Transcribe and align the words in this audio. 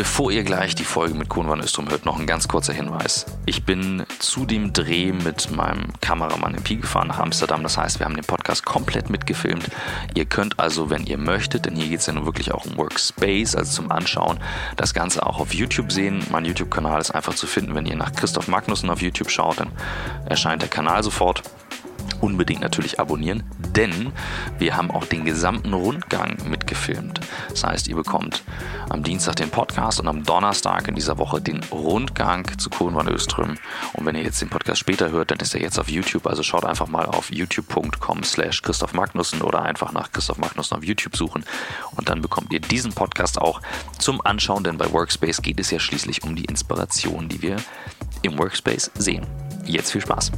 Bevor 0.00 0.32
ihr 0.32 0.44
gleich 0.44 0.74
die 0.74 0.84
Folge 0.84 1.12
mit 1.12 1.28
Kuhn 1.28 1.46
van 1.46 1.60
Östrom 1.60 1.90
hört, 1.90 2.06
noch 2.06 2.18
ein 2.18 2.26
ganz 2.26 2.48
kurzer 2.48 2.72
Hinweis. 2.72 3.26
Ich 3.44 3.66
bin 3.66 4.06
zu 4.18 4.46
dem 4.46 4.72
Dreh 4.72 5.12
mit 5.12 5.50
meinem 5.50 5.92
Kameramann 6.00 6.54
im 6.54 6.62
Pi 6.62 6.76
gefahren 6.76 7.08
nach 7.08 7.18
Amsterdam. 7.18 7.62
Das 7.62 7.76
heißt, 7.76 7.98
wir 7.98 8.06
haben 8.06 8.14
den 8.14 8.24
Podcast 8.24 8.64
komplett 8.64 9.10
mitgefilmt. 9.10 9.70
Ihr 10.14 10.24
könnt 10.24 10.58
also, 10.58 10.88
wenn 10.88 11.04
ihr 11.04 11.18
möchtet, 11.18 11.66
denn 11.66 11.76
hier 11.76 11.86
geht 11.86 12.00
es 12.00 12.06
ja 12.06 12.14
nun 12.14 12.24
wirklich 12.24 12.50
auch 12.50 12.64
um 12.64 12.78
Workspace, 12.78 13.54
also 13.54 13.70
zum 13.72 13.92
Anschauen, 13.92 14.38
das 14.78 14.94
Ganze 14.94 15.26
auch 15.26 15.38
auf 15.38 15.52
YouTube 15.52 15.92
sehen. 15.92 16.24
Mein 16.30 16.46
YouTube-Kanal 16.46 16.98
ist 16.98 17.10
einfach 17.10 17.34
zu 17.34 17.46
finden, 17.46 17.74
wenn 17.74 17.84
ihr 17.84 17.96
nach 17.96 18.14
Christoph 18.14 18.48
Magnussen 18.48 18.88
auf 18.88 19.02
YouTube 19.02 19.30
schaut, 19.30 19.60
dann 19.60 19.70
erscheint 20.24 20.62
der 20.62 20.70
Kanal 20.70 21.02
sofort 21.02 21.42
unbedingt 22.20 22.60
natürlich 22.60 23.00
abonnieren, 23.00 23.42
denn 23.74 24.12
wir 24.58 24.76
haben 24.76 24.90
auch 24.90 25.04
den 25.04 25.24
gesamten 25.24 25.72
Rundgang 25.72 26.36
mitgefilmt. 26.48 27.20
Das 27.48 27.64
heißt, 27.64 27.88
ihr 27.88 27.96
bekommt 27.96 28.42
am 28.88 29.02
Dienstag 29.02 29.36
den 29.36 29.50
Podcast 29.50 30.00
und 30.00 30.08
am 30.08 30.24
Donnerstag 30.24 30.88
in 30.88 30.94
dieser 30.94 31.18
Woche 31.18 31.40
den 31.40 31.62
Rundgang 31.70 32.58
zu 32.58 32.70
Kohlen 32.70 32.94
van 32.94 33.08
Öström. 33.08 33.56
Und 33.94 34.06
wenn 34.06 34.16
ihr 34.16 34.22
jetzt 34.22 34.40
den 34.40 34.50
Podcast 34.50 34.80
später 34.80 35.10
hört, 35.10 35.30
dann 35.30 35.38
ist 35.38 35.54
er 35.54 35.60
jetzt 35.60 35.78
auf 35.78 35.88
YouTube. 35.88 36.26
Also 36.26 36.42
schaut 36.42 36.64
einfach 36.64 36.88
mal 36.88 37.06
auf 37.06 37.30
youtube.com 37.30 38.22
slash 38.24 38.62
Christoph 38.62 38.94
Magnussen 38.94 39.42
oder 39.42 39.62
einfach 39.62 39.92
nach 39.92 40.12
Christoph 40.12 40.38
Magnussen 40.38 40.76
auf 40.76 40.84
YouTube 40.84 41.16
suchen. 41.16 41.44
Und 41.96 42.08
dann 42.08 42.22
bekommt 42.22 42.52
ihr 42.52 42.60
diesen 42.60 42.92
Podcast 42.92 43.40
auch 43.40 43.60
zum 43.98 44.24
Anschauen, 44.24 44.64
denn 44.64 44.78
bei 44.78 44.90
Workspace 44.92 45.42
geht 45.42 45.60
es 45.60 45.70
ja 45.70 45.78
schließlich 45.78 46.22
um 46.24 46.36
die 46.36 46.44
Inspiration, 46.44 47.28
die 47.28 47.42
wir 47.42 47.56
im 48.22 48.38
Workspace 48.38 48.90
sehen. 48.94 49.26
Jetzt 49.64 49.92
viel 49.92 50.00
Spaß. 50.00 50.32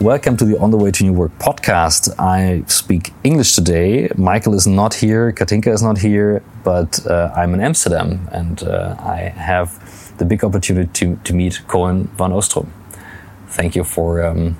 Welcome 0.00 0.36
to 0.36 0.44
the 0.44 0.58
On 0.58 0.70
the 0.70 0.76
Way 0.76 0.90
to 0.90 1.04
New 1.04 1.14
Work 1.14 1.38
podcast. 1.38 2.14
I 2.18 2.64
speak 2.66 3.14
English 3.24 3.54
today. 3.54 4.10
Michael 4.14 4.52
is 4.52 4.66
not 4.66 4.92
here, 4.92 5.32
Katinka 5.32 5.68
is 5.72 5.82
not 5.82 5.96
here, 5.96 6.42
but 6.64 7.04
uh, 7.06 7.32
I'm 7.34 7.54
in 7.54 7.60
Amsterdam 7.62 8.28
and 8.30 8.62
uh, 8.62 8.94
I 8.98 9.32
have 9.34 10.18
the 10.18 10.26
big 10.26 10.44
opportunity 10.44 10.90
to, 10.92 11.16
to 11.24 11.32
meet 11.32 11.62
Coen 11.66 12.08
van 12.10 12.30
Oostrom. 12.32 12.68
Thank 13.48 13.74
you 13.74 13.84
for 13.84 14.22
um, 14.22 14.58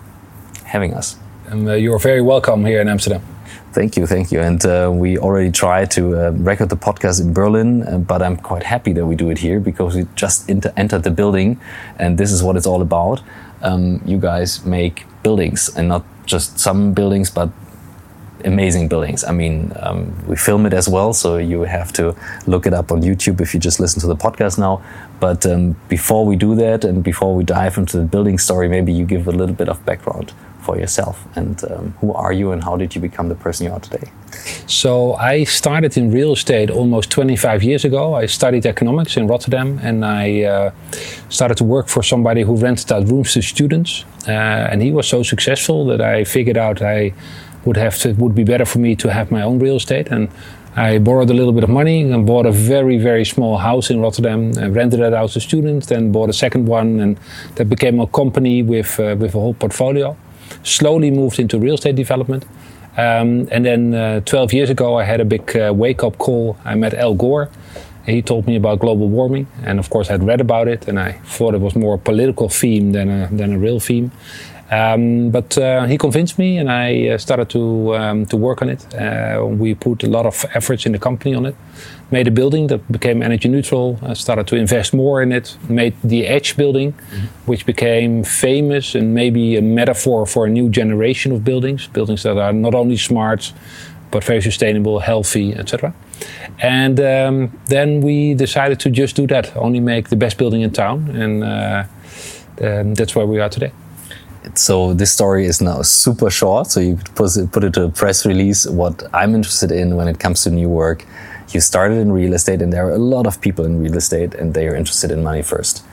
having 0.64 0.94
us. 0.94 1.18
Um, 1.50 1.68
uh, 1.68 1.74
you're 1.74 1.98
very 1.98 2.22
welcome 2.22 2.64
here 2.64 2.80
in 2.80 2.88
Amsterdam. 2.88 3.20
Thank 3.72 3.98
you, 3.98 4.06
thank 4.06 4.32
you. 4.32 4.40
And 4.40 4.64
uh, 4.64 4.90
we 4.90 5.18
already 5.18 5.50
tried 5.52 5.90
to 5.90 6.16
uh, 6.16 6.30
record 6.30 6.70
the 6.70 6.78
podcast 6.78 7.20
in 7.20 7.34
Berlin, 7.34 7.82
uh, 7.82 7.98
but 7.98 8.22
I'm 8.22 8.38
quite 8.38 8.62
happy 8.62 8.94
that 8.94 9.04
we 9.04 9.16
do 9.16 9.28
it 9.28 9.36
here 9.36 9.60
because 9.60 9.94
we 9.94 10.06
just 10.14 10.48
entered 10.48 11.02
the 11.02 11.10
building, 11.10 11.60
and 11.98 12.16
this 12.16 12.32
is 12.32 12.42
what 12.42 12.56
it's 12.56 12.66
all 12.66 12.80
about. 12.80 13.20
Um, 13.62 14.00
you 14.04 14.18
guys 14.18 14.64
make 14.64 15.06
buildings 15.22 15.68
and 15.76 15.88
not 15.88 16.04
just 16.26 16.58
some 16.58 16.92
buildings, 16.92 17.30
but 17.30 17.50
amazing 18.44 18.88
buildings. 18.88 19.24
I 19.24 19.32
mean, 19.32 19.72
um, 19.80 20.14
we 20.26 20.36
film 20.36 20.66
it 20.66 20.72
as 20.72 20.88
well, 20.88 21.12
so 21.12 21.36
you 21.36 21.62
have 21.62 21.92
to 21.94 22.14
look 22.46 22.66
it 22.66 22.74
up 22.74 22.92
on 22.92 23.02
YouTube 23.02 23.40
if 23.40 23.54
you 23.54 23.60
just 23.60 23.80
listen 23.80 24.00
to 24.00 24.06
the 24.06 24.16
podcast 24.16 24.58
now. 24.58 24.82
But 25.20 25.46
um, 25.46 25.76
before 25.88 26.26
we 26.26 26.36
do 26.36 26.54
that 26.56 26.84
and 26.84 27.02
before 27.02 27.34
we 27.34 27.44
dive 27.44 27.78
into 27.78 27.98
the 27.98 28.04
building 28.04 28.38
story, 28.38 28.68
maybe 28.68 28.92
you 28.92 29.04
give 29.04 29.26
a 29.26 29.32
little 29.32 29.54
bit 29.54 29.68
of 29.68 29.84
background 29.84 30.32
for 30.66 30.76
yourself 30.78 31.16
and 31.36 31.56
um, 31.70 31.94
who 32.00 32.12
are 32.12 32.32
you 32.40 32.52
and 32.52 32.60
how 32.68 32.76
did 32.76 32.90
you 32.94 33.00
become 33.08 33.28
the 33.28 33.38
person 33.46 33.66
you 33.66 33.72
are 33.72 33.84
today? 33.88 34.08
So 34.66 35.14
I 35.14 35.44
started 35.44 35.96
in 35.96 36.10
real 36.10 36.32
estate 36.32 36.68
almost 36.70 37.10
25 37.10 37.62
years 37.62 37.84
ago. 37.84 38.02
I 38.22 38.26
studied 38.26 38.66
economics 38.66 39.16
in 39.16 39.28
Rotterdam 39.28 39.78
and 39.82 40.04
I 40.04 40.42
uh, 40.42 40.70
started 41.28 41.56
to 41.58 41.64
work 41.64 41.86
for 41.88 42.02
somebody 42.02 42.42
who 42.42 42.54
rented 42.56 42.90
out 42.92 43.08
rooms 43.12 43.32
to 43.34 43.42
students. 43.42 44.04
Uh, 44.26 44.70
and 44.70 44.82
he 44.82 44.90
was 44.90 45.06
so 45.08 45.22
successful 45.22 45.86
that 45.86 46.00
I 46.00 46.24
figured 46.24 46.56
out 46.56 46.82
I 46.82 47.12
would 47.64 47.76
have 47.76 47.96
to, 48.00 48.08
it 48.10 48.18
would 48.18 48.34
be 48.34 48.44
better 48.44 48.66
for 48.66 48.80
me 48.80 48.96
to 48.96 49.08
have 49.08 49.30
my 49.30 49.42
own 49.42 49.58
real 49.58 49.76
estate 49.76 50.08
and 50.10 50.28
I 50.76 50.98
borrowed 50.98 51.30
a 51.30 51.34
little 51.40 51.54
bit 51.54 51.64
of 51.64 51.70
money 51.70 52.02
and 52.02 52.26
bought 52.26 52.44
a 52.44 52.52
very, 52.52 52.98
very 52.98 53.24
small 53.24 53.56
house 53.56 53.88
in 53.92 54.00
Rotterdam 54.00 54.40
and 54.58 54.76
rented 54.76 55.00
it 55.00 55.14
out 55.14 55.30
to 55.30 55.40
students, 55.40 55.86
then 55.86 56.12
bought 56.12 56.28
a 56.28 56.34
second 56.34 56.66
one, 56.68 57.00
and 57.00 57.18
that 57.54 57.70
became 57.70 57.98
a 57.98 58.06
company 58.06 58.62
with, 58.62 59.00
uh, 59.00 59.16
with 59.18 59.34
a 59.34 59.38
whole 59.38 59.54
portfolio 59.54 60.14
slowly 60.62 61.10
moved 61.10 61.38
into 61.38 61.58
real 61.58 61.74
estate 61.74 61.96
development. 61.96 62.44
Um, 62.96 63.48
and 63.50 63.64
then 63.64 63.94
uh, 63.94 64.20
12 64.20 64.52
years 64.52 64.70
ago, 64.70 64.98
I 64.98 65.04
had 65.04 65.20
a 65.20 65.24
big 65.24 65.54
uh, 65.56 65.72
wake 65.74 66.02
up 66.02 66.16
call. 66.18 66.56
I 66.64 66.74
met 66.74 66.94
Al 66.94 67.14
Gore. 67.14 67.50
He 68.06 68.22
told 68.22 68.46
me 68.46 68.54
about 68.56 68.78
global 68.78 69.08
warming, 69.08 69.48
and 69.64 69.80
of 69.80 69.90
course, 69.90 70.10
I'd 70.10 70.22
read 70.22 70.40
about 70.40 70.68
it, 70.68 70.86
and 70.86 70.98
I 70.98 71.12
thought 71.24 71.54
it 71.54 71.60
was 71.60 71.74
more 71.74 71.96
a 71.96 71.98
political 71.98 72.48
theme 72.48 72.92
than 72.92 73.10
a, 73.10 73.28
than 73.32 73.52
a 73.52 73.58
real 73.58 73.80
theme. 73.80 74.12
Um, 74.70 75.30
but 75.30 75.56
uh, 75.56 75.84
he 75.84 75.96
convinced 75.96 76.38
me, 76.38 76.58
and 76.58 76.70
I 76.70 77.08
uh, 77.08 77.18
started 77.18 77.48
to 77.50 77.94
um, 77.94 78.26
to 78.26 78.36
work 78.36 78.62
on 78.62 78.68
it. 78.68 78.94
Uh, 78.94 79.44
we 79.46 79.74
put 79.74 80.02
a 80.02 80.08
lot 80.08 80.26
of 80.26 80.44
efforts 80.54 80.86
in 80.86 80.92
the 80.92 80.98
company 80.98 81.34
on 81.34 81.46
it. 81.46 81.54
Made 82.10 82.26
a 82.26 82.30
building 82.30 82.66
that 82.68 82.90
became 82.90 83.22
energy 83.22 83.48
neutral. 83.48 83.98
I 84.02 84.14
started 84.14 84.46
to 84.48 84.56
invest 84.56 84.92
more 84.92 85.22
in 85.22 85.32
it. 85.32 85.56
Made 85.68 85.94
the 86.02 86.26
Edge 86.26 86.56
building, 86.56 86.92
mm-hmm. 86.92 87.26
which 87.46 87.64
became 87.64 88.24
famous 88.24 88.94
and 88.94 89.14
maybe 89.14 89.56
a 89.56 89.62
metaphor 89.62 90.26
for 90.26 90.46
a 90.46 90.48
new 90.48 90.68
generation 90.68 91.32
of 91.32 91.44
buildings. 91.44 91.86
Buildings 91.86 92.22
that 92.22 92.36
are 92.36 92.52
not 92.52 92.74
only 92.74 92.96
smart, 92.96 93.52
but 94.10 94.24
very 94.24 94.42
sustainable, 94.42 94.98
healthy, 94.98 95.54
etc. 95.54 95.94
And 96.58 96.98
um, 96.98 97.60
then 97.66 98.00
we 98.00 98.34
decided 98.34 98.80
to 98.80 98.90
just 98.90 99.14
do 99.14 99.28
that. 99.28 99.56
Only 99.56 99.78
make 99.78 100.08
the 100.08 100.16
best 100.16 100.38
building 100.38 100.62
in 100.62 100.72
town, 100.72 101.08
and 101.10 101.44
uh, 101.44 101.84
um, 102.62 102.94
that's 102.94 103.14
where 103.14 103.26
we 103.26 103.38
are 103.38 103.48
today 103.48 103.70
so 104.54 104.94
this 104.94 105.12
story 105.12 105.46
is 105.46 105.60
now 105.60 105.82
super 105.82 106.30
short. 106.30 106.68
So 106.68 106.80
you 106.80 106.96
could 106.96 107.14
put 107.14 107.36
it, 107.36 107.52
put 107.52 107.64
it 107.64 107.74
to 107.74 107.84
a 107.84 107.88
press 107.88 108.24
release. 108.24 108.66
What 108.66 109.02
I'm 109.12 109.34
interested 109.34 109.70
in 109.72 109.96
when 109.96 110.08
it 110.08 110.18
comes 110.18 110.42
to 110.44 110.50
new 110.50 110.68
work, 110.68 111.04
you 111.50 111.60
started 111.60 111.98
in 111.98 112.12
real 112.12 112.34
estate, 112.34 112.62
and 112.62 112.72
there 112.72 112.86
are 112.86 112.92
a 112.92 112.98
lot 112.98 113.26
of 113.26 113.40
people 113.40 113.64
in 113.64 113.80
real 113.82 113.96
estate, 113.96 114.34
and 114.34 114.54
they 114.54 114.66
are 114.68 114.74
interested 114.74 115.10
in 115.10 115.22
money 115.22 115.42
first. 115.42 115.84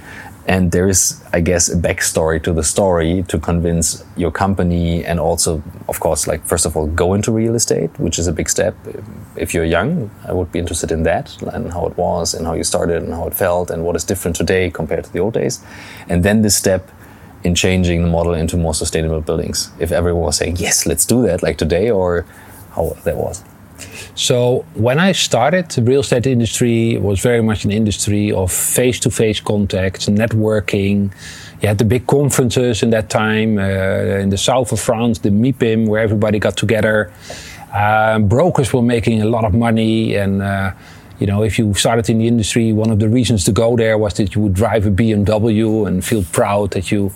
And 0.46 0.72
there 0.72 0.90
is, 0.90 1.24
I 1.32 1.40
guess, 1.40 1.70
a 1.70 1.78
backstory 1.78 2.44
to 2.44 2.52
the 2.52 2.64
story 2.64 3.24
to 3.30 3.40
convince 3.40 4.04
your 4.18 4.32
company, 4.32 5.06
and 5.06 5.20
also, 5.20 5.64
of 5.88 6.00
course, 6.00 6.28
like 6.28 6.44
first 6.46 6.66
of 6.66 6.76
all, 6.76 6.88
go 6.88 7.14
into 7.14 7.32
real 7.32 7.56
estate, 7.56 7.92
which 7.98 8.20
is 8.20 8.28
a 8.28 8.34
big 8.34 8.50
step. 8.50 8.76
If 9.38 9.54
you're 9.54 9.64
young, 9.64 10.12
I 10.28 10.34
would 10.34 10.52
be 10.52 10.60
interested 10.60 10.92
in 10.92 11.04
that 11.04 11.42
and 11.54 11.72
how 11.72 11.86
it 11.86 11.96
was, 11.98 12.34
and 12.34 12.46
how 12.46 12.56
you 12.56 12.64
started, 12.64 13.04
and 13.04 13.14
how 13.14 13.28
it 13.28 13.34
felt, 13.34 13.70
and 13.70 13.86
what 13.86 13.96
is 13.96 14.04
different 14.04 14.36
today 14.36 14.70
compared 14.70 15.06
to 15.06 15.14
the 15.14 15.20
old 15.20 15.34
days. 15.34 15.64
And 16.10 16.26
then 16.26 16.42
this 16.42 16.58
step 16.58 16.90
in 17.44 17.56
changing 17.56 18.04
the 18.04 18.10
model 18.10 18.34
into 18.34 18.58
more 18.58 18.74
sustainable 18.74 19.22
buildings? 19.22 19.72
If 19.80 19.92
everyone 19.92 20.24
was 20.24 20.38
saying, 20.38 20.58
yes, 20.58 20.86
let's 20.86 21.06
do 21.06 21.22
that, 21.24 21.44
like 21.44 21.58
today, 21.58 21.90
or 21.90 22.26
how 22.72 22.96
that 23.04 23.18
was? 23.18 23.44
So 24.16 24.66
when 24.76 25.00
I 25.00 25.12
started, 25.14 25.70
the 25.70 25.82
real 25.82 26.02
estate 26.02 26.28
industry 26.28 26.98
was 26.98 27.20
very 27.20 27.42
much 27.42 27.66
an 27.66 27.72
industry 27.72 28.32
of 28.32 28.52
face-to-face 28.52 29.42
contacts, 29.42 30.08
networking. 30.08 31.12
You 31.62 31.68
had 31.68 31.78
the 31.78 31.86
big 31.86 32.06
conferences 32.06 32.84
in 32.84 32.92
that 32.92 33.10
time 33.10 33.58
uh, 33.58 34.22
in 34.22 34.30
the 34.30 34.38
south 34.38 34.72
of 34.72 34.80
France, 34.80 35.20
the 35.20 35.30
MIPIM, 35.30 35.88
where 35.88 36.02
everybody 36.02 36.40
got 36.40 36.58
together. 36.58 37.12
Uh, 37.74 38.20
brokers 38.20 38.72
were 38.72 38.84
making 38.84 39.22
a 39.22 39.26
lot 39.26 39.46
of 39.46 39.54
money, 39.54 40.16
and 40.16 40.44
uh, 40.44 40.74
you 41.20 41.26
know, 41.26 41.42
if 41.42 41.58
you 41.58 41.74
started 41.74 42.10
in 42.10 42.20
the 42.20 42.28
industry, 42.28 42.72
one 42.72 42.92
of 42.92 43.00
the 43.00 43.10
reasons 43.10 43.46
to 43.46 43.52
go 43.52 43.76
there 43.76 43.98
was 43.98 44.14
that 44.16 44.36
you 44.36 44.42
would 44.42 44.54
drive 44.54 44.86
a 44.86 44.92
BMW 44.92 45.88
and 45.88 46.06
feel 46.06 46.24
proud 46.32 46.72
that 46.72 46.92
you 46.92 47.12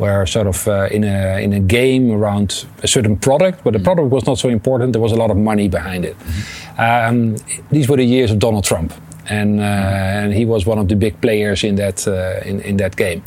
were 0.00 0.26
sort 0.26 0.46
of 0.46 0.66
uh, 0.66 0.88
in 0.90 1.04
a 1.04 1.42
in 1.44 1.52
a 1.52 1.60
game 1.60 2.10
around 2.10 2.66
a 2.82 2.88
certain 2.88 3.16
product, 3.16 3.62
but 3.62 3.72
the 3.72 3.78
mm-hmm. 3.78 3.84
product 3.84 4.10
was 4.10 4.26
not 4.26 4.38
so 4.38 4.48
important. 4.48 4.92
There 4.92 5.02
was 5.02 5.12
a 5.12 5.16
lot 5.16 5.30
of 5.30 5.36
money 5.36 5.68
behind 5.68 6.04
it. 6.04 6.16
Mm-hmm. 6.18 6.80
Um, 6.80 7.36
these 7.70 7.88
were 7.88 7.96
the 7.96 8.06
years 8.16 8.30
of 8.30 8.38
Donald 8.38 8.64
Trump, 8.64 8.92
and 9.28 9.60
uh, 9.60 9.62
mm-hmm. 9.62 10.24
and 10.24 10.32
he 10.32 10.44
was 10.46 10.66
one 10.66 10.78
of 10.78 10.88
the 10.88 10.96
big 10.96 11.20
players 11.20 11.62
in 11.64 11.76
that 11.76 12.08
uh, 12.08 12.48
in 12.48 12.60
in 12.60 12.76
that 12.76 12.96
game. 12.96 13.22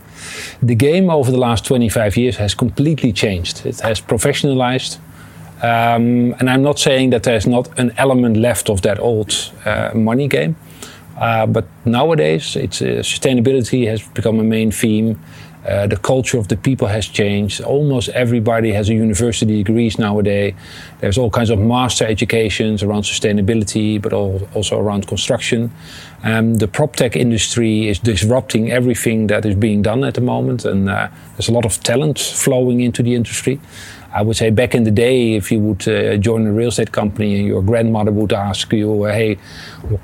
The 0.61 0.75
game 0.75 1.09
over 1.09 1.31
the 1.31 1.37
last 1.37 1.65
25 1.65 2.17
years 2.17 2.37
has 2.37 2.55
completely 2.55 3.11
changed. 3.13 3.65
It 3.65 3.81
has 3.81 4.01
professionalized. 4.01 4.99
Um, 5.63 6.35
and 6.39 6.49
I'm 6.49 6.61
not 6.61 6.77
saying 6.77 7.11
that 7.11 7.23
there's 7.23 7.47
not 7.47 7.79
an 7.79 7.93
element 7.97 8.35
left 8.35 8.69
of 8.69 8.81
that 8.81 8.99
old 8.99 9.31
uh, 9.65 9.91
money 9.93 10.27
game, 10.27 10.55
uh, 11.17 11.45
but 11.45 11.65
nowadays 11.85 12.55
it's 12.55 12.81
uh, 12.81 13.01
sustainability 13.01 13.87
has 13.87 14.01
become 14.01 14.39
a 14.39 14.43
main 14.43 14.71
theme. 14.71 15.19
Uh, 15.65 15.87
the 15.87 15.95
culture 15.95 16.37
of 16.37 16.47
the 16.49 16.57
people 16.57 16.87
has 16.87 17.07
changed. 17.07 17.61
Almost 17.61 18.09
everybody 18.09 18.73
has 18.73 18.89
a 18.89 18.93
university 18.93 19.63
degrees 19.63 19.97
nowadays. 19.97 20.53
There's 20.99 21.17
all 21.17 21.29
kinds 21.29 21.49
of 21.49 21.59
master 21.59 22.05
educations 22.05 22.83
around 22.83 23.03
sustainability, 23.03 24.01
but 24.01 24.11
also 24.11 24.79
around 24.79 25.07
construction. 25.07 25.71
Um, 26.23 26.55
the 26.55 26.67
prop 26.67 26.95
tech 26.95 27.15
industry 27.15 27.87
is 27.87 27.99
disrupting 27.99 28.71
everything 28.71 29.27
that 29.27 29.45
is 29.45 29.55
being 29.55 29.81
done 29.81 30.03
at 30.03 30.13
the 30.15 30.21
moment, 30.21 30.65
and 30.65 30.89
uh, 30.89 31.07
there's 31.35 31.49
a 31.49 31.53
lot 31.53 31.65
of 31.65 31.81
talent 31.83 32.19
flowing 32.19 32.81
into 32.81 33.03
the 33.03 33.15
industry. 33.15 33.59
I 34.13 34.21
would 34.21 34.37
say 34.37 34.51
back 34.51 34.75
in 34.75 34.83
the 34.83 34.91
day, 34.91 35.33
if 35.33 35.51
you 35.51 35.59
would 35.59 35.87
uh, 35.87 36.17
join 36.17 36.45
a 36.45 36.53
real 36.53 36.67
estate 36.67 36.91
company 36.91 37.35
and 37.39 37.47
your 37.47 37.63
grandmother 37.63 38.11
would 38.11 38.31
ask 38.31 38.71
you, 38.71 39.05
uh, 39.05 39.11
"Hey, 39.11 39.37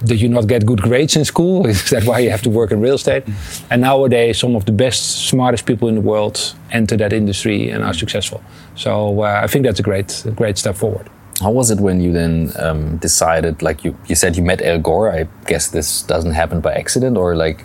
did 0.04 0.20
you 0.20 0.30
not 0.30 0.48
get 0.48 0.66
good 0.66 0.82
grades 0.82 1.16
in 1.16 1.26
school? 1.26 1.68
Is 1.74 1.90
that 1.92 2.04
why 2.06 2.20
you 2.20 2.32
have 2.32 2.42
to 2.42 2.50
work 2.50 2.72
in 2.72 2.82
real 2.82 2.96
estate?" 2.96 3.24
And 3.70 3.82
nowadays, 3.82 4.40
some 4.40 4.56
of 4.56 4.66
the 4.66 4.72
best, 4.72 5.28
smartest 5.30 5.66
people 5.66 5.88
in 5.88 5.96
the 5.96 6.02
world 6.02 6.56
enter 6.72 6.98
that 6.98 7.14
industry 7.14 7.70
and 7.70 7.84
are 7.84 7.94
successful. 7.94 8.42
So 8.76 9.22
uh, 9.22 9.42
I 9.44 9.48
think 9.48 9.66
that's 9.66 9.80
a 9.80 9.84
great, 9.84 10.26
great 10.36 10.58
step 10.58 10.76
forward. 10.76 11.08
How 11.42 11.52
was 11.52 11.72
it 11.72 11.80
when 11.80 12.02
you 12.02 12.12
then 12.12 12.52
um, 12.58 12.98
decided? 12.98 13.62
Like 13.62 13.86
you, 13.86 13.96
you 14.08 14.16
said 14.16 14.36
you 14.36 14.44
met 14.44 14.62
Al 14.62 14.80
Gore. 14.80 15.12
I 15.12 15.28
guess 15.46 15.68
this 15.68 16.02
doesn't 16.02 16.34
happen 16.34 16.62
by 16.62 16.74
accident, 16.74 17.16
or 17.16 17.36
like 17.36 17.64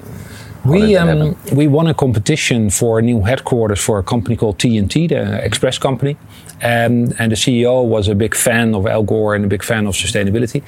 we 0.64 0.96
um, 0.96 1.36
we 1.52 1.66
won 1.66 1.86
a 1.86 1.94
competition 1.94 2.70
for 2.70 2.98
a 2.98 3.02
new 3.02 3.22
headquarters 3.22 3.80
for 3.80 3.98
a 3.98 4.02
company 4.02 4.36
called 4.36 4.58
TNT, 4.58 5.08
the 5.08 5.44
express 5.44 5.78
company, 5.78 6.16
um, 6.62 7.12
and 7.18 7.32
the 7.32 7.36
CEO 7.36 7.84
was 7.86 8.08
a 8.08 8.14
big 8.14 8.34
fan 8.34 8.74
of 8.74 8.86
Al 8.86 9.02
Gore 9.02 9.34
and 9.34 9.44
a 9.44 9.48
big 9.48 9.62
fan 9.62 9.86
of 9.86 9.94
sustainability, 9.94 10.62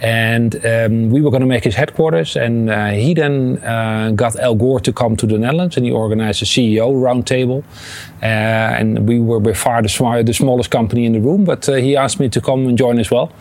and 0.00 0.54
um, 0.66 1.10
we 1.10 1.20
were 1.20 1.30
going 1.30 1.40
to 1.40 1.46
make 1.46 1.64
his 1.64 1.74
headquarters, 1.74 2.36
and 2.36 2.68
uh, 2.68 2.90
he 2.90 3.14
then 3.14 3.58
uh, 3.64 4.12
got 4.14 4.36
Al 4.36 4.54
Gore 4.54 4.80
to 4.80 4.92
come 4.92 5.16
to 5.16 5.26
the 5.26 5.38
Netherlands, 5.38 5.76
and 5.76 5.86
he 5.86 5.92
organized 5.92 6.42
a 6.42 6.46
CEO 6.46 6.92
roundtable, 6.92 7.64
uh, 8.22 8.26
and 8.26 9.08
we 9.08 9.18
were 9.18 9.40
by 9.40 9.54
far 9.54 9.80
the, 9.82 10.22
the, 10.24 10.34
smallest 10.34 10.70
company 10.70 11.06
in 11.06 11.12
the 11.12 11.20
room, 11.20 11.44
but 11.44 11.68
uh, 11.68 11.74
he 11.74 11.96
asked 11.96 12.20
me 12.20 12.28
to 12.28 12.40
come 12.40 12.66
and 12.66 12.76
join 12.76 12.98
as 12.98 13.10
well. 13.10 13.32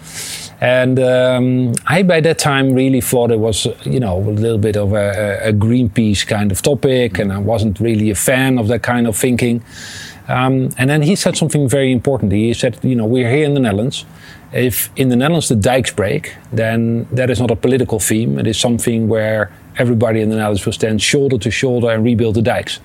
And 0.59 0.99
um, 0.99 1.73
I, 1.85 2.01
by 2.01 2.19
that 2.21 2.39
time, 2.39 2.73
really 2.73 3.01
thought 3.01 3.31
it 3.31 3.39
was, 3.39 3.67
you 3.85 3.99
know, 3.99 4.17
a 4.17 4.31
little 4.31 4.57
bit 4.57 4.75
of 4.75 4.93
a, 4.93 5.39
a 5.49 5.53
Greenpeace 5.53 6.25
kind 6.25 6.51
of 6.51 6.61
topic, 6.61 7.19
and 7.19 7.31
I 7.31 7.37
wasn't 7.37 7.79
really 7.79 8.09
a 8.09 8.15
fan 8.15 8.57
of 8.57 8.67
that 8.69 8.81
kind 8.81 9.05
of 9.05 9.15
thinking. 9.15 9.63
Um, 10.27 10.71
and 10.77 10.89
then 10.89 11.03
he 11.03 11.15
said 11.15 11.37
something 11.37 11.69
very 11.69 11.91
important. 11.91 12.31
He 12.31 12.53
said, 12.53 12.79
you 12.83 12.95
know, 12.95 13.05
we're 13.05 13.29
here 13.29 13.45
in 13.45 13.53
the 13.53 13.59
Netherlands. 13.59 14.05
If 14.51 14.89
in 14.95 15.09
the 15.09 15.15
Netherlands 15.15 15.47
the 15.47 15.55
dikes 15.55 15.91
break, 15.91 16.35
then 16.51 17.07
that 17.11 17.29
is 17.29 17.39
not 17.39 17.51
a 17.51 17.55
political 17.55 17.99
theme. 17.99 18.39
It 18.39 18.47
is 18.47 18.59
something 18.59 19.07
where 19.07 19.51
everybody 19.77 20.21
in 20.21 20.29
the 20.29 20.35
Netherlands 20.35 20.65
will 20.65 20.73
stand 20.73 21.01
shoulder 21.01 21.37
to 21.37 21.51
shoulder 21.51 21.91
and 21.91 22.03
rebuild 22.03 22.35
the 22.35 22.41
dikes. 22.41 22.79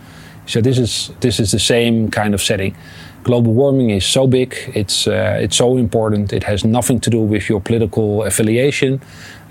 So 0.46 0.60
this 0.60 0.76
is 0.78 1.12
this 1.20 1.40
is 1.40 1.52
the 1.52 1.58
same 1.58 2.10
kind 2.10 2.34
of 2.34 2.42
setting 2.42 2.76
global 3.22 3.52
warming 3.52 3.90
is 3.90 4.04
so 4.04 4.26
big, 4.26 4.54
it's, 4.74 5.06
uh, 5.06 5.38
it's 5.40 5.56
so 5.56 5.76
important, 5.76 6.32
it 6.32 6.44
has 6.44 6.64
nothing 6.64 7.00
to 7.00 7.10
do 7.10 7.20
with 7.20 7.48
your 7.48 7.60
political 7.60 8.24
affiliation. 8.24 9.00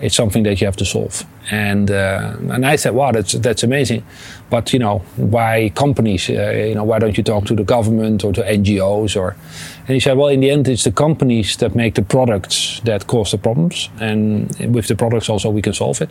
It's 0.02 0.16
something 0.16 0.42
that 0.44 0.60
you 0.60 0.66
have 0.66 0.78
to 0.78 0.86
solve. 0.86 1.26
And, 1.52 1.92
uh, 1.92 2.36
and 2.50 2.66
I 2.66 2.76
said, 2.76 2.96
wow, 2.96 3.12
that's, 3.12 3.34
that's 3.34 3.62
amazing. 3.62 4.04
But, 4.50 4.74
you 4.74 4.80
know, 4.80 5.00
why 5.16 5.72
companies? 5.76 6.28
Uh, 6.28 6.52
you 6.70 6.74
know, 6.74 6.84
why 6.84 6.98
don't 6.98 7.16
you 7.18 7.24
talk 7.24 7.46
to 7.46 7.56
the 7.56 7.64
government 7.64 8.24
or 8.24 8.34
to 8.34 8.42
NGOs? 8.42 9.16
Or, 9.16 9.36
and 9.80 9.90
he 9.90 10.00
said, 10.00 10.18
well, 10.18 10.30
in 10.30 10.40
the 10.40 10.50
end, 10.50 10.68
it's 10.68 10.86
the 10.86 10.92
companies 10.92 11.58
that 11.58 11.76
make 11.76 11.94
the 11.94 12.02
products 12.02 12.82
that 12.84 13.06
cause 13.06 13.32
the 13.32 13.38
problems. 13.38 13.90
And 14.00 14.50
with 14.74 14.88
the 14.88 14.96
products 14.96 15.30
also, 15.30 15.52
we 15.52 15.62
can 15.62 15.74
solve 15.74 16.02
it. 16.02 16.10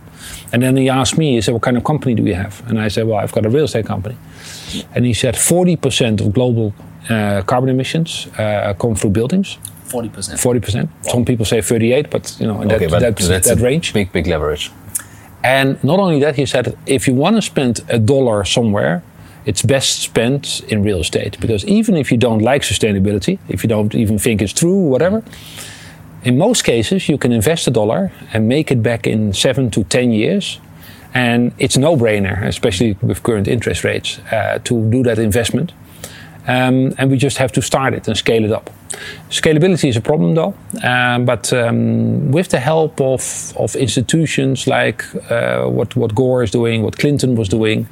And 0.52 0.62
then 0.62 0.76
he 0.76 0.88
asked 0.88 1.18
me, 1.18 1.34
he 1.34 1.40
said, 1.40 1.54
what 1.54 1.62
kind 1.62 1.76
of 1.76 1.82
company 1.82 2.14
do 2.14 2.22
you 2.22 2.34
have? 2.34 2.62
And 2.68 2.80
I 2.80 2.86
said, 2.88 3.08
well, 3.08 3.18
I've 3.18 3.32
got 3.32 3.44
a 3.44 3.50
real 3.50 3.64
estate 3.64 3.86
company. 3.86 4.16
And 4.94 5.04
he 5.04 5.14
said, 5.14 5.34
40% 5.34 6.20
of 6.20 6.32
global 6.32 6.74
uh, 7.08 7.42
carbon 7.42 7.70
emissions 7.70 8.26
uh, 8.38 8.74
come 8.78 8.94
through 8.94 9.10
buildings. 9.10 9.58
40%. 9.88 10.10
40%. 10.10 10.88
Some 11.10 11.24
people 11.24 11.44
say 11.44 11.60
38, 11.60 12.10
but 12.10 12.36
you 12.38 12.46
know, 12.46 12.62
in 12.62 12.70
okay, 12.70 12.86
that, 12.86 13.00
that, 13.00 13.16
that's 13.16 13.48
that 13.48 13.58
range. 13.58 13.92
Big, 13.92 14.12
big 14.12 14.26
leverage. 14.26 14.70
And 15.42 15.82
not 15.82 15.98
only 15.98 16.20
that, 16.20 16.36
he 16.36 16.46
said, 16.46 16.76
if 16.86 17.08
you 17.08 17.14
want 17.14 17.36
to 17.36 17.42
spend 17.42 17.80
a 17.88 17.98
dollar 17.98 18.44
somewhere, 18.44 19.02
it's 19.46 19.62
best 19.62 20.00
spent 20.00 20.60
in 20.68 20.82
real 20.82 21.00
estate. 21.00 21.40
Because 21.40 21.64
even 21.64 21.96
if 21.96 22.12
you 22.12 22.18
don't 22.18 22.40
like 22.40 22.62
sustainability, 22.62 23.38
if 23.48 23.62
you 23.64 23.68
don't 23.68 23.94
even 23.94 24.18
think 24.18 24.42
it's 24.42 24.52
true, 24.52 24.78
whatever, 24.78 25.22
in 26.22 26.36
most 26.36 26.64
cases, 26.64 27.08
you 27.08 27.16
can 27.16 27.32
invest 27.32 27.66
a 27.66 27.70
dollar 27.70 28.12
and 28.32 28.46
make 28.46 28.70
it 28.70 28.82
back 28.82 29.06
in 29.06 29.32
seven 29.32 29.70
to 29.70 29.84
10 29.84 30.12
years. 30.12 30.60
And 31.14 31.52
it's 31.58 31.76
no 31.76 31.96
brainer, 31.96 32.44
especially 32.44 32.96
with 33.00 33.22
current 33.22 33.48
interest 33.48 33.82
rates, 33.82 34.18
uh, 34.30 34.58
to 34.64 34.90
do 34.90 35.02
that 35.04 35.18
investment. 35.18 35.72
Um, 36.46 36.94
and 36.98 37.10
we 37.10 37.16
just 37.16 37.38
have 37.38 37.52
to 37.52 37.62
start 37.62 37.94
it 37.94 38.08
and 38.08 38.16
scale 38.16 38.44
it 38.44 38.52
up. 38.52 38.70
Scalability 39.28 39.88
is 39.88 39.96
a 39.96 40.00
problem 40.00 40.34
though, 40.34 40.54
um, 40.82 41.24
but 41.24 41.52
um, 41.52 42.32
with 42.32 42.48
the 42.48 42.58
help 42.58 43.00
of, 43.00 43.52
of 43.56 43.76
institutions 43.76 44.66
like 44.66 45.04
uh, 45.30 45.64
what, 45.66 45.94
what 45.96 46.14
Gore 46.14 46.42
is 46.42 46.50
doing, 46.50 46.82
what 46.82 46.98
Clinton 46.98 47.34
was 47.36 47.48
doing, 47.48 47.86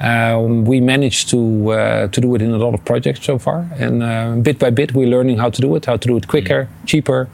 um, 0.00 0.64
we 0.64 0.80
managed 0.80 1.30
to, 1.30 1.70
uh, 1.70 2.08
to 2.08 2.20
do 2.20 2.34
it 2.34 2.42
in 2.42 2.50
a 2.50 2.58
lot 2.58 2.74
of 2.74 2.84
projects 2.84 3.24
so 3.24 3.38
far. 3.38 3.68
And 3.76 4.02
uh, 4.02 4.34
bit 4.36 4.58
by 4.58 4.70
bit, 4.70 4.92
we're 4.92 5.08
learning 5.08 5.38
how 5.38 5.50
to 5.50 5.60
do 5.60 5.74
it, 5.76 5.86
how 5.86 5.96
to 5.96 6.08
do 6.08 6.16
it 6.16 6.28
quicker, 6.28 6.64
mm. 6.64 6.86
cheaper, 6.86 7.28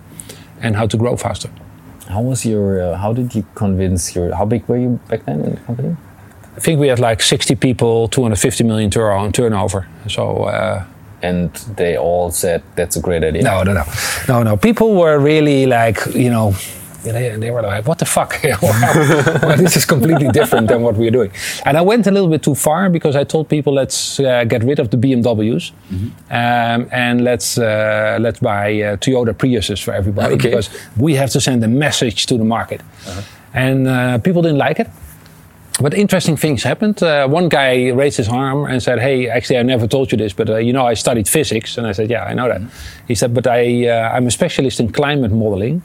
and 0.61 0.77
how 0.77 0.87
to 0.87 0.97
grow 0.97 1.17
faster. 1.17 1.51
How 2.09 2.21
was 2.21 2.45
your, 2.45 2.83
uh, 2.83 2.97
how 2.99 3.13
did 3.13 3.35
you 3.35 3.45
convince 3.55 4.15
your, 4.15 4.35
how 4.35 4.45
big 4.45 4.69
were 4.69 4.77
you 4.77 5.01
back 5.09 5.25
then 5.25 5.41
in 5.41 5.55
the 5.55 5.61
company? 5.61 5.97
I 6.61 6.63
think 6.63 6.79
we 6.79 6.89
had 6.89 6.99
like 6.99 7.23
60 7.23 7.55
people, 7.55 8.07
250 8.09 8.65
million 8.65 8.91
euro 8.95 9.31
turnover. 9.31 9.89
So. 10.09 10.45
Uh, 10.45 10.85
and 11.23 11.51
they 11.77 11.97
all 11.97 12.31
said 12.31 12.63
that's 12.77 12.97
a 12.97 13.01
great 13.01 13.25
idea. 13.25 13.43
No, 13.43 13.63
no, 13.63 13.73
no, 13.73 13.85
no, 14.29 14.43
no. 14.43 14.57
People 14.59 14.95
were 14.95 15.19
really 15.19 15.65
like, 15.65 16.05
you 16.15 16.29
know, 16.29 16.55
they, 17.03 17.35
they 17.37 17.51
were 17.51 17.63
like, 17.63 17.87
what 17.87 17.99
the 17.99 18.05
fuck? 18.05 18.39
well, 18.63 19.57
this 19.57 19.75
is 19.75 19.87
completely 19.87 20.29
different 20.29 20.69
than 20.69 20.83
what 20.83 20.97
we're 20.97 21.11
doing. 21.11 21.33
And 21.65 21.79
I 21.79 21.81
went 21.81 22.07
a 22.07 22.11
little 22.11 22.29
bit 22.29 22.43
too 22.43 22.55
far 22.55 22.91
because 22.91 23.17
I 23.17 23.25
told 23.25 23.49
people, 23.49 23.73
let's 23.73 24.21
uh, 24.21 24.45
get 24.45 24.63
rid 24.63 24.79
of 24.79 24.91
the 24.91 24.99
BMWs 24.99 25.73
mm-hmm. 25.73 26.09
um, 26.31 26.89
and 26.93 27.25
let's 27.25 27.57
uh, 27.57 28.19
let's 28.21 28.41
buy 28.41 28.83
uh, 28.83 28.97
Toyota 28.99 29.33
Priuses 29.33 29.83
for 29.83 29.95
everybody 29.95 30.35
okay. 30.35 30.51
because 30.51 30.69
we 30.99 31.15
have 31.15 31.31
to 31.31 31.41
send 31.41 31.65
a 31.65 31.69
message 31.69 32.27
to 32.27 32.37
the 32.37 32.45
market. 32.45 32.83
Uh-huh. 33.07 33.23
And 33.55 33.89
uh, 33.89 34.19
people 34.19 34.43
didn't 34.43 34.59
like 34.59 34.79
it. 34.79 34.89
But 35.81 35.95
interesting 35.95 36.37
things 36.37 36.63
happened. 36.63 37.03
Uh, 37.03 37.27
one 37.27 37.49
guy 37.49 37.89
raised 37.89 38.19
his 38.19 38.29
arm 38.29 38.67
and 38.67 38.83
said, 38.83 38.99
"Hey, 38.99 39.29
actually, 39.29 39.59
I 39.59 39.63
never 39.63 39.87
told 39.87 40.13
you 40.13 40.19
this, 40.19 40.35
but 40.35 40.51
uh, 40.51 40.57
you 40.57 40.73
know, 40.73 40.87
I 40.87 40.95
studied 40.95 41.27
physics." 41.29 41.79
And 41.79 41.87
I 41.87 41.93
said, 41.93 42.11
"Yeah, 42.11 42.25
I 42.25 42.35
know 42.35 42.49
that." 42.49 42.61
He 43.09 43.15
said, 43.15 43.33
"But 43.33 43.47
I, 43.47 43.89
uh, 43.89 44.11
I'm 44.15 44.27
a 44.27 44.31
specialist 44.31 44.81
in 44.81 44.93
climate 44.93 45.33
modeling." 45.33 45.83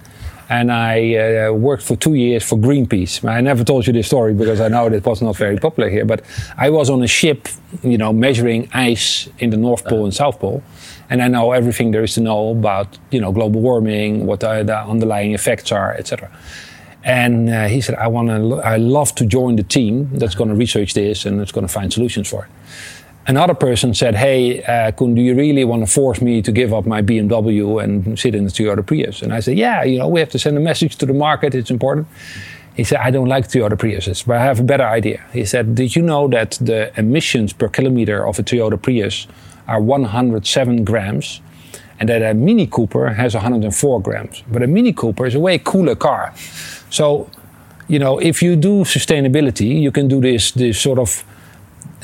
and 0.49 0.71
I 0.71 1.15
uh, 1.15 1.53
worked 1.53 1.83
for 1.83 1.95
two 1.95 2.13
years 2.13 2.43
for 2.43 2.57
Greenpeace. 2.57 3.27
I 3.27 3.41
never 3.41 3.63
told 3.63 3.87
you 3.87 3.93
this 3.93 4.07
story 4.07 4.33
because 4.33 4.61
I 4.61 4.67
know 4.67 4.89
that 4.89 5.05
was 5.05 5.21
not 5.21 5.35
very 5.35 5.57
popular 5.57 5.89
here. 5.89 6.05
But 6.05 6.21
I 6.57 6.69
was 6.69 6.89
on 6.89 7.01
a 7.01 7.07
ship, 7.07 7.47
you 7.83 7.97
know, 7.97 8.13
measuring 8.13 8.69
ice 8.73 9.27
in 9.39 9.49
the 9.49 9.57
North 9.57 9.85
Pole 9.85 10.03
and 10.03 10.13
South 10.13 10.39
Pole, 10.39 10.61
and 11.09 11.21
I 11.21 11.27
know 11.27 11.51
everything 11.51 11.91
there 11.91 12.03
is 12.03 12.13
to 12.15 12.21
know 12.21 12.49
about, 12.49 12.97
you 13.11 13.19
know, 13.19 13.31
global 13.31 13.61
warming, 13.61 14.25
what 14.25 14.41
the 14.41 14.77
underlying 14.77 15.33
effects 15.33 15.71
are, 15.71 15.93
etc. 15.93 16.31
And 17.05 17.49
uh, 17.49 17.67
he 17.67 17.81
said, 17.81 17.95
I 17.95 18.07
want 18.07 18.29
to, 18.29 18.55
I 18.55 18.77
love 18.77 19.13
to 19.15 19.27
join 19.27 19.55
the 19.57 19.63
team 19.63 20.09
that's 20.17 20.33
going 20.33 20.49
to 20.49 20.55
research 20.55 20.95
this 20.95 21.25
and 21.25 21.39
that's 21.39 21.51
going 21.51 21.65
to 21.65 21.71
find 21.71 21.93
solutions 21.93 22.27
for 22.27 22.45
it. 22.45 22.51
Another 23.27 23.53
person 23.53 23.93
said, 23.93 24.15
Hey, 24.15 24.63
uh, 24.63 24.91
Coen, 24.91 25.15
do 25.15 25.21
you 25.21 25.35
really 25.35 25.63
want 25.63 25.85
to 25.85 25.91
force 25.91 26.19
me 26.19 26.41
to 26.41 26.51
give 26.51 26.73
up 26.73 26.85
my 26.87 27.03
BMW 27.03 27.83
and 27.83 28.19
sit 28.19 28.33
in 28.33 28.43
the 28.43 28.49
Toyota 28.49 28.85
Prius? 28.85 29.21
And 29.21 29.33
I 29.33 29.39
said, 29.39 29.57
Yeah, 29.57 29.83
you 29.83 29.99
know, 29.99 30.07
we 30.07 30.19
have 30.19 30.29
to 30.29 30.39
send 30.39 30.57
a 30.57 30.59
message 30.59 30.95
to 30.97 31.05
the 31.05 31.13
market. 31.13 31.53
It's 31.53 31.71
important. 31.71 32.07
He 32.75 32.83
said, 32.83 32.99
I 32.99 33.09
don't 33.11 33.27
like 33.27 33.47
Toyota 33.47 33.77
Priuses, 33.77 34.25
but 34.25 34.37
I 34.37 34.43
have 34.43 34.59
a 34.59 34.63
better 34.63 34.83
idea. 34.83 35.23
He 35.31 35.45
said, 35.45 35.75
Did 35.75 35.95
you 35.95 36.01
know 36.01 36.27
that 36.29 36.57
the 36.59 36.91
emissions 36.99 37.53
per 37.53 37.69
kilometer 37.69 38.27
of 38.27 38.39
a 38.39 38.43
Toyota 38.43 38.81
Prius 38.81 39.27
are 39.67 39.79
107 39.79 40.83
grams? 40.83 41.41
And 41.97 42.09
that 42.09 42.21
a 42.21 42.33
Mini 42.33 42.67
Cooper 42.67 43.09
has 43.13 43.33
104 43.35 44.01
grams. 44.01 44.43
But 44.51 44.61
a 44.61 44.67
Mini 44.67 44.91
Cooper 44.91 45.25
is 45.25 45.35
a 45.35 45.39
way 45.39 45.57
cooler 45.57 45.95
car. 45.95 46.33
So, 46.95 47.29
you 47.89 47.99
know, 47.99 48.19
if 48.19 48.41
you 48.41 48.55
do 48.55 48.85
sustainability, 48.85 49.81
you 49.81 49.91
can 49.91 50.07
do 50.07 50.21
this 50.21 50.51
this 50.51 50.79
sort 50.81 50.99
of 50.99 51.25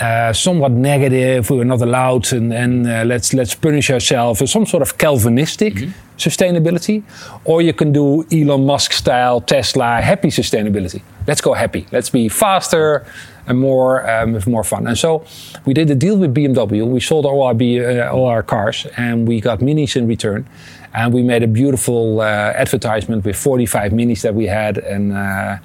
uh, 0.01 0.33
somewhat 0.33 0.71
negative. 0.71 1.49
We're 1.49 1.63
not 1.63 1.81
allowed, 1.81 2.33
and, 2.33 2.53
and 2.53 2.87
uh, 2.87 3.03
let's 3.05 3.33
let's 3.33 3.55
punish 3.55 3.89
ourselves. 3.89 4.51
Some 4.51 4.65
sort 4.65 4.81
of 4.81 4.97
Calvinistic 4.97 5.75
mm-hmm. 5.75 5.91
sustainability, 6.17 7.03
or 7.45 7.61
you 7.61 7.73
can 7.73 7.93
do 7.93 8.25
Elon 8.31 8.65
Musk 8.65 8.91
style 8.91 9.39
Tesla 9.41 10.01
happy 10.01 10.29
sustainability. 10.29 11.01
Let's 11.27 11.41
go 11.41 11.53
happy. 11.53 11.85
Let's 11.91 12.09
be 12.09 12.29
faster 12.29 13.05
and 13.47 13.59
more 13.59 14.09
um, 14.09 14.33
with 14.33 14.47
more 14.47 14.63
fun. 14.63 14.87
And 14.87 14.97
so 14.97 15.23
we 15.65 15.73
did 15.73 15.89
a 15.89 15.95
deal 15.95 16.17
with 16.17 16.33
BMW. 16.33 16.85
We 16.85 16.99
sold 16.99 17.25
all 17.25 17.43
our 17.43 17.53
B, 17.53 17.79
uh, 17.79 18.11
all 18.11 18.25
our 18.25 18.43
cars, 18.43 18.87
and 18.97 19.27
we 19.27 19.39
got 19.39 19.59
minis 19.59 19.95
in 19.95 20.07
return. 20.07 20.45
And 20.93 21.13
we 21.13 21.23
made 21.23 21.43
a 21.43 21.47
beautiful 21.47 22.21
uh, 22.21 22.23
advertisement 22.23 23.25
with 23.25 23.35
45 23.35 23.91
minis 23.91 24.21
that 24.21 24.35
we 24.35 24.45
had. 24.45 24.77
And, 24.77 25.13
uh, 25.13 25.57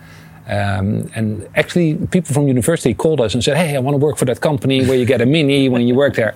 um, 0.46 1.10
and 1.16 1.48
actually, 1.56 1.96
people 1.96 2.32
from 2.32 2.46
university 2.46 2.94
called 2.94 3.20
us 3.20 3.34
and 3.34 3.42
said, 3.42 3.56
Hey, 3.56 3.74
I 3.74 3.80
want 3.80 3.94
to 3.94 3.98
work 3.98 4.16
for 4.16 4.24
that 4.26 4.40
company 4.40 4.86
where 4.86 4.96
you 4.96 5.04
get 5.04 5.20
a 5.20 5.26
mini 5.26 5.68
when 5.68 5.82
you 5.82 5.96
work 5.96 6.14
there. 6.14 6.34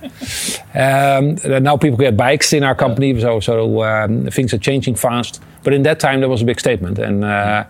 Um, 0.74 1.36
now 1.62 1.76
people 1.76 1.96
get 1.96 2.16
bikes 2.16 2.52
in 2.52 2.64
our 2.64 2.74
company, 2.74 3.18
so, 3.20 3.38
so 3.38 3.84
um, 3.84 4.26
things 4.26 4.52
are 4.52 4.58
changing 4.58 4.96
fast. 4.96 5.40
But 5.62 5.74
in 5.74 5.82
that 5.84 6.00
time, 6.00 6.20
there 6.20 6.28
was 6.28 6.42
a 6.42 6.44
big 6.44 6.58
statement. 6.58 6.98
And, 6.98 7.24
uh, 7.24 7.64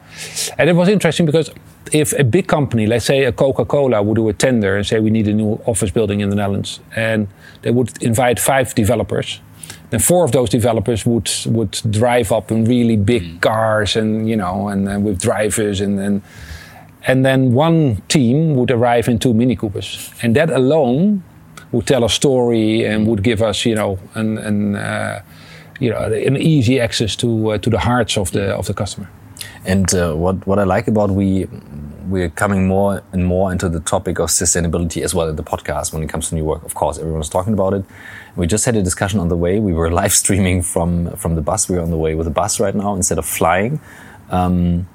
and 0.57 0.71
it 0.71 0.75
was 0.75 0.89
interesting 0.89 1.27
because 1.27 1.50
if 1.93 2.12
a 2.19 2.25
big 2.25 2.47
company, 2.47 2.87
let's 2.87 3.05
say 3.05 3.25
a 3.25 3.33
Coca 3.33 3.65
Cola, 3.65 4.03
would 4.03 4.15
do 4.15 4.29
a 4.29 4.33
tender 4.33 4.77
and 4.77 4.87
say, 4.87 4.99
We 5.00 5.11
need 5.11 5.29
a 5.29 5.35
new 5.35 5.61
office 5.67 5.91
building 5.91 6.21
in 6.21 6.31
the 6.31 6.37
Netherlands, 6.37 6.81
and 6.97 7.29
they 7.62 7.71
would 7.71 8.03
invite 8.03 8.39
five 8.39 8.75
developers 8.75 9.41
then 9.90 10.00
four 10.00 10.25
of 10.25 10.32
those 10.32 10.49
developers 10.49 11.04
would 11.04 11.30
would 11.47 11.73
drive 11.90 12.32
up 12.32 12.50
in 12.50 12.64
really 12.64 12.97
big 12.97 13.23
mm. 13.23 13.40
cars 13.40 13.97
and 13.97 14.28
you 14.28 14.37
know 14.37 14.68
and, 14.68 14.88
and 14.88 15.04
with 15.04 15.20
drivers 15.20 15.80
and, 15.80 15.99
and 15.99 16.23
and 17.06 17.25
then 17.25 17.52
one 17.52 18.02
team 18.09 18.54
would 18.56 18.70
arrive 18.70 19.09
in 19.09 19.18
two 19.18 19.32
Mini 19.32 19.56
Coopers, 19.56 20.12
and 20.23 20.37
that 20.37 20.50
alone 20.50 21.23
would 21.73 21.87
tell 21.87 22.04
a 22.04 22.11
story 22.11 22.85
and 22.85 23.06
would 23.06 23.23
give 23.23 23.42
us, 23.42 23.64
you 23.64 23.75
know, 23.75 23.99
an, 24.14 24.38
an 24.38 24.76
uh, 24.76 25.23
you 25.78 25.90
know, 25.90 25.99
an 25.99 26.37
easy 26.37 26.78
access 26.78 27.16
to 27.16 27.52
uh, 27.52 27.59
to 27.59 27.70
the 27.70 27.78
hearts 27.78 28.18
of 28.18 28.30
the 28.32 28.54
of 28.54 28.66
the 28.66 28.75
customer. 28.75 29.09
And 29.64 29.94
uh, 29.94 30.14
what 30.14 30.47
what 30.47 30.59
I 30.59 30.64
like 30.64 30.88
about 30.88 31.11
we 31.11 31.47
we're 32.11 32.29
coming 32.29 32.67
more 32.67 33.02
and 33.12 33.25
more 33.25 33.52
into 33.52 33.69
the 33.69 33.81
topic 33.81 34.19
of 34.19 34.29
sustainability 34.29 35.02
as 35.02 35.14
well 35.14 35.29
in 35.29 35.37
the 35.37 35.43
podcast 35.43 35.93
when 35.93 36.02
it 36.02 36.09
comes 36.09 36.29
to 36.29 36.35
new 36.35 36.45
work. 36.45 36.64
Of 36.64 36.75
course, 36.75 36.99
everyone's 36.99 37.29
talking 37.29 37.52
about 37.52 37.73
it. 37.73 37.85
We 38.37 38.47
just 38.47 38.64
had 38.64 38.76
a 38.76 38.83
discussion 38.83 39.21
on 39.21 39.29
the 39.29 39.37
way. 39.37 39.61
We 39.61 39.73
were 39.73 39.90
live 40.02 40.12
streaming 40.12 40.62
from 40.62 41.17
from 41.17 41.35
the 41.37 41.43
bus. 41.43 41.69
We're 41.69 41.81
on 41.81 41.90
the 41.90 41.99
way 41.99 42.14
with 42.14 42.26
the 42.26 42.33
bus 42.33 42.61
right 42.61 42.75
now 42.75 42.95
instead 42.95 43.19
of 43.19 43.26
flying. 43.26 43.81
Um, 44.31 44.88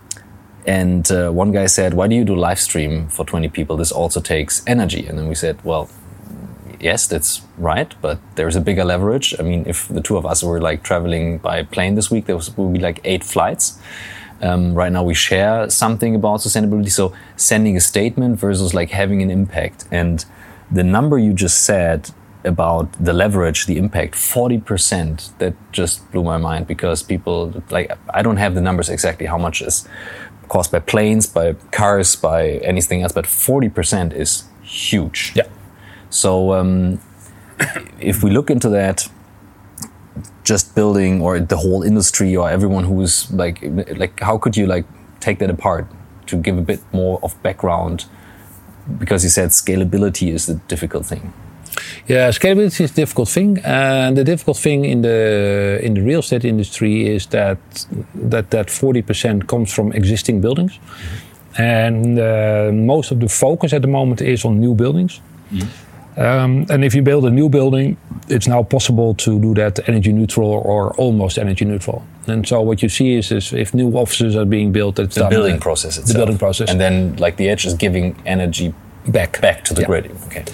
and 0.68 1.10
uh, 1.12 1.30
one 1.32 1.52
guy 1.52 1.68
said, 1.68 1.94
"Why 1.94 2.08
do 2.08 2.16
you 2.16 2.26
do 2.26 2.36
live 2.36 2.60
stream 2.60 3.08
for 3.08 3.26
20 3.26 3.50
people? 3.50 3.78
This 3.78 3.92
also 3.92 4.20
takes 4.20 4.64
energy." 4.68 5.06
And 5.08 5.18
then 5.18 5.28
we 5.28 5.36
said, 5.36 5.64
"Well, 5.64 5.90
yes, 6.80 7.08
that's 7.08 7.42
right, 7.58 7.94
but 8.02 8.20
there's 8.36 8.56
a 8.56 8.62
bigger 8.62 8.84
leverage. 8.84 9.36
I 9.40 9.44
mean, 9.44 9.64
if 9.68 9.88
the 9.88 10.02
two 10.02 10.18
of 10.18 10.26
us 10.26 10.44
were 10.44 10.60
like 10.60 10.84
traveling 10.84 11.38
by 11.38 11.64
plane 11.64 11.96
this 11.96 12.12
week, 12.12 12.26
there 12.26 12.38
would 12.38 12.74
be 12.74 12.80
like 12.80 13.00
eight 13.04 13.24
flights." 13.24 13.80
Um, 14.42 14.74
right 14.74 14.92
now, 14.92 15.04
we 15.04 15.14
share 15.14 15.70
something 15.70 16.16
about 16.16 16.42
sustainability. 16.42 16.92
So, 16.92 17.14
sending 17.36 17.78
a 17.78 17.80
statement 17.80 18.40
versus 18.40 18.74
like 18.74 18.90
having 18.92 19.22
an 19.22 19.32
impact. 19.32 19.86
And 19.92 20.26
the 20.72 20.84
number 20.84 21.18
you 21.18 21.34
just 21.34 21.64
said 21.64 22.12
about 22.44 22.92
the 23.04 23.14
leverage, 23.14 23.66
the 23.66 23.78
impact, 23.78 24.14
40%, 24.16 25.38
that 25.40 25.54
just 25.72 26.10
blew 26.12 26.24
my 26.24 26.38
mind 26.38 26.68
because 26.68 27.02
people, 27.02 27.64
like, 27.70 27.92
I 28.14 28.22
don't 28.22 28.38
have 28.38 28.56
the 28.56 28.62
numbers 28.62 28.90
exactly 28.90 29.26
how 29.26 29.38
much 29.38 29.62
is 29.62 29.88
caused 30.48 30.72
by 30.72 30.80
planes, 30.80 31.26
by 31.28 31.54
cars, 31.72 32.16
by 32.16 32.50
anything 32.64 33.02
else, 33.02 33.12
but 33.12 33.26
40% 33.26 34.14
is 34.14 34.44
huge. 34.62 35.32
Yeah. 35.36 35.48
So, 36.10 36.54
um, 36.54 37.00
if 38.00 38.24
we 38.24 38.30
look 38.30 38.50
into 38.50 38.70
that, 38.70 39.10
just 40.46 40.76
building 40.76 41.22
or 41.22 41.40
the 41.40 41.58
whole 41.58 41.84
industry 41.84 42.36
or 42.36 42.50
everyone 42.50 42.86
who's 42.86 43.32
like 43.34 43.58
like 43.98 44.20
how 44.22 44.38
could 44.38 44.56
you 44.56 44.66
like 44.68 44.86
take 45.20 45.40
that 45.40 45.50
apart 45.50 45.86
to 46.28 46.38
give 46.38 46.58
a 46.58 46.62
bit 46.62 46.80
more 46.94 47.20
of 47.24 47.32
background 47.44 48.06
because 49.00 49.24
you 49.24 49.30
said 49.30 49.50
scalability 49.50 50.32
is 50.32 50.46
the 50.46 50.54
difficult 50.68 51.06
thing 51.06 51.34
yeah 52.08 52.30
scalability 52.30 52.82
is 52.82 52.92
a 52.92 52.94
difficult 52.94 53.28
thing 53.28 53.60
and 53.64 54.16
the 54.16 54.24
difficult 54.24 54.58
thing 54.58 54.86
in 54.86 55.02
the 55.02 55.80
in 55.82 55.96
the 55.96 56.02
real 56.02 56.20
estate 56.20 56.46
industry 56.46 57.08
is 57.16 57.26
that 57.28 57.58
that 58.14 58.52
that 58.52 58.68
40% 58.68 59.48
comes 59.48 59.74
from 59.74 59.92
existing 59.94 60.42
buildings 60.42 60.74
mm-hmm. 60.74 61.62
and 61.62 62.20
uh, 62.20 62.72
most 62.72 63.12
of 63.12 63.20
the 63.20 63.28
focus 63.28 63.74
at 63.74 63.82
the 63.82 63.88
moment 63.88 64.22
is 64.22 64.46
on 64.46 64.60
new 64.60 64.76
buildings 64.76 65.22
mm-hmm. 65.52 65.68
Um, 66.18 66.66
and 66.70 66.86
if 66.86 66.96
you 66.96 67.02
build 67.02 67.26
a 67.26 67.30
new 67.30 67.50
building, 67.50 67.98
it's 68.30 68.48
now 68.48 68.64
possible 68.64 69.14
to 69.16 69.40
do 69.40 69.54
that 69.56 69.88
energy 69.90 70.14
neutral 70.14 70.50
or 70.50 70.94
almost 70.96 71.38
energy 71.38 71.66
neutral. 71.66 72.06
And 72.28 72.48
so 72.48 72.62
what 72.62 72.82
you 72.82 72.90
see 72.90 73.16
is, 73.16 73.32
is 73.32 73.52
if 73.54 73.74
new 73.74 73.92
offices 73.92 74.36
are 74.36 74.46
being 74.46 74.72
built, 74.72 74.98
it's 74.98 75.16
the 75.16 75.22
done, 75.22 75.30
building 75.30 75.60
process 75.60 75.98
itself. 75.98 76.08
The 76.08 76.20
building 76.20 76.38
process, 76.38 76.70
and 76.70 76.80
then 76.80 77.18
like 77.18 77.36
the 77.36 77.50
edge 77.50 77.66
is 77.66 77.74
giving 77.74 78.16
energy 78.26 78.74
back 79.08 79.42
back 79.42 79.64
to 79.66 79.74
the 79.74 79.82
yeah. 79.82 79.88
grid. 79.88 80.12
Okay. 80.28 80.46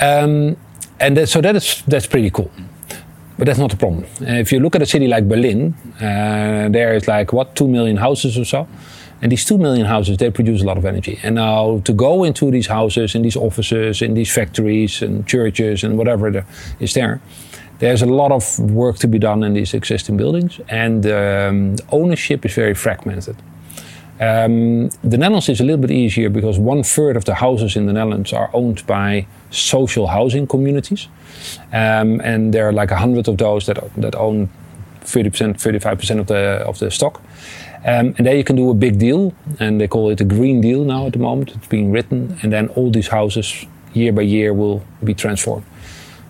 Um, 0.00 0.56
and 1.00 1.16
that, 1.16 1.28
so 1.28 1.40
that 1.40 1.56
is 1.56 1.82
that's 1.86 2.06
pretty 2.06 2.30
cool. 2.30 2.50
But 3.36 3.46
that's 3.46 3.58
not 3.58 3.70
the 3.70 3.76
problem. 3.76 4.04
Uh, 4.20 4.34
if 4.34 4.52
you 4.52 4.60
look 4.60 4.76
at 4.76 4.82
a 4.82 4.86
city 4.86 5.08
like 5.08 5.26
Berlin, 5.26 5.74
uh, 5.96 6.68
there 6.68 6.94
is 6.94 7.08
like 7.08 7.32
what 7.32 7.56
two 7.56 7.66
million 7.66 7.96
houses 7.96 8.38
or 8.38 8.44
so. 8.44 8.68
And 9.22 9.30
these 9.30 9.44
two 9.44 9.58
million 9.58 9.86
houses, 9.86 10.16
they 10.16 10.30
produce 10.30 10.62
a 10.62 10.64
lot 10.64 10.78
of 10.78 10.84
energy. 10.84 11.18
And 11.22 11.34
now 11.34 11.80
to 11.84 11.92
go 11.92 12.24
into 12.24 12.50
these 12.50 12.66
houses, 12.66 13.14
in 13.14 13.22
these 13.22 13.36
offices, 13.36 14.00
in 14.00 14.14
these 14.14 14.32
factories 14.32 15.02
and 15.02 15.26
churches 15.26 15.84
and 15.84 15.98
whatever 15.98 16.44
is 16.78 16.94
there, 16.94 17.20
there's 17.80 18.02
a 18.02 18.06
lot 18.06 18.32
of 18.32 18.58
work 18.58 18.98
to 18.98 19.08
be 19.08 19.18
done 19.18 19.42
in 19.42 19.54
these 19.54 19.74
existing 19.74 20.16
buildings. 20.16 20.60
And 20.68 21.06
um, 21.06 21.76
ownership 21.90 22.44
is 22.44 22.54
very 22.54 22.74
fragmented. 22.74 23.36
Um, 24.20 24.90
the 25.02 25.16
Netherlands 25.16 25.48
is 25.48 25.60
a 25.60 25.64
little 25.64 25.80
bit 25.80 25.90
easier 25.90 26.28
because 26.28 26.58
one 26.58 26.82
third 26.82 27.16
of 27.16 27.24
the 27.24 27.34
houses 27.34 27.74
in 27.74 27.86
the 27.86 27.94
Netherlands 27.94 28.34
are 28.34 28.50
owned 28.52 28.86
by 28.86 29.26
social 29.50 30.08
housing 30.08 30.46
communities. 30.46 31.08
Um, 31.72 32.20
and 32.20 32.52
there 32.52 32.68
are 32.68 32.72
like 32.72 32.90
a 32.90 32.96
hundred 32.96 33.28
of 33.28 33.38
those 33.38 33.64
that, 33.66 33.78
that 33.96 34.14
own 34.14 34.50
30%, 35.00 35.54
35% 35.54 36.20
of 36.20 36.26
the, 36.26 36.62
of 36.66 36.78
the 36.78 36.90
stock. 36.90 37.22
Um, 37.84 38.14
and 38.18 38.26
there 38.26 38.36
you 38.36 38.44
can 38.44 38.56
do 38.56 38.70
a 38.70 38.74
big 38.74 38.98
deal, 38.98 39.32
and 39.58 39.80
they 39.80 39.88
call 39.88 40.10
it 40.10 40.20
a 40.20 40.24
green 40.24 40.60
deal 40.60 40.84
now 40.84 41.06
at 41.06 41.14
the 41.14 41.18
moment. 41.18 41.52
It's 41.54 41.66
being 41.66 41.90
written, 41.90 42.38
and 42.42 42.52
then 42.52 42.68
all 42.68 42.90
these 42.90 43.08
houses, 43.08 43.66
year 43.94 44.12
by 44.12 44.22
year, 44.22 44.52
will 44.52 44.82
be 45.02 45.14
transformed. 45.14 45.64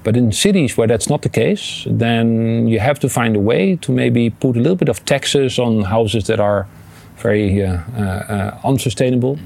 But 0.02 0.16
in 0.16 0.32
cities 0.32 0.76
where 0.76 0.86
that's 0.86 1.08
not 1.08 1.22
the 1.22 1.28
case, 1.28 1.84
then 1.86 2.68
you 2.68 2.78
have 2.78 2.98
to 3.00 3.08
find 3.08 3.36
a 3.36 3.40
way 3.40 3.76
to 3.76 3.92
maybe 3.92 4.30
put 4.30 4.56
a 4.56 4.60
little 4.60 4.76
bit 4.76 4.88
of 4.88 5.04
taxes 5.04 5.58
on 5.58 5.82
houses 5.82 6.26
that 6.26 6.40
are 6.40 6.66
very 7.16 7.62
uh, 7.62 7.80
uh, 7.96 8.00
uh, 8.00 8.60
unsustainable 8.64 9.38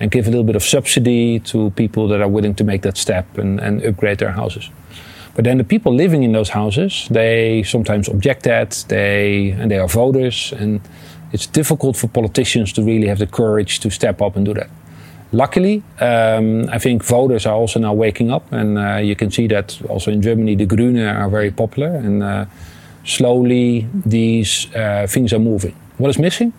and 0.00 0.10
give 0.10 0.26
a 0.26 0.30
little 0.30 0.44
bit 0.44 0.56
of 0.56 0.62
subsidy 0.62 1.40
to 1.40 1.70
people 1.70 2.08
that 2.08 2.20
are 2.20 2.28
willing 2.28 2.54
to 2.54 2.64
make 2.64 2.82
that 2.82 2.96
step 2.96 3.36
and, 3.36 3.60
and 3.60 3.84
upgrade 3.84 4.18
their 4.18 4.32
houses. 4.32 4.70
But 5.34 5.44
then 5.44 5.58
the 5.58 5.64
people 5.64 5.94
living 5.94 6.22
in 6.22 6.32
those 6.32 6.50
houses, 6.50 7.06
they 7.10 7.62
sometimes 7.64 8.08
object 8.08 8.44
that, 8.44 8.84
they, 8.88 9.50
and 9.50 9.70
they 9.70 9.78
are 9.78 9.88
voters, 9.88 10.52
and 10.56 10.80
it's 11.32 11.46
difficult 11.46 11.96
for 11.96 12.08
politicians 12.08 12.72
to 12.72 12.82
really 12.82 13.06
have 13.06 13.18
the 13.18 13.26
courage 13.26 13.80
to 13.80 13.90
step 13.90 14.22
up 14.22 14.36
and 14.36 14.46
do 14.46 14.54
that. 14.54 14.70
Luckily, 15.32 15.82
um, 16.00 16.68
I 16.70 16.78
think 16.78 17.04
voters 17.04 17.44
are 17.44 17.54
also 17.54 17.78
now 17.78 17.92
waking 17.92 18.30
up, 18.30 18.50
and 18.50 18.78
uh, 18.78 18.96
you 18.96 19.14
can 19.14 19.30
see 19.30 19.46
that 19.48 19.78
also 19.88 20.10
in 20.10 20.22
Germany, 20.22 20.54
the 20.56 20.66
Grüne 20.66 21.04
are 21.06 21.28
very 21.28 21.50
popular, 21.50 21.94
and 21.94 22.22
uh, 22.22 22.46
slowly 23.04 23.86
these 24.06 24.74
uh, 24.74 25.06
things 25.06 25.32
are 25.32 25.38
moving. 25.38 25.74
What 25.98 26.08
is 26.08 26.18
missing? 26.18 26.52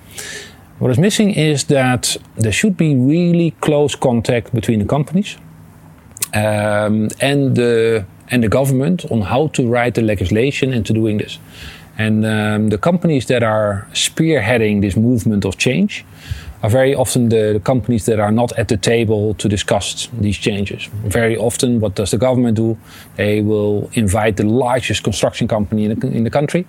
What 0.78 0.92
is 0.92 1.00
missing 1.00 1.32
is 1.32 1.64
that 1.66 2.16
there 2.38 2.52
should 2.52 2.78
be 2.78 2.96
really 2.96 3.52
close 3.60 3.96
contact 3.96 4.54
between 4.54 4.80
the 4.80 4.86
companies 4.86 5.38
um, 6.34 7.10
and 7.20 7.56
the 7.56 8.06
and 8.32 8.44
the 8.44 8.48
government 8.48 9.06
on 9.12 9.22
how 9.22 9.48
to 9.48 9.68
write 9.68 9.96
the 9.96 10.04
legislation 10.04 10.74
into 10.74 10.94
doing 10.94 11.18
this. 11.18 11.40
And 12.00 12.26
um, 12.26 12.70
the 12.70 12.78
companies 12.78 13.26
that 13.26 13.44
are 13.44 13.86
spearheading 13.92 14.80
this 14.80 14.96
movement 14.96 15.44
of 15.44 15.58
change 15.58 16.06
are 16.64 16.70
very 16.70 16.96
often 16.96 17.28
the, 17.28 17.62
companies 17.66 18.06
that 18.06 18.20
are 18.22 18.32
not 18.32 18.54
at 18.58 18.70
the 18.70 18.78
table 18.78 19.34
to 19.34 19.50
discuss 19.50 20.08
these 20.14 20.38
changes. 20.38 20.90
Very 21.06 21.36
often, 21.36 21.82
what 21.82 21.96
does 21.96 22.12
the 22.12 22.18
government 22.18 22.56
do? 22.56 22.78
They 23.18 23.42
will 23.42 23.90
invite 23.94 24.38
the 24.38 24.46
largest 24.46 25.04
construction 25.04 25.48
company 25.48 25.86
in 25.86 26.00
the, 26.00 26.08
in 26.08 26.24
the 26.24 26.30
country, 26.30 26.66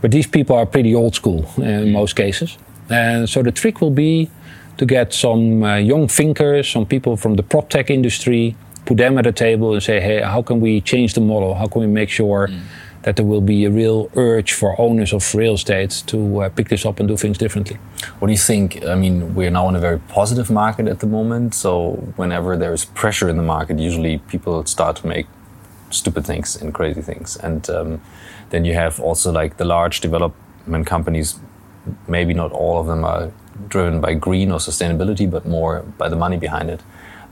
but 0.00 0.12
these 0.12 0.26
people 0.26 0.56
are 0.56 0.64
pretty 0.64 0.94
old 0.94 1.14
school 1.14 1.46
in 1.58 1.92
most 1.92 2.16
cases. 2.16 2.56
And 2.88 3.28
so 3.28 3.42
the 3.42 3.52
trick 3.52 3.82
will 3.82 3.90
be 3.90 4.30
to 4.78 4.86
get 4.86 5.12
some 5.12 5.62
uh, 5.62 5.76
young 5.76 6.08
thinkers, 6.08 6.70
some 6.70 6.86
people 6.86 7.18
from 7.18 7.34
the 7.34 7.42
prop 7.42 7.68
tech 7.68 7.90
industry, 7.90 8.56
put 8.86 8.96
them 8.96 9.18
at 9.18 9.26
a 9.26 9.32
table 9.32 9.74
and 9.74 9.82
say, 9.82 10.00
hey, 10.00 10.22
how 10.22 10.40
can 10.40 10.58
we 10.58 10.80
change 10.80 11.12
the 11.12 11.20
model? 11.20 11.54
How 11.54 11.66
can 11.66 11.82
we 11.82 11.86
make 11.86 12.08
sure? 12.08 12.48
Mm 12.48 12.60
that 13.02 13.16
there 13.16 13.24
will 13.24 13.40
be 13.40 13.64
a 13.64 13.70
real 13.70 14.10
urge 14.14 14.52
for 14.52 14.78
owners 14.78 15.12
of 15.12 15.34
real 15.34 15.54
estate 15.54 16.02
to 16.06 16.42
uh, 16.42 16.48
pick 16.50 16.68
this 16.68 16.84
up 16.84 17.00
and 17.00 17.08
do 17.08 17.16
things 17.16 17.38
differently. 17.38 17.78
What 18.18 18.28
do 18.28 18.32
you 18.32 18.38
think? 18.38 18.84
I 18.84 18.94
mean, 18.94 19.34
we're 19.34 19.50
now 19.50 19.68
in 19.68 19.76
a 19.76 19.80
very 19.80 19.98
positive 19.98 20.50
market 20.50 20.86
at 20.86 21.00
the 21.00 21.06
moment. 21.06 21.54
So 21.54 21.92
whenever 22.16 22.56
there's 22.56 22.84
pressure 22.84 23.28
in 23.28 23.36
the 23.36 23.42
market, 23.42 23.78
usually 23.78 24.18
people 24.18 24.64
start 24.66 24.96
to 24.96 25.06
make 25.06 25.26
stupid 25.90 26.26
things 26.26 26.56
and 26.56 26.74
crazy 26.74 27.00
things. 27.00 27.36
And 27.36 27.68
um, 27.70 28.00
then 28.50 28.64
you 28.64 28.74
have 28.74 29.00
also 29.00 29.32
like 29.32 29.56
the 29.56 29.64
large 29.64 30.00
development 30.00 30.86
companies. 30.86 31.38
Maybe 32.06 32.34
not 32.34 32.52
all 32.52 32.78
of 32.78 32.86
them 32.86 33.04
are 33.04 33.32
driven 33.68 34.00
by 34.00 34.14
green 34.14 34.50
or 34.50 34.58
sustainability, 34.58 35.30
but 35.30 35.46
more 35.46 35.82
by 35.96 36.08
the 36.08 36.16
money 36.16 36.36
behind 36.36 36.70
it. 36.70 36.80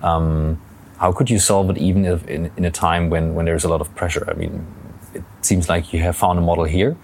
Um, 0.03 0.61
how 0.99 1.13
could 1.13 1.31
you 1.31 1.39
solve 1.39 1.71
it 1.71 1.79
even 1.79 2.05
if 2.05 2.27
in, 2.27 2.51
in 2.57 2.65
a 2.65 2.71
time 2.71 3.11
when, 3.11 3.35
when 3.35 3.45
there's 3.45 3.65
a 3.65 3.69
lot 3.69 3.81
of 3.81 3.95
pressure? 3.95 4.29
I 4.29 4.35
mean, 4.35 4.67
it 5.19 5.25
seems 5.43 5.69
like 5.69 5.93
you 5.93 6.01
have 6.01 6.17
found 6.17 6.39
a 6.39 6.43
model 6.43 6.65
here. 6.65 6.97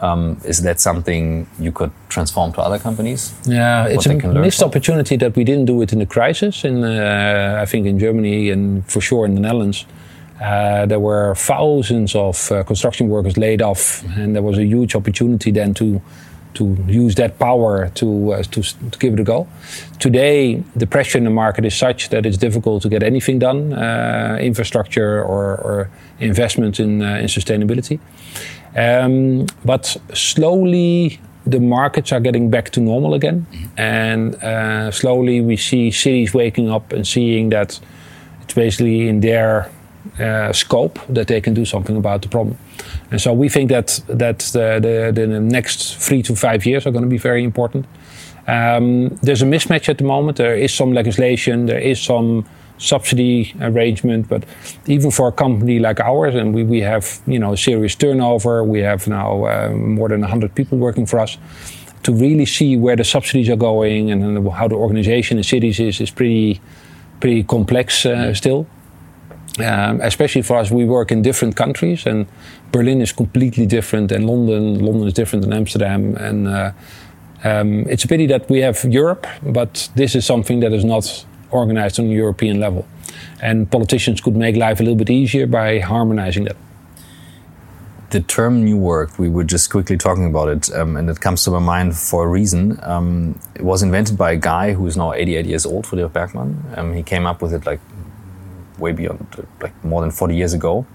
Um, 0.00 0.40
is 0.44 0.62
that 0.62 0.80
something 0.80 1.46
you 1.58 1.72
could 1.72 1.90
transform 2.08 2.52
to 2.54 2.60
other 2.62 2.78
companies? 2.78 3.34
Yeah, 3.44 3.86
it's 3.86 4.06
a 4.06 4.14
missed 4.14 4.62
opportunity 4.62 5.16
that 5.16 5.36
we 5.36 5.44
didn't 5.44 5.66
do 5.66 5.82
it 5.82 5.92
in 5.92 5.98
the 5.98 6.06
crisis. 6.06 6.64
In 6.64 6.84
uh, 6.84 7.58
I 7.62 7.66
think 7.66 7.86
in 7.86 7.98
Germany 7.98 8.50
and 8.50 8.84
for 8.90 9.00
sure 9.02 9.26
in 9.26 9.34
the 9.34 9.40
Netherlands, 9.40 9.84
uh, 10.40 10.86
there 10.86 11.00
were 11.00 11.34
thousands 11.34 12.14
of 12.14 12.50
uh, 12.50 12.62
construction 12.64 13.08
workers 13.08 13.36
laid 13.36 13.60
off, 13.60 14.02
and 14.16 14.34
there 14.34 14.42
was 14.42 14.56
a 14.56 14.64
huge 14.64 14.94
opportunity 14.96 15.50
then 15.50 15.74
to 15.74 16.00
to 16.54 16.76
use 16.86 17.14
that 17.16 17.38
power 17.38 17.90
to, 17.94 18.32
uh, 18.32 18.42
to, 18.42 18.62
to 18.62 18.98
give 18.98 19.14
it 19.14 19.20
a 19.20 19.24
go. 19.24 19.46
Today, 19.98 20.62
the 20.76 20.86
pressure 20.86 21.18
in 21.18 21.24
the 21.24 21.30
market 21.30 21.64
is 21.64 21.74
such 21.74 22.08
that 22.08 22.26
it's 22.26 22.36
difficult 22.36 22.82
to 22.82 22.88
get 22.88 23.02
anything 23.02 23.38
done, 23.38 23.72
uh, 23.72 24.38
infrastructure 24.40 25.22
or, 25.22 25.56
or 25.56 25.90
investment 26.18 26.80
in, 26.80 27.02
uh, 27.02 27.16
in 27.16 27.26
sustainability. 27.26 28.00
Um, 28.76 29.46
but 29.64 29.96
slowly, 30.14 31.20
the 31.46 31.60
markets 31.60 32.12
are 32.12 32.20
getting 32.20 32.50
back 32.50 32.70
to 32.70 32.80
normal 32.80 33.14
again, 33.14 33.46
and 33.76 34.34
uh, 34.36 34.90
slowly 34.90 35.40
we 35.40 35.56
see 35.56 35.90
cities 35.90 36.34
waking 36.34 36.70
up 36.70 36.92
and 36.92 37.06
seeing 37.06 37.50
that 37.50 37.80
it's 38.42 38.54
basically 38.54 39.08
in 39.08 39.20
their 39.20 39.70
uh, 40.18 40.52
scope 40.52 40.98
that 41.08 41.28
they 41.28 41.40
can 41.40 41.54
do 41.54 41.64
something 41.64 41.96
about 41.96 42.22
the 42.22 42.28
problem. 42.28 42.58
And 43.10 43.20
so 43.20 43.32
we 43.32 43.48
think 43.48 43.70
that 43.70 44.00
that 44.08 44.38
the, 44.52 45.12
the, 45.12 45.26
the 45.26 45.40
next 45.40 45.96
three 45.96 46.22
to 46.22 46.34
five 46.36 46.66
years 46.66 46.86
are 46.86 46.90
going 46.90 47.04
to 47.04 47.10
be 47.10 47.18
very 47.18 47.44
important. 47.44 47.86
Um, 48.46 49.08
there's 49.22 49.42
a 49.42 49.46
mismatch 49.46 49.88
at 49.88 49.98
the 49.98 50.04
moment. 50.04 50.38
There 50.38 50.56
is 50.56 50.72
some 50.74 50.92
legislation, 50.92 51.66
there 51.66 51.78
is 51.78 52.00
some 52.00 52.44
subsidy 52.78 53.54
arrangement, 53.60 54.28
but 54.28 54.44
even 54.86 55.10
for 55.10 55.28
a 55.28 55.32
company 55.32 55.78
like 55.78 56.00
ours, 56.00 56.34
and 56.34 56.54
we, 56.54 56.64
we 56.64 56.80
have 56.80 57.20
you 57.26 57.38
know 57.38 57.54
serious 57.54 57.94
turnover, 57.94 58.64
we 58.64 58.80
have 58.80 59.06
now 59.06 59.44
uh, 59.44 59.70
more 59.70 60.08
than 60.08 60.20
100 60.20 60.54
people 60.54 60.78
working 60.78 61.06
for 61.06 61.20
us. 61.20 61.38
To 62.04 62.14
really 62.14 62.46
see 62.46 62.78
where 62.78 62.96
the 62.96 63.04
subsidies 63.04 63.50
are 63.50 63.56
going 63.56 64.10
and 64.10 64.48
how 64.48 64.68
the 64.68 64.74
organization 64.74 65.36
in 65.36 65.44
cities 65.44 65.78
is 65.78 66.00
is 66.00 66.10
pretty 66.10 66.60
pretty 67.20 67.44
complex 67.44 68.06
uh, 68.06 68.32
still. 68.34 68.66
Um, 69.58 70.00
especially 70.00 70.42
for 70.42 70.56
us, 70.56 70.70
we 70.70 70.84
work 70.84 71.10
in 71.10 71.22
different 71.22 71.56
countries, 71.56 72.06
and 72.06 72.26
Berlin 72.70 73.00
is 73.00 73.12
completely 73.12 73.66
different 73.66 74.08
than 74.08 74.26
London. 74.26 74.78
London 74.78 75.08
is 75.08 75.12
different 75.12 75.42
than 75.44 75.52
Amsterdam, 75.52 76.16
and 76.16 76.48
uh, 76.48 76.72
um, 77.42 77.86
it's 77.88 78.04
a 78.04 78.08
pity 78.08 78.26
that 78.26 78.48
we 78.48 78.60
have 78.60 78.84
Europe, 78.84 79.26
but 79.42 79.90
this 79.96 80.14
is 80.14 80.24
something 80.24 80.60
that 80.60 80.72
is 80.72 80.84
not 80.84 81.26
organized 81.50 81.98
on 81.98 82.06
a 82.06 82.10
European 82.10 82.60
level. 82.60 82.86
And 83.42 83.70
politicians 83.70 84.20
could 84.20 84.36
make 84.36 84.56
life 84.56 84.80
a 84.80 84.82
little 84.82 84.96
bit 84.98 85.10
easier 85.10 85.46
by 85.46 85.80
harmonizing 85.80 86.44
that. 86.44 86.56
The 88.10 88.20
term 88.20 88.64
new 88.64 88.76
work, 88.76 89.18
we 89.18 89.28
were 89.28 89.44
just 89.44 89.70
quickly 89.70 89.96
talking 89.96 90.26
about 90.26 90.48
it, 90.48 90.74
um, 90.74 90.96
and 90.96 91.08
it 91.08 91.20
comes 91.20 91.44
to 91.44 91.50
my 91.52 91.60
mind 91.60 91.96
for 91.96 92.24
a 92.24 92.28
reason. 92.28 92.78
Um, 92.82 93.38
it 93.54 93.62
was 93.62 93.82
invented 93.82 94.18
by 94.18 94.32
a 94.32 94.36
guy 94.36 94.72
who 94.72 94.86
is 94.86 94.96
now 94.96 95.12
88 95.12 95.46
years 95.46 95.64
old, 95.64 95.86
Frithjof 95.86 96.12
Bergmann. 96.12 96.64
Um, 96.76 96.92
he 96.92 97.02
came 97.02 97.24
up 97.24 97.40
with 97.40 97.54
it 97.54 97.64
like 97.66 97.80
way 98.80 98.92
beyond, 98.92 99.46
like 99.60 99.84
more 99.84 100.00
than 100.00 100.10
40 100.10 100.34
years 100.34 100.52
ago. 100.52 100.86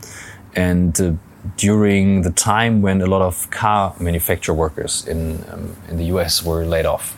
And 0.56 1.00
uh, 1.00 1.14
during 1.58 2.24
the 2.24 2.32
time 2.32 2.82
when 2.82 3.02
a 3.02 3.06
lot 3.06 3.22
of 3.22 3.50
car 3.52 3.96
manufacturer 4.00 4.56
workers 4.56 5.08
in, 5.08 5.44
um, 5.52 5.76
in 5.90 5.98
the 5.98 6.06
US 6.06 6.44
were 6.44 6.66
laid 6.66 6.86
off. 6.86 7.16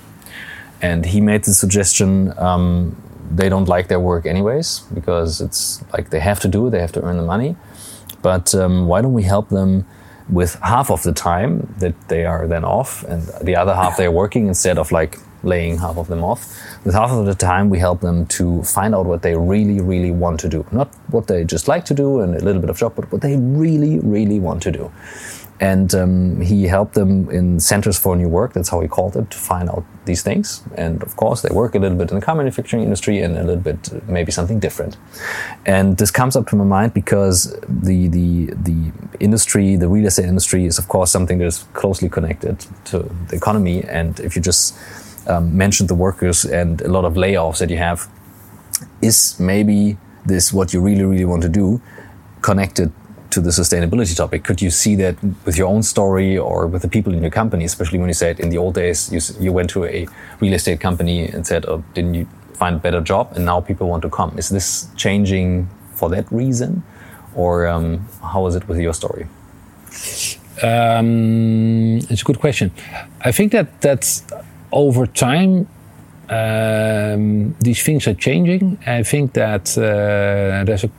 And 0.81 1.05
he 1.05 1.21
made 1.21 1.43
the 1.43 1.53
suggestion 1.53 2.37
um, 2.37 2.95
they 3.31 3.49
don't 3.49 3.67
like 3.67 3.87
their 3.87 3.99
work 3.99 4.25
anyways 4.25 4.79
because 4.93 5.41
it's 5.41 5.83
like 5.93 6.09
they 6.09 6.19
have 6.19 6.39
to 6.41 6.47
do 6.47 6.67
it, 6.67 6.69
they 6.71 6.79
have 6.79 6.91
to 6.93 7.01
earn 7.01 7.17
the 7.17 7.23
money. 7.23 7.55
But 8.21 8.53
um, 8.55 8.87
why 8.87 9.01
don't 9.01 9.13
we 9.13 9.23
help 9.23 9.49
them 9.49 9.85
with 10.29 10.55
half 10.55 10.91
of 10.91 11.03
the 11.03 11.13
time 11.13 11.73
that 11.79 11.95
they 12.09 12.25
are 12.25 12.47
then 12.47 12.65
off 12.65 13.03
and 13.05 13.23
the 13.41 13.55
other 13.55 13.73
half 13.73 13.97
they're 13.97 14.11
working 14.11 14.47
instead 14.47 14.77
of 14.77 14.91
like 14.91 15.17
laying 15.43 15.77
half 15.77 15.97
of 15.97 16.07
them 16.07 16.23
off. 16.23 16.53
With 16.83 16.93
half 16.93 17.11
of 17.11 17.25
the 17.25 17.35
time, 17.35 17.69
we 17.69 17.79
help 17.79 18.01
them 18.01 18.25
to 18.27 18.63
find 18.63 18.95
out 18.95 19.05
what 19.05 19.21
they 19.21 19.35
really, 19.35 19.79
really 19.81 20.11
want 20.11 20.39
to 20.41 20.49
do. 20.49 20.65
Not 20.71 20.93
what 21.09 21.27
they 21.27 21.43
just 21.43 21.67
like 21.67 21.85
to 21.85 21.93
do 21.93 22.19
and 22.21 22.35
a 22.35 22.43
little 22.43 22.61
bit 22.61 22.69
of 22.69 22.77
job, 22.77 22.95
but 22.95 23.11
what 23.11 23.21
they 23.21 23.35
really, 23.35 23.99
really 23.99 24.39
want 24.39 24.63
to 24.63 24.71
do. 24.71 24.91
And 25.59 25.93
um, 25.95 26.41
he 26.41 26.65
helped 26.65 26.93
them 26.93 27.29
in 27.31 27.59
centers 27.59 27.97
for 27.97 28.15
new 28.15 28.29
work. 28.29 28.53
That's 28.53 28.69
how 28.69 28.79
he 28.79 28.87
called 28.87 29.15
it 29.17 29.31
to 29.31 29.37
find 29.37 29.69
out 29.69 29.83
these 30.05 30.21
things. 30.21 30.61
And 30.75 31.01
of 31.01 31.15
course, 31.15 31.41
they 31.41 31.49
work 31.49 31.73
a 31.73 31.79
little 31.79 31.97
bit 31.97 32.11
in 32.11 32.19
the 32.19 32.25
car 32.25 32.35
manufacturing 32.35 32.83
industry 32.83 33.21
and 33.21 33.35
a 33.35 33.43
little 33.43 33.63
bit 33.63 34.07
maybe 34.07 34.31
something 34.31 34.59
different. 34.59 34.97
And 35.65 35.97
this 35.97 36.11
comes 36.11 36.35
up 36.35 36.47
to 36.49 36.55
my 36.55 36.63
mind 36.63 36.93
because 36.93 37.57
the 37.67 38.07
the 38.07 38.53
the 38.53 38.91
industry, 39.19 39.75
the 39.75 39.89
real 39.89 40.05
estate 40.05 40.25
industry, 40.25 40.65
is 40.65 40.77
of 40.77 40.87
course 40.89 41.11
something 41.11 41.39
that 41.39 41.45
is 41.45 41.65
closely 41.73 42.07
connected 42.07 42.63
to 42.85 42.99
the 43.29 43.35
economy. 43.35 43.83
And 43.83 44.19
if 44.19 44.35
you 44.35 44.43
just 44.43 44.77
um, 45.27 45.57
mentioned 45.57 45.89
the 45.89 45.95
workers 45.95 46.45
and 46.45 46.81
a 46.81 46.87
lot 46.87 47.05
of 47.05 47.13
layoffs 47.15 47.59
that 47.59 47.69
you 47.69 47.77
have, 47.77 48.07
is 49.01 49.39
maybe 49.39 49.97
this 50.25 50.51
what 50.51 50.73
you 50.73 50.81
really 50.81 51.03
really 51.03 51.25
want 51.25 51.41
to 51.41 51.49
do 51.49 51.81
connected 52.41 52.91
to 53.29 53.41
the 53.41 53.49
sustainability 53.49 54.15
topic. 54.15 54.43
Could 54.43 54.61
you 54.61 54.71
see 54.71 54.95
that 54.95 55.15
with 55.45 55.57
your 55.57 55.67
own 55.67 55.83
story 55.83 56.37
or 56.37 56.67
with 56.67 56.81
the 56.81 56.87
people 56.87 57.13
in 57.13 57.21
your 57.21 57.31
company, 57.31 57.65
especially 57.65 57.99
when 57.99 58.07
you 58.07 58.13
said 58.13 58.39
in 58.39 58.49
the 58.49 58.57
old 58.57 58.73
days 58.73 59.11
you, 59.11 59.19
you 59.39 59.51
went 59.51 59.69
to 59.71 59.85
a 59.85 60.07
real 60.39 60.53
estate 60.53 60.79
company 60.79 61.27
and 61.27 61.45
said, 61.45 61.65
oh, 61.65 61.83
didn't 61.93 62.13
you 62.13 62.27
find 62.53 62.77
a 62.77 62.79
better 62.79 63.01
job? 63.01 63.33
And 63.35 63.45
now 63.45 63.61
people 63.61 63.87
want 63.87 64.01
to 64.03 64.09
come. 64.09 64.37
Is 64.37 64.49
this 64.49 64.87
changing 64.95 65.69
for 65.93 66.09
that 66.09 66.31
reason? 66.31 66.83
Or 67.35 67.67
um, 67.67 68.07
how 68.21 68.47
is 68.47 68.55
it 68.55 68.67
with 68.67 68.79
your 68.79 68.93
story? 68.93 69.27
Um, 70.63 71.97
it's 72.09 72.21
a 72.21 72.25
good 72.25 72.39
question. 72.39 72.71
I 73.21 73.31
think 73.31 73.51
that 73.51 73.81
that 73.81 74.21
over 74.71 75.05
time 75.05 75.67
um, 76.29 77.55
these 77.59 77.83
things 77.83 78.07
are 78.07 78.13
changing. 78.13 78.77
I 78.85 79.03
think 79.03 79.33
that 79.33 79.77
uh, 79.77 80.65
there's 80.65 80.83
a 80.83 80.91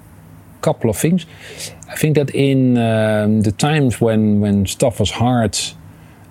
couple 0.63 0.91
of 0.91 0.97
things. 0.97 1.27
I 1.89 1.97
think 1.97 2.17
that 2.17 2.31
in 2.35 2.79
um, 2.79 3.43
the 3.43 3.53
times 3.53 4.01
when, 4.01 4.41
when 4.41 4.67
stuff 4.67 5.01
was 5.01 5.11
hard, 5.11 5.59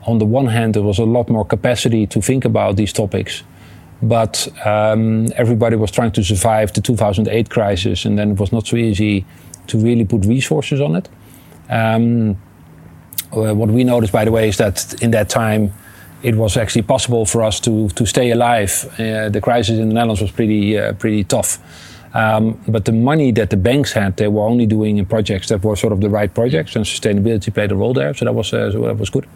on 0.04 0.17
the 0.19 0.26
one 0.26 0.47
hand, 0.47 0.73
there 0.73 0.84
was 0.84 1.00
a 1.00 1.06
lot 1.06 1.30
more 1.30 1.45
capacity 1.45 2.08
to 2.08 2.21
think 2.21 2.45
about 2.45 2.76
these 2.76 2.93
topics. 2.93 3.43
But 4.02 4.47
um, 4.65 5.28
everybody 5.36 5.76
was 5.76 5.91
trying 5.91 6.12
to 6.13 6.23
survive 6.23 6.73
the 6.73 6.82
2008 6.82 7.50
crisis, 7.50 8.06
and 8.06 8.17
then 8.17 8.32
it 8.32 8.39
was 8.39 8.52
not 8.52 8.67
so 8.67 8.78
easy 8.78 9.26
to 9.67 9.78
really 9.78 10.06
put 10.06 10.26
resources 10.26 10.80
on 10.80 10.95
it. 10.95 11.10
Um, 11.69 12.38
uh, 13.34 13.54
what 13.54 13.69
we 13.69 13.84
noticed, 13.84 14.13
by 14.13 14.23
the 14.23 14.32
way, 14.32 14.47
is 14.47 14.58
that 14.58 15.02
in 15.02 15.12
that 15.12 15.30
time, 15.30 15.73
it 16.23 16.36
was 16.36 16.58
actually 16.58 16.84
possible 16.84 17.25
for 17.25 17.43
us 17.43 17.60
to 17.62 17.89
to 17.89 18.06
stay 18.06 18.32
alive. 18.32 18.86
Uh, 18.99 19.30
the 19.30 19.41
crisis 19.41 19.77
in 19.80 19.89
the 19.89 19.93
Netherlands 19.93 20.21
was 20.21 20.32
pretty 20.32 20.77
uh, 20.77 20.93
pretty 20.93 21.23
tough. 21.23 21.60
Um, 22.13 22.60
but 22.67 22.86
the 22.86 22.93
money 22.93 23.32
that 23.34 23.49
the 23.49 23.58
banks 23.58 23.91
had, 23.91 24.17
they 24.17 24.27
were 24.27 24.41
only 24.41 24.65
doing 24.65 24.97
in 24.97 25.06
projects 25.06 25.49
that 25.49 25.63
were 25.63 25.75
sort 25.75 25.93
of 25.93 26.01
the 26.01 26.10
right 26.10 26.34
projects, 26.34 26.75
and 26.75 26.86
sustainability 26.86 27.53
played 27.53 27.71
a 27.71 27.75
role 27.75 27.93
there. 27.93 28.13
So 28.13 28.25
that 28.25 28.34
was 28.34 28.53
uh, 28.53 28.71
so 28.71 28.82
that 28.82 28.97
was 28.97 29.10
good. 29.10 29.27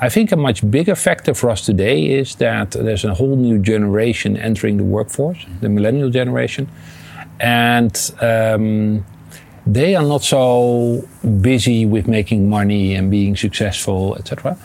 I 0.00 0.08
think 0.08 0.32
a 0.32 0.36
much 0.36 0.68
bigger 0.70 0.94
factor 0.94 1.34
for 1.34 1.48
us 1.50 1.64
today 1.64 2.06
is 2.06 2.34
that 2.36 2.72
there's 2.72 3.04
a 3.04 3.14
whole 3.14 3.36
new 3.36 3.58
generation 3.58 4.36
entering 4.36 4.76
the 4.76 4.84
workforce, 4.84 5.46
the 5.60 5.68
millennial 5.68 6.10
generation, 6.10 6.68
and 7.40 7.94
um, 8.20 9.06
they 9.66 9.94
are 9.94 10.04
not 10.04 10.22
so 10.22 11.06
busy 11.40 11.86
with 11.86 12.08
making 12.08 12.48
money 12.48 12.94
and 12.94 13.10
being 13.10 13.36
successful, 13.36 14.16
etc. 14.16 14.58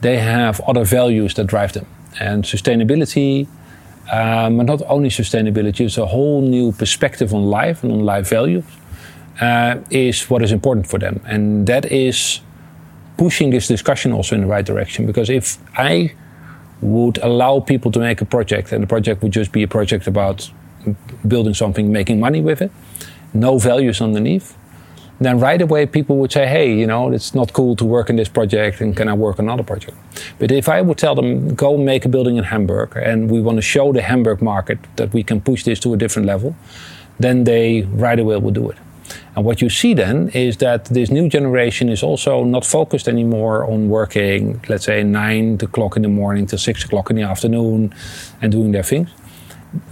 They 0.00 0.18
have 0.18 0.60
other 0.60 0.84
values 0.84 1.34
that 1.34 1.46
drive 1.46 1.72
them, 1.72 1.86
and 2.18 2.44
sustainability 2.44 3.46
um, 4.10 4.56
but 4.56 4.66
not 4.66 4.82
only 4.88 5.08
sustainability, 5.08 5.80
it's 5.86 5.96
a 5.98 6.06
whole 6.06 6.42
new 6.42 6.72
perspective 6.72 7.32
on 7.32 7.44
life 7.44 7.84
and 7.84 7.92
on 7.92 8.04
life 8.04 8.28
values 8.28 8.64
uh, 9.40 9.76
is 9.90 10.28
what 10.28 10.42
is 10.42 10.50
important 10.50 10.86
for 10.88 10.98
them. 10.98 11.20
And 11.26 11.66
that 11.68 11.84
is 11.92 12.40
pushing 13.16 13.50
this 13.50 13.68
discussion 13.68 14.12
also 14.12 14.34
in 14.34 14.40
the 14.40 14.46
right 14.48 14.64
direction. 14.64 15.06
Because 15.06 15.30
if 15.30 15.58
I 15.78 16.12
would 16.80 17.18
allow 17.18 17.60
people 17.60 17.92
to 17.92 18.00
make 18.00 18.20
a 18.20 18.24
project 18.24 18.72
and 18.72 18.82
the 18.82 18.86
project 18.86 19.22
would 19.22 19.32
just 19.32 19.52
be 19.52 19.62
a 19.62 19.68
project 19.68 20.08
about 20.08 20.50
building 21.28 21.54
something, 21.54 21.92
making 21.92 22.18
money 22.18 22.40
with 22.40 22.62
it, 22.62 22.72
no 23.32 23.58
values 23.58 24.00
underneath, 24.00 24.56
then 25.20 25.38
right 25.38 25.60
away 25.60 25.86
people 25.86 26.16
would 26.16 26.32
say, 26.32 26.46
hey, 26.46 26.74
you 26.74 26.86
know, 26.86 27.12
it's 27.12 27.34
not 27.34 27.52
cool 27.52 27.76
to 27.76 27.84
work 27.84 28.08
in 28.08 28.16
this 28.16 28.28
project 28.28 28.80
and 28.80 28.96
can 28.96 29.06
I 29.06 29.12
work 29.12 29.38
on 29.38 29.44
another 29.44 29.62
project? 29.62 29.96
But 30.38 30.50
if 30.50 30.68
I 30.68 30.80
would 30.80 30.96
tell 30.96 31.14
them, 31.14 31.54
go 31.54 31.76
make 31.76 32.06
a 32.06 32.08
building 32.08 32.36
in 32.36 32.44
Hamburg 32.44 32.96
and 32.96 33.30
we 33.30 33.40
want 33.40 33.58
to 33.58 33.62
show 33.62 33.92
the 33.92 34.02
Hamburg 34.02 34.40
market 34.40 34.78
that 34.96 35.12
we 35.12 35.22
can 35.22 35.40
push 35.40 35.64
this 35.64 35.78
to 35.80 35.92
a 35.92 35.96
different 35.96 36.26
level, 36.26 36.56
then 37.18 37.44
they 37.44 37.82
right 37.82 38.18
away 38.18 38.36
will 38.38 38.50
do 38.50 38.70
it. 38.70 38.78
And 39.36 39.44
what 39.44 39.60
you 39.60 39.68
see 39.68 39.92
then 39.92 40.28
is 40.30 40.56
that 40.58 40.86
this 40.86 41.10
new 41.10 41.28
generation 41.28 41.88
is 41.88 42.02
also 42.02 42.44
not 42.44 42.64
focused 42.64 43.08
anymore 43.08 43.64
on 43.70 43.88
working, 43.88 44.64
let's 44.68 44.84
say, 44.84 45.02
nine 45.02 45.58
o'clock 45.60 45.96
in 45.96 46.02
the 46.02 46.08
morning 46.08 46.46
till 46.46 46.58
six 46.58 46.84
o'clock 46.84 47.10
in 47.10 47.16
the 47.16 47.22
afternoon 47.22 47.94
and 48.40 48.52
doing 48.52 48.72
their 48.72 48.82
things 48.82 49.10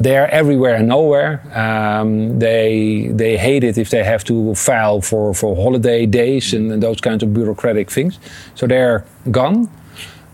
they're 0.00 0.30
everywhere 0.30 0.76
and 0.76 0.88
nowhere. 0.88 1.40
Um, 1.54 2.38
they 2.38 3.10
they 3.12 3.36
hate 3.36 3.64
it 3.64 3.78
if 3.78 3.90
they 3.90 4.04
have 4.04 4.24
to 4.24 4.54
file 4.54 5.00
for, 5.00 5.34
for 5.34 5.54
holiday 5.54 6.06
days 6.06 6.52
and, 6.54 6.72
and, 6.72 6.82
those 6.82 7.00
kinds 7.00 7.22
of 7.22 7.32
bureaucratic 7.32 7.90
things. 7.90 8.18
So 8.54 8.66
they're 8.66 9.04
gone. 9.30 9.68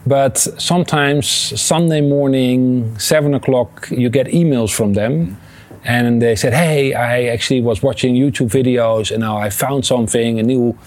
But 0.06 0.38
sometimes 0.38 1.26
Sunday 1.60 2.00
morning, 2.00 2.98
seven 2.98 3.34
o'clock, 3.34 3.88
you 3.90 4.10
get 4.10 4.26
emails 4.26 4.70
from 4.70 4.92
them, 4.94 5.38
and 5.84 6.20
they 6.20 6.36
said, 6.36 6.52
"Hey, 6.52 6.94
I 6.94 7.24
actually 7.24 7.62
was 7.62 7.82
watching 7.82 8.14
YouTube 8.14 8.50
videos, 8.50 9.10
and 9.10 9.20
now 9.20 9.36
I 9.36 9.50
found 9.50 9.86
something, 9.86 10.38
a 10.38 10.42
new 10.42 10.78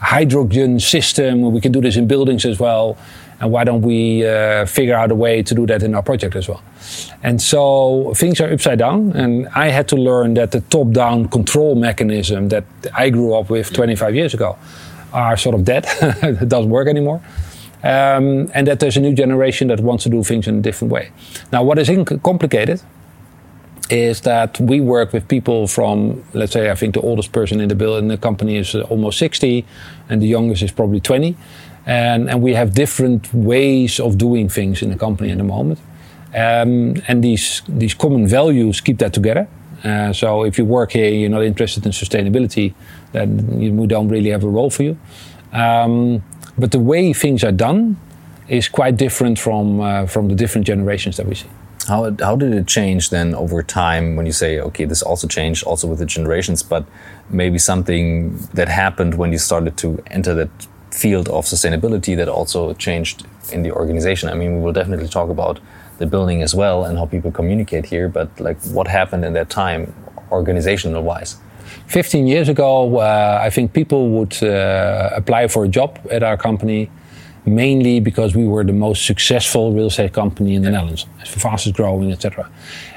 hydrogen 0.00 0.80
system. 0.80 1.52
We 1.52 1.60
can 1.60 1.72
do 1.72 1.80
this 1.80 1.96
in 1.96 2.06
buildings 2.06 2.44
as 2.44 2.58
well." 2.58 2.96
and 3.42 3.50
why 3.50 3.64
don't 3.64 3.82
we 3.82 4.24
uh, 4.24 4.64
figure 4.66 4.94
out 4.94 5.10
a 5.10 5.16
way 5.16 5.42
to 5.42 5.52
do 5.52 5.66
that 5.66 5.82
in 5.82 5.96
our 5.96 6.02
project 6.02 6.36
as 6.36 6.48
well? 6.48 6.62
And 7.22 7.40
so 7.40 8.12
things 8.16 8.40
are 8.40 8.52
upside 8.52 8.78
down, 8.78 9.12
and 9.12 9.48
I 9.54 9.68
had 9.68 9.88
to 9.88 9.96
learn 9.96 10.34
that 10.34 10.50
the 10.50 10.60
top-down 10.60 11.28
control 11.28 11.74
mechanism 11.74 12.48
that 12.48 12.64
I 12.94 13.10
grew 13.10 13.34
up 13.34 13.50
with 13.50 13.72
25 13.72 14.14
years 14.14 14.34
ago 14.34 14.56
are 15.12 15.36
sort 15.36 15.54
of 15.54 15.64
dead. 15.64 15.84
it 16.22 16.48
doesn't 16.48 16.70
work 16.70 16.88
anymore. 16.88 17.20
Um, 17.84 18.50
and 18.54 18.66
that 18.68 18.78
there's 18.78 18.96
a 18.96 19.00
new 19.00 19.14
generation 19.14 19.68
that 19.68 19.80
wants 19.80 20.04
to 20.04 20.10
do 20.10 20.22
things 20.22 20.46
in 20.46 20.58
a 20.58 20.62
different 20.62 20.92
way. 20.92 21.10
Now, 21.52 21.64
what 21.64 21.78
is 21.78 21.90
complicated 22.22 22.80
is 23.90 24.20
that 24.22 24.58
we 24.60 24.80
work 24.80 25.12
with 25.12 25.26
people 25.28 25.66
from, 25.66 26.24
let's 26.32 26.52
say, 26.52 26.70
I 26.70 26.74
think 26.74 26.94
the 26.94 27.00
oldest 27.00 27.32
person 27.32 27.60
in 27.60 27.68
the 27.68 27.74
building 27.74 28.04
in 28.04 28.08
the 28.08 28.16
company 28.16 28.56
is 28.56 28.74
almost 28.74 29.18
60, 29.18 29.66
and 30.08 30.22
the 30.22 30.26
youngest 30.26 30.62
is 30.62 30.72
probably 30.72 31.00
20. 31.00 31.36
And, 31.84 32.30
and 32.30 32.40
we 32.40 32.54
have 32.54 32.74
different 32.74 33.32
ways 33.34 33.98
of 33.98 34.16
doing 34.16 34.48
things 34.48 34.82
in 34.82 34.90
the 34.90 34.96
company 34.96 35.30
at 35.30 35.38
the 35.38 35.44
moment. 35.44 35.80
Um, 36.34 37.02
and 37.08 37.22
these, 37.22 37.62
these 37.68 37.94
common 37.94 38.26
values 38.26 38.80
keep 38.80 38.98
that 38.98 39.12
together. 39.12 39.48
Uh, 39.84 40.12
so 40.12 40.44
if 40.44 40.58
you 40.58 40.64
work 40.64 40.92
here, 40.92 41.10
you're 41.10 41.28
not 41.28 41.42
interested 41.42 41.84
in 41.84 41.92
sustainability, 41.92 42.72
then 43.12 43.60
you, 43.60 43.72
we 43.72 43.86
don't 43.86 44.08
really 44.08 44.30
have 44.30 44.44
a 44.44 44.48
role 44.48 44.70
for 44.70 44.84
you. 44.84 44.96
Um, 45.52 46.22
but 46.56 46.70
the 46.70 46.78
way 46.78 47.12
things 47.12 47.44
are 47.44 47.52
done 47.52 47.96
is 48.48 48.68
quite 48.68 48.96
different 48.96 49.38
from 49.38 49.80
uh, 49.80 50.06
from 50.06 50.28
the 50.28 50.34
different 50.34 50.66
generations 50.66 51.16
that 51.16 51.26
we 51.26 51.34
see. 51.34 51.48
How, 51.88 52.14
how 52.20 52.36
did 52.36 52.52
it 52.54 52.68
change 52.68 53.10
then 53.10 53.34
over 53.34 53.62
time 53.62 54.14
when 54.14 54.24
you 54.24 54.32
say, 54.32 54.60
okay, 54.60 54.84
this 54.84 55.02
also 55.02 55.26
changed 55.26 55.64
also 55.64 55.88
with 55.88 55.98
the 55.98 56.06
generations, 56.06 56.62
but 56.62 56.84
maybe 57.28 57.58
something 57.58 58.36
that 58.54 58.68
happened 58.68 59.14
when 59.14 59.32
you 59.32 59.38
started 59.38 59.76
to 59.78 60.00
enter 60.06 60.32
that 60.34 60.50
field 60.92 61.28
of 61.28 61.44
sustainability 61.44 62.16
that 62.16 62.28
also 62.28 62.72
changed 62.74 63.26
in 63.52 63.62
the 63.62 63.72
organization? 63.72 64.28
I 64.28 64.34
mean, 64.34 64.56
we 64.56 64.60
will 64.62 64.72
definitely 64.72 65.08
talk 65.08 65.28
about 65.28 65.58
the 65.98 66.06
building 66.06 66.42
as 66.42 66.54
well 66.54 66.84
and 66.84 66.98
how 66.98 67.06
people 67.06 67.30
communicate 67.30 67.86
here. 67.86 68.08
But 68.08 68.28
like, 68.40 68.60
what 68.64 68.88
happened 68.88 69.24
in 69.24 69.32
that 69.34 69.50
time, 69.50 69.92
organizational 70.30 71.02
wise? 71.02 71.36
15 71.86 72.26
years 72.26 72.48
ago, 72.48 72.98
uh, 72.98 73.40
I 73.42 73.50
think 73.50 73.72
people 73.72 74.10
would 74.10 74.42
uh, 74.42 75.10
apply 75.14 75.48
for 75.48 75.64
a 75.64 75.68
job 75.68 75.98
at 76.10 76.22
our 76.22 76.36
company 76.36 76.90
mainly 77.44 78.00
because 78.00 78.34
we 78.34 78.46
were 78.46 78.64
the 78.64 78.72
most 78.72 79.04
successful 79.04 79.72
real 79.72 79.86
estate 79.86 80.12
company 80.12 80.54
in 80.54 80.62
the 80.62 80.70
Netherlands, 80.70 81.06
fastest 81.24 81.74
growing, 81.74 82.12
etc. 82.12 82.48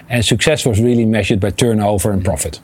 And 0.09 0.23
success 0.23 0.65
was 0.65 0.79
really 0.79 1.05
measured 1.05 1.39
by 1.39 1.49
turnover 1.49 2.11
and 2.11 2.23
profit 2.23 2.59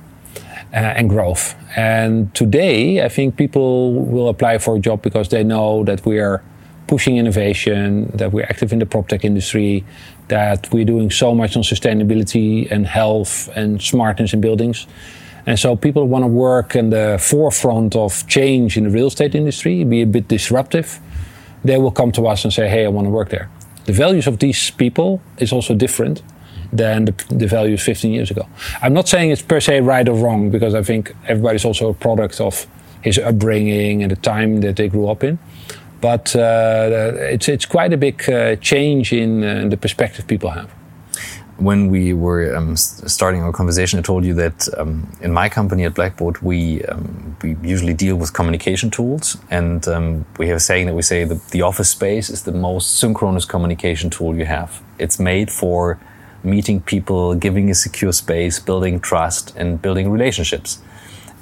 uh, 0.74 0.76
and 0.76 1.10
growth. 1.10 1.56
And 1.76 2.34
today, 2.36 3.04
I 3.04 3.10
think 3.10 3.36
people 3.36 3.94
will 3.94 4.30
apply 4.30 4.60
for 4.60 4.76
a 4.76 4.80
job 4.80 5.02
because 5.02 5.30
they 5.30 5.44
know 5.44 5.84
that 5.86 6.06
we 6.06 6.20
are 6.20 6.44
pushing 6.88 7.18
innovation, 7.18 8.12
that 8.14 8.32
we're 8.32 8.44
active 8.44 8.74
in 8.74 8.80
the 8.80 8.86
prop 8.86 9.08
tech 9.08 9.24
industry, 9.24 9.84
that 10.32 10.72
we're 10.72 10.86
doing 10.86 11.12
so 11.12 11.36
much 11.36 11.56
on 11.58 11.64
sustainability 11.64 12.72
and 12.72 12.88
health 12.88 13.50
and 13.56 13.82
smartness 13.82 14.34
in 14.34 14.40
buildings. 14.42 14.88
And 15.46 15.60
so 15.60 15.76
people 15.76 16.08
want 16.08 16.24
to 16.24 16.28
work 16.28 16.76
in 16.76 16.90
the 16.90 17.18
forefront 17.20 17.96
of 17.96 18.26
change 18.28 18.78
in 18.78 18.86
the 18.86 18.90
real 18.90 19.08
estate 19.08 19.36
industry, 19.36 19.84
be 19.84 20.02
a 20.02 20.08
bit 20.08 20.28
disruptive. 20.28 21.00
They 21.64 21.78
will 21.78 21.92
come 21.92 22.12
to 22.14 22.28
us 22.28 22.46
and 22.46 22.54
say, 22.54 22.70
hey, 22.70 22.86
I 22.86 22.88
want 22.88 23.06
to 23.06 23.12
work 23.12 23.30
there. 23.30 23.50
The 23.86 23.94
values 23.94 24.28
of 24.28 24.40
these 24.40 24.72
people 24.72 25.22
is 25.38 25.52
also 25.52 25.76
different 25.76 26.24
than 26.72 27.06
the, 27.06 27.14
the 27.30 27.48
values 27.48 27.84
15 27.84 28.14
years 28.14 28.32
ago. 28.32 28.48
I'm 28.82 28.94
not 28.94 29.10
saying 29.10 29.32
it's 29.32 29.42
per 29.42 29.60
se 29.60 29.82
right 29.82 30.08
or 30.08 30.16
wrong 30.16 30.50
because 30.50 30.74
I 30.74 30.84
think 30.84 31.14
everybody's 31.28 31.66
also 31.66 31.90
a 31.90 31.94
product 31.94 32.40
of 32.40 32.68
his 33.02 33.18
upbringing 33.18 34.04
and 34.04 34.12
the 34.12 34.16
time 34.16 34.62
that 34.62 34.76
they 34.78 34.88
grew 34.88 35.10
up 35.10 35.24
in. 35.24 35.40
But 36.02 36.36
uh, 36.36 37.14
it's, 37.34 37.48
it's 37.48 37.66
quite 37.66 37.94
a 37.94 37.98
big 37.98 38.28
uh, 38.30 38.56
change 38.58 39.14
in 39.14 39.44
uh, 39.44 39.68
the 39.70 39.78
perspective 39.78 40.28
people 40.28 40.50
have. 40.50 40.70
When 41.58 41.90
we 41.90 42.14
were 42.14 42.56
um, 42.56 42.76
starting 42.76 43.44
our 43.44 43.52
conversation, 43.52 44.00
I 44.00 44.02
told 44.02 44.26
you 44.26 44.34
that 44.34 44.68
um, 44.80 45.16
in 45.22 45.32
my 45.32 45.48
company 45.48 45.86
at 45.86 45.94
Blackboat, 45.94 46.42
we 46.42 46.84
um, 46.86 47.38
we 47.44 47.56
usually 47.62 47.94
deal 47.94 48.16
with 48.16 48.34
communication 48.34 48.90
tools, 48.90 49.38
and 49.52 49.88
um, 49.88 50.26
we 50.40 50.48
have 50.48 50.58
a 50.58 50.60
saying 50.60 50.88
that 50.88 50.96
we 50.96 51.04
say 51.04 51.24
that 51.24 51.50
the 51.50 51.62
office 51.62 51.92
space 51.92 52.32
is 52.32 52.42
the 52.44 52.52
most 52.52 53.00
synchronous 53.00 53.46
communication 53.46 54.10
tool 54.10 54.36
you 54.36 54.46
have. 54.46 54.82
It's 54.98 55.20
made 55.20 55.52
for 55.52 56.00
meeting 56.44 56.82
people, 56.82 57.36
giving 57.36 57.70
a 57.70 57.76
secure 57.76 58.12
space, 58.12 58.60
building 58.60 59.00
trust, 59.00 59.54
and 59.56 59.80
building 59.80 60.10
relationships. 60.10 60.80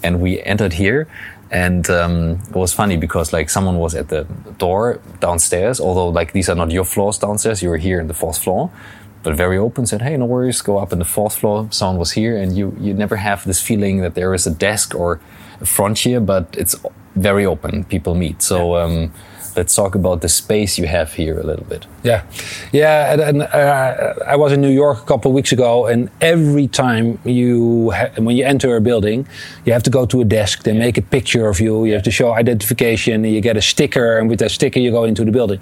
And 0.04 0.20
we 0.22 0.42
entered 0.42 0.74
here, 0.74 1.08
and 1.52 1.90
um, 1.90 2.40
it 2.50 2.56
was 2.56 2.74
funny 2.74 2.98
because 2.98 3.34
like 3.34 3.50
someone 3.50 3.78
was 3.78 3.96
at 3.96 4.10
the 4.10 4.24
door 4.58 5.00
downstairs 5.20 5.80
although 5.80 6.08
like 6.08 6.32
these 6.32 6.48
are 6.50 6.56
not 6.56 6.72
your 6.72 6.86
floors 6.86 7.18
downstairs 7.18 7.64
you 7.64 7.70
were 7.70 7.78
here 7.78 8.00
in 8.00 8.08
the 8.08 8.14
fourth 8.14 8.38
floor 8.38 8.72
but 9.24 9.36
very 9.36 9.58
open 9.58 9.86
said 9.86 10.02
hey 10.02 10.16
no 10.16 10.26
worries 10.26 10.62
go 10.62 10.78
up 10.78 10.94
in 10.94 11.00
the 11.00 11.06
fourth 11.06 11.38
floor. 11.38 11.68
Someone 11.72 11.98
was 11.98 12.12
here 12.12 12.38
and 12.38 12.56
you 12.58 12.76
you 12.80 12.94
never 12.94 13.18
have 13.18 13.44
this 13.44 13.62
feeling 13.62 14.02
that 14.02 14.16
there 14.16 14.34
is 14.34 14.48
a 14.48 14.52
desk 14.52 14.96
or 14.96 15.20
a 15.60 15.66
frontier, 15.66 16.20
but 16.20 16.56
it's 16.58 16.76
very 17.16 17.46
open 17.46 17.84
people 17.84 18.16
meet. 18.16 18.42
So 18.42 18.78
um, 18.78 19.12
let's 19.56 19.76
talk 19.76 19.96
about 19.96 20.22
the 20.22 20.30
space 20.30 20.78
you 20.78 20.88
have 20.88 21.14
here 21.14 21.40
a 21.40 21.44
little 21.44 21.66
bit. 21.66 21.86
Yeah, 22.04 22.24
yeah. 22.72 23.14
And, 23.14 23.22
and 23.22 23.42
uh, 23.44 24.14
I 24.26 24.36
was 24.36 24.52
in 24.52 24.62
New 24.62 24.72
York 24.72 25.00
a 25.00 25.06
couple 25.06 25.32
of 25.32 25.36
weeks 25.36 25.52
ago, 25.52 25.86
and 25.86 26.10
every 26.22 26.68
time 26.68 27.20
you 27.26 27.94
when 28.18 28.36
you 28.38 28.46
enter 28.46 28.76
a 28.76 28.82
building, 28.82 29.28
you 29.66 29.74
have 29.74 29.84
to 29.84 29.90
go 29.90 30.06
to 30.06 30.22
a 30.22 30.26
desk. 30.26 30.64
They 30.64 30.74
make 30.74 30.98
a 30.98 31.02
picture 31.02 31.48
of 31.48 31.60
you. 31.60 31.86
You 31.86 31.94
have 31.94 32.04
to 32.04 32.12
show 32.12 32.34
identification. 32.34 33.24
You 33.24 33.42
get 33.42 33.58
a 33.58 33.62
sticker, 33.62 34.18
and 34.18 34.30
with 34.30 34.40
that 34.40 34.52
sticker, 34.52 34.80
you 34.80 34.92
go 34.92 35.04
into 35.04 35.26
the 35.26 35.32
building. 35.32 35.60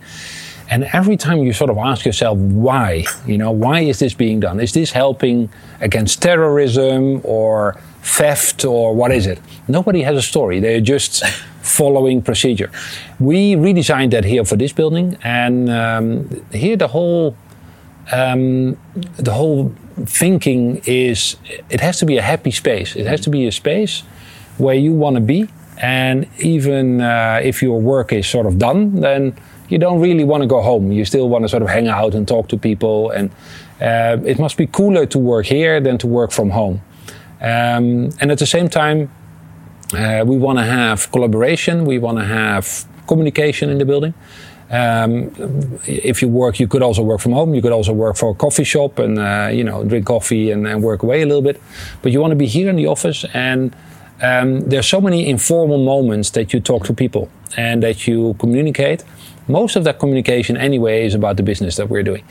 And 0.69 0.83
every 0.85 1.17
time 1.17 1.39
you 1.39 1.53
sort 1.53 1.69
of 1.69 1.77
ask 1.77 2.05
yourself 2.05 2.37
why, 2.37 3.05
you 3.25 3.37
know, 3.37 3.51
why 3.51 3.81
is 3.81 3.99
this 3.99 4.13
being 4.13 4.39
done? 4.39 4.59
Is 4.59 4.73
this 4.73 4.91
helping 4.91 5.49
against 5.79 6.21
terrorism 6.21 7.21
or 7.23 7.79
theft 8.01 8.65
or 8.65 8.93
what 8.93 9.11
is 9.11 9.27
it? 9.27 9.39
Nobody 9.67 10.01
has 10.01 10.17
a 10.17 10.21
story. 10.21 10.59
They're 10.59 10.81
just 10.81 11.25
following 11.61 12.21
procedure. 12.21 12.71
We 13.19 13.55
redesigned 13.55 14.11
that 14.11 14.25
here 14.25 14.45
for 14.45 14.55
this 14.55 14.71
building, 14.73 15.17
and 15.23 15.69
um, 15.69 16.45
here 16.51 16.77
the 16.77 16.87
whole 16.87 17.35
um, 18.11 18.77
the 19.17 19.33
whole 19.33 19.73
thinking 20.05 20.81
is 20.85 21.35
it 21.69 21.81
has 21.81 21.99
to 21.99 22.05
be 22.05 22.17
a 22.17 22.21
happy 22.21 22.51
space. 22.51 22.95
It 22.95 23.05
has 23.05 23.21
to 23.21 23.29
be 23.29 23.47
a 23.47 23.51
space 23.51 24.01
where 24.57 24.75
you 24.75 24.93
want 24.93 25.15
to 25.15 25.21
be, 25.21 25.49
and 25.77 26.27
even 26.39 27.01
uh, 27.01 27.41
if 27.43 27.61
your 27.61 27.81
work 27.81 28.13
is 28.13 28.27
sort 28.27 28.45
of 28.45 28.57
done, 28.57 29.01
then 29.01 29.35
you 29.69 29.77
don't 29.77 29.99
really 29.99 30.23
want 30.23 30.41
to 30.43 30.47
go 30.47 30.61
home. 30.61 30.91
You 30.91 31.05
still 31.05 31.29
want 31.29 31.43
to 31.43 31.49
sort 31.49 31.63
of 31.63 31.69
hang 31.69 31.87
out 31.87 32.15
and 32.15 32.27
talk 32.27 32.47
to 32.49 32.57
people, 32.57 33.11
and 33.11 33.29
uh, 33.81 34.17
it 34.25 34.39
must 34.39 34.57
be 34.57 34.67
cooler 34.67 35.05
to 35.05 35.19
work 35.19 35.45
here 35.45 35.79
than 35.79 35.97
to 35.99 36.07
work 36.07 36.31
from 36.31 36.51
home. 36.51 36.81
Um, 37.41 38.09
and 38.19 38.31
at 38.31 38.39
the 38.39 38.45
same 38.45 38.69
time, 38.69 39.11
uh, 39.93 40.23
we 40.25 40.37
want 40.37 40.59
to 40.59 40.65
have 40.65 41.11
collaboration. 41.11 41.85
We 41.85 41.99
want 41.99 42.17
to 42.17 42.25
have 42.25 42.85
communication 43.07 43.69
in 43.69 43.77
the 43.77 43.85
building. 43.85 44.13
Um, 44.69 45.31
if 45.85 46.21
you 46.21 46.27
work, 46.27 46.59
you 46.59 46.67
could 46.67 46.81
also 46.81 47.01
work 47.01 47.21
from 47.21 47.31
home. 47.31 47.53
You 47.53 47.61
could 47.61 47.71
also 47.71 47.93
work 47.93 48.17
for 48.17 48.31
a 48.31 48.33
coffee 48.33 48.65
shop 48.65 48.99
and 48.99 49.17
uh, 49.17 49.49
you 49.51 49.63
know 49.63 49.83
drink 49.85 50.05
coffee 50.05 50.51
and, 50.51 50.67
and, 50.67 50.83
work 50.83 51.03
away 51.03 51.21
a 51.21 51.25
little 51.25 51.41
bit. 51.41 51.61
But 52.01 52.11
you 52.11 52.19
want 52.19 52.31
to 52.31 52.35
be 52.35 52.47
here 52.47 52.69
in 52.69 52.75
the 52.75 52.87
office, 52.87 53.23
and 53.33 53.73
um, 54.21 54.61
there's 54.61 54.87
so 54.87 54.99
many 54.99 55.29
informal 55.29 55.77
moments 55.77 56.31
that 56.31 56.51
you 56.51 56.59
talk 56.59 56.83
to 56.85 56.93
people 56.93 57.29
and 57.55 57.81
that 57.83 58.07
you 58.07 58.35
communicate. 58.39 59.03
Most 59.47 59.75
of 59.75 59.83
that 59.85 59.99
communication, 59.99 60.57
anyway, 60.57 61.05
is 61.05 61.15
about 61.15 61.37
the 61.37 61.43
business 61.43 61.75
that 61.77 61.89
we're 61.89 62.03
doing. 62.03 62.23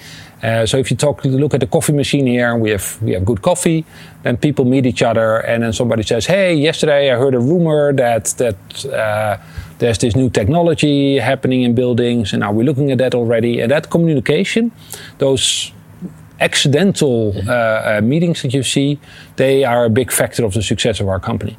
Uh, 0.43 0.67
so 0.67 0.77
if 0.77 0.91
you 0.91 0.97
talk, 0.97 1.25
look 1.25 1.55
at 1.55 1.61
the 1.61 1.67
coffee 1.67 1.93
machine 1.93 2.27
here, 2.27 2.55
we 2.57 2.71
have 2.71 2.99
we 3.03 3.13
have 3.13 3.25
good 3.25 3.41
coffee. 3.41 3.85
Then 4.23 4.37
people 4.37 4.65
meet 4.65 4.87
each 4.87 5.03
other, 5.03 5.39
and 5.39 5.63
then 5.63 5.73
somebody 5.73 6.03
says, 6.03 6.27
"Hey, 6.27 6.55
yesterday 6.55 7.11
I 7.11 7.17
heard 7.17 7.35
a 7.35 7.41
rumor 7.41 7.93
that 7.95 8.25
that 8.37 8.85
uh, 8.85 9.39
there's 9.79 9.99
this 9.99 10.15
new 10.15 10.31
technology 10.31 11.19
happening 11.19 11.63
in 11.63 11.75
buildings, 11.75 12.33
and 12.33 12.45
are 12.45 12.53
we 12.53 12.65
looking 12.65 12.93
at 12.93 12.99
that 12.99 13.15
already?" 13.15 13.61
And 13.61 13.71
that 13.71 13.89
communication, 13.89 14.71
those 15.19 15.73
accidental 16.39 17.33
uh, 17.49 17.53
uh, 17.53 18.01
meetings 18.03 18.43
that 18.43 18.53
you 18.53 18.63
see, 18.63 18.99
they 19.37 19.65
are 19.65 19.87
a 19.87 19.91
big 19.91 20.13
factor 20.13 20.45
of 20.45 20.53
the 20.53 20.63
success 20.63 21.01
of 21.01 21.09
our 21.09 21.21
company. 21.21 21.57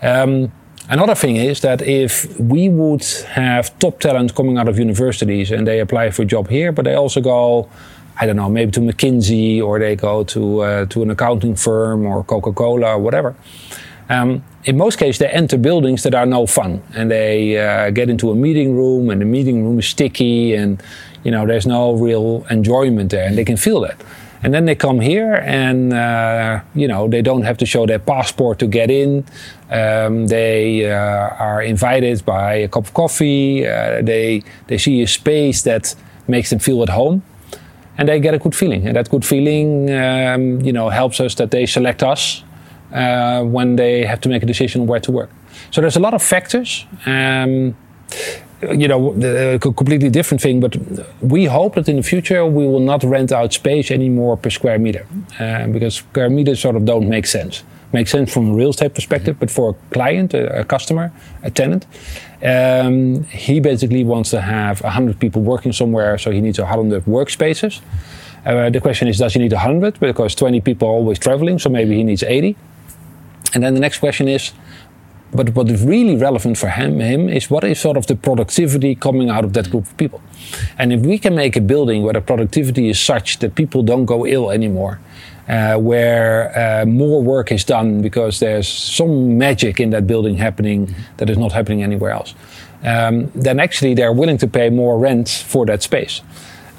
Um, 0.00 0.52
Another 0.92 1.14
thing 1.14 1.36
is 1.36 1.60
that 1.60 1.80
if 1.80 2.38
we 2.38 2.68
would 2.68 3.02
have 3.28 3.78
top 3.78 3.98
talent 3.98 4.34
coming 4.34 4.58
out 4.58 4.68
of 4.68 4.78
universities 4.78 5.50
and 5.50 5.66
they 5.66 5.80
apply 5.80 6.10
for 6.10 6.20
a 6.20 6.26
job 6.26 6.48
here, 6.48 6.70
but 6.70 6.84
they 6.84 6.94
also 6.94 7.22
go 7.22 7.66
I 8.20 8.26
don't 8.26 8.36
know, 8.36 8.50
maybe 8.50 8.70
to 8.72 8.80
McKinsey 8.80 9.62
or 9.62 9.78
they 9.78 9.96
go 9.96 10.22
to 10.22 10.60
uh, 10.60 10.86
to 10.86 11.02
an 11.02 11.10
accounting 11.10 11.56
firm 11.56 12.04
or 12.04 12.22
Coca 12.22 12.52
Cola 12.52 12.88
or 12.88 12.98
whatever. 12.98 13.34
Um, 14.10 14.44
in 14.64 14.76
most 14.76 14.98
cases, 14.98 15.18
they 15.18 15.28
enter 15.28 15.56
buildings 15.56 16.02
that 16.02 16.14
are 16.14 16.26
no 16.26 16.46
fun, 16.46 16.82
and 16.94 17.10
they 17.10 17.56
uh, 17.56 17.90
get 17.90 18.10
into 18.10 18.30
a 18.30 18.34
meeting 18.34 18.76
room, 18.76 19.08
and 19.08 19.18
the 19.18 19.24
meeting 19.24 19.64
room 19.64 19.78
is 19.78 19.86
sticky, 19.86 20.54
and 20.54 20.82
you 21.24 21.30
know 21.30 21.46
there's 21.46 21.66
no 21.66 21.94
real 21.94 22.46
enjoyment 22.50 23.10
there, 23.10 23.26
and 23.26 23.38
they 23.38 23.44
can 23.44 23.56
feel 23.56 23.80
that. 23.80 23.96
And 24.42 24.52
then 24.52 24.64
they 24.64 24.74
come 24.74 25.00
here, 25.00 25.34
and 25.34 25.92
uh, 25.92 26.60
you 26.74 26.88
know 26.88 27.08
they 27.08 27.22
don't 27.22 27.42
have 27.42 27.56
to 27.58 27.66
show 27.66 27.86
their 27.86 28.00
passport 28.00 28.58
to 28.58 28.66
get 28.66 28.90
in. 28.90 29.24
Um, 29.70 30.26
they 30.26 30.90
uh, 30.90 30.96
are 31.38 31.62
invited 31.62 32.24
by 32.24 32.54
a 32.54 32.68
cup 32.68 32.86
of 32.86 32.94
coffee. 32.94 33.66
Uh, 33.66 34.02
they 34.02 34.42
they 34.66 34.78
see 34.78 35.02
a 35.02 35.06
space 35.06 35.62
that 35.62 35.94
makes 36.26 36.50
them 36.50 36.58
feel 36.58 36.82
at 36.82 36.88
home 36.88 37.22
and 37.98 38.08
they 38.08 38.20
get 38.20 38.34
a 38.34 38.38
good 38.38 38.54
feeling. 38.54 38.86
And 38.86 38.96
that 38.96 39.10
good 39.10 39.24
feeling, 39.24 39.90
um, 39.90 40.60
you 40.60 40.72
know, 40.72 40.88
helps 40.88 41.20
us 41.20 41.34
that 41.36 41.50
they 41.50 41.66
select 41.66 42.02
us 42.02 42.42
uh, 42.92 43.42
when 43.42 43.76
they 43.76 44.04
have 44.04 44.20
to 44.22 44.28
make 44.28 44.42
a 44.42 44.46
decision 44.46 44.86
where 44.86 45.00
to 45.00 45.12
work. 45.12 45.30
So 45.70 45.80
there's 45.80 45.96
a 45.96 46.00
lot 46.00 46.14
of 46.14 46.22
factors. 46.22 46.86
Um, 47.06 47.76
you 48.70 48.88
know, 48.88 49.12
a 49.22 49.58
completely 49.58 50.10
different 50.10 50.40
thing. 50.40 50.60
But 50.60 50.76
we 51.20 51.46
hope 51.46 51.74
that 51.74 51.88
in 51.88 51.96
the 51.96 52.02
future 52.02 52.46
we 52.46 52.66
will 52.66 52.80
not 52.80 53.02
rent 53.04 53.32
out 53.32 53.52
space 53.52 53.90
anymore 53.90 54.36
per 54.36 54.50
square 54.50 54.78
meter, 54.78 55.06
uh, 55.38 55.66
because 55.68 55.96
square 55.96 56.30
meters 56.30 56.60
sort 56.60 56.76
of 56.76 56.84
don't 56.84 57.08
make 57.08 57.26
sense. 57.26 57.64
Make 57.92 58.08
sense 58.08 58.32
from 58.32 58.52
a 58.52 58.54
real 58.54 58.70
estate 58.70 58.94
perspective, 58.94 59.38
but 59.38 59.50
for 59.50 59.70
a 59.70 59.94
client, 59.94 60.32
a, 60.32 60.60
a 60.60 60.64
customer, 60.64 61.12
a 61.42 61.50
tenant, 61.50 61.86
um, 62.42 63.24
he 63.24 63.60
basically 63.60 64.02
wants 64.02 64.30
to 64.30 64.40
have 64.40 64.80
100 64.80 65.20
people 65.20 65.42
working 65.42 65.72
somewhere, 65.72 66.16
so 66.16 66.30
he 66.30 66.40
needs 66.40 66.58
100 66.58 67.04
workspaces. 67.04 67.82
Uh, 68.44 68.70
the 68.70 68.80
question 68.80 69.08
is, 69.08 69.18
does 69.18 69.34
he 69.34 69.38
need 69.38 69.52
100? 69.52 70.00
Because 70.00 70.34
20 70.34 70.60
people 70.62 70.88
are 70.88 70.92
always 70.92 71.18
traveling, 71.18 71.58
so 71.58 71.68
maybe 71.68 71.96
he 71.96 72.02
needs 72.02 72.22
80. 72.22 72.56
And 73.54 73.62
then 73.62 73.74
the 73.74 73.80
next 73.80 73.98
question 73.98 74.26
is, 74.26 74.52
but 75.34 75.54
what 75.54 75.70
is 75.70 75.82
really 75.82 76.16
relevant 76.16 76.58
for 76.58 76.68
him, 76.68 77.00
him 77.00 77.28
is 77.28 77.50
what 77.50 77.64
is 77.64 77.80
sort 77.80 77.96
of 77.96 78.06
the 78.06 78.14
productivity 78.16 78.94
coming 78.94 79.30
out 79.30 79.44
of 79.44 79.52
that 79.54 79.70
group 79.70 79.84
of 79.84 79.96
people. 79.96 80.20
And 80.78 80.92
if 80.92 81.00
we 81.00 81.18
can 81.18 81.34
make 81.34 81.56
a 81.56 81.60
building 81.60 82.02
where 82.02 82.12
the 82.12 82.20
productivity 82.20 82.90
is 82.90 83.00
such 83.00 83.38
that 83.38 83.54
people 83.54 83.82
don't 83.82 84.04
go 84.04 84.26
ill 84.26 84.50
anymore, 84.50 85.00
uh, 85.48 85.76
where 85.76 86.52
uh, 86.56 86.86
more 86.86 87.22
work 87.22 87.50
is 87.50 87.64
done 87.64 88.02
because 88.02 88.40
there's 88.40 88.68
some 88.68 89.38
magic 89.38 89.80
in 89.80 89.90
that 89.90 90.06
building 90.06 90.36
happening 90.36 90.94
that 91.16 91.28
is 91.30 91.38
not 91.38 91.52
happening 91.52 91.82
anywhere 91.82 92.10
else, 92.10 92.34
um, 92.84 93.30
then 93.34 93.58
actually 93.58 93.94
they're 93.94 94.12
willing 94.12 94.38
to 94.38 94.46
pay 94.46 94.70
more 94.70 94.98
rent 94.98 95.28
for 95.28 95.66
that 95.66 95.82
space. 95.82 96.20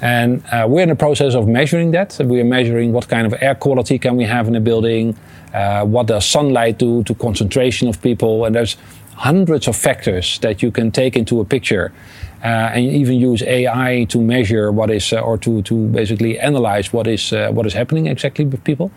And 0.04 0.44
uh, 0.52 0.66
we're 0.68 0.82
in 0.82 0.90
the 0.90 0.96
process 0.96 1.34
of 1.34 1.48
measuring 1.48 1.92
that. 1.92 2.20
We 2.22 2.38
are 2.38 2.44
measuring 2.44 2.92
what 2.92 3.08
kind 3.08 3.26
of 3.26 3.34
air 3.40 3.54
quality 3.54 3.98
can 3.98 4.16
we 4.16 4.24
have 4.24 4.46
in 4.46 4.54
a 4.54 4.60
building, 4.60 5.16
uh, 5.54 5.86
what 5.86 6.08
does 6.08 6.26
sunlight 6.26 6.78
do 6.78 7.02
to 7.04 7.14
concentration 7.14 7.88
of 7.88 8.02
people, 8.02 8.44
and 8.44 8.54
there's 8.54 8.76
hundreds 9.16 9.66
of 9.66 9.76
factors 9.76 10.38
that 10.40 10.62
you 10.62 10.70
can 10.70 10.90
take 10.90 11.16
into 11.16 11.40
a 11.40 11.44
picture. 11.44 11.90
Uh, 12.42 12.70
and 12.74 12.84
even 12.84 13.18
use 13.18 13.42
AI 13.44 14.04
to 14.10 14.20
measure 14.20 14.70
what 14.70 14.90
is, 14.90 15.14
uh, 15.14 15.20
or 15.20 15.38
to, 15.38 15.62
to 15.62 15.86
basically 15.86 16.38
analyze 16.38 16.92
what 16.92 17.06
is 17.06 17.32
uh, 17.32 17.50
what 17.50 17.64
is 17.64 17.72
happening 17.72 18.06
exactly 18.06 18.44
with 18.44 18.62
people. 18.64 18.90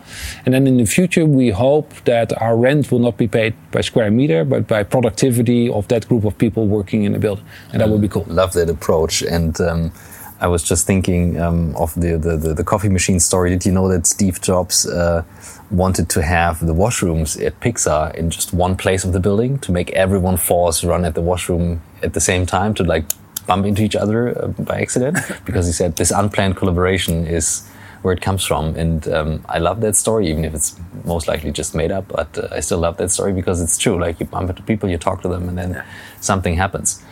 And 0.43 0.53
then 0.53 0.67
in 0.67 0.75
the 0.75 0.85
future, 0.85 1.25
we 1.25 1.51
hope 1.51 1.93
that 2.03 2.33
our 2.41 2.57
rent 2.57 2.91
will 2.91 2.99
not 2.99 3.15
be 3.15 3.29
paid 3.29 3.53
by 3.71 3.79
square 3.79 4.11
meter, 4.11 4.43
but 4.43 4.67
by 4.67 4.83
productivity 4.83 5.69
of 5.69 5.87
that 5.87 6.09
group 6.09 6.25
of 6.25 6.37
people 6.37 6.67
working 6.67 7.05
in 7.05 7.13
the 7.13 7.19
building, 7.19 7.45
and 7.71 7.79
that 7.79 7.87
would 7.87 8.01
be 8.01 8.09
cool. 8.09 8.25
Love 8.27 8.51
that 8.51 8.69
approach. 8.69 9.21
And 9.21 9.61
um, 9.61 9.93
I 10.39 10.47
was 10.47 10.63
just 10.63 10.85
thinking 10.85 11.39
um, 11.39 11.75
of 11.75 11.93
the, 11.95 12.17
the, 12.17 12.37
the 12.37 12.53
the 12.53 12.63
coffee 12.63 12.89
machine 12.89 13.19
story. 13.19 13.49
Did 13.49 13.65
you 13.65 13.71
know 13.71 13.87
that 13.89 14.05
Steve 14.05 14.41
Jobs? 14.41 14.85
Uh, 14.85 15.23
wanted 15.69 16.09
to 16.09 16.21
have 16.21 16.65
the 16.65 16.73
washrooms 16.73 17.43
at 17.45 17.59
Pixar 17.59 18.15
in 18.15 18.29
just 18.29 18.53
one 18.53 18.77
place 18.77 19.03
of 19.03 19.11
the 19.11 19.19
building 19.19 19.59
to 19.59 19.71
make 19.71 19.89
everyone 19.91 20.37
force 20.37 20.83
run 20.83 21.03
at 21.03 21.13
the 21.13 21.21
washroom 21.21 21.81
at 22.01 22.13
the 22.13 22.21
same 22.21 22.45
time 22.45 22.73
to 22.75 22.83
like 22.83 23.03
bump 23.45 23.65
into 23.65 23.83
each 23.83 23.95
other 23.95 24.37
uh, 24.41 24.47
by 24.47 24.79
accident 24.79 25.17
because 25.45 25.65
he 25.65 25.73
said 25.73 25.95
this 25.97 26.11
unplanned 26.11 26.55
collaboration 26.55 27.25
is 27.25 27.67
where 28.01 28.13
it 28.13 28.21
comes 28.21 28.43
from 28.43 28.75
and 28.75 29.07
um, 29.09 29.43
I 29.49 29.57
love 29.57 29.81
that 29.81 29.95
story 29.95 30.29
even 30.29 30.45
if 30.45 30.53
it's 30.53 30.79
most 31.03 31.27
likely 31.27 31.51
just 31.51 31.75
made 31.75 31.91
up 31.91 32.07
but 32.07 32.37
uh, 32.37 32.47
I 32.51 32.59
still 32.61 32.77
love 32.77 32.97
that 32.97 33.09
story 33.09 33.33
because 33.33 33.61
it's 33.61 33.77
true 33.77 33.99
like 33.99 34.19
you 34.19 34.25
bump 34.25 34.49
into 34.49 34.61
people 34.63 34.89
you 34.89 34.97
talk 34.97 35.21
to 35.23 35.27
them 35.27 35.49
and 35.49 35.57
then 35.57 35.71
yeah. 35.71 35.85
something 36.21 36.55
happens 36.55 37.03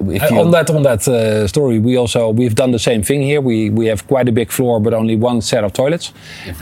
uh, 0.00 0.40
on 0.40 0.50
that 0.52 0.70
on 0.70 0.82
that 0.82 1.06
uh, 1.08 1.46
story, 1.48 1.78
we 1.78 1.96
also 1.96 2.30
we've 2.30 2.54
done 2.54 2.70
the 2.70 2.78
same 2.78 3.02
thing 3.02 3.22
here. 3.22 3.40
We 3.40 3.70
we 3.70 3.86
have 3.86 4.06
quite 4.06 4.28
a 4.28 4.32
big 4.32 4.50
floor, 4.50 4.80
but 4.80 4.94
only 4.94 5.16
one 5.16 5.40
set 5.40 5.64
of 5.64 5.72
toilets, 5.72 6.12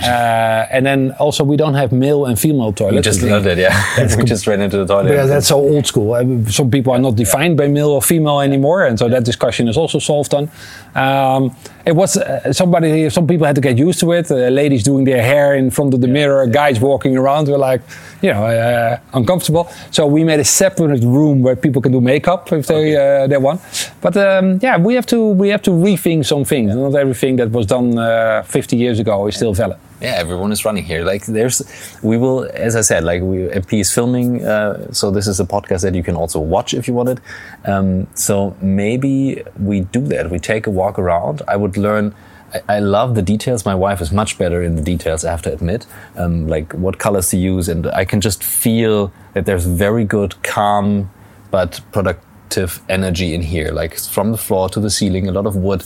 uh, 0.02 0.66
and 0.70 0.86
then 0.86 1.12
also 1.18 1.44
we 1.44 1.56
don't 1.56 1.74
have 1.74 1.92
male 1.92 2.26
and 2.26 2.38
female 2.38 2.72
toilets. 2.72 2.96
We 2.96 3.02
just 3.02 3.22
loved 3.22 3.46
it, 3.46 3.58
yeah. 3.58 4.16
we 4.16 4.24
just 4.24 4.46
ran 4.46 4.60
into 4.60 4.78
the 4.78 4.86
toilet. 4.86 5.12
Yeah, 5.12 5.26
that's 5.26 5.48
so 5.48 5.56
old 5.56 5.86
school. 5.86 6.14
Uh, 6.14 6.50
some 6.50 6.70
people 6.70 6.92
are 6.92 6.98
not 6.98 7.16
defined 7.16 7.56
by 7.56 7.68
male 7.68 7.90
or 7.90 8.02
female 8.02 8.40
anymore, 8.40 8.86
and 8.86 8.98
so 8.98 9.08
that 9.08 9.24
discussion 9.24 9.68
is 9.68 9.76
also 9.76 9.98
solved 9.98 10.32
on. 10.34 10.50
Um, 10.96 11.54
it 11.84 11.94
was 11.94 12.16
uh, 12.16 12.52
somebody. 12.52 13.08
Some 13.10 13.26
people 13.26 13.46
had 13.46 13.54
to 13.56 13.60
get 13.60 13.76
used 13.78 14.00
to 14.00 14.12
it. 14.12 14.30
Uh, 14.30 14.48
ladies 14.48 14.82
doing 14.82 15.04
their 15.04 15.22
hair 15.22 15.54
in 15.54 15.70
front 15.70 15.94
of 15.94 16.00
the 16.00 16.08
mirror, 16.08 16.46
guys 16.46 16.80
walking 16.80 17.16
around 17.16 17.48
were 17.48 17.58
like, 17.58 17.82
you 18.22 18.32
know, 18.32 18.46
uh, 18.46 18.98
uncomfortable. 19.12 19.70
So 19.90 20.06
we 20.06 20.24
made 20.24 20.40
a 20.40 20.44
separate 20.44 21.02
room 21.04 21.42
where 21.42 21.54
people 21.54 21.82
can 21.82 21.92
do 21.92 22.00
makeup 22.00 22.50
if 22.52 22.66
they 22.66 22.96
okay. 22.96 23.24
uh, 23.24 23.26
they 23.26 23.36
want. 23.36 23.60
But 24.00 24.16
um, 24.16 24.58
yeah, 24.62 24.78
we 24.78 24.94
have 24.94 25.06
to 25.06 25.20
we 25.22 25.50
have 25.50 25.62
to 25.62 25.70
rethink 25.70 26.24
some 26.24 26.44
things. 26.44 26.74
Not 26.74 26.94
everything 26.94 27.36
that 27.36 27.50
was 27.50 27.66
done 27.66 27.98
uh, 27.98 28.42
50 28.42 28.76
years 28.76 28.98
ago 28.98 29.26
is 29.26 29.36
still 29.36 29.52
valid 29.52 29.78
yeah, 30.00 30.14
everyone 30.16 30.52
is 30.52 30.64
running 30.64 30.84
here. 30.84 31.04
Like 31.04 31.24
there's, 31.26 31.62
we 32.02 32.16
will, 32.18 32.48
as 32.52 32.76
I 32.76 32.82
said, 32.82 33.04
like 33.04 33.22
we 33.22 33.38
MP 33.48 33.80
is 33.80 33.92
filming, 33.92 34.44
uh, 34.44 34.92
so 34.92 35.10
this 35.10 35.26
is 35.26 35.40
a 35.40 35.44
podcast 35.44 35.82
that 35.82 35.94
you 35.94 36.02
can 36.02 36.16
also 36.16 36.38
watch 36.38 36.74
if 36.74 36.86
you 36.86 36.94
wanted. 36.94 37.20
Um, 37.64 38.06
so 38.14 38.56
maybe 38.60 39.42
we 39.58 39.80
do 39.80 40.00
that. 40.08 40.30
We 40.30 40.38
take 40.38 40.66
a 40.66 40.70
walk 40.70 40.98
around. 40.98 41.42
I 41.48 41.56
would 41.56 41.76
learn. 41.76 42.14
I, 42.52 42.76
I 42.76 42.78
love 42.80 43.14
the 43.14 43.22
details. 43.22 43.64
My 43.64 43.74
wife 43.74 44.02
is 44.02 44.12
much 44.12 44.36
better 44.36 44.62
in 44.62 44.76
the 44.76 44.82
details. 44.82 45.24
I 45.24 45.30
have 45.30 45.42
to 45.42 45.52
admit, 45.52 45.86
um, 46.16 46.46
like 46.46 46.74
what 46.74 46.98
colors 46.98 47.30
to 47.30 47.38
use, 47.38 47.68
and 47.68 47.86
I 47.86 48.04
can 48.04 48.20
just 48.20 48.44
feel 48.44 49.12
that 49.32 49.46
there's 49.46 49.64
very 49.64 50.04
good, 50.04 50.42
calm, 50.42 51.10
but 51.50 51.80
productive 51.92 52.82
energy 52.90 53.34
in 53.34 53.40
here. 53.40 53.72
Like 53.72 53.98
from 53.98 54.32
the 54.32 54.38
floor 54.38 54.68
to 54.70 54.80
the 54.80 54.90
ceiling, 54.90 55.26
a 55.26 55.32
lot 55.32 55.46
of 55.46 55.56
wood, 55.56 55.84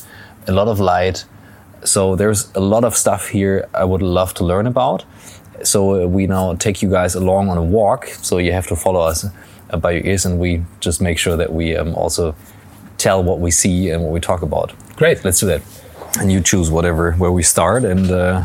a 0.48 0.52
lot 0.52 0.66
of 0.66 0.80
light 0.80 1.24
so 1.84 2.16
there's 2.16 2.52
a 2.54 2.60
lot 2.60 2.84
of 2.84 2.96
stuff 2.96 3.28
here 3.28 3.68
I 3.74 3.84
would 3.84 4.02
love 4.02 4.34
to 4.34 4.44
learn 4.44 4.66
about. 4.66 5.04
So 5.62 6.06
we 6.06 6.26
now 6.26 6.54
take 6.54 6.82
you 6.82 6.90
guys 6.90 7.14
along 7.14 7.48
on 7.48 7.58
a 7.58 7.62
walk. 7.62 8.06
So 8.06 8.38
you 8.38 8.52
have 8.52 8.66
to 8.68 8.76
follow 8.76 9.00
us 9.00 9.26
uh, 9.70 9.76
by 9.76 9.92
your 9.92 10.04
ears, 10.04 10.24
and 10.24 10.38
we 10.38 10.62
just 10.80 11.00
make 11.00 11.18
sure 11.18 11.36
that 11.36 11.52
we 11.52 11.76
um, 11.76 11.94
also 11.94 12.34
tell 12.98 13.22
what 13.22 13.40
we 13.40 13.50
see 13.50 13.90
and 13.90 14.02
what 14.02 14.12
we 14.12 14.20
talk 14.20 14.42
about. 14.42 14.72
Great, 14.96 15.24
let's 15.24 15.40
do 15.40 15.46
that. 15.46 15.62
And 16.18 16.30
you 16.32 16.40
choose 16.40 16.70
whatever 16.70 17.12
where 17.12 17.32
we 17.32 17.42
start, 17.42 17.84
and 17.84 18.10
uh, 18.10 18.44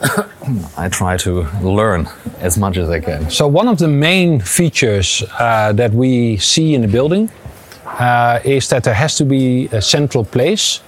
I 0.76 0.88
try 0.88 1.16
to 1.18 1.42
learn 1.62 2.08
as 2.40 2.58
much 2.58 2.76
as 2.76 2.90
I 2.90 3.00
can. 3.00 3.30
So 3.30 3.46
one 3.46 3.68
of 3.68 3.78
the 3.78 3.88
main 3.88 4.40
features 4.40 5.22
uh, 5.38 5.72
that 5.74 5.92
we 5.92 6.36
see 6.38 6.74
in 6.74 6.82
the 6.82 6.88
building 6.88 7.30
uh, 7.86 8.40
is 8.44 8.68
that 8.68 8.84
there 8.84 8.94
has 8.94 9.16
to 9.16 9.24
be 9.24 9.66
a 9.68 9.80
central 9.80 10.24
place 10.24 10.80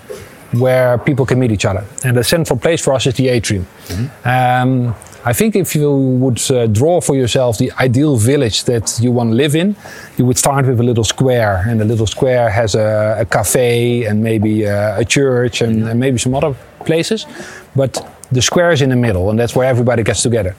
where 0.53 0.99
people 0.99 1.27
can 1.27 1.39
meet 1.39 1.53
each 1.53 1.65
other. 1.65 1.85
And 2.05 2.17
the 2.17 2.25
central 2.25 2.59
place 2.59 2.83
for 2.83 2.95
us 2.95 3.07
is 3.07 3.15
the 3.15 3.29
atrium. 3.29 3.67
Mm-hmm. 3.89 4.29
Um, 4.29 4.95
I 5.25 5.33
think 5.33 5.57
if 5.57 5.75
you 5.75 5.93
would 5.93 6.41
uh, 6.51 6.67
draw 6.69 7.01
for 7.01 7.15
yourself 7.17 7.59
the 7.59 7.73
ideal 7.73 8.17
village 8.17 8.65
that 8.65 8.99
you 9.01 9.11
want 9.13 9.31
to 9.31 9.37
live 9.37 9.55
in, 9.55 9.77
you 10.17 10.25
would 10.25 10.39
start 10.39 10.67
with 10.67 10.81
a 10.81 10.83
little 10.83 11.05
square, 11.05 11.65
and 11.67 11.81
the 11.81 11.85
little 11.85 12.07
square 12.07 12.49
has 12.49 12.75
a, 12.75 13.17
a 13.19 13.25
cafe 13.25 14.05
and 14.05 14.23
maybe 14.23 14.65
a, 14.65 14.95
uh, 14.97 15.01
a 15.01 15.05
church 15.05 15.61
and, 15.61 15.89
and 15.89 16.01
maybe 16.01 16.19
some 16.19 16.35
other 16.35 16.55
places. 16.87 17.27
But 17.75 17.99
the 18.31 18.43
square 18.43 18.73
is 18.73 18.83
in 18.83 18.91
the 18.91 18.97
middle, 18.97 19.31
and 19.31 19.39
that's 19.39 19.57
where 19.57 19.67
everybody 19.67 20.03
gets 20.03 20.23
together. 20.23 20.55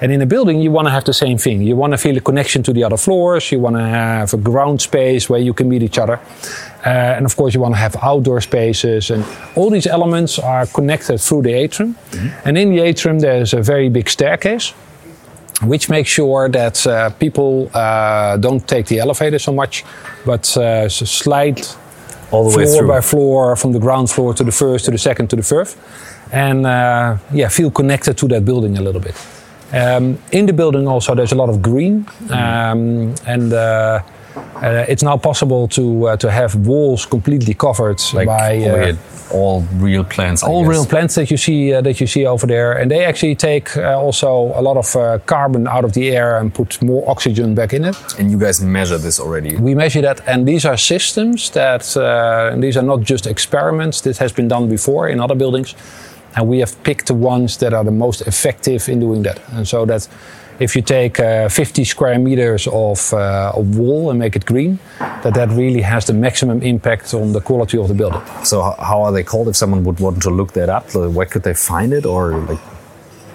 And 0.00 0.10
in 0.10 0.22
a 0.22 0.26
building, 0.26 0.60
you 0.60 0.70
want 0.70 0.86
to 0.86 0.90
have 0.90 1.04
the 1.04 1.12
same 1.12 1.36
thing. 1.36 1.60
You 1.62 1.76
want 1.76 1.92
to 1.92 1.98
feel 1.98 2.16
a 2.16 2.20
connection 2.20 2.62
to 2.62 2.72
the 2.72 2.82
other 2.82 2.96
floors. 2.96 3.52
You 3.52 3.60
want 3.60 3.76
to 3.76 3.82
have 3.82 4.32
a 4.32 4.38
ground 4.38 4.80
space 4.80 5.28
where 5.28 5.40
you 5.40 5.52
can 5.52 5.68
meet 5.68 5.82
each 5.82 5.98
other. 5.98 6.18
Uh, 6.84 6.88
and 6.88 7.26
of 7.26 7.36
course, 7.36 7.52
you 7.54 7.60
want 7.60 7.74
to 7.74 7.80
have 7.80 7.94
outdoor 8.02 8.40
spaces. 8.40 9.10
And 9.10 9.24
all 9.54 9.68
these 9.68 9.86
elements 9.86 10.38
are 10.38 10.66
connected 10.66 11.18
through 11.18 11.42
the 11.42 11.52
atrium. 11.52 11.94
Mm-hmm. 11.94 12.48
And 12.48 12.56
in 12.56 12.70
the 12.70 12.80
atrium, 12.80 13.18
there's 13.18 13.52
a 13.52 13.60
very 13.60 13.90
big 13.90 14.08
staircase, 14.08 14.70
which 15.62 15.90
makes 15.90 16.08
sure 16.08 16.48
that 16.48 16.86
uh, 16.86 17.10
people 17.10 17.70
uh, 17.74 18.38
don't 18.38 18.66
take 18.66 18.86
the 18.86 18.98
elevator 18.98 19.38
so 19.38 19.52
much, 19.52 19.84
but 20.24 20.56
uh, 20.56 20.88
slide 20.88 21.60
all 22.30 22.44
the 22.44 22.50
floor 22.50 22.64
way 22.64 22.78
through. 22.78 22.88
by 22.88 23.00
floor 23.02 23.56
from 23.56 23.72
the 23.72 23.78
ground 23.78 24.08
floor 24.08 24.32
to 24.32 24.44
the 24.44 24.52
first, 24.52 24.86
to 24.86 24.90
the 24.90 24.98
second, 24.98 25.28
to 25.28 25.36
the 25.36 25.42
first 25.42 25.76
and 26.32 26.66
uh, 26.66 27.16
yeah, 27.32 27.48
feel 27.48 27.70
connected 27.70 28.16
to 28.18 28.28
that 28.28 28.44
building 28.44 28.78
a 28.78 28.80
little 28.80 29.00
bit. 29.00 29.16
Um, 29.72 30.18
in 30.32 30.46
the 30.46 30.52
building 30.52 30.88
also, 30.88 31.14
there's 31.14 31.32
a 31.32 31.36
lot 31.36 31.48
of 31.48 31.62
green, 31.62 32.06
um, 32.30 33.14
and 33.26 33.52
uh, 33.52 34.02
uh, 34.56 34.84
it's 34.88 35.02
now 35.02 35.16
possible 35.16 35.68
to 35.68 36.08
uh, 36.08 36.16
to 36.16 36.30
have 36.30 36.56
walls 36.66 37.06
completely 37.06 37.54
covered 37.54 38.00
like 38.12 38.26
by 38.26 38.58
uh, 38.58 38.96
all 39.32 39.62
real 39.74 40.02
plants. 40.02 40.42
all 40.42 40.64
real 40.64 40.84
plants 40.84 41.14
that 41.14 41.30
you 41.30 41.36
see 41.36 41.72
uh, 41.72 41.80
that 41.82 42.00
you 42.00 42.06
see 42.08 42.26
over 42.26 42.48
there, 42.48 42.72
and 42.72 42.90
they 42.90 43.04
actually 43.04 43.36
take 43.36 43.76
also 43.76 44.52
a 44.56 44.60
lot 44.60 44.76
of 44.76 45.26
carbon 45.26 45.68
out 45.68 45.84
of 45.84 45.92
the 45.92 46.10
air 46.10 46.38
and 46.38 46.52
put 46.52 46.82
more 46.82 47.08
oxygen 47.08 47.54
back 47.54 47.72
in 47.72 47.84
it. 47.84 47.96
And 48.18 48.28
you 48.28 48.38
guys 48.38 48.60
measure 48.60 48.98
this 48.98 49.20
already? 49.20 49.56
We 49.56 49.76
measure 49.76 50.02
that, 50.02 50.20
and 50.26 50.48
these 50.48 50.64
are 50.64 50.76
systems 50.76 51.50
that 51.50 51.82
these 52.60 52.76
are 52.76 52.86
not 52.86 53.02
just 53.02 53.26
experiments. 53.26 54.00
This 54.00 54.18
has 54.18 54.32
been 54.32 54.48
done 54.48 54.68
before 54.68 55.08
in 55.08 55.20
other 55.20 55.36
buildings. 55.36 55.76
And 56.36 56.48
we 56.48 56.60
have 56.60 56.82
picked 56.82 57.06
the 57.06 57.14
ones 57.14 57.56
that 57.58 57.72
are 57.72 57.84
the 57.84 57.90
most 57.90 58.22
effective 58.22 58.88
in 58.88 59.00
doing 59.00 59.22
that. 59.22 59.40
And 59.52 59.66
so 59.66 59.84
that 59.86 60.08
if 60.60 60.76
you 60.76 60.82
take 60.82 61.18
uh, 61.18 61.48
50 61.48 61.84
square 61.84 62.18
meters 62.18 62.66
of, 62.66 63.12
uh, 63.14 63.52
of 63.56 63.78
wall 63.78 64.10
and 64.10 64.18
make 64.18 64.36
it 64.36 64.44
green, 64.44 64.78
that 64.98 65.34
that 65.34 65.48
really 65.48 65.80
has 65.80 66.04
the 66.04 66.12
maximum 66.12 66.62
impact 66.62 67.14
on 67.14 67.32
the 67.32 67.40
quality 67.40 67.78
of 67.78 67.88
the 67.88 67.94
building. 67.94 68.22
So 68.44 68.62
how 68.62 69.02
are 69.02 69.12
they 69.12 69.24
called? 69.24 69.48
If 69.48 69.56
someone 69.56 69.84
would 69.84 70.00
want 70.00 70.22
to 70.22 70.30
look 70.30 70.52
that 70.52 70.68
up, 70.68 70.94
where 70.94 71.26
could 71.26 71.42
they 71.42 71.54
find 71.54 71.92
it, 71.92 72.04
or 72.04 72.38
like? 72.38 72.60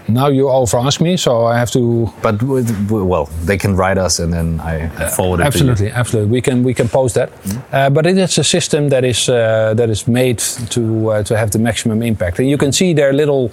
Now 0.07 0.27
you 0.27 0.49
over 0.49 0.77
ask 0.77 1.01
me, 1.01 1.17
so 1.17 1.45
I 1.45 1.57
have 1.57 1.71
to. 1.71 2.11
But 2.21 2.41
with, 2.43 2.69
well, 2.89 3.25
they 3.43 3.57
can 3.57 3.75
write 3.75 3.97
us, 3.97 4.19
and 4.19 4.31
then 4.31 4.59
I 4.59 4.87
forward 5.09 5.39
it. 5.39 5.45
Absolutely, 5.45 5.91
absolutely. 5.91 6.31
We 6.31 6.41
can 6.41 6.63
we 6.63 6.73
can 6.73 6.87
post 6.87 7.15
that. 7.15 7.31
Uh, 7.71 7.89
but 7.89 8.05
it 8.05 8.17
is 8.17 8.37
a 8.37 8.43
system 8.43 8.89
that 8.89 9.03
is 9.03 9.29
uh, 9.29 9.73
that 9.75 9.89
is 9.89 10.07
made 10.07 10.39
to 10.69 11.09
uh, 11.09 11.23
to 11.23 11.37
have 11.37 11.51
the 11.51 11.59
maximum 11.59 12.01
impact, 12.03 12.39
and 12.39 12.49
you 12.49 12.57
can 12.57 12.71
see 12.71 12.93
there 12.93 13.09
are 13.09 13.13
little 13.13 13.51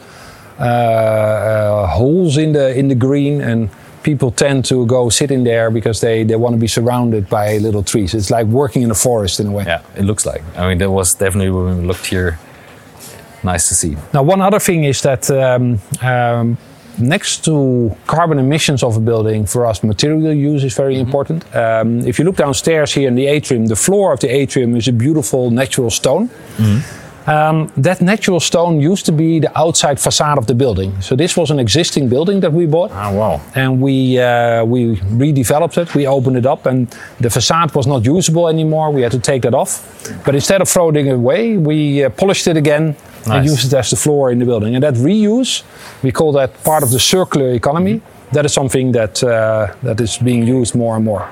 uh, 0.59 0.63
uh, 0.63 1.87
holes 1.87 2.37
in 2.37 2.53
the 2.53 2.77
in 2.79 2.89
the 2.89 2.97
green 2.97 3.41
and. 3.41 3.71
People 4.03 4.33
tend 4.33 4.65
to 4.65 4.85
go 4.87 5.11
sit 5.11 5.31
in 5.31 5.45
there 5.45 5.71
because 5.71 6.01
they, 6.01 6.25
they 6.25 6.35
want 6.35 6.55
to 6.55 6.59
be 6.59 6.67
surrounded 6.67 7.29
by 7.29 7.59
little 7.59 7.85
trees. 7.85 8.15
It's 8.15 8.33
like 8.33 8.49
working 8.49 8.83
in 8.83 8.91
a 8.91 8.97
forest 8.97 9.39
in 9.39 9.47
a 9.47 9.53
way. 9.53 9.63
Yeah, 9.65 9.81
it 9.97 10.03
looks 10.03 10.27
like. 10.27 10.43
I 10.57 10.67
mean, 10.67 10.79
that 10.79 10.91
was 10.91 11.15
definitely 11.15 11.53
when 11.53 11.83
we 11.83 11.87
looked 11.87 12.07
here 12.07 12.37
nice 13.45 13.69
to 13.69 13.75
see. 13.75 13.97
Now, 14.13 14.23
one 14.23 14.41
other 14.41 14.59
thing 14.59 14.85
is 14.85 15.01
that 15.03 15.31
um, 15.31 15.79
um, 16.01 16.59
next 16.99 17.45
to 17.45 17.95
carbon 18.07 18.39
emissions 18.39 18.83
of 18.83 18.97
a 18.97 19.01
building, 19.01 19.47
for 19.47 19.67
us, 19.67 19.83
material 19.83 20.33
use 20.33 20.65
is 20.65 20.75
very 20.75 20.99
important. 20.99 21.45
Um, 21.55 22.01
if 22.07 22.19
you 22.19 22.25
look 22.25 22.37
downstairs 22.37 22.93
here 22.93 23.09
in 23.09 23.15
the 23.15 23.27
atrium, 23.27 23.67
the 23.67 23.77
floor 23.77 24.13
of 24.13 24.21
the 24.21 24.29
atrium 24.29 24.77
is 24.77 24.89
a 24.89 24.93
beautiful 24.93 25.51
natural 25.51 25.91
stone. 25.91 26.31
Um, 27.27 27.71
that 27.77 28.01
natural 28.01 28.41
stone 28.41 28.81
used 28.81 29.07
to 29.07 29.13
be 29.13 29.39
the 29.39 29.57
outside 29.57 30.01
facade 30.01 30.39
of 30.39 30.47
the 30.47 30.55
building. 30.55 31.01
So 31.01 31.15
this 31.15 31.37
was 31.37 31.51
an 31.51 31.61
existing 31.61 32.09
building 32.09 32.41
that 32.41 32.53
we 32.53 32.67
bought. 32.67 32.91
Ah, 32.93 33.13
wow. 33.13 33.41
And 33.55 33.81
we 33.81 34.19
uh, 34.19 34.65
we 34.65 34.97
redeveloped 34.97 35.79
it. 35.79 35.95
We 35.95 36.07
opened 36.07 36.37
it 36.37 36.47
up, 36.47 36.67
and 36.67 36.89
the 37.21 37.31
facade 37.31 37.73
was 37.75 37.87
not 37.87 38.05
usable 38.05 38.49
anymore. 38.49 38.91
We 38.91 39.03
had 39.03 39.13
to 39.13 39.21
take 39.21 39.43
that 39.43 39.55
off. 39.55 39.71
But 40.25 40.35
instead 40.35 40.61
of 40.61 40.69
throwing 40.69 41.07
it 41.07 41.13
away, 41.13 41.57
we 41.57 42.05
uh, 42.05 42.11
polished 42.11 42.49
it 42.49 42.57
again 42.57 42.97
and 43.27 43.45
use 43.45 43.65
it 43.65 43.73
as 43.73 43.91
the 43.91 43.97
floor 43.97 44.31
in 44.31 44.39
the 44.39 44.45
building. 44.45 44.75
And 44.75 44.83
that 44.83 44.95
reuse, 44.95 45.63
we 46.03 46.13
call 46.13 46.33
that 46.33 46.63
part 46.65 46.83
of 46.83 46.91
the 46.91 46.99
circular 46.99 47.53
economy. 47.53 48.01
That 48.33 48.45
is 48.45 48.53
something 48.53 48.93
that 48.93 49.23
uh, 49.23 49.75
that 49.83 50.01
is 50.01 50.19
being 50.19 50.47
used 50.47 50.75
more 50.75 50.97
and 50.97 51.05
more. 51.05 51.29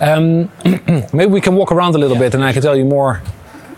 Um, 0.00 0.50
maybe 1.12 1.30
we 1.30 1.40
can 1.40 1.54
walk 1.54 1.70
around 1.70 1.94
a 1.94 1.98
little 1.98 2.18
bit, 2.18 2.34
and 2.34 2.42
I 2.42 2.52
can 2.52 2.62
tell 2.62 2.76
you 2.76 2.84
more 2.84 3.22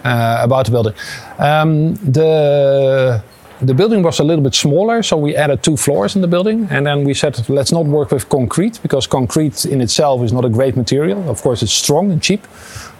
uh, 0.05 0.39
about 0.43 0.65
the 0.67 0.71
building. 0.73 0.95
Um, 1.39 1.95
the 1.97 3.23
the 3.61 3.75
building 3.75 4.03
was 4.03 4.19
a 4.21 4.25
little 4.25 4.43
bit 4.43 4.55
smaller, 4.55 5.03
so 5.03 5.17
we 5.17 5.37
added 5.37 5.63
two 5.63 5.77
floors 5.77 6.17
in 6.17 6.23
the 6.23 6.29
building, 6.29 6.67
and 6.71 6.87
then 6.87 7.05
we 7.05 7.15
said 7.15 7.49
let's 7.49 7.73
not 7.73 7.87
work 7.87 8.11
with 8.11 8.29
concrete 8.29 8.81
because 8.83 9.07
concrete 9.07 9.65
in 9.65 9.81
itself 9.81 10.23
is 10.23 10.33
not 10.33 10.45
a 10.45 10.49
great 10.49 10.77
material. 10.77 11.29
Of 11.31 11.41
course, 11.43 11.63
it's 11.63 11.73
strong 11.73 12.11
and 12.11 12.23
cheap, 12.23 12.47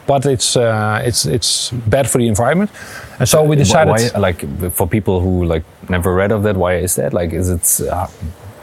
but 0.07 0.25
it's 0.25 0.55
uh, 0.55 1.01
it's 1.03 1.25
it's 1.25 1.71
bad 1.71 2.09
for 2.09 2.17
the 2.17 2.27
environment, 2.27 2.71
and 3.19 3.27
so 3.27 3.43
we 3.43 3.55
decided. 3.55 3.91
Why, 3.91 4.19
like, 4.19 4.71
for 4.71 4.87
people 4.87 5.19
who 5.19 5.45
like 5.45 5.63
never 5.89 6.13
read 6.13 6.31
of 6.31 6.43
that, 6.43 6.55
why 6.57 6.75
is 6.75 6.95
that? 6.95 7.13
Like, 7.13 7.33
is 7.33 7.49
it 7.49 7.89
uh, 7.89 8.07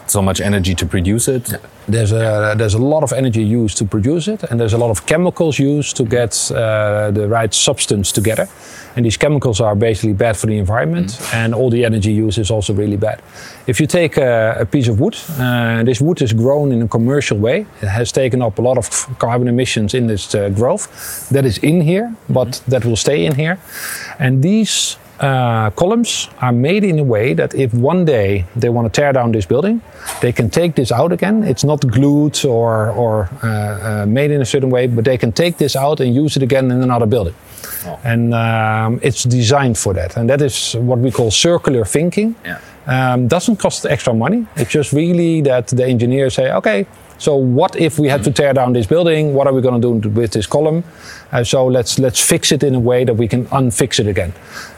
so 0.07 0.23
much 0.23 0.41
energy 0.41 0.75
to 0.75 0.87
produce 0.87 1.29
it? 1.29 1.55
there's 1.89 2.13
a 2.13 2.55
there's 2.57 2.75
a 2.75 2.79
lot 2.79 3.03
of 3.03 3.13
energy 3.13 3.43
used 3.43 3.77
to 3.79 3.85
produce 3.85 4.29
it, 4.29 4.43
and 4.45 4.61
there's 4.61 4.73
a 4.73 4.79
lot 4.79 4.91
of 4.91 5.07
chemicals 5.07 5.59
used 5.59 5.97
to 5.97 6.05
get 6.05 6.51
uh, 6.51 7.11
the 7.11 7.29
right 7.29 7.53
substance 7.53 8.13
together. 8.13 8.49
And 8.95 9.07
these 9.07 9.17
chemicals 9.17 9.61
are 9.61 9.75
basically 9.75 10.13
bad 10.13 10.37
for 10.37 10.47
the 10.47 10.59
environment, 10.59 11.19
and 11.33 11.55
all 11.55 11.71
the 11.71 11.85
energy 11.85 12.13
use 12.13 12.37
is 12.37 12.51
also 12.51 12.75
really 12.75 12.99
bad. 12.99 13.23
If 13.67 13.81
you 13.81 13.87
take 13.87 14.19
a, 14.19 14.57
a 14.61 14.67
piece 14.67 14.87
of 14.87 15.01
wood, 15.01 15.17
uh, 15.39 15.83
this 15.83 16.01
wood 16.01 16.21
is 16.21 16.35
grown 16.35 16.73
in 16.73 16.83
a 16.83 16.89
commercial 16.89 17.39
way. 17.39 17.67
It 17.81 17.89
has 17.89 18.13
taken 18.13 18.43
up 18.43 18.59
a 18.59 18.63
lot 18.63 18.77
of 18.77 19.19
carbon 19.19 19.49
emissions 19.49 19.95
in 19.95 20.09
this 20.09 20.35
uh, 20.35 20.51
growth. 20.51 21.29
That 21.31 21.47
is 21.47 21.59
in 21.59 21.81
here, 21.81 22.15
but 22.29 22.63
that 22.69 22.85
will 22.85 22.97
stay 22.97 23.25
in 23.25 23.35
here. 23.35 23.59
And 24.19 24.43
these 24.43 24.99
uh, 25.23 25.71
columns 25.71 26.29
are 26.41 26.53
made 26.53 26.85
in 26.85 26.99
a 26.99 27.05
way 27.05 27.33
that 27.33 27.55
if 27.55 27.73
one 27.73 28.05
day 28.05 28.45
they 28.57 28.69
want 28.69 28.93
to 28.93 29.01
tear 29.01 29.13
down 29.13 29.33
this 29.33 29.47
building, 29.47 29.81
they 30.21 30.33
can 30.33 30.51
take 30.51 30.75
this 30.75 30.91
out 30.91 31.13
again. 31.13 31.45
It's 31.45 31.65
not 31.65 31.81
glued 31.87 32.45
or, 32.45 32.91
or 32.91 33.31
uh, 33.43 34.03
uh, 34.03 34.07
made 34.07 34.33
in 34.33 34.41
a 34.43 34.45
certain 34.45 34.71
way, 34.71 34.89
but 34.89 35.05
they 35.05 35.17
can 35.17 35.31
take 35.33 35.59
this 35.59 35.77
out 35.77 36.01
and 36.01 36.15
use 36.15 36.37
it 36.37 36.43
again 36.43 36.71
in 36.71 36.83
another 36.83 37.07
building. 37.07 37.35
And 38.05 38.35
um, 38.35 39.01
it's 39.03 39.23
designed 39.23 39.79
for 39.79 39.95
that. 39.95 40.17
And 40.17 40.29
that 40.29 40.43
is 40.43 40.75
what 40.75 40.99
we 40.99 41.11
call 41.11 41.31
circular 41.31 41.85
thinking. 41.85 42.35
Yeah. 42.45 42.59
Um, 42.87 43.29
doesn't 43.29 43.57
cost 43.57 43.87
extra 43.87 44.13
money. 44.13 44.45
It's 44.57 44.73
just 44.73 44.93
really 44.93 45.41
that 45.43 45.69
the 45.69 45.87
engineers 45.87 46.35
say, 46.35 46.53
okay, 46.53 46.87
so 47.19 47.37
what 47.37 47.77
if 47.77 48.01
we 48.01 48.09
had 48.09 48.25
to 48.25 48.33
tear 48.33 48.53
down 48.53 48.73
this 48.73 48.89
building? 48.89 49.35
What 49.35 49.47
are 49.47 49.53
we 49.53 49.61
going 49.63 49.81
to 49.81 50.01
do 50.01 50.09
with 50.09 50.33
this 50.33 50.47
column? 50.47 50.83
Uh, 51.33 51.43
so 51.43 51.67
let's 51.67 51.99
let's 51.99 52.21
fix 52.21 52.53
it 52.53 52.63
in 52.63 52.75
a 52.75 52.81
way 52.81 53.05
that 53.05 53.15
we 53.15 53.27
can 53.27 53.47
unfix 53.47 53.99
it 53.99 54.07
again. 54.07 54.33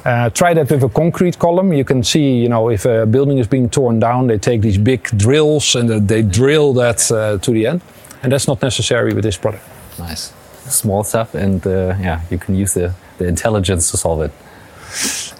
Uh, 0.04 0.30
try 0.30 0.54
that 0.54 0.70
with 0.70 0.84
a 0.84 0.88
concrete 0.88 1.38
column. 1.38 1.72
You 1.72 1.84
can 1.84 2.04
see, 2.04 2.36
you 2.38 2.48
know, 2.48 2.70
if 2.70 2.84
a 2.84 3.06
building 3.06 3.38
is 3.38 3.48
being 3.48 3.68
torn 3.68 3.98
down, 3.98 4.28
they 4.28 4.38
take 4.38 4.60
these 4.60 4.78
big 4.78 5.02
drills 5.18 5.74
and 5.74 5.90
uh, 5.90 5.98
they 5.98 6.22
drill 6.22 6.72
that 6.74 7.10
uh, 7.10 7.38
to 7.38 7.50
the 7.50 7.66
end, 7.66 7.80
and 8.22 8.32
that's 8.32 8.46
not 8.46 8.62
necessary 8.62 9.12
with 9.12 9.24
this 9.24 9.36
product. 9.36 9.64
Nice. 9.98 10.32
Small 10.68 11.04
stuff, 11.04 11.34
and 11.34 11.66
uh, 11.66 11.94
yeah, 12.00 12.20
you 12.30 12.38
can 12.38 12.54
use 12.54 12.72
the, 12.74 12.94
the 13.18 13.26
intelligence 13.26 13.90
to 13.90 13.96
solve 13.96 14.22
it. 14.22 14.32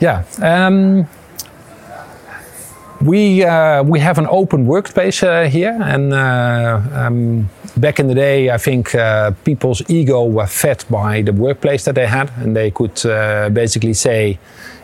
Yeah. 0.01 0.25
Um, 0.43 1.09
we 3.01 3.45
uh, 3.45 3.83
we 3.83 4.01
have 4.01 4.19
an 4.19 4.27
open 4.29 4.67
workspace 4.67 5.23
uh, 5.23 5.49
here, 5.49 5.79
and 5.83 6.13
uh, 6.13 6.81
um, 6.93 7.49
back 7.77 7.99
in 8.01 8.07
the 8.09 8.15
day, 8.15 8.51
I 8.51 8.59
think 8.59 8.95
uh, 8.95 9.33
people's 9.45 9.83
ego 9.89 10.25
were 10.25 10.47
fed 10.47 10.85
by 10.91 11.23
the 11.23 11.33
workplace 11.33 11.85
that 11.85 11.95
they 11.95 12.07
had, 12.07 12.31
and 12.37 12.55
they 12.57 12.71
could 12.71 13.05
uh, 13.07 13.51
basically 13.51 13.95
say, 13.95 14.39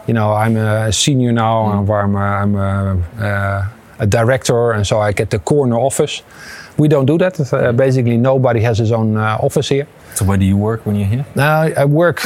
you 0.07 0.15
know, 0.15 0.33
I'm 0.33 0.57
a 0.57 0.93
senior 0.93 1.33
now, 1.33 1.85
or 1.87 2.01
I'm, 2.01 2.15
a, 2.15 2.19
I'm 2.19 2.55
a, 2.55 3.03
uh, 3.21 3.69
a 4.01 4.07
director, 4.07 4.73
and 4.73 4.87
so 4.87 5.01
I 5.01 5.13
get 5.13 5.31
the 5.31 5.39
corner 5.39 5.77
office. 5.77 6.23
We 6.79 6.89
don't 6.89 7.07
do 7.07 7.19
that. 7.19 7.53
Uh, 7.53 7.73
basically, 7.73 8.17
nobody 8.17 8.61
has 8.61 8.79
his 8.79 8.93
own 8.93 9.17
uh, 9.17 9.39
office 9.41 9.69
here. 9.69 9.87
So 10.15 10.25
where 10.25 10.39
do 10.39 10.45
you 10.45 10.57
work 10.57 10.87
when 10.87 10.97
you're 10.97 11.09
here? 11.09 11.27
Now 11.35 11.63
I 11.63 11.85
work 11.85 12.21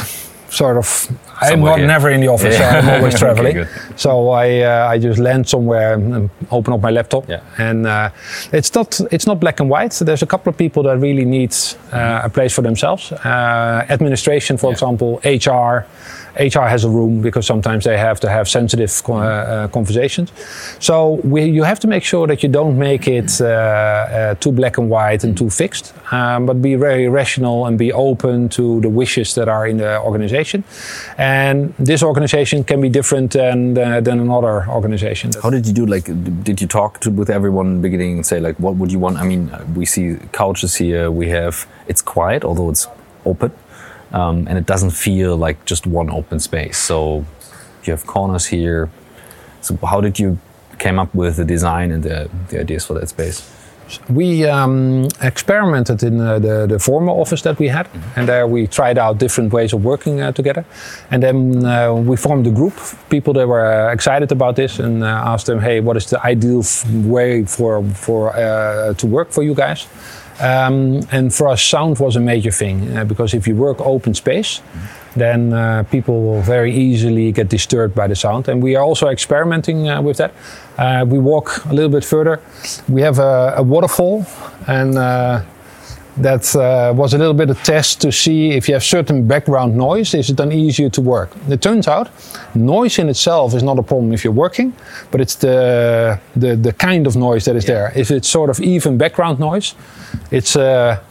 sort 0.49 0.77
of. 0.77 1.09
I'm 1.41 1.59
not 1.61 1.77
here. 1.77 1.87
never 1.87 2.09
in 2.09 2.21
the 2.21 2.27
office. 2.29 2.55
Yeah. 2.57 2.71
so 2.71 2.77
I'm 2.87 2.89
always 2.99 3.19
traveling. 3.23 3.53
good. 3.55 3.67
so 3.95 4.29
I 4.29 4.61
uh, 4.61 4.93
I 4.93 4.99
just 4.99 5.19
land 5.19 5.47
somewhere 5.47 5.93
and 5.93 6.29
open 6.51 6.73
up 6.73 6.81
my 6.81 6.91
laptop. 6.91 7.27
Yeah. 7.29 7.41
And 7.57 7.85
uh, 7.87 8.09
it's 8.51 8.73
not 8.75 8.99
it's 9.11 9.25
not 9.27 9.39
black 9.39 9.59
and 9.59 9.69
white. 9.69 9.93
There's 10.05 10.23
a 10.23 10.27
couple 10.27 10.49
of 10.49 10.57
people 10.57 10.83
that 10.83 10.97
really 10.99 11.25
need 11.25 11.53
uh, 11.93 12.21
a 12.23 12.29
place 12.29 12.53
for 12.55 12.61
themselves. 12.63 13.11
Uh, 13.11 13.85
administration, 13.89 14.57
for 14.57 14.67
Yeah. 14.67 14.73
example, 14.73 15.19
HR. 15.23 15.85
HR 16.37 16.67
has 16.67 16.83
a 16.83 16.89
room 16.89 17.21
because 17.21 17.45
sometimes 17.47 17.83
they 17.85 17.97
have 17.97 18.19
to 18.19 18.27
have 18.29 18.45
sensitive 18.49 18.91
uh, 19.07 19.13
uh, 19.13 19.67
conversations. 19.69 20.33
So 20.79 21.21
we, 21.23 21.45
you 21.45 21.63
have 21.63 21.79
to 21.79 21.87
make 21.87 22.03
sure 22.03 22.27
that 22.27 22.43
you 22.43 22.49
don't 22.49 22.77
make 22.77 23.07
it 23.07 23.39
uh, 23.39 23.45
uh, 23.45 24.35
too 24.41 24.51
black 24.51 24.77
and 24.77 24.89
white 24.89 25.23
and 25.23 25.37
too 25.37 25.49
fixed, 25.49 25.93
um, 26.11 26.45
but 26.45 26.61
be 26.61 26.75
very 26.75 27.07
rational 27.07 27.65
and 27.67 27.77
be 27.77 27.93
open 27.93 28.49
to 28.49 28.81
the 28.81 28.89
wishes 28.89 29.33
that 29.35 29.47
are 29.47 29.65
in 29.65 29.77
the 29.77 29.97
organization. 30.01 30.63
And 31.17 31.24
this 31.79 32.03
organization 32.03 32.63
can 32.63 32.81
be 32.81 32.89
different 32.89 33.31
than 33.31 33.77
uh, 33.77 34.01
than 34.01 34.19
another 34.19 34.67
organization. 34.67 35.31
How 35.41 35.49
did 35.49 35.65
you 35.67 35.73
do? 35.73 35.85
Like, 35.85 36.05
did 36.43 36.61
you 36.61 36.67
talk 36.67 36.99
to 37.01 37.09
with 37.09 37.29
everyone 37.29 37.67
in 37.67 37.75
the 37.75 37.81
beginning 37.81 38.15
and 38.17 38.25
say 38.25 38.39
like, 38.39 38.59
what 38.59 38.75
would 38.75 38.91
you 38.91 38.99
want? 38.99 39.17
I 39.17 39.23
mean, 39.23 39.51
we 39.75 39.85
see 39.85 40.17
couches 40.31 40.75
here. 40.75 41.09
We 41.09 41.29
have 41.29 41.67
it's 41.87 42.01
quiet, 42.01 42.43
although 42.43 42.69
it's 42.69 42.87
open, 43.23 43.51
um, 44.11 44.47
and 44.47 44.57
it 44.57 44.65
doesn't 44.65 44.91
feel 44.91 45.37
like 45.37 45.57
just 45.65 45.87
one 45.87 46.09
open 46.09 46.39
space. 46.39 46.77
So 46.77 47.25
you 47.83 47.91
have 47.91 48.05
corners 48.05 48.47
here. 48.47 48.89
So 49.61 49.77
how 49.77 50.01
did 50.01 50.19
you 50.19 50.37
came 50.79 50.99
up 50.99 51.13
with 51.15 51.37
the 51.37 51.45
design 51.45 51.91
and 51.91 52.03
the, 52.03 52.29
the 52.49 52.59
ideas 52.59 52.85
for 52.85 52.93
that 52.99 53.09
space? 53.09 53.54
We 54.09 54.45
um, 54.45 55.07
experimented 55.21 56.03
in 56.03 56.19
uh, 56.19 56.39
the, 56.39 56.65
the 56.67 56.79
former 56.79 57.11
office 57.11 57.41
that 57.43 57.59
we 57.59 57.67
had, 57.67 57.87
and 58.15 58.27
there 58.27 58.47
we 58.47 58.67
tried 58.67 58.97
out 58.97 59.19
different 59.19 59.53
ways 59.53 59.73
of 59.73 59.83
working 59.83 60.21
uh, 60.21 60.31
together. 60.31 60.65
And 61.11 61.21
then 61.21 61.65
uh, 61.65 61.93
we 61.93 62.17
formed 62.17 62.47
a 62.47 62.51
group, 62.51 62.73
people 63.09 63.33
that 63.33 63.47
were 63.47 63.91
excited 63.91 64.31
about 64.31 64.55
this, 64.55 64.79
and 64.79 65.03
uh, 65.03 65.07
asked 65.07 65.45
them, 65.45 65.59
"Hey, 65.59 65.81
what 65.81 65.97
is 65.97 66.09
the 66.09 66.19
ideal 66.25 66.63
way 67.07 67.45
for 67.45 67.83
for 67.93 68.35
uh, 68.35 68.93
to 68.95 69.07
work 69.07 69.31
for 69.31 69.43
you 69.43 69.53
guys?" 69.53 69.87
Um, 70.41 71.01
and 71.11 71.33
for 71.33 71.47
us, 71.47 71.63
sound 71.63 71.99
was 71.99 72.15
a 72.15 72.19
major 72.19 72.51
thing 72.51 73.07
because 73.07 73.33
if 73.33 73.47
you 73.47 73.55
work 73.55 73.79
open 73.79 74.13
space, 74.13 74.61
then 75.15 75.53
uh, 75.53 75.83
people 75.83 76.23
will 76.23 76.41
very 76.41 76.73
easily 76.73 77.31
get 77.31 77.49
disturbed 77.49 77.95
by 77.95 78.07
the 78.07 78.15
sound. 78.15 78.47
And 78.47 78.61
we 78.61 78.75
are 78.75 78.83
also 78.83 79.07
experimenting 79.07 79.89
uh, 79.89 80.01
with 80.01 80.17
that. 80.17 80.33
Uh, 80.77 81.05
we 81.07 81.19
walk 81.19 81.65
a 81.65 81.73
little 81.73 81.91
bit 81.91 82.03
further. 82.03 82.41
We 82.89 83.01
have 83.01 83.19
a, 83.19 83.55
a 83.57 83.63
waterfall, 83.63 84.25
and 84.67 84.97
uh, 84.97 85.41
that 86.17 86.55
uh, 86.55 86.93
was 86.95 87.13
a 87.13 87.17
little 87.17 87.33
bit 87.33 87.49
of 87.49 87.61
test 87.63 88.01
to 88.01 88.11
see 88.11 88.51
if 88.51 88.67
you 88.67 88.73
have 88.73 88.83
certain 88.83 89.27
background 89.27 89.75
noise, 89.75 90.13
is 90.13 90.29
it 90.29 90.37
then 90.37 90.51
easier 90.51 90.89
to 90.89 91.01
work? 91.01 91.29
It 91.49 91.61
turns 91.61 91.87
out 91.87 92.09
noise 92.55 92.99
in 92.99 93.09
itself 93.09 93.53
is 93.53 93.63
not 93.63 93.77
a 93.79 93.83
problem 93.83 94.13
if 94.13 94.23
you're 94.23 94.33
working, 94.33 94.73
but 95.11 95.21
it's 95.21 95.35
the 95.35 96.19
the, 96.35 96.55
the 96.55 96.73
kind 96.73 97.07
of 97.07 97.15
noise 97.15 97.45
that 97.45 97.55
is 97.55 97.65
there. 97.65 97.91
If 97.95 98.11
it's 98.11 98.29
sort 98.29 98.49
of 98.49 98.59
even 98.59 98.97
background 98.97 99.39
noise, 99.39 99.75
it's 100.31 100.55
uh, 100.55 101.01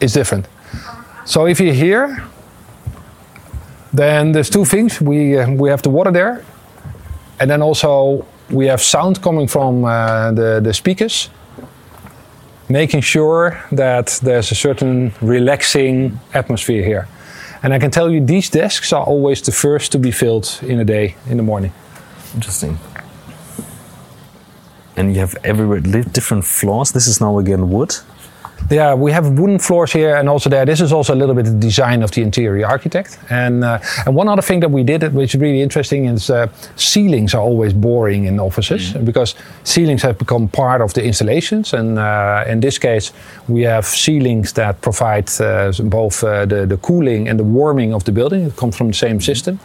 it's 0.00 0.14
different. 0.14 0.46
So 1.24 1.46
if 1.46 1.60
you 1.60 1.72
hear, 1.72 2.24
then 3.92 4.32
there's 4.32 4.50
two 4.50 4.64
things. 4.64 5.00
We 5.00 5.38
uh, 5.38 5.50
we 5.50 5.70
have 5.70 5.82
the 5.82 5.90
water 5.90 6.12
there, 6.12 6.44
and 7.40 7.50
then 7.50 7.62
also 7.62 8.26
we 8.50 8.66
have 8.66 8.80
sound 8.80 9.22
coming 9.22 9.48
from 9.48 9.84
uh, 9.84 10.32
the, 10.32 10.60
the 10.60 10.72
speakers, 10.72 11.30
making 12.68 13.02
sure 13.02 13.62
that 13.72 14.20
there's 14.22 14.50
a 14.52 14.54
certain 14.54 15.12
relaxing 15.20 16.20
atmosphere 16.34 16.84
here. 16.84 17.08
And 17.62 17.72
I 17.72 17.78
can 17.78 17.90
tell 17.90 18.10
you, 18.10 18.24
these 18.24 18.50
desks 18.50 18.92
are 18.92 19.04
always 19.04 19.40
the 19.42 19.52
first 19.52 19.92
to 19.92 19.98
be 19.98 20.10
filled 20.10 20.58
in 20.62 20.80
a 20.80 20.84
day, 20.84 21.14
in 21.28 21.36
the 21.36 21.42
morning. 21.42 21.72
Interesting. 22.34 22.78
And 24.96 25.14
you 25.14 25.20
have 25.20 25.36
everywhere 25.44 25.80
different 25.80 26.44
floors. 26.44 26.92
This 26.92 27.06
is 27.06 27.20
now 27.20 27.38
again 27.38 27.70
wood. 27.70 27.96
Yeah, 28.70 28.94
we 28.94 29.12
have 29.12 29.38
wooden 29.38 29.58
floors 29.58 29.92
here, 29.92 30.16
and 30.16 30.28
also 30.28 30.48
there. 30.48 30.64
This 30.64 30.80
is 30.80 30.92
also 30.92 31.14
a 31.14 31.16
little 31.16 31.34
bit 31.34 31.44
the 31.44 31.52
design 31.52 32.02
of 32.02 32.10
the 32.10 32.22
interior 32.22 32.66
architect. 32.66 33.18
And 33.30 33.64
uh, 33.64 33.78
and 34.06 34.14
one 34.16 34.28
other 34.28 34.42
thing 34.42 34.60
that 34.60 34.70
we 34.70 34.82
did, 34.82 35.12
which 35.12 35.34
is 35.34 35.40
really 35.40 35.60
interesting, 35.60 36.06
is 36.06 36.30
uh, 36.30 36.46
ceilings 36.76 37.34
are 37.34 37.42
always 37.42 37.72
boring 37.74 38.24
in 38.24 38.40
offices 38.40 38.92
because 39.04 39.34
ceilings 39.64 40.02
have 40.02 40.16
become 40.18 40.48
part 40.48 40.80
of 40.80 40.92
the 40.94 41.04
installations. 41.04 41.74
And 41.74 41.98
uh, 41.98 42.44
in 42.46 42.60
this 42.60 42.78
case, 42.78 43.12
we 43.48 43.62
have 43.62 43.84
ceilings 43.84 44.52
that 44.52 44.80
provide 44.80 45.30
uh, 45.40 45.72
both 45.84 46.24
uh, 46.24 46.46
the 46.46 46.66
the 46.66 46.76
cooling 46.76 47.28
and 47.28 47.38
the 47.38 47.44
warming 47.44 47.94
of 47.94 48.04
the 48.04 48.12
building. 48.12 48.46
It 48.46 48.56
comes 48.56 48.76
from 48.76 48.88
the 48.88 48.96
same 48.96 49.20
system, 49.20 49.58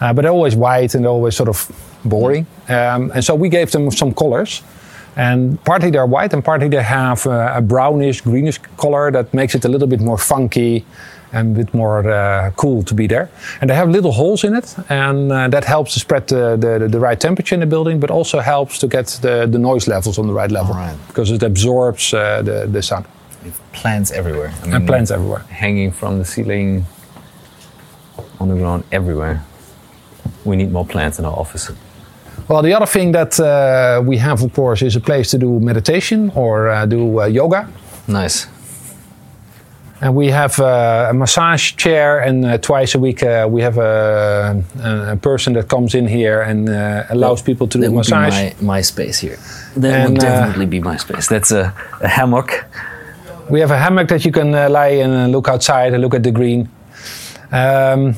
uh, 0.00 0.12
but 0.12 0.22
they're 0.22 0.34
always 0.34 0.54
white 0.54 0.94
and 0.94 1.04
they're 1.04 1.14
always 1.14 1.36
sort 1.36 1.48
of 1.48 1.70
boring. 2.04 2.46
Um, 2.68 3.10
and 3.14 3.24
so 3.24 3.34
we 3.34 3.48
gave 3.48 3.70
them 3.70 3.90
some 3.90 4.12
colors. 4.14 4.62
And 5.16 5.62
partly 5.64 5.90
they're 5.90 6.06
white, 6.06 6.32
and 6.32 6.44
partly 6.44 6.68
they 6.68 6.82
have 6.82 7.26
uh, 7.26 7.52
a 7.54 7.60
brownish, 7.60 8.22
greenish 8.22 8.58
color 8.76 9.10
that 9.10 9.32
makes 9.34 9.54
it 9.54 9.64
a 9.64 9.68
little 9.68 9.88
bit 9.88 10.00
more 10.00 10.18
funky 10.18 10.84
and 11.32 11.56
a 11.56 11.64
bit 11.64 11.74
more 11.74 12.08
uh, 12.10 12.50
cool 12.56 12.82
to 12.82 12.94
be 12.94 13.06
there. 13.06 13.28
And 13.60 13.70
they 13.70 13.74
have 13.74 13.88
little 13.88 14.12
holes 14.12 14.44
in 14.44 14.54
it, 14.54 14.74
and 14.90 15.32
uh, 15.32 15.48
that 15.48 15.64
helps 15.64 15.94
to 15.94 16.00
spread 16.00 16.28
the, 16.28 16.56
the, 16.56 16.88
the 16.88 17.00
right 17.00 17.18
temperature 17.18 17.54
in 17.54 17.60
the 17.60 17.66
building, 17.66 18.00
but 18.00 18.10
also 18.10 18.40
helps 18.40 18.78
to 18.78 18.86
get 18.86 19.06
the, 19.22 19.46
the 19.46 19.58
noise 19.58 19.86
levels 19.88 20.18
on 20.18 20.26
the 20.26 20.32
right 20.34 20.50
level 20.50 20.74
Alright. 20.74 20.96
because 21.08 21.30
it 21.30 21.42
absorbs 21.42 22.12
uh, 22.14 22.42
the, 22.42 22.66
the 22.66 22.82
sound. 22.82 23.06
Plants 23.72 24.10
everywhere. 24.12 24.52
I 24.62 24.76
And 24.76 24.86
plants 24.86 25.10
everywhere. 25.10 25.40
hanging 25.48 25.90
from 25.90 26.18
the 26.18 26.24
ceiling, 26.24 26.84
on 28.38 28.48
the 28.48 28.54
ground, 28.54 28.84
everywhere. 28.92 29.42
We 30.44 30.56
need 30.56 30.70
more 30.70 30.86
plants 30.86 31.18
in 31.18 31.24
our 31.24 31.32
office. 31.36 31.70
Well, 32.52 32.60
the 32.60 32.74
other 32.74 32.84
thing 32.84 33.12
that 33.12 33.40
uh, 33.40 34.02
we 34.04 34.18
have, 34.18 34.42
of 34.42 34.52
course, 34.52 34.82
is 34.82 34.94
a 34.94 35.00
place 35.00 35.30
to 35.30 35.38
do 35.38 35.58
meditation 35.58 36.30
or 36.34 36.68
uh, 36.68 36.84
do 36.84 37.20
uh, 37.22 37.24
yoga. 37.24 37.66
Nice. 38.06 38.46
And 40.02 40.14
we 40.14 40.30
have 40.30 40.60
uh, 40.60 41.08
a 41.10 41.14
massage 41.14 41.74
chair, 41.76 42.20
and 42.20 42.44
uh, 42.44 42.58
twice 42.58 42.94
a 42.94 42.98
week 42.98 43.22
uh, 43.22 43.48
we 43.50 43.62
have 43.62 43.78
a, 43.78 44.62
a, 44.80 45.12
a 45.12 45.16
person 45.16 45.54
that 45.54 45.68
comes 45.68 45.94
in 45.94 46.06
here 46.06 46.42
and 46.42 46.68
uh, 46.68 47.04
allows 47.08 47.40
people 47.40 47.66
to 47.68 47.78
do 47.78 47.90
massage. 47.90 48.34
That 48.34 48.58
would 48.58 48.62
my, 48.62 48.74
my 48.74 48.82
space 48.82 49.18
here. 49.18 49.38
That 49.76 49.94
And, 49.94 50.10
would 50.10 50.20
definitely 50.20 50.66
be 50.66 50.80
my 50.80 50.98
space. 50.98 51.28
That's 51.28 51.52
a, 51.52 51.72
a 52.02 52.08
hammock. 52.08 52.66
We 53.48 53.60
have 53.60 53.70
a 53.70 53.78
hammock 53.78 54.08
that 54.08 54.26
you 54.26 54.32
can 54.32 54.54
uh, 54.54 54.68
lie 54.68 54.88
in 54.88 55.10
and 55.10 55.32
look 55.32 55.48
outside 55.48 55.94
and 55.94 56.02
look 56.02 56.14
at 56.14 56.22
the 56.22 56.32
green. 56.32 56.68
Um, 57.50 58.14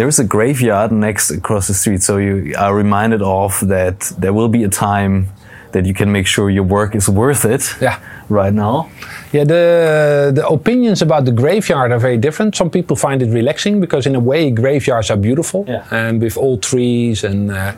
There 0.00 0.08
is 0.08 0.18
a 0.18 0.24
graveyard 0.24 0.92
next 0.92 1.30
across 1.30 1.66
the 1.66 1.74
street, 1.74 2.02
so 2.02 2.16
you 2.16 2.54
are 2.56 2.74
reminded 2.74 3.20
of 3.20 3.60
that 3.68 4.00
there 4.18 4.32
will 4.32 4.48
be 4.48 4.64
a 4.64 4.68
time 4.70 5.28
that 5.72 5.84
you 5.84 5.92
can 5.92 6.10
make 6.10 6.26
sure 6.26 6.48
your 6.48 6.64
work 6.64 6.94
is 6.94 7.06
worth 7.06 7.44
it. 7.44 7.62
Yeah. 7.82 7.98
Right 8.30 8.54
now. 8.54 8.88
yeah, 9.32 9.44
the 9.44 10.32
the 10.34 10.46
opinions 10.48 11.02
about 11.02 11.24
the 11.26 11.32
graveyard 11.32 11.92
are 11.92 11.98
very 12.00 12.16
different. 12.16 12.56
Some 12.56 12.70
people 12.70 12.96
find 12.96 13.20
it 13.22 13.28
relaxing 13.34 13.78
because, 13.80 14.08
in 14.08 14.14
a 14.14 14.20
way, 14.20 14.50
graveyards 14.50 15.10
are 15.10 15.18
beautiful 15.20 15.64
Yeah. 15.68 15.84
and 15.90 16.22
with 16.22 16.38
old 16.38 16.62
trees 16.62 17.24
and 17.24 17.50
uh, 17.50 17.72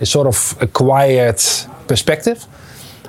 it's 0.00 0.10
sort 0.10 0.26
of 0.26 0.56
a 0.60 0.66
quiet 0.66 1.68
perspective. 1.88 2.38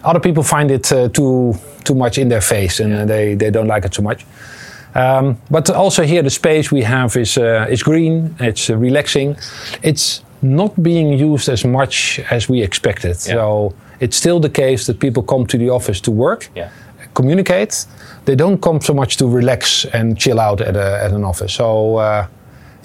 Other 0.04 0.20
people 0.20 0.44
find 0.44 0.72
it 0.72 0.92
uh, 0.92 1.08
too 1.10 1.54
too 1.84 1.96
much 1.96 2.18
in 2.18 2.28
their 2.30 2.42
face 2.42 2.84
and 2.84 2.94
uh, 2.94 3.06
they 3.06 3.36
they 3.38 3.50
don't 3.52 3.68
like 3.76 3.86
it 3.88 3.94
so 3.96 4.02
much. 4.02 4.26
Um, 4.96 5.38
but 5.52 5.70
also 5.70 6.04
here, 6.04 6.24
the 6.24 6.30
space 6.30 6.72
we 6.72 6.84
have 6.84 7.16
is 7.20 7.38
uh, 7.38 7.68
is 7.70 7.84
green. 7.84 8.36
It's 8.40 8.70
uh, 8.70 8.78
relaxing. 8.80 9.38
It's 9.84 10.24
not 10.42 10.72
being 10.82 11.14
used 11.34 11.50
as 11.50 11.64
much 11.66 12.20
as 12.32 12.48
we 12.50 12.62
expected. 12.64 13.16
So 13.20 13.74
it's 14.00 14.16
still 14.18 14.40
the 14.40 14.50
case 14.50 14.86
that 14.86 15.00
people 15.00 15.24
come 15.24 15.46
to 15.48 15.58
the 15.58 15.70
office 15.72 16.00
to 16.02 16.12
work, 16.12 16.50
Yeah. 16.56 16.70
communicate. 17.14 17.86
They 18.26 18.36
don't 18.36 18.62
come 18.62 18.80
so 18.82 18.94
much 18.94 19.18
to 19.18 19.28
relax 19.28 19.86
and 19.94 20.16
chill 20.18 20.40
out 20.40 20.62
at, 20.62 20.76
a, 20.76 21.04
at 21.04 21.12
an 21.12 21.24
office. 21.24 21.54
So 21.54 21.98
uh, 21.98 22.28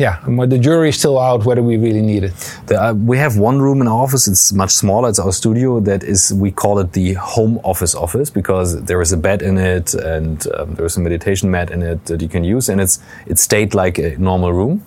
yeah, 0.03 0.19
but 0.27 0.51
the 0.51 0.59
jury 0.59 0.89
is 0.89 0.99
still 0.99 1.17
out 1.29 1.45
whether 1.45 1.63
we 1.63 1.77
really 1.77 2.03
need 2.03 2.25
it. 2.25 2.35
The, 2.67 2.77
uh, 2.83 2.93
we 3.11 3.17
have 3.19 3.35
one 3.39 3.59
room 3.67 3.81
in 3.83 3.87
our 3.87 4.03
office. 4.07 4.27
It's 4.27 4.53
much 4.53 4.73
smaller. 4.83 5.09
It's 5.09 5.21
our 5.21 5.33
studio. 5.33 5.79
That 5.91 6.03
is, 6.03 6.21
we 6.45 6.51
call 6.51 6.81
it 6.81 6.93
the 6.93 7.15
home 7.35 7.61
office 7.63 7.95
office 7.95 8.29
because 8.29 8.69
there 8.89 9.01
is 9.01 9.13
a 9.13 9.17
bed 9.17 9.43
in 9.43 9.59
it 9.59 9.95
and 9.95 10.45
um, 10.57 10.75
there 10.75 10.87
is 10.87 10.97
a 10.97 11.01
meditation 11.01 11.53
mat 11.53 11.71
in 11.71 11.83
it 11.83 12.05
that 12.07 12.21
you 12.21 12.29
can 12.29 12.43
use, 12.43 12.69
and 12.69 12.81
it's 12.81 12.99
it 13.33 13.39
stayed 13.39 13.75
like 13.75 13.97
a 13.99 14.11
normal 14.19 14.53
room. 14.53 14.85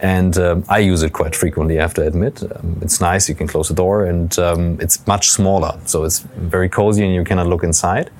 And 0.00 0.36
um, 0.38 0.64
I 0.76 0.78
use 0.92 1.02
it 1.06 1.12
quite 1.12 1.34
frequently. 1.36 1.78
I 1.78 1.82
have 1.82 1.94
to 1.94 2.06
admit, 2.06 2.42
um, 2.42 2.78
it's 2.82 3.00
nice. 3.00 3.28
You 3.28 3.36
can 3.40 3.46
close 3.46 3.68
the 3.68 3.78
door, 3.84 4.06
and 4.06 4.30
um, 4.38 4.78
it's 4.84 4.96
much 5.06 5.24
smaller, 5.38 5.72
so 5.84 6.04
it's 6.06 6.20
very 6.56 6.68
cozy, 6.68 7.04
and 7.04 7.14
you 7.14 7.24
cannot 7.24 7.48
look 7.52 7.64
inside. 7.64 8.10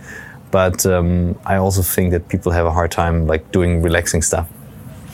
But 0.51 0.87
um, 0.87 1.37
I 1.53 1.57
also 1.57 1.83
think 1.83 2.13
that 2.13 2.29
people 2.29 2.53
have 2.53 2.67
a 2.67 2.75
hard 2.79 2.91
time 2.91 3.27
like 3.33 3.43
doing 3.51 3.83
relaxing 3.83 4.23
stuff 4.23 4.47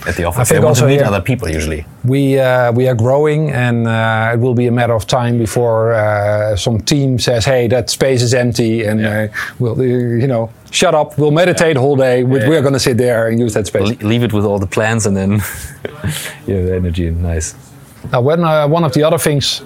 at 0.07 0.17
the 0.17 0.25
office. 0.25 0.49
think 0.49 0.61
they 0.61 0.65
want 0.65 0.77
to 0.77 0.85
also 0.85 0.87
meet 0.87 1.03
other 1.03 1.21
people 1.21 1.49
usually. 1.49 1.85
We 2.05 2.39
uh, 2.39 2.73
we 2.73 2.89
are 2.89 2.95
growing, 2.95 3.51
and 3.51 3.87
uh, 3.87 4.33
it 4.35 4.41
will 4.41 4.55
be 4.55 4.67
a 4.67 4.73
matter 4.73 4.95
of 4.95 5.07
time 5.07 5.39
before 5.39 5.93
uh, 5.93 6.57
some 6.57 6.81
team 6.81 7.19
says, 7.19 7.45
"Hey, 7.45 7.69
that 7.69 7.91
space 7.91 8.23
is 8.23 8.33
empty," 8.35 8.85
and 8.85 9.05
uh, 9.07 9.29
we'll 9.59 9.79
uh, 9.79 9.85
you 9.85 10.27
know 10.27 10.51
shut 10.71 10.95
up. 10.95 11.19
We'll 11.19 11.31
meditate 11.33 11.75
the 11.75 11.81
whole 11.81 11.97
day. 11.97 12.23
but 12.23 12.49
We're 12.49 12.63
going 12.63 12.75
to 12.75 12.81
sit 12.81 12.97
there 12.97 13.29
and 13.29 13.39
use 13.39 13.55
that 13.55 13.67
space. 13.67 13.89
Le- 13.89 14.07
leave 14.09 14.23
it 14.23 14.33
with 14.33 14.45
all 14.45 14.59
the 14.59 14.67
plans, 14.67 15.07
and 15.07 15.17
then 15.17 15.31
you 16.47 16.55
have 16.55 16.67
the 16.67 16.75
energy. 16.77 17.11
Nice. 17.11 17.55
Now, 18.13 18.23
when, 18.23 18.43
uh, 18.43 18.67
one 18.67 18.85
of 18.85 18.93
the 18.93 19.03
other 19.03 19.19
things 19.19 19.63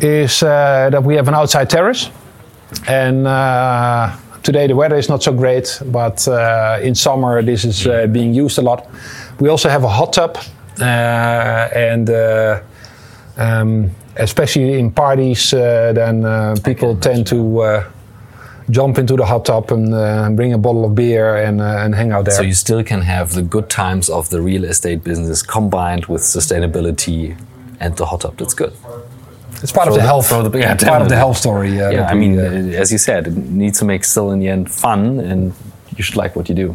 is 0.00 0.42
uh, 0.42 0.88
that 0.90 1.02
we 1.02 1.14
have 1.16 1.28
an 1.28 1.34
outside 1.34 1.68
terrace, 1.68 2.10
and 2.88 3.26
uh, 3.26 4.16
today 4.46 4.66
the 4.68 4.76
weather 4.76 4.96
is 4.96 5.08
not 5.08 5.22
so 5.22 5.32
great, 5.32 5.82
but 5.86 6.26
uh, 6.28 6.78
in 6.80 6.94
summer 6.94 7.42
this 7.42 7.64
is 7.64 7.86
uh, 7.86 8.06
being 8.06 8.32
used 8.32 8.58
a 8.58 8.62
lot. 8.62 8.86
We 9.40 9.50
also 9.50 9.68
have 9.68 9.84
a 9.84 9.88
hot 9.88 10.12
tub, 10.12 10.38
uh, 10.80 10.84
and 11.90 12.08
uh, 12.08 12.60
um, 13.36 13.90
especially 14.16 14.78
in 14.78 14.90
parties, 14.92 15.52
uh, 15.52 15.92
then 15.94 16.24
uh, 16.24 16.56
people 16.64 16.96
tend 16.96 17.26
to. 17.26 17.60
Uh, 17.60 17.84
Jump 18.68 18.98
into 18.98 19.14
the 19.16 19.24
hot 19.24 19.44
tub 19.44 19.70
and 19.70 19.94
uh, 19.94 20.28
bring 20.30 20.52
a 20.52 20.58
bottle 20.58 20.84
of 20.84 20.92
beer 20.96 21.36
and, 21.36 21.60
uh, 21.60 21.84
and 21.84 21.94
hang 21.94 22.10
out 22.10 22.24
there. 22.24 22.34
So 22.34 22.42
you 22.42 22.52
still 22.54 22.82
can 22.82 23.00
have 23.02 23.32
the 23.32 23.42
good 23.42 23.68
times 23.70 24.10
of 24.10 24.28
the 24.30 24.40
real 24.42 24.64
estate 24.64 25.04
business 25.04 25.40
combined 25.40 26.06
with 26.06 26.22
sustainability 26.22 27.36
and 27.78 27.96
the 27.96 28.06
hot 28.06 28.22
tub. 28.22 28.36
That's 28.38 28.54
good. 28.54 28.72
It's 29.62 29.72
part 29.72 29.88
of 29.88 29.94
the 29.94 30.00
the- 30.00 30.06
health. 30.06 30.28
the- 30.28 30.58
yeah, 30.58 30.74
it's 30.74 30.84
part 30.84 31.02
of 31.02 31.08
the 31.08 31.16
health 31.16 31.36
story. 31.36 31.80
Uh, 31.80 31.90
Yeah, 31.90 32.10
I 32.10 32.14
mean, 32.14 32.38
uh, 32.38 32.42
uh, 32.42 32.82
as 32.82 32.90
you 32.90 32.98
said, 32.98 33.26
it 33.26 33.36
needs 33.36 33.78
to 33.78 33.84
make 33.84 34.04
still 34.04 34.30
in 34.32 34.38
the 34.40 34.48
end 34.48 34.70
fun, 34.70 35.20
and 35.20 35.52
you 35.96 36.02
should 36.04 36.16
like 36.22 36.36
what 36.36 36.48
you 36.48 36.54
do. 36.54 36.74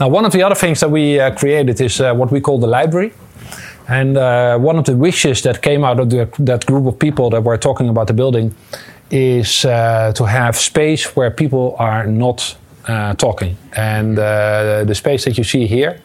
Now, 0.00 0.08
one 0.08 0.24
of 0.26 0.32
the 0.32 0.42
other 0.42 0.54
things 0.56 0.80
that 0.80 0.90
we 0.90 1.20
uh, 1.20 1.30
created 1.34 1.80
is 1.80 2.00
uh, 2.00 2.12
what 2.14 2.30
we 2.30 2.40
call 2.40 2.58
the 2.58 2.66
library. 2.66 3.12
And 3.88 4.16
uh, 4.16 4.58
one 4.58 4.78
of 4.78 4.84
the 4.84 4.96
wishes 4.96 5.40
that 5.42 5.60
came 5.60 5.84
out 5.84 5.98
of 6.00 6.08
the, 6.08 6.28
that 6.44 6.64
group 6.66 6.86
of 6.86 6.98
people 6.98 7.30
that 7.30 7.42
were 7.44 7.58
talking 7.58 7.88
about 7.88 8.06
the 8.06 8.14
building 8.14 8.54
is 9.10 9.64
uh, 9.64 10.12
to 10.14 10.24
have 10.24 10.56
space 10.56 11.16
where 11.16 11.30
people 11.30 11.74
are 11.78 12.06
not 12.06 12.56
uh, 12.88 13.14
talking. 13.14 13.56
And 13.76 14.18
uh, 14.18 14.84
the 14.86 14.94
space 14.94 15.24
that 15.24 15.36
you 15.36 15.44
see 15.44 15.66
here 15.66 16.00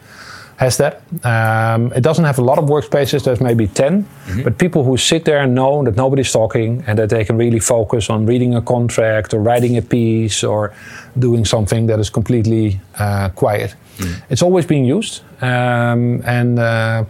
has 0.58 0.76
that. 0.76 1.02
Um, 1.24 1.92
it 1.92 2.02
doesn't 2.02 2.24
have 2.24 2.38
a 2.38 2.42
lot 2.42 2.58
of 2.58 2.64
workspaces, 2.64 3.22
there's 3.22 3.40
maybe 3.40 3.68
10, 3.68 4.04
but 4.42 4.58
people 4.58 4.82
who 4.82 4.96
sit 4.96 5.24
there 5.24 5.38
and 5.38 5.54
know 5.54 5.84
that 5.84 5.94
nobody's 5.94 6.32
talking 6.32 6.82
and 6.86 6.98
that 6.98 7.10
they 7.10 7.24
can 7.24 7.36
really 7.38 7.60
focus 7.60 8.10
on 8.10 8.26
reading 8.26 8.56
a 8.56 8.60
contract 8.62 9.32
or 9.34 9.40
writing 9.40 9.76
a 9.76 9.82
piece 9.82 10.42
or 10.42 10.72
doing 11.16 11.44
something 11.44 11.86
that 11.86 12.00
is 12.00 12.10
completely 12.10 12.80
uh, 12.98 13.28
quiet. 13.36 13.76
It's 14.30 14.42
always 14.42 14.66
being 14.66 14.84
used. 14.84 15.22
Um, 15.40 16.22
and 16.24 16.58
uh, 16.58 17.04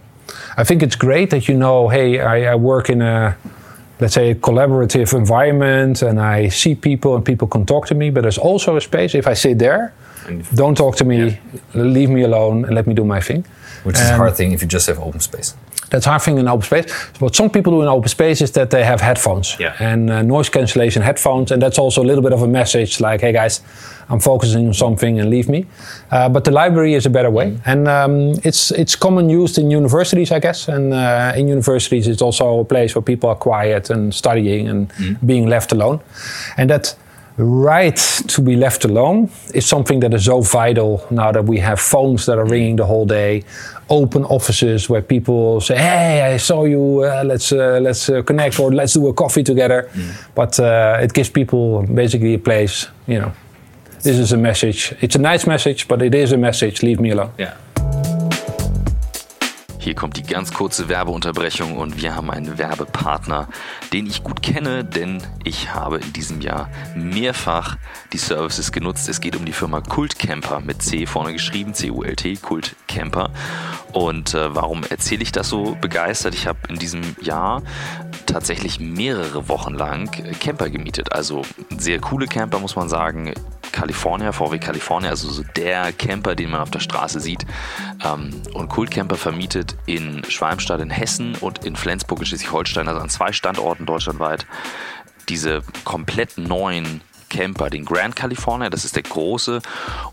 I 0.55 0.63
think 0.63 0.83
it's 0.83 0.95
great 0.95 1.31
that 1.31 1.47
you 1.47 1.55
know, 1.57 1.87
hey, 1.89 2.19
I, 2.19 2.53
I 2.53 2.55
work 2.55 2.89
in 2.89 3.01
a 3.01 3.35
let's 3.99 4.13
say 4.13 4.31
a 4.31 4.35
collaborative 4.35 5.13
environment 5.17 6.01
and 6.03 6.21
I 6.21 6.49
see 6.49 6.75
people 6.75 7.15
and 7.15 7.25
people 7.25 7.47
can 7.47 7.65
talk 7.65 7.87
to 7.87 7.95
me, 7.95 8.11
but 8.11 8.21
there's 8.21 8.37
also 8.37 8.75
a 8.77 8.81
space 8.81 9.15
if 9.15 9.27
I 9.27 9.33
sit 9.33 9.57
there 9.59 9.93
don't 10.55 10.75
talk 10.75 10.95
to 10.97 11.05
me, 11.05 11.17
yeah. 11.17 11.37
leave 11.73 12.09
me 12.09 12.23
alone, 12.23 12.65
and 12.65 12.75
let 12.75 12.87
me 12.87 12.93
do 12.93 13.03
my 13.03 13.21
thing. 13.21 13.45
Which 13.83 13.95
is 13.95 14.09
a 14.09 14.17
hard 14.17 14.35
thing 14.35 14.51
if 14.51 14.61
you 14.61 14.67
just 14.67 14.87
have 14.87 14.99
open 14.99 15.21
space. 15.21 15.55
That's 15.89 16.05
hard 16.05 16.21
thing 16.21 16.37
in 16.37 16.47
open 16.47 16.63
space. 16.63 16.91
What 17.19 17.35
some 17.35 17.49
people 17.49 17.73
do 17.73 17.81
in 17.81 17.87
open 17.87 18.09
space 18.09 18.41
is 18.41 18.51
that 18.51 18.69
they 18.69 18.83
have 18.83 19.01
headphones 19.01 19.57
yeah. 19.59 19.75
and 19.79 20.09
uh, 20.09 20.21
noise 20.21 20.49
cancellation 20.49 21.01
headphones, 21.01 21.51
and 21.51 21.61
that's 21.61 21.79
also 21.79 22.03
a 22.03 22.07
little 22.07 22.21
bit 22.21 22.33
of 22.33 22.41
a 22.41 22.47
message 22.47 22.99
like, 22.99 23.21
"Hey 23.21 23.31
guys, 23.31 23.61
I'm 24.09 24.19
focusing 24.19 24.67
on 24.67 24.73
something 24.73 25.19
and 25.19 25.29
leave 25.29 25.49
me." 25.49 25.65
Uh, 26.11 26.29
but 26.29 26.43
the 26.43 26.51
library 26.51 26.93
is 26.93 27.05
a 27.05 27.09
better 27.09 27.31
way, 27.31 27.51
mm. 27.51 27.61
and 27.65 27.87
um, 27.87 28.39
it's 28.43 28.71
it's 28.71 28.95
common 28.95 29.29
used 29.29 29.57
in 29.57 29.71
universities, 29.71 30.31
I 30.31 30.39
guess. 30.39 30.67
And 30.67 30.93
uh, 30.93 31.33
in 31.35 31.47
universities, 31.47 32.07
it's 32.07 32.21
also 32.21 32.59
a 32.59 32.65
place 32.65 32.93
where 32.93 33.01
people 33.01 33.29
are 33.29 33.35
quiet 33.35 33.89
and 33.89 34.13
studying 34.13 34.67
and 34.69 34.89
mm. 34.89 35.17
being 35.25 35.47
left 35.47 35.71
alone, 35.71 35.99
and 36.57 36.69
that 36.69 36.95
right 37.39 37.95
to 38.27 38.41
be 38.41 38.55
left 38.55 38.85
alone 38.85 39.29
is 39.53 39.65
something 39.65 39.99
that 40.01 40.13
is 40.13 40.25
so 40.25 40.41
vital 40.41 41.05
now 41.09 41.31
that 41.31 41.45
we 41.45 41.57
have 41.59 41.79
phones 41.79 42.25
that 42.25 42.37
are 42.37 42.45
ringing 42.45 42.75
the 42.75 42.85
whole 42.85 43.05
day, 43.05 43.43
open 43.89 44.23
offices 44.25 44.89
where 44.89 45.01
people 45.01 45.61
say, 45.61 45.77
"Hey, 45.77 46.33
I 46.33 46.37
saw 46.37 46.65
you. 46.65 47.03
Uh, 47.03 47.23
let's 47.25 47.51
uh, 47.51 47.79
let's 47.81 48.09
uh, 48.09 48.21
connect 48.23 48.59
or 48.59 48.71
let's 48.71 48.93
do 48.93 49.07
a 49.07 49.13
coffee 49.13 49.43
together." 49.43 49.89
Mm. 49.93 50.35
But 50.35 50.59
uh, 50.59 50.99
it 51.01 51.13
gives 51.13 51.29
people 51.29 51.83
basically 51.83 52.33
a 52.33 52.39
place. 52.39 52.87
You 53.07 53.19
know, 53.19 53.31
this 54.03 54.17
is 54.17 54.33
a 54.33 54.37
message. 54.37 54.93
It's 55.01 55.15
a 55.15 55.21
nice 55.21 55.47
message, 55.47 55.87
but 55.87 56.01
it 56.01 56.13
is 56.13 56.31
a 56.31 56.37
message. 56.37 56.83
Leave 56.83 56.99
me 56.99 57.11
alone. 57.11 57.31
Yeah. 57.37 57.55
Hier 59.81 59.95
kommt 59.95 60.17
die 60.17 60.23
ganz 60.23 60.53
kurze 60.53 60.89
Werbeunterbrechung 60.89 61.77
und 61.77 62.01
wir 62.01 62.13
haben 62.13 62.29
einen 62.29 62.57
Werbepartner, 62.57 63.47
den 63.93 64.07
ich 64.07 64.25
gut 64.25 64.43
kenne, 64.43 64.83
denn 64.83 65.23
ich 65.45 65.73
habe 65.73 65.99
in 65.99 66.11
diesem 66.11 66.41
Jahr 66.41 66.69
mehrfach 66.95 67.77
die 68.11 68.17
Services 68.17 68.73
genutzt. 68.73 69.07
Es 69.07 69.21
geht 69.21 69.37
um 69.37 69.45
die 69.45 69.53
Firma 69.53 69.79
Kult 69.79 70.19
Camper 70.19 70.59
mit 70.59 70.81
C 70.81 71.05
vorne 71.05 71.31
geschrieben, 71.31 71.73
C-U-L-T, 71.73 72.35
Kult 72.35 72.75
Camper. 72.89 73.31
Und 73.93 74.33
äh, 74.33 74.53
warum 74.53 74.83
erzähle 74.83 75.23
ich 75.23 75.31
das 75.31 75.47
so 75.47 75.77
begeistert? 75.79 76.33
Ich 76.35 76.45
habe 76.45 76.59
in 76.67 76.77
diesem 76.77 77.15
Jahr 77.21 77.63
tatsächlich 78.25 78.81
mehrere 78.81 79.47
Wochen 79.47 79.73
lang 79.73 80.11
Camper 80.41 80.69
gemietet. 80.69 81.13
Also 81.13 81.43
sehr 81.77 81.99
coole 82.01 82.27
Camper, 82.27 82.59
muss 82.59 82.75
man 82.75 82.89
sagen. 82.89 83.33
California, 83.71 84.31
VW 84.31 84.57
California, 84.59 85.09
also 85.09 85.29
so 85.29 85.43
der 85.55 85.91
Camper, 85.93 86.35
den 86.35 86.51
man 86.51 86.61
auf 86.61 86.71
der 86.71 86.79
Straße 86.79 87.19
sieht. 87.19 87.45
Ähm, 88.03 88.41
und 88.53 88.69
Kultcamper 88.69 89.15
vermietet 89.15 89.75
in 89.85 90.23
Schwalmstadt 90.27 90.81
in 90.81 90.89
Hessen 90.89 91.35
und 91.35 91.65
in 91.65 91.75
Flensburg 91.75 92.19
in 92.19 92.25
Schleswig-Holstein, 92.25 92.87
also 92.87 92.99
an 92.99 93.09
zwei 93.09 93.31
Standorten 93.31 93.85
deutschlandweit, 93.85 94.45
diese 95.29 95.61
komplett 95.85 96.37
neuen 96.37 97.01
Camper, 97.29 97.69
den 97.69 97.85
Grand 97.85 98.15
California, 98.15 98.69
das 98.69 98.85
ist 98.85 98.95
der 98.95 99.03
große, 99.03 99.61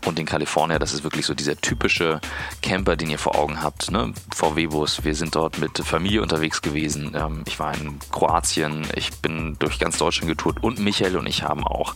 und 0.05 0.17
den 0.17 0.25
California, 0.25 0.79
das 0.79 0.93
ist 0.93 1.03
wirklich 1.03 1.25
so 1.25 1.33
dieser 1.33 1.55
typische 1.59 2.21
Camper, 2.61 2.95
den 2.95 3.09
ihr 3.09 3.19
vor 3.19 3.35
Augen 3.35 3.61
habt. 3.61 3.91
Ne? 3.91 4.13
VW-Bus, 4.35 5.03
wir 5.03 5.15
sind 5.15 5.35
dort 5.35 5.57
mit 5.59 5.77
Familie 5.79 6.21
unterwegs 6.21 6.61
gewesen. 6.61 7.15
Ähm, 7.15 7.43
ich 7.47 7.59
war 7.59 7.73
in 7.73 7.99
Kroatien, 8.11 8.87
ich 8.95 9.11
bin 9.21 9.57
durch 9.59 9.79
ganz 9.79 9.97
Deutschland 9.97 10.29
getourt 10.29 10.63
und 10.63 10.79
Michael 10.79 11.17
und 11.17 11.27
ich 11.27 11.43
haben 11.43 11.65
auch 11.65 11.95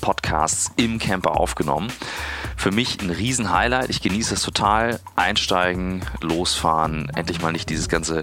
Podcasts 0.00 0.72
im 0.76 0.98
Camper 0.98 1.38
aufgenommen. 1.38 1.92
Für 2.56 2.70
mich 2.70 3.00
ein 3.00 3.10
Riesen-Highlight. 3.10 3.90
Ich 3.90 4.02
genieße 4.02 4.34
es 4.34 4.42
total. 4.42 5.00
Einsteigen, 5.16 6.04
losfahren, 6.20 7.10
endlich 7.14 7.40
mal 7.42 7.52
nicht 7.52 7.68
dieses 7.68 7.88
ganze 7.88 8.22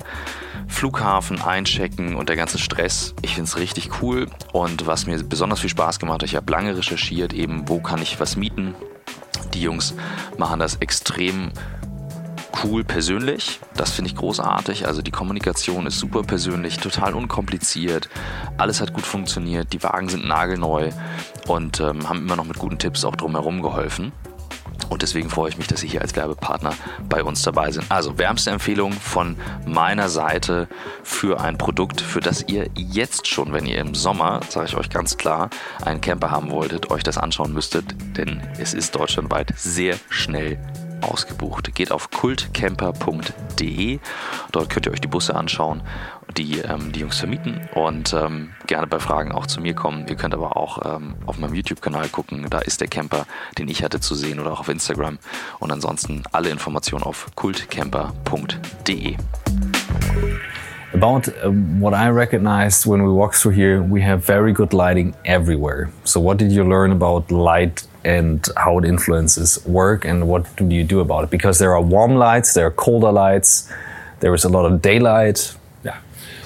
Flughafen 0.68 1.42
einchecken 1.42 2.16
und 2.16 2.30
der 2.30 2.36
ganze 2.36 2.58
Stress. 2.60 3.14
Ich 3.22 3.36
finde 3.36 3.50
es 3.50 3.58
richtig 3.58 4.02
cool 4.02 4.28
und 4.54 4.88
was 4.88 5.06
mir 5.06 5.22
besonders 5.24 5.60
viel 5.60 5.70
Spaß 5.70 6.00
gemacht 6.00 6.22
hat, 6.22 6.30
ich 6.30 6.36
habe 6.36 6.52
lange 6.52 6.78
recherchiert, 6.78 7.34
eben 7.34 7.68
wo 7.68 7.80
kann 7.80 8.02
ich 8.02 8.20
was 8.20 8.36
mieten. 8.36 8.76
Die 9.54 9.62
Jungs 9.62 9.94
machen 10.38 10.60
das 10.60 10.76
extrem 10.76 11.52
cool 12.64 12.84
persönlich. 12.84 13.60
Das 13.76 13.92
finde 13.92 14.10
ich 14.10 14.16
großartig. 14.16 14.88
Also 14.88 15.02
die 15.02 15.12
Kommunikation 15.12 15.86
ist 15.86 16.00
super 16.00 16.24
persönlich, 16.24 16.78
total 16.78 17.14
unkompliziert. 17.14 18.10
Alles 18.58 18.82
hat 18.82 18.94
gut 18.94 19.06
funktioniert. 19.06 19.74
Die 19.74 19.82
Wagen 19.84 20.10
sind 20.10 20.28
nagelneu 20.28 20.90
und 21.48 21.80
ähm, 21.80 22.08
haben 22.10 22.20
immer 22.20 22.36
noch 22.36 22.46
mit 22.46 22.58
guten 22.58 22.78
Tipps 22.78 23.06
auch 23.06 23.16
drumherum 23.16 23.62
geholfen. 23.62 24.12
Und 24.90 25.02
deswegen 25.02 25.30
freue 25.30 25.50
ich 25.50 25.58
mich, 25.58 25.68
dass 25.68 25.82
Sie 25.82 25.88
hier 25.88 26.02
als 26.02 26.16
Werbepartner 26.16 26.74
bei 27.08 27.24
uns 27.24 27.42
dabei 27.42 27.72
sind. 27.72 27.86
Also 27.90 28.18
wärmste 28.18 28.52
Empfehlung 28.52 28.94
von 28.94 29.36
meiner 29.66 30.10
Seite 30.10 30.68
für 31.04 31.42
ein 31.42 31.58
Produkt, 31.58 32.02
für 32.02 32.20
das 32.20 32.46
ihr 32.48 32.70
jetzt 32.76 33.28
schon, 33.28 33.54
wenn 33.54 33.66
ihr 33.66 33.80
im 33.80 33.96
Sommer, 33.96 34.42
sage 34.50 34.68
ich 34.68 34.78
euch 34.78 34.90
ganz 34.90 35.18
klar, 35.18 35.50
einen 35.84 36.02
Camper 36.02 36.32
haben 36.32 36.52
wolltet, 36.52 36.92
euch 36.92 37.04
das 37.04 37.18
anschauen 37.18 37.54
müsstet. 37.54 37.86
Denn 38.18 38.42
es 38.60 38.74
ist 38.74 38.96
deutschlandweit 38.96 39.54
sehr 39.58 39.98
schnell 40.10 40.58
ausgebucht. 41.02 41.74
Geht 41.76 41.92
auf 41.92 42.12
kultcamper.de. 42.12 44.00
Dort 44.52 44.70
könnt 44.70 44.86
ihr 44.86 44.92
euch 44.92 45.02
die 45.02 45.08
Busse 45.08 45.36
anschauen, 45.36 45.82
die 46.38 46.60
ähm, 46.60 46.92
die 46.92 47.02
Jungs 47.02 47.18
vermieten 47.18 47.62
und 47.74 48.14
ähm, 48.14 48.52
gerne 48.68 48.88
bei 48.88 49.00
Fragen 49.00 49.32
auch 49.32 49.48
zu 49.48 49.62
mir 49.62 49.74
kommen. 49.74 50.08
Ihr 50.08 50.16
könnt 50.16 50.34
aber 50.34 50.58
auch 50.58 50.80
ähm, 50.86 51.16
auf 51.26 51.38
meinem 51.40 51.54
YouTube-Kanal 51.54 52.10
gucken. 52.10 52.46
Da 52.50 52.60
ist 52.60 52.82
der 52.82 52.88
Camper, 52.88 53.26
den 53.58 53.68
ich 53.68 53.84
hatte 53.84 54.00
zu 54.00 54.16
sehen 54.16 54.40
oder 54.40 54.52
auch 54.52 54.60
auf 54.60 54.70
Instagram. 54.70 55.18
Und 55.60 55.72
ansonsten 55.72 56.24
alle 56.32 56.50
Informationen 56.50 57.04
auf 57.04 57.28
kultcamper.de. 57.36 59.18
About 60.92 61.30
uh, 61.46 61.52
what 61.80 61.94
I 61.94 62.10
recognized 62.10 62.88
when 62.88 63.04
we 63.04 63.14
walked 63.14 63.36
through 63.36 63.52
here, 63.52 63.82
we 63.82 64.02
have 64.02 64.26
very 64.26 64.52
good 64.52 64.74
lighting 64.74 65.14
everywhere. 65.24 65.90
So, 66.04 66.20
what 66.20 66.38
did 66.38 66.52
you 66.52 66.64
learn 66.64 66.92
about 66.92 67.30
light 67.32 67.88
and 68.04 68.48
how 68.58 68.80
it 68.80 68.86
influences 68.86 69.64
work 69.68 70.04
and 70.04 70.28
what 70.28 70.48
do 70.56 70.66
you 70.66 70.84
do 70.84 71.00
about 71.00 71.26
it? 71.26 71.30
Because 71.30 71.60
there 71.60 71.74
are 71.74 71.82
warm 71.82 72.16
lights, 72.16 72.54
there 72.54 72.66
are 72.66 72.72
colder 72.72 73.12
lights, 73.12 73.72
there 74.20 74.34
is 74.34 74.46
a 74.46 74.50
lot 74.50 74.66
of 74.66 74.82
daylight. 74.82 75.56
Yeah. 75.84 75.98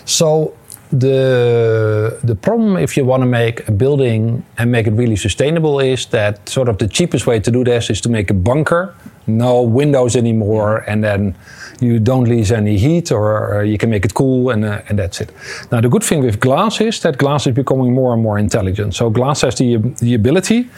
So 0.05 0.53
the 0.93 2.19
the 2.23 2.35
problem 2.35 2.77
if 2.77 2.95
you 2.95 3.03
want 3.03 3.21
to 3.21 3.25
make 3.27 3.67
a 3.67 3.71
building 3.71 4.45
and 4.57 4.71
make 4.71 4.85
it 4.85 4.93
really 4.93 5.15
sustainable 5.15 5.79
is 5.79 6.05
that 6.07 6.47
sort 6.47 6.69
of 6.69 6.77
the 6.77 6.87
cheapest 6.87 7.25
way 7.25 7.39
to 7.39 7.51
do 7.51 7.63
this 7.63 7.89
is 7.89 7.99
to 8.01 8.09
make 8.09 8.29
a 8.29 8.33
bunker, 8.33 8.93
no 9.25 9.61
windows 9.63 10.15
anymore, 10.15 10.83
and 10.87 11.03
then 11.03 11.35
you 11.79 11.99
don't 11.99 12.25
lose 12.25 12.51
any 12.51 12.77
heat 12.77 13.11
or, 13.11 13.55
or 13.55 13.63
you 13.63 13.77
can 13.77 13.89
make 13.89 14.05
it 14.05 14.13
cool 14.13 14.51
and, 14.51 14.63
uh, 14.63 14.81
and 14.87 14.99
that's 14.99 15.19
it. 15.19 15.31
Now 15.71 15.81
the 15.81 15.89
good 15.89 16.03
thing 16.03 16.23
with 16.23 16.39
glass 16.39 16.79
is 16.79 16.99
that 16.99 17.17
glass 17.17 17.47
is 17.47 17.55
becoming 17.55 17.93
more 17.93 18.13
and 18.13 18.21
more 18.21 18.37
intelligent. 18.37 18.93
So 18.93 19.09
glass 19.09 19.41
has 19.41 19.55
the 19.55 19.77
the 19.99 20.13
ability 20.13 20.69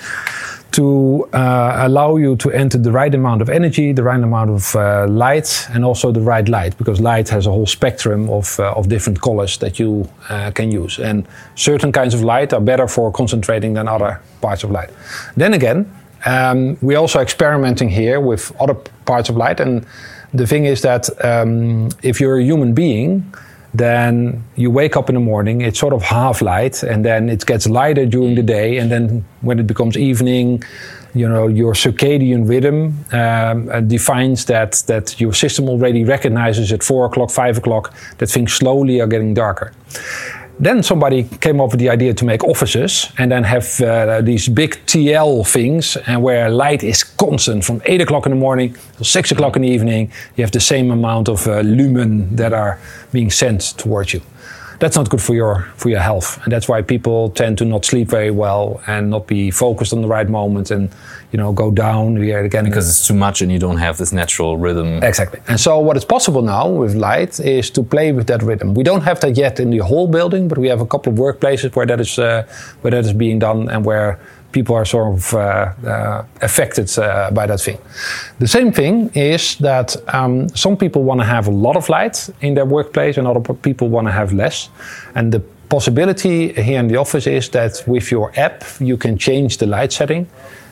to 0.71 1.27
uh, 1.33 1.77
allow 1.87 2.17
you 2.17 2.35
to 2.35 2.51
enter 2.51 2.77
the 2.77 2.91
right 2.91 3.13
amount 3.15 3.41
of 3.41 3.49
energy, 3.49 3.93
the 3.93 4.03
right 4.03 4.21
amount 4.21 4.49
of 4.49 4.75
uh, 4.75 5.07
light, 5.07 5.67
and 5.71 5.85
also 5.85 6.11
the 6.11 6.21
right 6.21 6.47
light, 6.49 6.77
because 6.77 6.99
light 6.99 7.29
has 7.29 7.47
a 7.47 7.49
whole 7.49 7.65
spectrum 7.65 8.29
of, 8.29 8.59
uh, 8.59 8.73
of 8.73 8.89
different 8.89 9.21
colors 9.21 9.57
that 9.59 9.79
you 9.79 10.07
uh, 10.29 10.51
can 10.51 10.71
use. 10.71 10.99
And 10.99 11.25
certain 11.55 11.91
kinds 11.91 12.13
of 12.13 12.21
light 12.21 12.53
are 12.53 12.61
better 12.61 12.87
for 12.87 13.11
concentrating 13.11 13.73
than 13.73 13.87
other 13.87 14.19
parts 14.41 14.63
of 14.63 14.71
light. 14.71 14.89
Then 15.37 15.53
again, 15.53 15.89
um, 16.25 16.77
we're 16.81 16.97
also 16.97 17.19
experimenting 17.19 17.89
here 17.89 18.19
with 18.19 18.51
other 18.59 18.75
parts 19.05 19.29
of 19.29 19.37
light. 19.37 19.59
And 19.59 19.85
the 20.33 20.47
thing 20.47 20.65
is 20.65 20.81
that 20.81 21.09
um, 21.23 21.89
if 22.01 22.19
you're 22.19 22.39
a 22.39 22.43
human 22.43 22.73
being, 22.73 23.33
then 23.77 24.43
you 24.55 24.71
wake 24.71 24.95
up 24.95 25.09
in 25.09 25.15
the 25.15 25.21
morning, 25.21 25.61
it's 25.61 25.79
sort 25.79 25.93
of 25.93 26.01
half 26.01 26.41
light, 26.41 26.83
and 26.83 27.03
then 27.03 27.29
it 27.29 27.45
gets 27.45 27.67
lighter 27.67 28.05
during 28.05 28.35
the 28.35 28.43
day, 28.43 28.77
and 28.77 28.91
then 28.91 29.25
when 29.41 29.59
it 29.59 29.67
becomes 29.67 29.97
evening, 29.97 30.63
you 31.13 31.27
know 31.27 31.47
your 31.47 31.73
circadian 31.73 32.47
rhythm 32.47 33.05
um, 33.13 33.69
uh, 33.69 33.79
defines 33.79 34.45
that 34.45 34.83
that 34.87 35.19
your 35.19 35.33
system 35.33 35.69
already 35.69 36.03
recognizes 36.03 36.71
at 36.71 36.83
four 36.83 37.05
o'clock, 37.05 37.31
five 37.31 37.57
o'clock 37.57 37.93
that 38.17 38.27
things 38.27 38.53
slowly 38.53 38.99
are 38.99 39.07
getting 39.07 39.33
darker. 39.33 39.71
Then 40.59 40.83
somebody 40.83 41.23
came 41.41 41.59
up 41.59 41.71
with 41.71 41.79
the 41.79 41.89
idea 41.89 42.13
to 42.13 42.25
make 42.25 42.43
offices 42.43 43.11
and 43.17 43.31
then 43.31 43.43
have 43.43 43.81
uh, 43.81 44.21
these 44.21 44.47
big 44.47 44.71
TL 44.85 45.45
things 45.45 45.97
and 46.07 46.23
where 46.23 46.49
light 46.49 46.83
is 46.83 47.03
constant 47.03 47.65
from 47.65 47.81
8 47.85 48.01
o'clock 48.01 48.25
in 48.25 48.31
the 48.31 48.37
morning 48.37 48.75
till 48.95 49.05
6 49.05 49.31
o'clock 49.31 49.55
in 49.57 49.63
the 49.63 49.67
evening. 49.67 50.11
You 50.37 50.43
have 50.43 50.51
the 50.51 50.61
same 50.61 50.91
amount 50.91 51.27
of 51.27 51.45
uh, 51.47 51.59
lumen 51.59 52.35
that 52.37 52.53
are 52.53 52.79
being 53.11 53.31
sent 53.31 53.77
towards 53.77 54.13
you 54.13 54.21
that's 54.79 54.95
not 54.95 55.09
good 55.09 55.21
for 55.21 55.33
your 55.33 55.61
for 55.77 55.89
your 55.89 55.99
health. 55.99 56.39
And 56.43 56.51
that's 56.51 56.67
why 56.67 56.81
people 56.81 57.29
tend 57.29 57.57
to 57.59 57.65
not 57.65 57.85
sleep 57.85 58.07
very 58.07 58.31
well 58.31 58.81
and 58.87 59.09
not 59.09 59.27
be 59.27 59.51
focused 59.51 59.93
on 59.93 60.01
the 60.01 60.07
right 60.07 60.29
moment 60.29 60.71
and 60.71 60.89
you 61.31 61.37
know 61.37 61.51
go 61.53 61.71
down 61.71 62.17
again. 62.17 62.65
Because 62.65 62.89
it's 62.89 63.07
too 63.07 63.13
much 63.13 63.41
and 63.41 63.51
you 63.51 63.59
don't 63.59 63.77
have 63.77 63.97
this 63.97 64.11
natural 64.11 64.57
rhythm. 64.57 65.03
Exactly. 65.03 65.39
And 65.47 65.59
so 65.59 65.79
what 65.79 65.97
is 65.97 66.05
possible 66.05 66.41
now 66.41 66.67
with 66.67 66.95
light 66.95 67.39
is 67.39 67.69
to 67.71 67.83
play 67.83 68.11
with 68.11 68.27
that 68.27 68.41
rhythm. 68.43 68.73
We 68.73 68.83
don't 68.83 69.01
have 69.01 69.19
that 69.21 69.37
yet 69.37 69.59
in 69.59 69.69
the 69.69 69.79
whole 69.79 70.07
building 70.07 70.47
but 70.47 70.57
we 70.57 70.67
have 70.67 70.81
a 70.81 70.85
couple 70.85 71.13
of 71.13 71.19
workplaces 71.19 71.75
where 71.75 71.85
that 71.85 71.99
is 71.99 72.19
uh, 72.19 72.45
where 72.81 72.91
that 72.91 73.05
is 73.05 73.13
being 73.13 73.39
done 73.39 73.69
and 73.69 73.85
where 73.85 74.19
people 74.55 74.75
are 74.75 74.85
sort 74.85 75.07
of 75.13 75.33
uh, 75.33 75.39
uh, 75.39 76.23
affected 76.41 76.87
uh, 76.97 77.29
by 77.31 77.45
that 77.47 77.61
thing. 77.61 77.77
The 78.39 78.47
same 78.47 78.71
thing 78.71 79.11
is 79.13 79.57
that 79.57 79.97
um, 80.13 80.47
some 80.55 80.75
people 80.77 81.01
want 81.03 81.19
to 81.21 81.25
have 81.25 81.47
a 81.47 81.51
lot 81.51 81.75
of 81.75 81.89
light 81.89 82.29
in 82.39 82.55
their 82.55 82.65
workplace, 82.65 83.19
and 83.19 83.27
other 83.27 83.53
people 83.53 83.87
want 83.89 84.07
to 84.07 84.11
have 84.11 84.33
less. 84.33 84.69
And 85.13 85.31
the 85.31 85.41
possibility 85.69 86.53
here 86.53 86.79
in 86.79 86.87
the 86.87 86.97
office 86.97 87.27
is 87.27 87.49
that 87.49 87.83
with 87.87 88.11
your 88.11 88.31
app 88.35 88.63
you 88.79 88.97
can 88.97 89.17
change 89.17 89.57
the 89.57 89.65
light 89.65 89.91
setting 89.91 90.27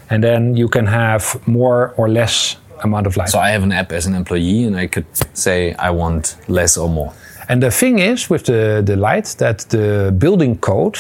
and 0.10 0.24
then 0.24 0.56
you 0.56 0.70
can 0.70 0.86
have 0.86 1.24
more 1.48 1.94
or 1.98 2.08
less 2.08 2.58
amount 2.84 3.08
of 3.08 3.18
light. 3.18 3.30
So 3.30 3.40
I 3.40 3.50
have 3.50 3.64
an 3.64 3.72
app 3.72 3.92
as 3.92 4.06
an 4.06 4.14
employee, 4.14 4.64
and 4.68 4.76
I 4.76 4.88
could 4.88 5.06
say 5.34 5.74
I 5.74 5.90
want 5.90 6.36
less 6.48 6.78
or 6.78 6.90
more. 6.90 7.14
And 7.50 7.62
the 7.62 7.72
thing 7.72 8.00
is 8.00 8.30
with 8.30 8.44
the, 8.46 8.82
the 8.86 8.96
light 8.96 9.36
that 9.38 9.60
the 9.70 10.14
building 10.18 10.58
code 10.58 10.98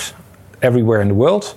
everywhere 0.61 1.01
in 1.01 1.07
the 1.09 1.13
world 1.13 1.55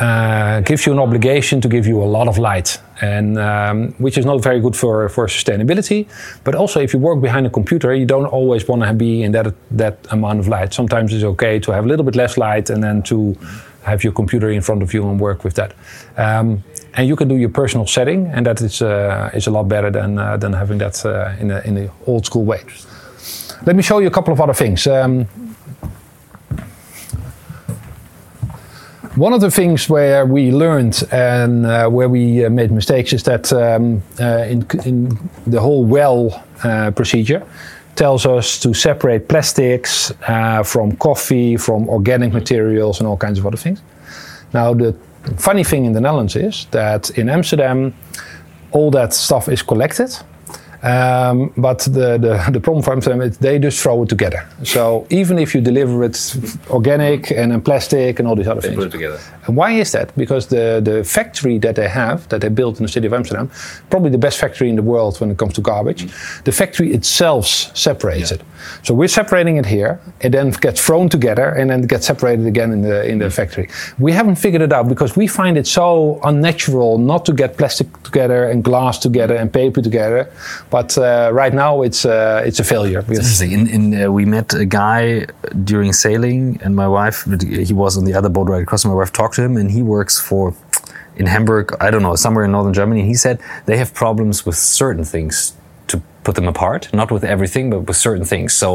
uh, 0.00 0.60
gives 0.60 0.86
you 0.86 0.92
an 0.92 0.98
obligation 0.98 1.60
to 1.60 1.68
give 1.68 1.86
you 1.86 2.02
a 2.02 2.06
lot 2.06 2.28
of 2.28 2.38
light, 2.38 2.80
and 3.00 3.38
um, 3.38 3.92
which 3.98 4.16
is 4.16 4.24
not 4.24 4.42
very 4.42 4.60
good 4.60 4.76
for, 4.76 5.08
for 5.08 5.26
sustainability. 5.26 6.06
But 6.44 6.54
also, 6.54 6.80
if 6.80 6.92
you 6.92 7.00
work 7.00 7.20
behind 7.20 7.46
a 7.46 7.50
computer, 7.50 7.94
you 7.94 8.06
don't 8.06 8.26
always 8.26 8.68
want 8.68 8.82
to 8.82 8.92
be 8.92 9.22
in 9.22 9.32
that 9.32 9.54
that 9.70 10.06
amount 10.10 10.38
of 10.40 10.48
light. 10.48 10.72
Sometimes 10.72 11.12
it's 11.12 11.24
okay 11.24 11.58
to 11.60 11.72
have 11.72 11.84
a 11.84 11.88
little 11.88 12.04
bit 12.04 12.16
less 12.16 12.36
light, 12.36 12.70
and 12.70 12.82
then 12.82 13.02
to 13.02 13.36
have 13.82 14.04
your 14.04 14.12
computer 14.12 14.50
in 14.50 14.60
front 14.60 14.82
of 14.82 14.92
you 14.92 15.08
and 15.08 15.18
work 15.20 15.44
with 15.44 15.54
that. 15.54 15.72
Um, 16.16 16.62
and 16.94 17.08
you 17.08 17.16
can 17.16 17.28
do 17.28 17.36
your 17.36 17.50
personal 17.50 17.86
setting, 17.86 18.26
and 18.26 18.46
that 18.46 18.60
is 18.60 18.82
uh, 18.82 19.30
is 19.34 19.46
a 19.46 19.50
lot 19.50 19.68
better 19.68 19.90
than 19.90 20.18
uh, 20.18 20.36
than 20.36 20.52
having 20.52 20.78
that 20.78 21.04
uh, 21.04 21.34
in 21.40 21.50
a 21.50 21.60
in 21.64 21.74
the 21.74 21.90
old 22.06 22.24
school 22.26 22.44
way. 22.44 22.60
Let 23.66 23.74
me 23.76 23.82
show 23.82 23.98
you 23.98 24.06
a 24.06 24.10
couple 24.10 24.32
of 24.32 24.40
other 24.40 24.54
things. 24.54 24.86
Um, 24.86 25.26
one 29.18 29.32
of 29.32 29.40
the 29.40 29.50
things 29.50 29.88
where 29.88 30.24
we 30.24 30.52
learned 30.52 31.02
and 31.10 31.66
uh, 31.66 31.88
where 31.88 32.08
we 32.08 32.44
uh, 32.44 32.50
made 32.50 32.70
mistakes 32.70 33.12
is 33.12 33.24
that 33.24 33.52
um, 33.52 34.02
uh, 34.20 34.44
in, 34.48 34.64
in, 34.84 35.18
the 35.46 35.60
whole 35.60 35.84
well 35.84 36.44
uh, 36.62 36.90
procedure 36.92 37.44
tells 37.96 38.26
us 38.26 38.60
to 38.60 38.72
separate 38.72 39.28
plastics 39.28 40.12
uh, 40.28 40.62
from 40.62 40.96
coffee, 40.96 41.56
from 41.56 41.88
organic 41.88 42.32
materials, 42.32 43.00
and 43.00 43.08
all 43.08 43.16
kinds 43.16 43.38
of 43.38 43.46
other 43.46 43.56
things. 43.56 43.82
Now, 44.54 44.72
the 44.72 44.94
funny 45.36 45.64
thing 45.64 45.84
in 45.84 45.92
the 45.94 46.00
Netherlands 46.00 46.36
is 46.36 46.66
that 46.70 47.10
in 47.18 47.28
Amsterdam, 47.28 47.94
all 48.70 48.90
that 48.92 49.12
stuff 49.12 49.48
is 49.48 49.62
collected 49.62 50.16
um, 50.82 51.52
but 51.56 51.80
the, 51.80 52.18
the, 52.18 52.50
the 52.52 52.60
problem 52.60 53.00
for 53.00 53.10
them 53.10 53.20
is 53.20 53.38
they 53.38 53.58
just 53.58 53.80
throw 53.82 54.02
it 54.02 54.08
together. 54.08 54.48
So 54.64 55.06
even 55.10 55.38
if 55.38 55.54
you 55.54 55.60
deliver 55.60 56.04
it 56.04 56.18
organic 56.70 57.30
and 57.30 57.52
in 57.52 57.60
plastic 57.60 58.18
and 58.18 58.28
all 58.28 58.36
these 58.36 58.48
other 58.48 58.60
they 58.60 58.68
things. 58.68 58.78
put 58.78 58.88
it 58.88 58.92
together. 58.92 59.20
And 59.46 59.56
why 59.56 59.72
is 59.72 59.92
that? 59.92 60.16
Because 60.16 60.48
the, 60.48 60.80
the 60.84 61.04
factory 61.04 61.58
that 61.58 61.76
they 61.76 61.88
have, 61.88 62.28
that 62.28 62.40
they 62.42 62.48
built 62.48 62.78
in 62.78 62.82
the 62.82 62.88
city 62.88 63.06
of 63.06 63.14
Amsterdam, 63.14 63.50
probably 63.90 64.10
the 64.10 64.18
best 64.18 64.38
factory 64.38 64.68
in 64.68 64.76
the 64.76 64.82
world 64.82 65.20
when 65.20 65.30
it 65.30 65.38
comes 65.38 65.54
to 65.54 65.60
garbage, 65.60 66.04
mm. 66.04 66.44
the 66.44 66.52
factory 66.52 66.92
itself 66.92 67.46
separates 67.46 68.30
yeah. 68.30 68.36
it. 68.36 68.42
So 68.82 68.94
we're 68.94 69.08
separating 69.08 69.56
it 69.56 69.66
here, 69.66 70.00
it 70.20 70.30
then 70.30 70.50
gets 70.50 70.84
thrown 70.84 71.08
together 71.08 71.48
and 71.48 71.70
then 71.70 71.82
gets 71.82 72.06
separated 72.06 72.46
again 72.46 72.72
in 72.72 72.82
the 72.82 73.06
in 73.08 73.18
the 73.18 73.26
mm. 73.26 73.32
factory. 73.32 73.68
We 73.98 74.12
haven't 74.12 74.36
figured 74.36 74.62
it 74.62 74.72
out 74.72 74.88
because 74.88 75.16
we 75.16 75.26
find 75.26 75.56
it 75.56 75.66
so 75.66 76.20
unnatural 76.24 76.98
not 76.98 77.24
to 77.26 77.32
get 77.32 77.56
plastic 77.56 77.88
together 78.02 78.48
and 78.48 78.62
glass 78.62 78.98
together 78.98 79.34
and 79.34 79.52
paper 79.52 79.80
together 79.80 80.30
but 80.70 80.96
uh, 80.98 81.30
right 81.32 81.54
now, 81.54 81.82
it's 81.82 82.04
uh, 82.04 82.42
it's 82.44 82.60
a 82.60 82.64
failure. 82.64 83.04
In, 83.52 83.66
in 83.68 84.02
uh, 84.02 84.10
we 84.10 84.24
met 84.24 84.52
a 84.54 84.64
guy 84.64 85.26
during 85.64 85.92
sailing, 85.92 86.60
and 86.62 86.74
my 86.76 86.88
wife. 86.88 87.24
He 87.40 87.72
was 87.72 87.96
on 87.96 88.04
the 88.04 88.14
other 88.14 88.28
boat 88.28 88.48
right 88.48 88.62
across. 88.62 88.84
My 88.84 88.94
wife 88.94 89.12
talked 89.12 89.34
to 89.36 89.42
him, 89.42 89.56
and 89.56 89.70
he 89.70 89.82
works 89.82 90.20
for 90.20 90.54
in 91.16 91.26
Hamburg. 91.26 91.74
I 91.80 91.90
don't 91.90 92.02
know 92.02 92.16
somewhere 92.16 92.44
in 92.44 92.52
northern 92.52 92.74
Germany. 92.74 93.04
He 93.04 93.14
said 93.14 93.40
they 93.66 93.76
have 93.76 93.94
problems 93.94 94.44
with 94.46 94.56
certain 94.56 95.04
things 95.04 95.54
put 96.28 96.34
them 96.34 96.48
apart, 96.56 96.82
not 96.92 97.10
with 97.10 97.24
everything, 97.24 97.70
but 97.70 97.80
with 97.88 97.96
certain 97.96 98.26
things. 98.32 98.50
So 98.52 98.68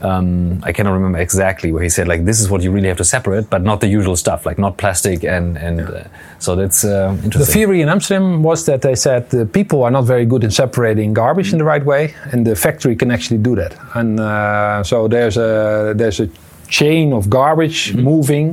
um, 0.00 0.60
I 0.68 0.72
cannot 0.72 0.94
remember 0.98 1.18
exactly 1.18 1.70
where 1.72 1.82
he 1.82 1.90
said 1.96 2.06
like 2.12 2.22
this 2.30 2.38
is 2.42 2.46
what 2.52 2.60
you 2.64 2.70
really 2.76 2.88
have 2.92 3.00
to 3.04 3.08
separate, 3.16 3.44
but 3.54 3.62
not 3.70 3.78
the 3.84 3.90
usual 3.98 4.16
stuff, 4.16 4.40
like 4.48 4.58
not 4.66 4.72
plastic 4.82 5.18
and 5.36 5.46
and 5.66 5.76
uh, 5.80 6.04
so 6.38 6.50
that's 6.60 6.80
uh, 6.84 7.10
interesting. 7.24 7.40
The 7.46 7.52
theory 7.58 7.78
in 7.84 7.88
Amsterdam 7.94 8.42
was 8.50 8.64
that 8.64 8.80
they 8.80 8.96
said 9.06 9.20
the 9.38 9.44
people 9.58 9.78
are 9.84 9.92
not 9.98 10.04
very 10.14 10.26
good 10.32 10.42
in 10.42 10.50
separating 10.50 11.08
garbage 11.22 11.52
in 11.54 11.58
the 11.58 11.68
right 11.72 11.84
way, 11.92 12.02
and 12.32 12.46
the 12.48 12.56
factory 12.66 12.96
can 12.96 13.10
actually 13.10 13.40
do 13.48 13.54
that. 13.56 13.72
And 13.94 14.18
uh, 14.18 14.82
so 14.90 14.96
there's 15.14 15.36
a 15.36 15.92
there's 16.00 16.20
a 16.26 16.28
chain 16.68 17.12
of 17.12 17.22
garbage 17.28 17.80
mm-hmm. 17.80 18.10
moving 18.10 18.46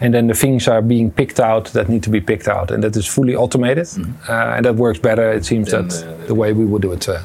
and 0.00 0.12
then 0.14 0.26
the 0.26 0.38
things 0.44 0.68
are 0.68 0.82
being 0.82 1.10
picked 1.20 1.40
out 1.50 1.64
that 1.72 1.88
need 1.88 2.02
to 2.02 2.10
be 2.10 2.20
picked 2.20 2.48
out 2.56 2.70
and 2.72 2.82
that 2.84 2.94
is 2.96 3.06
fully 3.06 3.34
automated 3.34 3.86
mm-hmm. 3.86 4.30
uh, 4.30 4.56
and 4.56 4.62
that 4.66 4.74
works 4.84 5.00
better 5.08 5.26
it 5.38 5.44
seems 5.44 5.70
that 5.70 5.88
the 6.26 6.34
way 6.34 6.52
we 6.52 6.64
would 6.70 6.82
do 6.82 6.92
it 6.92 7.08
uh, 7.08 7.22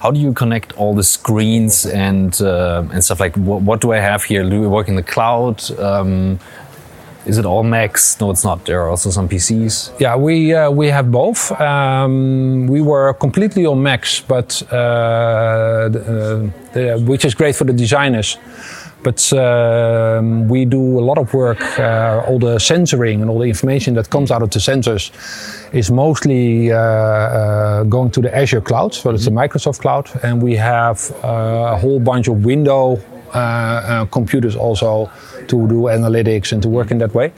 how 0.00 0.10
do 0.10 0.18
you 0.18 0.32
connect 0.32 0.72
all 0.72 0.94
the 0.94 1.04
screens 1.04 1.86
and 1.86 2.40
uh, 2.40 2.84
and 2.92 3.04
stuff 3.04 3.20
like 3.20 3.36
what, 3.36 3.62
what, 3.62 3.80
do 3.80 3.92
I 3.92 3.98
have 3.98 4.24
here? 4.24 4.48
Do 4.48 4.60
we 4.60 4.66
work 4.66 4.88
in 4.88 4.96
the 4.96 5.02
cloud? 5.02 5.62
Um, 5.78 6.40
is 7.24 7.38
it 7.38 7.46
all 7.46 7.62
Macs? 7.62 8.18
No, 8.20 8.32
it's 8.32 8.42
not. 8.42 8.64
There 8.64 8.82
are 8.82 8.88
also 8.88 9.10
some 9.10 9.28
PCs. 9.28 10.00
Yeah, 10.00 10.16
we 10.16 10.54
uh, 10.54 10.70
we 10.70 10.88
have 10.88 11.12
both. 11.12 11.52
Um, 11.60 12.66
we 12.66 12.80
were 12.80 13.12
completely 13.14 13.64
on 13.64 13.82
Macs, 13.82 14.20
but 14.20 14.62
uh, 14.72 14.74
uh 14.74 16.48
which 17.00 17.24
is 17.24 17.34
great 17.34 17.54
for 17.54 17.64
the 17.64 17.72
designers. 17.72 18.38
But 19.02 19.32
um, 19.32 20.48
we 20.48 20.64
do 20.64 20.98
a 20.98 21.04
lot 21.04 21.18
of 21.18 21.34
work. 21.34 21.60
Uh, 21.78 22.24
all 22.26 22.38
the 22.38 22.58
censoring 22.58 23.20
and 23.20 23.30
all 23.30 23.40
the 23.40 23.48
information 23.48 23.94
that 23.94 24.10
comes 24.10 24.30
out 24.30 24.42
of 24.42 24.50
the 24.50 24.60
sensors 24.60 25.10
is 25.72 25.90
mostly 25.90 26.70
uh, 26.70 26.76
uh, 26.76 27.82
going 27.84 28.10
to 28.12 28.20
the 28.20 28.34
Azure 28.34 28.60
cloud. 28.60 28.94
So 28.94 29.10
it's 29.10 29.24
the 29.24 29.30
mm-hmm. 29.30 29.38
Microsoft 29.38 29.80
cloud, 29.80 30.10
and 30.22 30.40
we 30.42 30.54
have 30.56 31.10
uh, 31.24 31.74
a 31.74 31.78
whole 31.78 31.98
bunch 31.98 32.28
of 32.28 32.44
window 32.44 33.00
uh, 33.34 33.38
uh, 33.38 34.04
computers 34.06 34.54
also 34.54 35.10
to 35.48 35.66
do 35.66 35.88
analytics 35.88 36.52
and 36.52 36.62
to 36.62 36.68
work 36.68 36.90
in 36.90 36.98
that 36.98 37.14
way. 37.14 37.32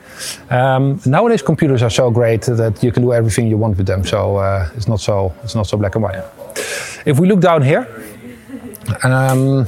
Um, 0.50 1.00
nowadays, 1.06 1.40
computers 1.40 1.82
are 1.82 1.90
so 1.90 2.10
great 2.10 2.42
that 2.42 2.82
you 2.82 2.90
can 2.90 3.02
do 3.02 3.12
everything 3.12 3.46
you 3.46 3.56
want 3.56 3.76
with 3.78 3.86
them. 3.86 4.04
So 4.04 4.40
it's 4.76 4.88
not 4.88 5.00
so 5.00 5.32
it's 5.44 5.54
not 5.54 5.66
so 5.66 5.76
black 5.76 5.94
and 5.94 6.02
white. 6.02 6.22
If 7.06 7.20
we 7.20 7.28
look 7.28 7.40
down 7.40 7.62
here, 7.62 7.86
um, 9.02 9.64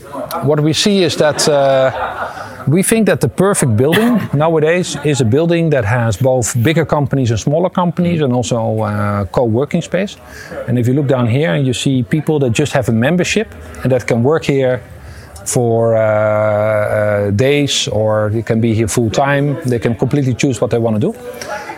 what 0.47 0.61
we 0.61 0.73
see 0.73 1.03
is 1.03 1.17
that 1.17 1.49
uh, 1.49 2.65
we 2.67 2.83
think 2.83 3.07
that 3.07 3.21
the 3.21 3.29
perfect 3.29 3.77
building 3.77 4.21
nowadays 4.33 4.97
is 5.05 5.21
a 5.21 5.25
building 5.25 5.71
that 5.71 5.85
has 5.85 6.17
both 6.17 6.61
bigger 6.63 6.85
companies 6.85 7.31
and 7.31 7.39
smaller 7.39 7.71
companies 7.71 8.21
and 8.21 8.33
also 8.33 8.81
uh, 8.81 9.25
co-working 9.27 9.83
space. 9.83 10.17
And 10.67 10.79
if 10.79 10.87
you 10.87 10.95
look 10.95 11.07
down 11.07 11.29
here, 11.29 11.57
you 11.57 11.73
see 11.73 12.03
people 12.03 12.39
that 12.41 12.51
just 12.51 12.73
have 12.73 12.89
a 12.89 12.93
membership 12.93 13.55
and 13.83 13.93
that 13.93 14.07
can 14.07 14.23
work 14.23 14.45
here 14.45 14.83
for 15.45 15.97
uh, 15.97 16.01
uh 16.01 17.31
days 17.31 17.87
or 17.89 18.31
they 18.31 18.43
can 18.43 18.61
be 18.61 18.75
here 18.75 18.89
full 18.89 19.11
time. 19.11 19.57
They 19.65 19.79
can 19.79 19.95
completely 19.95 20.35
choose 20.35 20.61
what 20.61 20.71
they 20.71 20.79
want 20.79 21.01
to 21.01 21.13
do. 21.13 21.19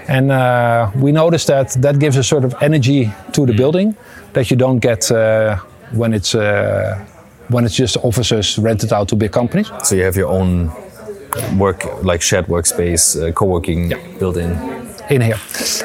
And 0.09 0.33
uh, 0.33 0.91
we 0.97 1.13
notice 1.13 1.45
that 1.47 1.77
that 1.83 1.99
gives 1.99 2.17
a 2.17 2.23
sort 2.23 2.45
of 2.45 2.55
energy 2.63 3.13
to 3.33 3.45
the 3.45 3.53
building 3.53 3.95
that 4.33 4.51
you 4.51 4.57
don't 4.57 4.79
get 4.79 5.13
uh, 5.13 5.57
when 5.93 6.15
it's 6.15 6.35
when 7.49 7.65
it's 7.65 7.75
just 7.75 7.97
offices 7.99 8.59
rented 8.59 8.93
out 8.93 9.09
to 9.09 9.17
big 9.17 9.33
companies. 9.33 9.71
So 9.85 9.95
you 9.95 10.05
have 10.05 10.17
your 10.17 10.29
own 10.29 10.71
work, 11.59 11.85
like 12.03 12.23
shared 12.23 12.47
workspace, 12.47 13.17
uh, 13.17 13.33
co-working 13.33 13.91
yeah. 13.91 13.99
built 14.19 14.37
in 14.37 14.79
in 15.11 15.23
here. 15.23 15.39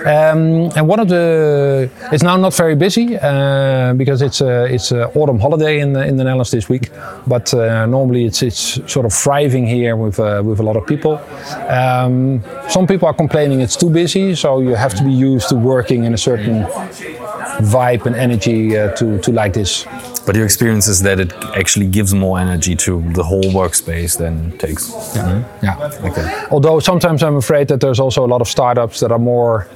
Um, 0.05 0.71
and 0.75 0.87
one 0.87 0.99
of 0.99 1.07
the 1.07 1.89
it's 2.11 2.23
now 2.23 2.37
not 2.37 2.53
very 2.53 2.75
busy 2.75 3.17
uh, 3.17 3.93
because 3.93 4.21
it's 4.21 4.41
a, 4.41 4.65
it's 4.65 4.91
a 4.91 5.07
autumn 5.13 5.39
holiday 5.39 5.79
in 5.79 5.93
the, 5.93 6.05
in 6.05 6.17
the 6.17 6.23
Netherlands 6.23 6.51
this 6.51 6.69
week. 6.69 6.89
But 7.25 7.53
uh, 7.53 7.85
normally 7.85 8.25
it's 8.25 8.41
it's 8.41 8.79
sort 8.91 9.05
of 9.05 9.13
thriving 9.13 9.65
here 9.65 9.95
with 9.95 10.19
uh, 10.19 10.41
with 10.43 10.59
a 10.59 10.63
lot 10.63 10.75
of 10.75 10.85
people. 10.85 11.21
Um, 11.69 12.43
some 12.69 12.87
people 12.87 13.07
are 13.07 13.13
complaining 13.13 13.61
it's 13.61 13.77
too 13.77 13.89
busy, 13.89 14.35
so 14.35 14.59
you 14.59 14.75
have 14.75 14.93
to 14.95 15.03
be 15.03 15.11
used 15.11 15.49
to 15.49 15.55
working 15.55 16.03
in 16.03 16.13
a 16.13 16.17
certain 16.17 16.65
vibe 17.59 18.05
and 18.05 18.15
energy 18.15 18.77
uh, 18.77 18.91
to 18.95 19.19
to 19.19 19.31
like 19.31 19.53
this. 19.53 19.85
But 20.25 20.35
your 20.35 20.45
experience 20.45 20.87
is 20.87 21.01
that 21.01 21.19
it 21.19 21.33
actually 21.55 21.87
gives 21.87 22.13
more 22.13 22.39
energy 22.39 22.75
to 22.75 23.01
the 23.13 23.23
whole 23.23 23.43
workspace 23.43 24.17
than 24.17 24.57
takes. 24.57 24.89
Yeah. 24.89 25.23
Mm-hmm. 25.23 25.65
yeah. 25.65 26.09
Okay. 26.09 26.45
Although 26.51 26.79
sometimes 26.79 27.23
I'm 27.23 27.35
afraid 27.35 27.67
that 27.67 27.81
there's 27.81 27.99
also 27.99 28.25
a 28.25 28.29
lot 28.33 28.41
of 28.41 28.47
startups 28.47 28.99
that 28.99 29.11
are 29.11 29.19
more 29.19 29.67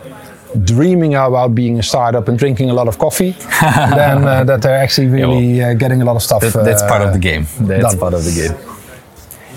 dreaming 0.63 1.15
about 1.15 1.53
being 1.53 1.79
a 1.79 1.83
startup 1.83 2.27
and 2.27 2.39
drinking 2.39 2.69
a 2.69 2.73
lot 2.73 2.87
of 2.87 2.97
coffee 2.97 3.31
than 3.61 4.23
uh, 4.23 4.43
that 4.45 4.61
they're 4.61 4.77
actually 4.77 5.07
really 5.07 5.61
uh, 5.61 5.73
getting 5.73 6.01
a 6.01 6.05
lot 6.05 6.15
of 6.15 6.21
stuff. 6.21 6.41
That, 6.41 6.63
that's 6.63 6.83
part 6.83 7.01
of 7.01 7.11
the 7.11 7.19
uh, 7.19 7.29
game. 7.29 7.45
That's 7.59 7.93
done. 7.93 7.99
part 7.99 8.13
of 8.13 8.23
the 8.23 8.31
game. 8.31 8.66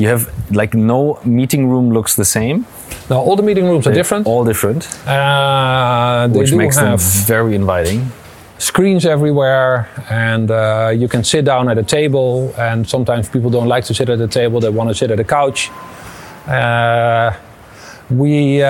You 0.00 0.08
have 0.08 0.30
like 0.50 0.74
no 0.74 1.20
meeting 1.24 1.68
room 1.68 1.90
looks 1.90 2.16
the 2.16 2.24
same. 2.24 2.66
No, 3.10 3.18
all 3.20 3.36
the 3.36 3.42
meeting 3.42 3.66
rooms 3.66 3.86
are 3.86 3.92
different. 3.92 4.26
All 4.26 4.44
different. 4.44 4.88
Uh, 5.06 6.28
which 6.28 6.52
makes 6.52 6.76
them 6.76 6.98
very 6.98 7.54
inviting 7.54 8.10
screens 8.60 9.06
everywhere 9.06 9.88
and 10.10 10.50
uh, 10.50 10.92
you 10.94 11.08
can 11.08 11.24
sit 11.24 11.46
down 11.46 11.66
at 11.70 11.78
a 11.78 11.82
table 11.82 12.52
and 12.58 12.86
sometimes 12.86 13.26
people 13.26 13.48
don't 13.48 13.68
like 13.68 13.84
to 13.84 13.94
sit 13.94 14.10
at 14.10 14.20
a 14.20 14.28
table 14.28 14.60
they 14.60 14.68
want 14.68 14.86
to 14.90 14.94
sit 14.94 15.10
at 15.10 15.18
a 15.18 15.24
couch 15.24 15.70
uh, 16.46 17.32
we 18.10 18.62
uh, 18.62 18.66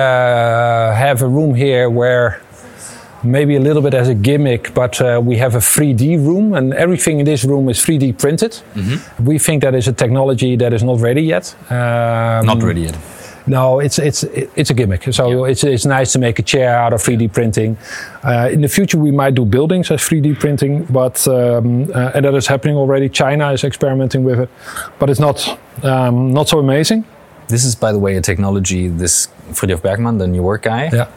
have 0.93 1.21
a 1.21 1.27
room 1.27 1.53
here 1.53 1.89
where 1.89 2.41
maybe 3.23 3.55
a 3.55 3.59
little 3.59 3.81
bit 3.81 3.93
as 3.93 4.07
a 4.09 4.15
gimmick 4.15 4.73
but 4.73 5.01
uh, 5.01 5.19
we 5.23 5.37
have 5.37 5.55
a 5.55 5.59
3d 5.59 6.25
room 6.25 6.53
and 6.53 6.73
everything 6.73 7.19
in 7.19 7.25
this 7.25 7.43
room 7.43 7.69
is 7.69 7.77
3d 7.79 8.17
printed 8.17 8.51
mm-hmm. 8.51 9.25
we 9.25 9.37
think 9.37 9.61
that 9.61 9.75
is 9.75 9.87
a 9.87 9.93
technology 9.93 10.55
that 10.55 10.73
is 10.73 10.83
not 10.83 10.99
ready 10.99 11.21
yet 11.21 11.55
um, 11.71 12.45
not 12.45 12.61
ready 12.63 12.81
yet 12.81 12.97
No, 13.47 13.79
it's 13.79 13.97
it's 13.97 14.23
it's 14.55 14.69
a 14.69 14.73
gimmick. 14.73 15.13
So 15.13 15.45
it's 15.45 15.63
it's 15.63 15.85
nice 15.85 16.13
to 16.13 16.19
make 16.19 16.37
a 16.39 16.43
chair 16.43 16.77
out 16.77 16.93
of 16.93 17.01
3D 17.01 17.33
printing. 17.33 17.77
Uh, 18.23 18.49
in 18.51 18.61
the 18.61 18.67
future, 18.67 18.97
we 18.97 19.11
might 19.11 19.33
do 19.33 19.45
buildings 19.45 19.89
as 19.91 20.01
3D 20.01 20.39
printing, 20.39 20.85
but 20.85 21.27
um, 21.27 21.91
uh, 21.93 22.11
and 22.13 22.25
that 22.25 22.35
is 22.35 22.47
happening 22.47 22.75
already. 22.75 23.09
China 23.09 23.51
is 23.51 23.63
experimenting 23.63 24.23
with 24.23 24.39
it, 24.39 24.49
but 24.99 25.09
it's 25.09 25.19
not 25.19 25.59
um, 25.83 26.31
not 26.33 26.49
so 26.49 26.59
amazing. 26.59 27.03
This 27.47 27.65
is, 27.65 27.75
by 27.75 27.91
the 27.91 27.99
way, 27.99 28.15
a 28.15 28.21
technology 28.21 28.87
this 28.87 29.27
Frithjof 29.49 29.81
Bergmann, 29.81 30.19
the 30.19 30.27
New 30.27 30.43
Work 30.43 30.63
guy, 30.63 30.89
Yeah. 30.93 31.07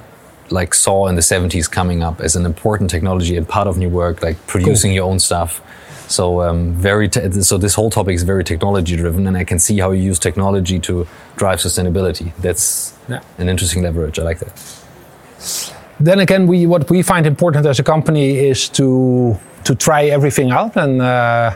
Like 0.51 0.75
saw 0.75 1.07
in 1.09 1.15
the 1.15 1.23
70s 1.23 1.71
coming 1.71 2.03
up 2.03 2.21
as 2.21 2.37
an 2.37 2.45
important 2.45 2.91
technology 2.91 3.37
and 3.37 3.49
part 3.49 3.67
of 3.67 3.77
New 3.79 3.89
Work, 3.89 4.23
like 4.23 4.37
producing 4.47 4.93
your 4.93 5.05
own 5.11 5.19
stuff. 5.19 5.61
So 6.09 6.43
um, 6.43 6.73
very 6.75 7.09
so 7.43 7.57
this 7.59 7.75
whole 7.75 7.91
topic 7.91 8.15
is 8.15 8.23
very 8.25 8.45
technology 8.45 8.97
driven, 8.97 9.27
and 9.27 9.37
I 9.37 9.45
can 9.45 9.59
see 9.59 9.79
how 9.81 9.91
you 9.93 10.03
use 10.03 10.19
technology 10.19 10.79
to 10.81 11.07
drive 11.37 11.61
sustainability. 11.61 12.33
That's 12.41 12.93
Yeah. 13.09 13.21
an 13.39 13.49
interesting 13.49 13.83
leverage. 13.83 14.19
I 14.19 14.23
like 14.23 14.39
that. 14.41 14.53
then 16.01 16.21
again, 16.21 16.47
we 16.47 16.67
what 16.67 16.91
we 16.91 17.03
find 17.03 17.27
important 17.27 17.67
as 17.67 17.79
a 17.79 17.83
company 17.83 18.37
is 18.51 18.69
to 18.71 19.37
to 19.65 19.75
try 19.75 20.05
everything 20.11 20.51
out, 20.53 20.77
and 20.77 21.01
uh, 21.01 21.55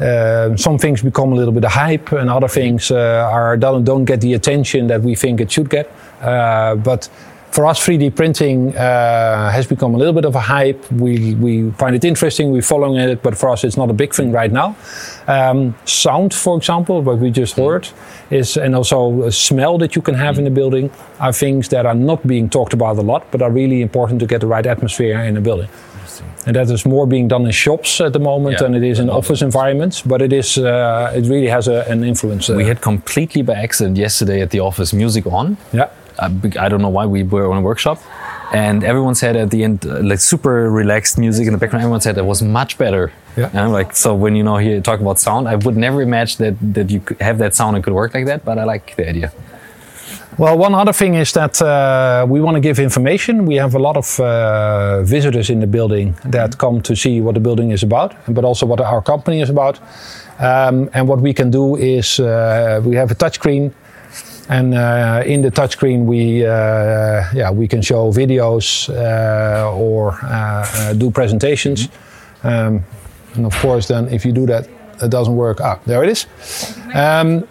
uh, 0.00 0.56
some 0.56 0.78
things 0.78 1.02
become 1.02 1.32
a 1.32 1.36
little 1.36 1.52
bit 1.52 1.64
of 1.64 1.72
hype, 1.72 2.12
and 2.12 2.30
other 2.30 2.48
things 2.48 2.90
uh, 2.90 3.28
are 3.32 3.56
don't, 3.56 3.84
don't 3.84 4.04
get 4.04 4.20
the 4.20 4.34
attention 4.34 4.86
that 4.86 5.02
we 5.02 5.14
think 5.16 5.40
it 5.40 5.50
should 5.50 5.68
get. 5.68 5.86
Uh, 6.22 6.74
but 6.76 7.08
for 7.50 7.66
us, 7.66 7.80
3D 7.84 8.14
printing 8.14 8.76
uh, 8.76 9.50
has 9.50 9.66
become 9.66 9.94
a 9.94 9.98
little 9.98 10.12
bit 10.14 10.24
of 10.24 10.34
a 10.36 10.40
hype. 10.40 10.80
We 10.92 11.34
we 11.34 11.70
find 11.72 11.94
it 11.96 12.04
interesting. 12.04 12.52
We're 12.52 12.62
following 12.62 12.96
it, 13.10 13.22
but 13.22 13.36
for 13.36 13.48
us, 13.50 13.64
it's 13.64 13.76
not 13.76 13.90
a 13.90 13.92
big 13.92 14.14
thing 14.14 14.32
right 14.32 14.52
now. 14.52 14.74
Um, 15.26 15.74
sound, 15.84 16.32
for 16.34 16.56
example, 16.56 17.02
what 17.02 17.18
we 17.18 17.30
just 17.30 17.56
heard, 17.56 17.88
is 18.30 18.56
and 18.56 18.74
also 18.74 19.30
smell 19.30 19.78
that 19.78 19.94
you 19.96 20.02
can 20.02 20.14
have 20.14 20.38
in 20.38 20.44
the 20.44 20.50
building 20.50 20.90
are 21.18 21.32
things 21.32 21.68
that 21.68 21.86
are 21.86 21.94
not 21.96 22.26
being 22.26 22.48
talked 22.50 22.72
about 22.72 22.98
a 22.98 23.02
lot, 23.02 23.22
but 23.30 23.42
are 23.42 23.50
really 23.50 23.80
important 23.82 24.20
to 24.20 24.26
get 24.26 24.40
the 24.40 24.46
right 24.46 24.66
atmosphere 24.66 25.18
in 25.28 25.36
a 25.36 25.40
building. 25.40 25.68
And 26.46 26.56
that 26.56 26.70
is 26.70 26.86
more 26.86 27.06
being 27.06 27.28
done 27.28 27.44
in 27.46 27.52
shops 27.52 28.00
at 28.00 28.12
the 28.12 28.18
moment 28.18 28.52
Yeah, 28.54 28.62
than 28.68 28.74
it 28.74 28.82
is 28.82 28.98
in 28.98 29.10
office 29.10 29.42
environments. 29.44 30.00
But 30.02 30.22
it 30.22 30.32
is, 30.32 30.56
uh, 30.56 31.12
it 31.14 31.26
really 31.28 31.48
has 31.48 31.68
a, 31.68 31.84
an 31.90 32.02
influence. 32.04 32.48
uh, 32.52 32.56
We 32.56 32.64
had 32.64 32.80
completely 32.80 33.42
by 33.42 33.54
accident 33.54 33.98
yesterday 33.98 34.40
at 34.42 34.48
the 34.50 34.60
office 34.60 34.96
music 34.96 35.26
on. 35.26 35.56
yeah, 35.72 35.88
I 36.20 36.26
I 36.64 36.68
don't 36.68 36.82
know 36.82 36.94
why 36.98 37.06
we 37.06 37.22
were 37.22 37.50
on 37.50 37.58
a 37.58 37.60
workshop, 37.60 37.98
and 38.52 38.84
everyone 38.84 39.14
said 39.14 39.36
at 39.36 39.50
the 39.50 39.64
end 39.64 39.86
uh, 39.86 40.00
like 40.02 40.20
super 40.20 40.70
relaxed 40.70 41.18
music 41.18 41.46
in 41.46 41.52
the 41.52 41.58
background. 41.58 41.82
Everyone 41.82 42.00
said 42.00 42.18
it 42.18 42.26
was 42.26 42.42
much 42.42 42.78
better. 42.78 43.12
Yeah. 43.36 43.48
And 43.50 43.60
I'm 43.60 43.72
like, 43.72 43.96
so 43.96 44.14
when 44.14 44.36
you 44.36 44.42
know 44.42 44.56
here 44.56 44.80
talk 44.80 45.00
about 45.00 45.18
sound, 45.18 45.48
I 45.48 45.56
would 45.56 45.76
never 45.76 46.02
imagine 46.02 46.38
that 46.44 46.74
that 46.74 46.90
you 46.90 47.00
could 47.00 47.20
have 47.20 47.38
that 47.38 47.54
sound 47.54 47.76
and 47.76 47.84
could 47.84 47.94
work 47.94 48.14
like 48.14 48.26
that. 48.26 48.44
But 48.44 48.58
I 48.58 48.64
like 48.64 48.96
the 48.96 49.08
idea. 49.08 49.32
Well, 50.38 50.56
one 50.56 50.74
other 50.74 50.92
thing 50.92 51.16
is 51.16 51.32
that 51.32 51.60
uh, 51.60 52.24
we 52.26 52.40
want 52.40 52.54
to 52.54 52.60
give 52.60 52.78
information. 52.78 53.44
We 53.44 53.56
have 53.56 53.74
a 53.74 53.78
lot 53.78 53.96
of 53.96 54.18
uh, 54.20 55.02
visitors 55.02 55.50
in 55.50 55.60
the 55.60 55.66
building 55.66 56.14
that 56.24 56.56
come 56.56 56.80
to 56.82 56.96
see 56.96 57.20
what 57.20 57.34
the 57.34 57.40
building 57.40 57.72
is 57.72 57.82
about, 57.82 58.14
but 58.26 58.44
also 58.44 58.64
what 58.64 58.80
our 58.80 59.02
company 59.02 59.42
is 59.42 59.50
about. 59.50 59.78
Um, 60.38 60.88
and 60.94 61.06
what 61.06 61.20
we 61.20 61.34
can 61.34 61.50
do 61.50 61.76
is 61.76 62.18
uh, 62.20 62.80
we 62.82 62.96
have 62.96 63.10
a 63.10 63.14
touchscreen, 63.14 63.72
and 64.50 64.74
uh, 64.74 65.22
in 65.24 65.42
the 65.42 65.50
touchscreen 65.50 66.04
we 66.04 66.44
uh, 66.44 66.50
yeah 67.32 67.50
we 67.50 67.66
can 67.68 67.82
show 67.82 68.12
videos 68.12 68.88
uh, 68.90 69.72
or 69.72 70.12
uh, 70.22 70.28
uh, 70.28 70.92
do 70.94 71.10
presentations. 71.10 71.88
Um, 72.42 72.84
and 73.36 73.46
of 73.46 73.54
course, 73.62 73.86
then 73.86 74.08
if 74.08 74.24
you 74.24 74.32
do 74.32 74.46
that, 74.46 74.68
it 75.02 75.10
doesn't 75.10 75.36
work. 75.36 75.60
Ah, 75.60 75.78
there 75.86 76.02
it 76.02 76.10
is. 76.10 76.26
Um, 76.94 77.46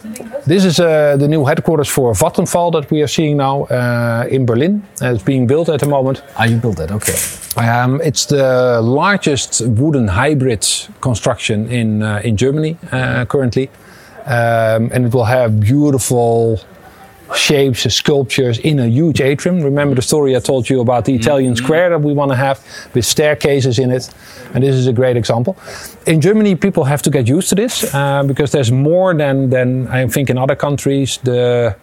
this 0.45 0.65
is 0.65 0.79
uh, 0.79 1.15
the 1.17 1.27
new 1.27 1.45
headquarters 1.45 1.87
for 1.87 2.13
Vattenfall 2.13 2.71
that 2.73 2.91
we 2.91 3.01
are 3.01 3.07
seeing 3.07 3.37
now 3.37 3.63
uh, 3.63 4.25
in 4.29 4.45
Berlin. 4.45 4.83
It's 5.01 5.23
being 5.23 5.47
built 5.47 5.69
at 5.69 5.79
the 5.79 5.87
moment. 5.87 6.21
Ah, 6.35 6.45
you 6.45 6.57
built 6.57 6.79
it, 6.79 6.91
Okay. 6.91 7.15
Um, 7.57 7.99
it's 8.03 8.25
the 8.25 8.79
largest 8.81 9.61
wooden 9.65 10.07
hybrid 10.07 10.67
construction 11.01 11.67
in 11.71 12.03
uh, 12.03 12.21
in 12.23 12.37
Germany 12.37 12.77
uh, 12.91 13.25
currently, 13.25 13.69
um, 14.25 14.89
and 14.93 15.05
it 15.05 15.13
will 15.13 15.25
have 15.25 15.59
beautiful 15.59 16.59
shapes, 17.35 17.85
and 17.85 17.93
sculptures 17.93 18.57
in 18.59 18.79
a 18.79 18.87
huge 18.87 19.21
atrium. 19.21 19.61
Remember 19.61 19.95
the 19.95 20.01
story 20.01 20.35
I 20.35 20.39
told 20.39 20.69
you 20.69 20.81
about 20.81 21.05
the 21.05 21.13
Italian 21.15 21.55
square 21.55 21.89
that 21.89 22.01
we 22.01 22.13
want 22.13 22.31
to 22.31 22.35
have 22.37 22.59
with 22.93 23.05
staircases 23.05 23.79
in 23.79 23.91
it, 23.91 24.09
and 24.53 24.63
this 24.63 24.75
is 24.75 24.87
a 24.87 24.93
great 24.93 25.17
example. 25.17 25.55
In 26.07 26.21
Germany, 26.21 26.55
people 26.55 26.83
have 26.85 27.01
to 27.03 27.09
get 27.09 27.27
used 27.27 27.49
to 27.49 27.55
this 27.55 27.93
uh, 27.93 28.23
because 28.23 28.51
there's 28.51 28.71
more 28.71 29.13
than 29.13 29.49
than 29.49 29.87
I 29.87 30.07
think 30.07 30.29
in 30.29 30.37
other 30.37 30.55
countries 30.55 31.19
the 31.23 31.75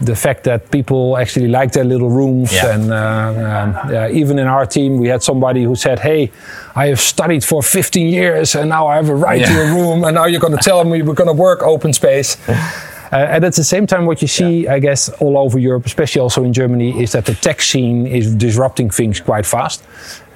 the 0.00 0.14
fact 0.14 0.44
that 0.44 0.70
people 0.70 1.16
actually 1.18 1.48
like 1.48 1.72
their 1.72 1.84
little 1.84 2.08
rooms 2.08 2.52
Yeah. 2.52 2.74
and 2.74 2.92
uh, 2.92 2.96
um, 2.96 3.92
yeah, 3.92 4.08
even 4.20 4.38
in 4.38 4.46
our 4.46 4.64
team 4.64 4.98
we 4.98 5.08
had 5.08 5.22
somebody 5.24 5.64
who 5.64 5.74
said 5.74 5.98
hey 5.98 6.30
i 6.76 6.86
have 6.86 7.00
studied 7.00 7.42
for 7.42 7.62
15 7.64 8.06
years 8.06 8.54
and 8.54 8.68
now 8.68 8.86
i 8.86 8.94
have 8.94 9.08
a 9.08 9.14
right 9.16 9.44
to 9.44 9.52
a 9.60 9.66
room 9.74 10.04
and 10.04 10.14
now 10.14 10.26
you're 10.26 10.40
going 10.40 10.56
to 10.56 10.62
tell 10.62 10.84
me 10.84 11.02
we're 11.02 11.14
going 11.22 11.26
to 11.36 11.42
work 11.42 11.62
open 11.64 11.92
space 11.92 12.36
uh, 12.48 12.54
and 13.12 13.44
at 13.44 13.54
the 13.54 13.64
same 13.64 13.86
time 13.86 14.06
what 14.06 14.20
you 14.22 14.28
see 14.28 14.68
i 14.68 14.78
guess 14.78 15.08
all 15.20 15.36
over 15.38 15.58
europe 15.58 15.86
especially 15.86 16.20
also 16.20 16.44
in 16.44 16.52
germany 16.52 17.02
is 17.02 17.12
that 17.12 17.24
the 17.24 17.34
tech 17.34 17.60
scene 17.60 18.06
is 18.06 18.34
disrupting 18.34 18.90
things 18.90 19.20
quite 19.20 19.46
fast. 19.46 19.82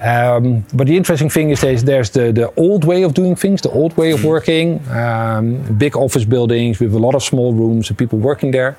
Um, 0.01 0.65
but 0.73 0.87
the 0.87 0.97
interesting 0.97 1.29
thing 1.29 1.49
is 1.49 1.61
there's, 1.61 1.83
there's 1.83 2.09
the, 2.09 2.31
the 2.31 2.53
old 2.55 2.83
way 2.83 3.03
of 3.03 3.13
doing 3.13 3.35
things 3.35 3.61
the 3.61 3.71
old 3.71 3.95
way 3.95 4.11
of 4.11 4.23
working 4.23 4.85
um, 4.89 5.77
big 5.77 5.95
office 5.95 6.25
buildings 6.25 6.79
with 6.79 6.93
a 6.93 6.99
lot 6.99 7.15
of 7.15 7.23
small 7.23 7.53
rooms 7.53 7.89
and 7.89 7.97
people 7.97 8.19
working 8.19 8.51
there. 8.51 8.75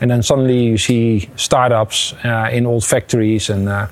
And 0.00 0.10
then 0.10 0.22
suddenly 0.22 0.62
you 0.64 0.78
see 0.78 1.30
startups 1.36 2.12
uh, 2.24 2.50
in 2.52 2.66
old 2.66 2.84
factories. 2.84 3.48
And 3.48 3.68
uh, 3.68 3.86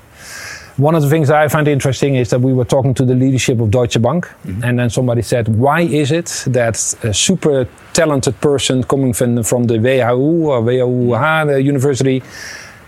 one 0.77 0.93
of 0.93 1.01
the 1.01 1.09
things 1.09 1.29
that 1.29 1.37
I 1.37 1.47
find 1.47 1.67
interesting 1.67 2.15
is 2.15 2.29
that 2.31 2.41
we 2.41 2.53
were 2.53 2.65
talking 2.65 2.93
to 2.95 3.05
the 3.05 3.15
leadership 3.15 3.59
of 3.61 3.71
Deutsche 3.71 4.01
Bank, 4.01 4.27
mhm. 4.45 4.63
and 4.63 4.77
then 4.79 4.89
somebody 4.89 5.21
said, 5.21 5.47
"Why 5.47 5.81
is 5.81 6.11
it 6.11 6.43
that 6.47 6.75
a 7.03 7.13
super 7.13 7.67
talented 7.93 8.39
person 8.41 8.83
coming 8.83 9.13
from, 9.13 9.41
from 9.43 9.65
the 9.65 9.77
WHU 9.79 10.49
or 10.51 10.61
WHU 10.61 11.45
the 11.45 11.59
mm. 11.59 11.63
university?" 11.63 12.21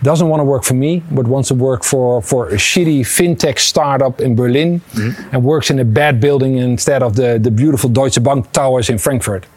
Doesn't 0.03 0.29
want 0.29 0.41
to 0.41 0.43
work 0.43 0.63
for 0.63 0.75
me, 0.75 1.01
but 1.09 1.25
wants 1.25 1.47
to 1.47 1.55
work 1.55 1.83
for, 1.83 2.21
for 2.21 2.49
a 2.49 2.57
shitty 2.57 2.99
fintech 2.99 3.57
startup 3.57 4.21
in 4.21 4.35
Berlin 4.35 4.79
mm. 4.93 5.33
and 5.33 5.43
works 5.43 5.71
in 5.71 5.79
a 5.79 5.85
bad 5.85 6.21
building 6.21 6.57
instead 6.57 7.01
of 7.01 7.15
the, 7.15 7.39
the 7.39 7.49
beautiful 7.49 7.89
Deutsche 7.89 8.21
Bank 8.21 8.51
towers 8.51 8.91
in 8.91 8.99
Frankfurt. 8.99 9.47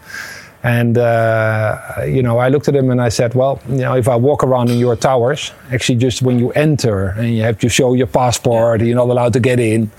And 0.62 0.98
uh, 0.98 2.02
you 2.06 2.22
know, 2.22 2.38
I 2.38 2.48
looked 2.48 2.68
at 2.68 2.76
him 2.76 2.90
and 2.90 3.00
I 3.00 3.08
said, 3.08 3.34
"Well, 3.34 3.61
you 3.68 3.78
know, 3.78 3.96
if 3.96 4.08
I 4.08 4.16
walk 4.16 4.44
around 4.44 4.68
in 4.68 4.78
your 4.78 4.94
towers, 4.94 5.52
actually, 5.72 5.98
just 5.98 6.20
when 6.20 6.38
you 6.38 6.52
enter 6.52 7.08
and 7.16 7.34
you 7.34 7.42
have 7.42 7.58
to 7.61 7.68
show 7.68 7.94
your 7.94 8.06
passport, 8.06 8.82
you're 8.82 8.96
not 8.96 9.08
allowed 9.08 9.32
to 9.32 9.40
get 9.40 9.58
in. 9.58 9.90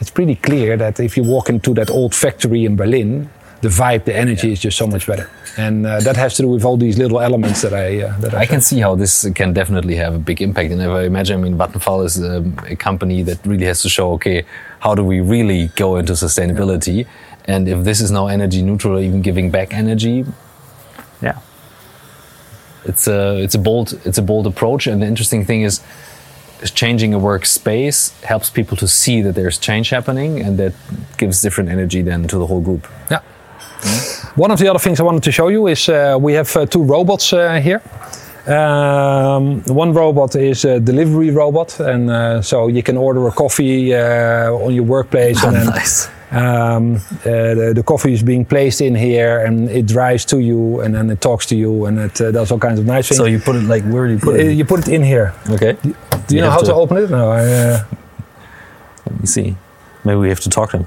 It's 0.00 0.10
pretty 0.10 0.34
clear 0.34 0.76
that 0.78 0.98
if 0.98 1.16
you 1.16 1.22
walk 1.22 1.48
into 1.48 1.74
that 1.74 1.90
old 1.90 2.14
factory 2.14 2.64
in 2.64 2.74
Berlin, 2.74 3.30
the 3.60 3.68
vibe, 3.68 4.04
the 4.04 4.16
energy 4.16 4.52
is 4.52 4.60
just 4.60 4.78
so 4.78 4.86
much 4.86 5.06
better. 5.06 5.30
And 5.56 5.86
uh, 5.86 6.00
that 6.00 6.16
has 6.16 6.36
to 6.36 6.42
do 6.42 6.48
with 6.48 6.64
all 6.64 6.76
these 6.76 6.96
little 6.98 7.20
elements 7.20 7.62
that 7.62 7.74
I 7.74 8.02
uh, 8.02 8.18
that 8.20 8.34
I, 8.34 8.40
I 8.40 8.46
can 8.46 8.60
see 8.60 8.80
how 8.80 8.94
this 8.94 9.28
can 9.34 9.52
definitely 9.52 9.96
have 9.96 10.14
a 10.14 10.18
big 10.18 10.40
impact. 10.42 10.70
And 10.72 10.80
if 10.80 10.88
I 10.88 11.02
imagine, 11.04 11.38
I 11.38 11.42
mean, 11.42 11.56
Vattenfall 11.58 12.04
is 12.04 12.22
um, 12.22 12.56
a 12.66 12.76
company 12.76 13.22
that 13.22 13.44
really 13.46 13.66
has 13.66 13.82
to 13.82 13.88
show, 13.88 14.12
okay, 14.12 14.44
how 14.80 14.94
do 14.94 15.04
we 15.04 15.20
really 15.20 15.68
go 15.76 15.96
into 15.96 16.14
sustainability? 16.14 17.06
And 17.44 17.68
if 17.68 17.84
this 17.84 18.00
is 18.00 18.10
now 18.10 18.26
energy 18.26 18.62
neutral, 18.62 18.98
or 18.98 19.00
even 19.00 19.22
giving 19.22 19.50
back 19.50 19.72
energy, 19.72 20.24
yeah, 21.22 21.38
it's 22.84 23.06
a 23.08 23.36
it's 23.42 23.54
a 23.54 23.58
bold 23.58 24.00
it's 24.04 24.18
a 24.18 24.22
bold 24.22 24.46
approach. 24.46 24.86
And 24.86 25.02
the 25.02 25.06
interesting 25.06 25.44
thing 25.44 25.62
is, 25.62 25.80
changing 26.74 27.14
a 27.14 27.18
workspace 27.18 28.12
helps 28.22 28.50
people 28.50 28.76
to 28.76 28.86
see 28.86 29.22
that 29.22 29.34
there's 29.34 29.58
change 29.58 29.90
happening, 29.90 30.40
and 30.40 30.58
that 30.58 30.74
gives 31.16 31.40
different 31.40 31.70
energy 31.70 32.02
then 32.02 32.28
to 32.28 32.38
the 32.38 32.46
whole 32.46 32.60
group. 32.60 32.86
Yeah. 33.10 33.20
One 34.36 34.50
of 34.50 34.58
the 34.58 34.68
other 34.68 34.78
things 34.78 35.00
I 35.00 35.04
wanted 35.04 35.22
to 35.22 35.32
show 35.32 35.48
you 35.48 35.66
is 35.66 35.88
uh, 35.88 36.18
we 36.20 36.34
have 36.34 36.54
uh, 36.56 36.66
two 36.66 36.82
robots 36.82 37.32
uh, 37.32 37.60
here. 37.60 37.82
Um, 38.46 39.62
one 39.64 39.92
robot 39.92 40.34
is 40.34 40.64
a 40.64 40.80
delivery 40.80 41.30
robot, 41.30 41.78
and 41.80 42.10
uh, 42.10 42.42
so 42.42 42.68
you 42.68 42.82
can 42.82 42.96
order 42.96 43.26
a 43.28 43.32
coffee 43.32 43.94
uh, 43.94 44.52
on 44.52 44.74
your 44.74 44.84
workplace, 44.84 45.42
and 45.44 45.54
then 45.56 45.66
nice. 45.66 46.08
Um, 46.32 46.96
uh, 46.96 47.54
the, 47.54 47.72
the 47.74 47.82
coffee 47.82 48.12
is 48.12 48.22
being 48.22 48.44
placed 48.44 48.80
in 48.80 48.94
here, 48.94 49.44
and 49.44 49.68
it 49.70 49.86
drives 49.86 50.24
to 50.26 50.38
you, 50.38 50.80
and 50.80 50.94
then 50.94 51.10
it 51.10 51.20
talks 51.20 51.46
to 51.46 51.56
you, 51.56 51.86
and 51.86 51.98
it 51.98 52.20
uh, 52.20 52.30
does 52.30 52.50
all 52.52 52.58
kinds 52.58 52.78
of 52.78 52.86
nice 52.86 53.08
things. 53.08 53.18
So 53.18 53.24
you 53.26 53.38
put 53.40 53.56
it 53.56 53.64
like 53.64 53.82
where 53.84 54.06
do 54.06 54.12
you 54.14 54.18
put 54.20 54.34
Uh, 54.36 54.44
it? 54.44 54.52
you 54.56 54.64
put 54.64 54.80
it 54.80 54.88
in 54.88 55.02
here. 55.02 55.32
Okay. 55.50 55.76
Do 56.28 56.36
you, 56.36 56.40
know 56.42 56.50
how 56.50 56.62
to, 56.62 56.74
open 56.74 56.98
it? 56.98 57.10
No, 57.10 57.30
I, 57.30 57.40
uh, 57.44 57.84
Let 59.06 59.20
me 59.20 59.26
see. 59.26 59.56
Maybe 60.04 60.18
we 60.18 60.28
have 60.28 60.40
to 60.40 60.48
talk 60.50 60.70
to 60.70 60.78
him. 60.78 60.86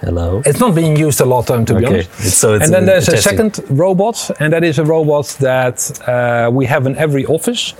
Hello. 0.00 0.42
it's 0.44 0.58
not 0.58 0.74
being 0.74 0.96
used 0.96 1.20
a 1.20 1.24
lot, 1.24 1.48
um, 1.50 1.64
to 1.64 1.74
be 1.78 1.86
honest. 1.86 2.10
It's- 2.18 2.34
so 2.34 2.54
it's 2.54 2.64
and 2.64 2.74
then 2.74 2.86
there's 2.86 3.06
a 3.08 3.12
testing. 3.12 3.52
second 3.52 3.78
robot, 3.78 4.30
and 4.40 4.52
that 4.52 4.64
is 4.64 4.80
a 4.80 4.84
robot 4.84 5.26
that 5.38 5.78
uh, 6.08 6.50
we 6.52 6.66
have 6.66 6.86
in 6.88 6.96
every 6.96 7.24
office. 7.26 7.74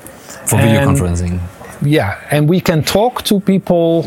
For 0.46 0.56
video 0.56 0.80
conferencing. 0.86 1.40
Yeah, 1.84 2.16
and 2.30 2.48
we 2.48 2.60
can 2.60 2.84
talk 2.84 3.22
to 3.24 3.40
people 3.40 4.04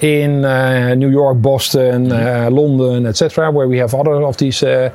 in 0.00 0.44
uh, 0.44 0.94
New 0.94 1.10
York, 1.10 1.40
Boston, 1.42 2.12
uh, 2.12 2.48
London, 2.50 3.06
etc., 3.06 3.50
where 3.50 3.68
we 3.68 3.78
have 3.78 3.94
other 3.94 4.22
of 4.22 4.36
these. 4.36 4.62
Uh, 4.62 4.90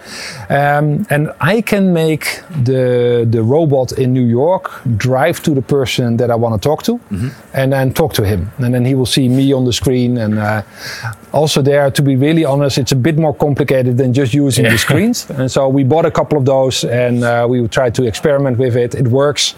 um, 0.49 1.06
and 1.10 1.32
I 1.41 1.62
can 1.62 1.93
make 1.93 2.41
the 2.64 3.26
the 3.30 3.41
robot 3.41 3.91
in 3.93 4.14
New 4.14 4.26
York 4.26 4.72
drive 4.97 5.41
to 5.43 5.54
the 5.54 5.62
person 5.62 6.18
that 6.18 6.30
I 6.30 6.36
want 6.36 6.62
to 6.62 6.70
talk 6.70 6.84
to, 6.84 6.99
and 7.54 7.72
then 7.74 7.93
talk 7.93 8.14
to 8.14 8.24
him, 8.24 8.51
and 8.58 8.74
then 8.74 8.86
he 8.86 8.95
will 8.95 9.06
see 9.06 9.30
me 9.30 9.54
on 9.54 9.66
the 9.66 9.74
screen. 9.74 10.18
And 10.18 10.39
uh, 10.39 10.62
also 11.32 11.62
there, 11.62 11.91
to 11.91 12.01
be 12.01 12.16
really 12.16 12.45
honest, 12.45 12.78
it's 12.78 12.91
a 12.91 12.95
bit 12.95 13.18
more 13.18 13.34
complicated 13.36 13.97
than 13.97 14.14
just 14.14 14.34
using 14.34 14.66
the 14.66 14.78
screens. 14.78 15.28
And 15.43 15.51
so 15.51 15.68
we 15.68 15.84
bought 15.84 16.06
a 16.06 16.12
couple 16.12 16.38
of 16.38 16.45
those, 16.45 16.84
and 16.84 17.24
uh, 17.24 17.45
we 17.49 17.68
tried 17.68 17.95
to 17.95 18.04
experiment 18.04 18.58
with 18.58 18.76
it. 18.78 18.95
It 18.95 19.08
works. 19.08 19.56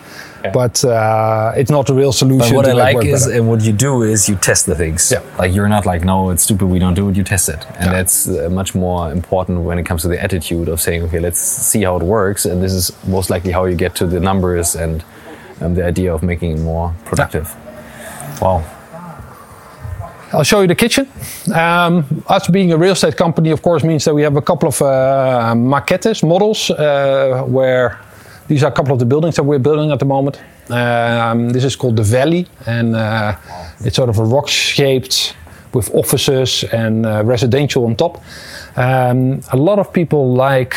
But 0.51 0.83
uh, 0.85 1.53
it's 1.55 1.71
not 1.71 1.89
a 1.89 1.93
real 1.93 2.11
solution. 2.11 2.49
But 2.55 2.55
what 2.55 2.67
I 2.67 2.73
like 2.73 3.05
is, 3.05 3.25
better. 3.25 3.37
and 3.37 3.47
what 3.49 3.61
you 3.61 3.73
do 3.73 4.03
is 4.03 4.27
you 4.29 4.35
test 4.35 4.65
the 4.65 4.75
things. 4.75 5.11
Yeah. 5.11 5.21
Like 5.39 5.53
you're 5.53 5.69
not 5.69 5.85
like, 5.85 6.03
no, 6.03 6.29
it's 6.31 6.43
stupid, 6.43 6.67
we 6.67 6.79
don't 6.79 6.93
do 6.95 7.09
it. 7.09 7.15
You 7.17 7.23
test 7.23 7.49
it, 7.49 7.65
and 7.77 7.85
Yeah. 7.85 7.91
that's 7.93 8.27
uh, 8.27 8.49
much 8.51 8.75
more 8.75 9.11
important 9.11 9.61
when 9.61 9.77
it 9.79 9.85
comes 9.85 10.01
to 10.03 10.07
the 10.07 10.21
attitude 10.21 10.67
of 10.69 10.79
saying, 10.81 11.03
okay, 11.03 11.19
let's 11.19 11.39
see 11.39 11.83
how 11.83 11.95
it 11.97 12.03
works, 12.03 12.45
and 12.45 12.61
this 12.61 12.73
is 12.73 12.91
most 13.07 13.29
likely 13.29 13.51
how 13.51 13.65
you 13.65 13.75
get 13.75 13.95
to 13.95 14.07
the 14.07 14.19
numbers 14.19 14.75
and 14.75 15.03
um, 15.61 15.75
the 15.75 15.85
idea 15.85 16.13
of 16.13 16.21
making 16.23 16.51
it 16.51 16.59
more 16.59 16.93
productive. 17.05 17.53
Wow. 18.41 18.63
I'll 20.33 20.43
show 20.43 20.59
you 20.61 20.67
the 20.67 20.75
kitchen. 20.75 21.07
Um, 21.53 22.03
us 22.27 22.47
being 22.49 22.73
a 22.73 22.77
real 22.77 22.91
estate 22.91 23.15
company, 23.15 23.51
of 23.51 23.61
course, 23.61 23.83
means 23.85 24.03
that 24.05 24.13
we 24.13 24.21
have 24.23 24.35
a 24.35 24.41
couple 24.41 24.67
of 24.67 24.81
uh, 24.81 25.53
maquettes, 25.55 26.23
models, 26.27 26.69
uh, 26.71 27.43
where 27.47 27.99
these 28.47 28.63
are 28.63 28.71
a 28.71 28.75
couple 28.75 28.93
of 28.93 28.99
the 28.99 29.05
buildings 29.05 29.35
that 29.35 29.43
we're 29.43 29.59
building 29.59 29.91
at 29.91 29.99
the 29.99 30.05
moment. 30.05 30.41
Um, 30.69 31.49
this 31.49 31.63
is 31.63 31.75
called 31.75 31.95
the 31.95 32.03
Valley, 32.03 32.47
and 32.65 32.95
uh, 32.95 33.35
it's 33.79 33.95
sort 33.95 34.09
of 34.09 34.19
a 34.19 34.23
rock 34.23 34.47
shaped 34.47 35.35
with 35.73 35.93
offices 35.93 36.63
and 36.71 37.05
uh, 37.05 37.23
residential 37.25 37.85
on 37.85 37.95
top. 37.95 38.23
Um, 38.77 39.41
a 39.51 39.57
lot 39.57 39.79
of 39.79 39.91
people 39.91 40.33
like 40.33 40.75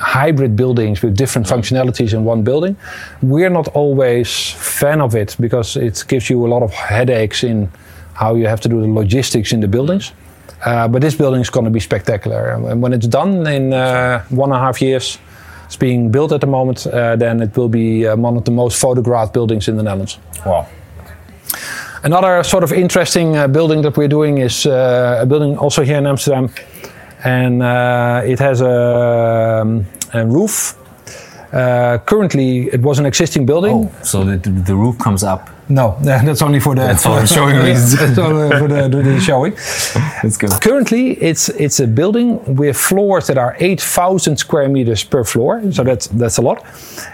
hybrid 0.00 0.56
buildings 0.56 1.02
with 1.02 1.16
different 1.16 1.46
functionalities 1.46 2.12
in 2.12 2.24
one 2.24 2.42
building. 2.42 2.76
We're 3.22 3.50
not 3.50 3.68
always 3.68 4.50
fan 4.50 5.00
of 5.00 5.14
it 5.14 5.36
because 5.40 5.76
it 5.76 6.04
gives 6.08 6.28
you 6.28 6.46
a 6.46 6.48
lot 6.48 6.62
of 6.62 6.72
headaches 6.72 7.44
in 7.44 7.70
how 8.14 8.34
you 8.34 8.46
have 8.46 8.60
to 8.62 8.68
do 8.68 8.80
the 8.80 8.88
logistics 8.88 9.52
in 9.52 9.60
the 9.60 9.68
buildings. 9.68 10.12
Uh, 10.64 10.88
but 10.88 11.00
this 11.02 11.14
building 11.14 11.40
is 11.40 11.50
going 11.50 11.64
to 11.64 11.70
be 11.70 11.80
spectacular. 11.80 12.52
And 12.52 12.82
when 12.82 12.92
it's 12.92 13.06
done 13.06 13.46
in 13.46 13.72
uh, 13.72 14.24
one 14.30 14.50
and 14.50 14.56
a 14.56 14.60
half 14.60 14.80
years, 14.80 15.18
it's 15.74 15.80
being 15.80 16.10
built 16.10 16.32
at 16.32 16.40
the 16.40 16.46
moment, 16.46 16.86
uh, 16.86 17.16
then 17.16 17.42
it 17.42 17.56
will 17.56 17.68
be 17.68 18.06
uh, 18.06 18.16
one 18.16 18.36
of 18.36 18.44
the 18.44 18.50
most 18.50 18.80
photographed 18.80 19.32
buildings 19.32 19.68
in 19.68 19.76
the 19.76 19.82
Netherlands. 19.82 20.18
Wow. 20.46 20.66
Another 22.04 22.44
sort 22.44 22.62
of 22.62 22.72
interesting 22.72 23.36
uh, 23.36 23.48
building 23.48 23.82
that 23.82 23.96
we're 23.96 24.08
doing 24.08 24.38
is 24.38 24.66
uh, 24.66 25.18
a 25.22 25.26
building 25.26 25.58
also 25.58 25.82
here 25.82 25.98
in 25.98 26.06
Amsterdam, 26.06 26.48
and 27.24 27.62
uh, 27.62 28.22
it 28.24 28.38
has 28.38 28.60
a, 28.60 29.62
um, 29.62 29.86
a 30.12 30.24
roof. 30.26 30.76
Uh, 31.52 31.98
currently, 32.06 32.68
it 32.72 32.82
was 32.82 32.98
an 32.98 33.06
existing 33.06 33.46
building. 33.46 33.74
Oh, 33.74 34.02
so 34.02 34.24
the, 34.24 34.50
the 34.50 34.74
roof 34.74 34.98
comes 34.98 35.22
up. 35.24 35.48
No, 35.68 35.96
that's 36.02 36.42
only 36.42 36.60
for 36.60 36.74
the 36.74 36.82
That's 36.82 37.02
for 37.06 37.26
showing 37.26 37.56
reasons. 37.56 37.98
That's 37.98 38.18
only 38.18 38.58
for 38.58 38.68
the, 38.68 38.88
the 38.88 39.20
showing. 39.28 39.54
That's 40.22 40.36
good. 40.36 40.50
Currently, 40.60 41.12
it's 41.22 41.48
it's 41.48 41.80
a 41.80 41.86
building 41.86 42.56
with 42.56 42.76
floors 42.76 43.26
that 43.26 43.38
are 43.38 43.56
8,000 43.60 44.36
square 44.36 44.68
meters 44.68 45.04
per 45.04 45.24
floor, 45.24 45.62
so 45.72 45.84
that's 45.84 46.06
that's 46.08 46.38
a 46.38 46.42
lot, 46.42 46.64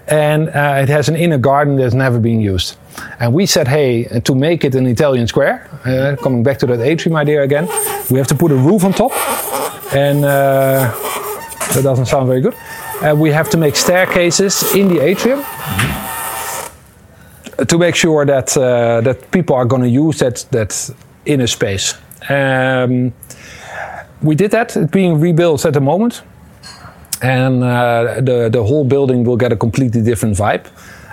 and 0.09 0.49
uh, 0.49 0.83
it 0.83 0.89
has 0.89 1.09
an 1.09 1.17
inner 1.17 1.39
garden 1.39 1.77
that's 1.77 1.95
never 1.95 2.19
been 2.19 2.41
used. 2.41 2.77
And 3.21 3.33
we 3.33 3.47
said, 3.47 3.69
hey, 3.69 4.05
to 4.21 4.35
make 4.35 4.65
it 4.65 4.75
an 4.75 4.87
Italian 4.87 5.27
square, 5.27 5.69
uh, 5.85 6.17
coming 6.23 6.43
back 6.43 6.59
to 6.59 6.67
that 6.67 6.81
atrium 6.81 7.17
idea 7.17 7.43
again, 7.43 7.69
we 8.11 8.19
have 8.19 8.27
to 8.27 8.35
put 8.35 8.51
a 8.51 8.57
roof 8.57 8.85
on 8.85 8.93
top, 8.93 9.13
and 9.95 10.25
uh, 10.25 10.91
that 11.73 11.83
doesn't 11.83 12.07
sound 12.07 12.27
very 12.27 12.41
good. 12.41 12.55
Uh, 13.01 13.15
we 13.17 13.31
have 13.31 13.49
to 13.51 13.57
make 13.57 13.77
staircases 13.77 14.75
in 14.75 14.89
the 14.89 15.01
atrium 15.01 15.43
to 17.65 17.79
make 17.79 17.95
sure 17.95 18.25
that 18.27 18.57
uh, 18.57 19.01
that 19.03 19.31
people 19.31 19.57
are 19.57 19.65
going 19.65 19.83
to 19.83 19.89
use 19.89 20.19
that 20.19 20.47
that 20.51 20.91
inner 21.25 21.47
space. 21.47 21.95
Um, 22.29 23.13
we 24.23 24.35
did 24.35 24.51
that. 24.51 24.77
It's 24.77 24.91
being 24.91 25.21
rebuilt 25.21 25.65
at 25.65 25.73
the 25.73 25.81
moment, 25.81 26.23
and 27.23 27.63
uh, 27.63 28.21
the 28.21 28.49
the 28.51 28.63
whole 28.63 28.85
building 28.85 29.25
will 29.25 29.37
get 29.37 29.53
a 29.53 29.57
completely 29.57 30.03
different 30.03 30.37
vibe. 30.37 30.67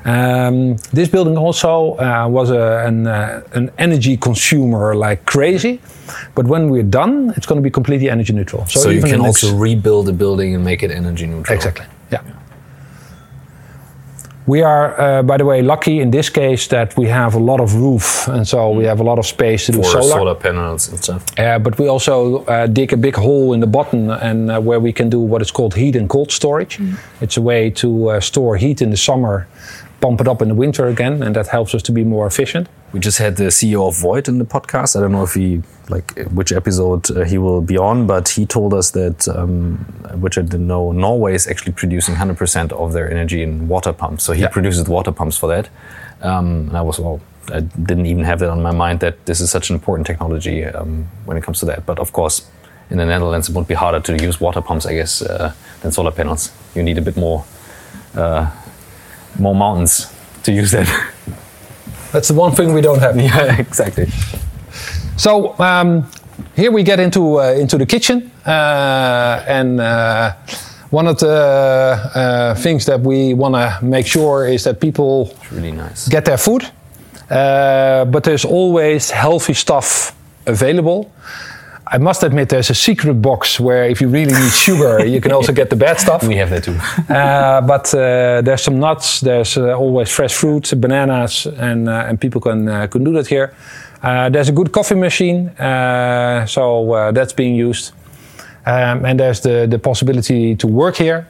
Um, 0.06 0.78
this 0.94 1.10
building 1.10 1.38
also 1.38 1.98
uh, 1.98 2.28
was 2.30 2.50
a, 2.50 2.86
an, 2.88 3.08
uh, 3.08 3.42
an 3.52 3.72
energy 3.78 4.16
consumer 4.16 4.96
like 4.96 5.26
crazy, 5.26 5.82
but 6.34 6.46
when 6.46 6.70
we're 6.70 6.84
done, 6.84 7.34
it's 7.36 7.46
going 7.46 7.58
to 7.58 7.64
be 7.64 7.70
completely 7.70 8.10
energy 8.10 8.32
neutral. 8.32 8.66
So, 8.68 8.90
you 8.90 9.00
even 9.00 9.10
can 9.10 9.20
also 9.20 9.54
rebuild 9.54 10.08
a 10.08 10.14
building 10.14 10.56
and 10.56 10.64
make 10.64 10.82
it 10.82 10.92
energy 10.92 11.28
neutral. 11.28 11.54
Exactly. 11.54 11.86
Yeah. 12.10 12.22
We 14.48 14.62
are, 14.62 14.98
uh, 15.00 15.24
by 15.24 15.36
the 15.38 15.44
way, 15.44 15.62
lucky 15.62 16.00
in 16.00 16.10
this 16.12 16.30
case 16.30 16.68
that 16.68 16.96
we 16.96 17.08
have 17.08 17.36
a 17.36 17.40
lot 17.40 17.60
of 17.60 17.76
roof, 17.76 18.30
and 18.30 18.48
so 18.48 18.70
we 18.72 18.86
have 18.86 19.02
a 19.02 19.04
lot 19.04 19.20
of 19.20 19.26
space 19.26 19.66
to 19.66 19.74
do 19.74 19.80
For 19.80 19.84
solar. 20.02 20.04
solar. 20.20 20.36
panels 20.36 20.88
and 20.88 20.98
stuff. 21.04 21.24
Uh, 21.38 21.60
but 21.60 21.78
we 21.78 21.90
also 21.90 22.46
uh, 22.46 22.66
dig 22.66 22.94
a 22.94 22.98
big 22.98 23.16
hole 23.16 23.52
in 23.54 23.60
the 23.60 23.68
bottom, 23.68 24.10
and 24.10 24.50
uh, 24.50 24.62
where 24.62 24.80
we 24.80 24.94
can 24.94 25.10
do 25.10 25.20
what 25.20 25.42
is 25.42 25.52
called 25.52 25.76
heat 25.76 25.98
and 25.98 26.08
cold 26.10 26.32
storage. 26.32 26.80
It's 27.20 27.36
a 27.36 27.42
way 27.42 27.70
to 27.72 27.88
uh, 28.12 28.20
store 28.22 28.56
heat 28.56 28.82
in 28.82 28.90
the 28.90 28.98
summer, 28.98 29.48
pump 30.00 30.22
it 30.22 30.28
up 30.30 30.42
in 30.42 30.48
the 30.48 30.56
winter 30.56 30.88
again, 30.88 31.22
and 31.24 31.36
that 31.36 31.48
helps 31.48 31.76
us 31.76 31.84
to 31.84 31.92
be 31.92 32.06
more 32.06 32.26
efficient. 32.26 32.70
We 32.98 33.02
just 33.02 33.20
had 33.20 33.36
the 33.36 33.50
CEO 33.52 33.88
of 33.88 33.94
Voith 33.96 34.28
in 34.28 34.40
the 34.40 34.44
podcast. 34.44 34.96
I 34.96 35.02
don't 35.02 35.12
know 35.12 35.22
if 35.22 35.36
he 35.36 35.62
like 35.88 36.18
which 36.32 36.52
episode 36.52 37.12
uh, 37.16 37.26
he 37.26 37.38
will 37.38 37.62
be 37.62 37.78
on, 37.78 38.08
but 38.08 38.28
he 38.30 38.44
told 38.48 38.74
us 38.74 38.90
that 38.92 39.28
um, 39.28 39.78
which 40.20 40.36
I 40.40 40.42
didn't 40.42 40.66
know. 40.66 40.92
Norway 40.92 41.36
is 41.36 41.46
actually 41.48 41.74
producing 41.74 42.16
100% 42.16 42.72
of 42.72 42.94
their 42.94 43.08
energy 43.12 43.44
in 43.44 43.68
water 43.68 43.94
pumps. 43.94 44.24
So 44.24 44.34
he 44.34 44.42
Yeah. 44.42 44.48
produces 44.48 44.90
water 44.90 45.12
pumps 45.12 45.38
for 45.38 45.46
that. 45.48 45.70
Um, 46.24 46.70
and 46.70 46.76
I 46.76 46.82
was 46.82 46.98
well, 47.00 47.20
I 47.54 47.60
didn't 47.60 48.08
even 48.08 48.24
have 48.24 48.40
that 48.40 48.50
on 48.50 48.64
my 48.64 48.72
mind 48.72 49.00
that 49.02 49.24
this 49.28 49.42
is 49.42 49.52
such 49.52 49.70
an 49.70 49.76
important 49.76 50.08
technology 50.08 50.66
um, 50.66 51.08
when 51.26 51.38
it 51.38 51.44
comes 51.44 51.60
to 51.60 51.66
that. 51.68 51.86
But 51.86 52.00
of 52.00 52.12
course, 52.14 52.48
in 52.90 52.98
the 52.98 53.06
Netherlands, 53.06 53.48
it 53.48 53.56
would 53.56 53.68
be 53.68 53.76
harder 53.76 54.00
to 54.00 54.26
use 54.26 54.42
water 54.42 54.62
pumps, 54.62 54.88
I 54.88 54.94
guess, 54.96 55.22
uh, 55.22 55.52
than 55.82 55.92
solar 55.92 56.12
panels. 56.12 56.50
You 56.74 56.82
need 56.82 56.98
a 56.98 57.02
bit 57.04 57.16
more 57.16 57.46
uh, 58.16 58.50
more 59.38 59.54
mountains 59.54 60.08
to 60.44 60.52
use 60.52 60.72
that. 60.72 60.90
That's 62.12 62.30
the 62.30 62.34
one 62.34 62.54
thing 62.54 62.74
we 62.74 62.82
don't 62.82 63.00
have. 63.00 63.16
yeah, 63.20 63.60
exactly. 63.60 64.08
So 65.18 65.56
um, 65.60 66.10
here 66.56 66.72
we 66.72 66.84
get 66.84 67.00
into 67.00 67.40
uh, 67.40 67.54
into 67.54 67.78
the 67.78 67.86
kitchen, 67.86 68.32
uh, 68.46 69.44
and 69.48 69.80
uh, 69.80 70.34
one 70.90 71.08
of 71.08 71.20
the 71.20 71.28
uh, 71.28 72.56
things 72.56 72.86
that 72.86 73.02
we 73.02 73.34
want 73.34 73.56
to 73.56 73.80
make 73.82 74.08
sure 74.08 74.48
is 74.48 74.64
that 74.64 74.80
people 74.80 75.36
really 75.52 75.72
nice. 75.72 76.08
get 76.08 76.26
their 76.26 76.38
food, 76.38 76.64
uh, 77.30 78.06
but 78.06 78.24
there's 78.24 78.46
always 78.46 79.12
healthy 79.12 79.54
stuff 79.54 80.16
available. 80.46 81.12
I 81.92 81.98
must 81.98 82.24
admit, 82.24 82.50
there's 82.50 82.70
a 82.70 82.76
secret 82.76 83.22
box 83.22 83.60
where 83.60 83.86
if 83.86 84.02
you 84.02 84.10
really 84.10 84.34
need 84.34 84.52
sugar, 84.52 85.06
you 85.14 85.22
can 85.22 85.32
also 85.32 85.54
get 85.54 85.70
the 85.70 85.76
bad 85.76 86.00
stuff. 86.00 86.24
We 86.24 86.36
have 86.36 86.50
that 86.50 86.64
too. 86.64 86.78
Uh, 87.10 87.62
but 87.62 87.94
uh, 87.94 88.42
there's 88.42 88.62
some 88.62 88.80
nuts. 88.80 89.22
There's 89.22 89.58
uh, 89.58 89.74
always 89.74 90.10
fresh 90.10 90.34
fruits, 90.34 90.74
bananas, 90.74 91.46
and 91.46 91.88
uh, 91.88 92.06
and 92.08 92.20
people 92.20 92.42
can 92.42 92.68
uh, 92.68 92.88
can 92.88 93.04
do 93.04 93.14
that 93.14 93.28
here. 93.28 93.54
Uh, 94.04 94.30
there's 94.30 94.50
a 94.50 94.52
good 94.52 94.72
coffee 94.72 94.96
machine, 94.96 95.50
uh, 95.60 96.46
so 96.46 96.94
uh, 96.94 97.12
that's 97.12 97.34
being 97.34 97.56
used. 97.56 97.94
Um, 98.66 99.06
and 99.06 99.20
there's 99.20 99.42
the 99.42 99.68
the 99.68 99.80
possibility 99.80 100.56
to 100.56 100.68
work 100.68 100.98
here, 100.98 101.26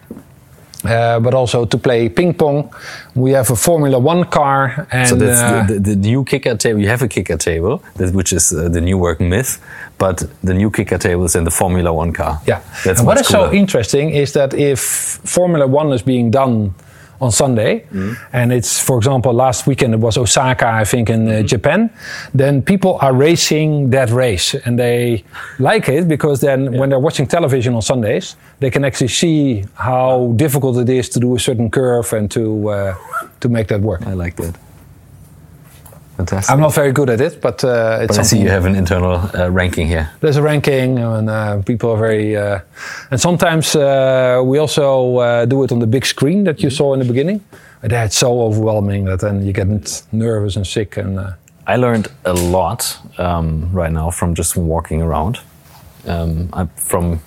uh, 0.86 1.20
but 1.20 1.34
also 1.34 1.66
to 1.66 1.78
play 1.78 2.10
ping 2.10 2.34
pong. 2.34 2.70
We 3.16 3.32
have 3.32 3.50
a 3.50 3.56
Formula 3.56 4.00
One 4.00 4.24
car, 4.26 4.88
and 4.92 5.08
So 5.08 5.16
that's 5.16 5.42
uh, 5.42 5.66
the, 5.68 5.74
the, 5.74 5.80
the 5.80 5.96
new 5.96 6.24
kicker 6.24 6.56
table. 6.56 6.80
You 6.80 6.90
have 6.90 7.02
a 7.02 7.08
kicker 7.08 7.38
table, 7.38 7.82
that, 7.96 8.14
which 8.14 8.34
is 8.34 8.54
uh, 8.54 8.70
the 8.70 8.82
new 8.82 8.98
work 8.98 9.20
myth, 9.20 9.60
but 9.98 10.24
the 10.44 10.54
new 10.54 10.70
kicker 10.72 10.98
table 10.98 11.26
is 11.26 11.36
in 11.36 11.44
the 11.44 11.52
Formula 11.52 11.92
One 11.94 12.14
car. 12.14 12.40
Yeah. 12.48 12.62
that's 12.86 13.02
what 13.02 13.18
much 13.18 13.26
so 13.28 13.52
interesting 13.52 14.12
is 14.12 14.34
that 14.34 14.54
if 14.54 14.80
Formula 14.80 15.68
One 15.68 15.92
is 15.94 16.02
being 16.02 16.32
done 16.32 16.74
on 17.20 17.32
Sunday, 17.32 17.80
Mm-hmm. 17.92 18.14
and 18.34 18.52
it's, 18.54 18.80
for 18.80 18.98
example, 18.98 19.34
last 19.34 19.66
weekend 19.68 19.94
it 19.94 20.00
was 20.00 20.18
Osaka, 20.18 20.68
I 20.68 20.84
think, 20.86 21.10
in 21.10 21.28
uh, 21.28 21.32
Mm-hmm. 21.32 21.48
Japan, 21.48 21.90
then 22.34 22.62
people 22.62 22.98
are 23.02 23.14
racing 23.14 23.90
that 23.92 24.10
race 24.10 24.54
and 24.66 24.78
they 24.78 25.24
like 25.60 25.90
it 25.90 26.08
because 26.08 26.42
then 26.42 26.78
when 26.78 26.90
they're 26.90 27.00
watching 27.10 27.28
television 27.28 27.74
on 27.76 27.82
Sundays, 27.82 28.36
they 28.60 28.70
can 28.70 28.84
actually 28.86 29.08
see 29.10 29.64
how 29.76 30.34
difficult 30.36 30.78
it 30.78 30.90
is 30.90 31.10
to 31.10 31.20
do 31.20 31.36
a 31.36 31.40
certain 31.40 31.70
curve 31.70 32.14
and 32.14 32.30
to 32.32 32.70
uh, 32.70 32.96
to 33.40 33.50
make 33.50 33.68
that 33.68 33.82
work. 33.82 34.02
I 34.08 34.14
like 34.14 34.36
that. 34.38 34.56
Fantastic. 36.18 36.52
I'm 36.52 36.60
not 36.60 36.74
very 36.74 36.92
good 36.92 37.10
at 37.10 37.22
it, 37.22 37.42
but 37.42 37.64
uh, 37.64 38.00
it's 38.02 38.18
but 38.18 38.20
I 38.20 38.24
see 38.24 38.40
you 38.42 38.50
have 38.50 38.66
an 38.66 38.76
internal 38.76 39.22
uh, 39.36 39.52
ranking 39.52 39.88
here. 39.88 40.10
there's 40.20 40.38
a 40.38 40.42
ranking 40.42 40.98
and 41.00 41.30
uh, 41.30 41.62
people 41.62 41.92
are 41.92 41.98
very 42.00 42.36
uh, 42.36 42.60
and 43.12 43.22
sometimes 43.22 43.76
uh, 43.76 44.42
we 44.44 44.58
also 44.58 45.18
uh, 45.18 45.46
do 45.46 45.64
it 45.64 45.72
on 45.72 45.80
the 45.80 45.88
big 45.88 46.06
screen 46.06 46.44
that 46.46 46.64
you 46.64 46.70
saw 46.72 46.94
in 46.94 47.00
the 47.00 47.06
beginning 47.06 47.40
but 47.82 47.92
that's 47.92 48.18
so 48.18 48.42
overwhelming 48.42 49.06
that 49.06 49.20
then 49.20 49.46
you 49.46 49.54
get 49.54 49.68
nervous 50.12 50.56
and 50.56 50.66
sick 50.66 50.98
and 50.98 51.20
uh, 51.20 51.32
I 51.68 51.76
learned 51.76 52.08
a 52.26 52.34
lot 52.34 52.98
um, 53.20 53.70
right 53.72 53.92
now 53.92 54.10
from 54.10 54.34
just 54.34 54.56
walking 54.58 55.02
around. 55.02 55.40
Um, 56.08 56.50
I, 56.54 56.66
from 56.78 57.20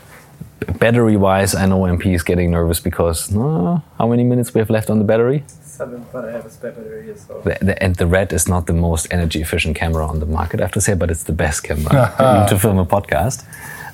battery 0.79 1.17
wise, 1.17 1.55
I 1.55 1.67
know 1.67 1.81
MP 1.83 2.15
is 2.15 2.23
getting 2.23 2.51
nervous 2.51 2.81
because 2.81 3.31
uh, 3.37 3.79
how 3.99 4.09
many 4.09 4.25
minutes 4.25 4.55
we 4.55 4.59
have 4.59 4.71
left 4.71 4.89
on 4.91 4.99
the 4.99 5.05
battery? 5.05 5.45
Seven, 5.81 6.07
but 6.13 6.23
I 6.29 6.33
have 6.37 6.45
a 6.47 6.51
spare 6.51 6.73
battery 6.73 7.05
here, 7.07 7.17
so. 7.17 7.41
The, 7.47 7.57
the, 7.67 7.75
and 7.85 7.97
the 7.97 8.07
Red 8.07 8.33
is 8.33 8.47
not 8.49 8.63
the 8.67 8.73
most 8.89 9.05
energy 9.11 9.41
efficient 9.41 9.75
camera 9.83 10.05
on 10.07 10.21
the 10.21 10.27
market, 10.27 10.61
I 10.61 10.65
have 10.65 10.73
to 10.73 10.81
say, 10.81 10.95
but 10.95 11.11
it's 11.11 11.25
the 11.25 11.33
best 11.45 11.59
camera 11.69 12.47
to 12.51 12.59
film 12.59 12.79
a 12.79 12.85
podcast. 12.97 13.39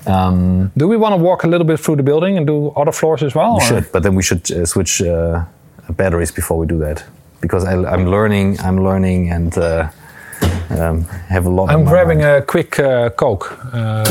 Um, 0.06 0.72
Do 0.76 0.88
we 0.88 0.96
want 0.96 1.12
to 1.12 1.22
walk 1.28 1.44
a 1.44 1.48
little 1.48 1.66
bit 1.66 1.78
through 1.80 1.96
the 1.96 2.02
building 2.02 2.36
and 2.38 2.46
do 2.46 2.70
other 2.76 2.92
floors 2.92 3.22
as 3.22 3.34
well? 3.34 3.52
we 3.52 3.58
or- 3.58 3.68
should, 3.68 3.92
but 3.92 4.02
then 4.02 4.14
we 4.16 4.22
should 4.22 4.50
uh, 4.50 4.66
switch 4.66 5.00
uh, 5.02 5.44
batteries 5.90 6.32
before 6.32 6.58
we 6.58 6.66
do 6.66 6.78
that 6.78 7.04
because 7.40 7.64
I, 7.64 7.72
I'm 7.92 8.06
learning, 8.10 8.58
I'm 8.60 8.82
learning, 8.82 9.30
and 9.30 9.56
uh, 9.58 9.88
um, 10.70 11.04
have 11.28 11.46
a 11.46 11.50
lot. 11.50 11.70
I'm 11.70 11.80
on 11.80 11.84
grabbing 11.86 12.18
mind. 12.20 12.42
a 12.42 12.42
quick 12.42 12.78
uh, 12.80 13.10
Coke. 13.10 13.46
Uh, 13.72 14.04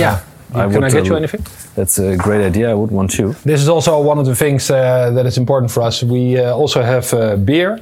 Yeah, 0.56 0.64
Can 0.64 0.74
would, 0.74 0.84
I 0.84 0.89
get 0.89 1.01
uh, 1.03 1.06
you 1.06 1.16
anything? 1.16 1.41
That's 1.76 1.97
a 1.99 2.16
great 2.16 2.45
idea. 2.45 2.70
I 2.72 2.74
would 2.74 2.91
want 2.91 3.12
to. 3.12 3.34
This 3.43 3.62
is 3.62 3.68
also 3.70 3.99
one 4.01 4.20
of 4.20 4.26
the 4.26 4.36
things 4.36 4.70
uh, 4.70 5.12
that 5.16 5.26
is 5.26 5.38
important 5.38 5.72
for 5.72 5.84
us. 5.84 6.03
We 6.03 6.38
uh, 6.39 6.53
also 6.56 6.82
have 6.82 7.14
uh, 7.14 7.36
beer, 7.38 7.80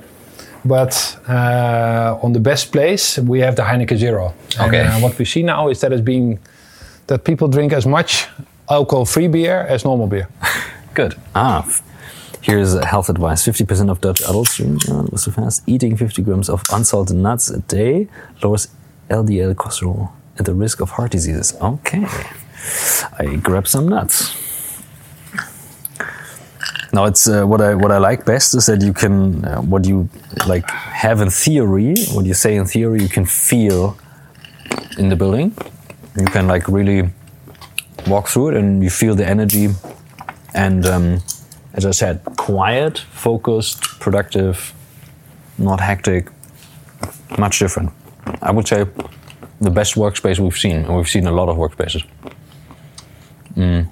but 0.66 1.18
uh, 1.28 2.18
on 2.24 2.34
the 2.34 2.40
best 2.40 2.72
place 2.72 3.18
we 3.20 3.40
have 3.42 3.56
the 3.56 3.64
Heineken 3.64 3.98
Zero. 3.98 4.34
And, 4.60 4.68
Okay. 4.68 4.82
uh, 4.88 5.00
what 5.00 5.18
we 5.20 5.26
see 5.26 5.44
now 5.44 5.70
is 5.70 5.80
that 5.80 5.92
it's 5.92 6.02
being 6.02 6.40
that 7.08 7.24
people 7.24 7.48
drink 7.48 7.74
as 7.74 7.86
much 7.86 8.28
alcohol-free 8.70 9.28
beer 9.28 9.66
as 9.70 9.84
normal 9.84 10.08
beer. 10.08 10.28
Good. 10.94 11.16
Ah, 11.36 11.66
here's 12.42 12.74
health 12.84 13.10
advice: 13.10 13.44
50% 13.48 13.90
of 13.90 14.00
Dutch 14.00 14.22
adults 14.22 14.56
drink. 14.58 14.82
Was 15.12 15.24
so 15.24 15.32
fast. 15.32 15.64
Eating 15.68 15.98
50 15.98 16.22
grams 16.24 16.50
of 16.50 16.62
unsalted 16.72 17.16
nuts 17.18 17.50
a 17.50 17.60
day 17.60 18.08
lowers 18.42 18.68
LDL 19.10 19.54
cholesterol 19.56 20.10
at 20.40 20.46
the 20.46 20.54
risk 20.54 20.82
of 20.82 20.92
heart 20.92 21.12
diseases. 21.12 21.54
Okay, 21.62 22.06
I 23.20 23.36
grab 23.36 23.68
some 23.68 23.88
nuts. 23.88 24.36
Now 26.94 27.06
it's 27.06 27.28
uh, 27.28 27.44
what 27.46 27.62
I 27.62 27.74
what 27.76 27.92
I 27.92 27.98
like 27.98 28.24
best 28.26 28.54
is 28.54 28.68
that 28.68 28.82
you 28.82 28.94
can 28.94 29.44
uh, 29.46 29.62
what 29.62 29.86
you 29.86 30.10
like 30.48 30.70
have 30.70 31.22
in 31.22 31.30
theory, 31.30 31.96
what 32.14 32.26
you 32.26 32.34
say 32.34 32.56
in 32.56 32.66
theory, 32.66 33.02
you 33.02 33.10
can 33.10 33.26
feel 33.26 33.98
in 34.98 35.10
the 35.10 35.16
building. 35.16 35.56
You 36.16 36.26
can 36.26 36.48
like 36.48 36.68
really 36.68 37.10
walk 38.08 38.28
through 38.28 38.50
it 38.50 38.56
and 38.56 38.84
you 38.84 38.90
feel 38.90 39.16
the 39.16 39.28
energy 39.28 39.70
and 40.54 40.86
um, 40.86 41.22
as 41.74 41.86
I 41.86 41.92
said, 41.92 42.22
quiet, 42.38 43.00
focused, 43.00 43.82
productive, 44.00 44.74
not 45.58 45.80
hectic, 45.80 46.30
much 47.38 47.60
different. 47.60 47.92
I 48.42 48.52
would 48.52 48.68
say 48.68 48.86
the 49.60 49.72
best 49.72 49.96
workspace 49.96 50.40
we've 50.40 50.58
seen, 50.58 50.86
and 50.86 50.96
we've 50.96 51.10
seen 51.10 51.26
a 51.26 51.32
lot 51.32 51.50
of 51.50 51.58
workspaces. 51.58 52.06
Mm. 53.56 53.88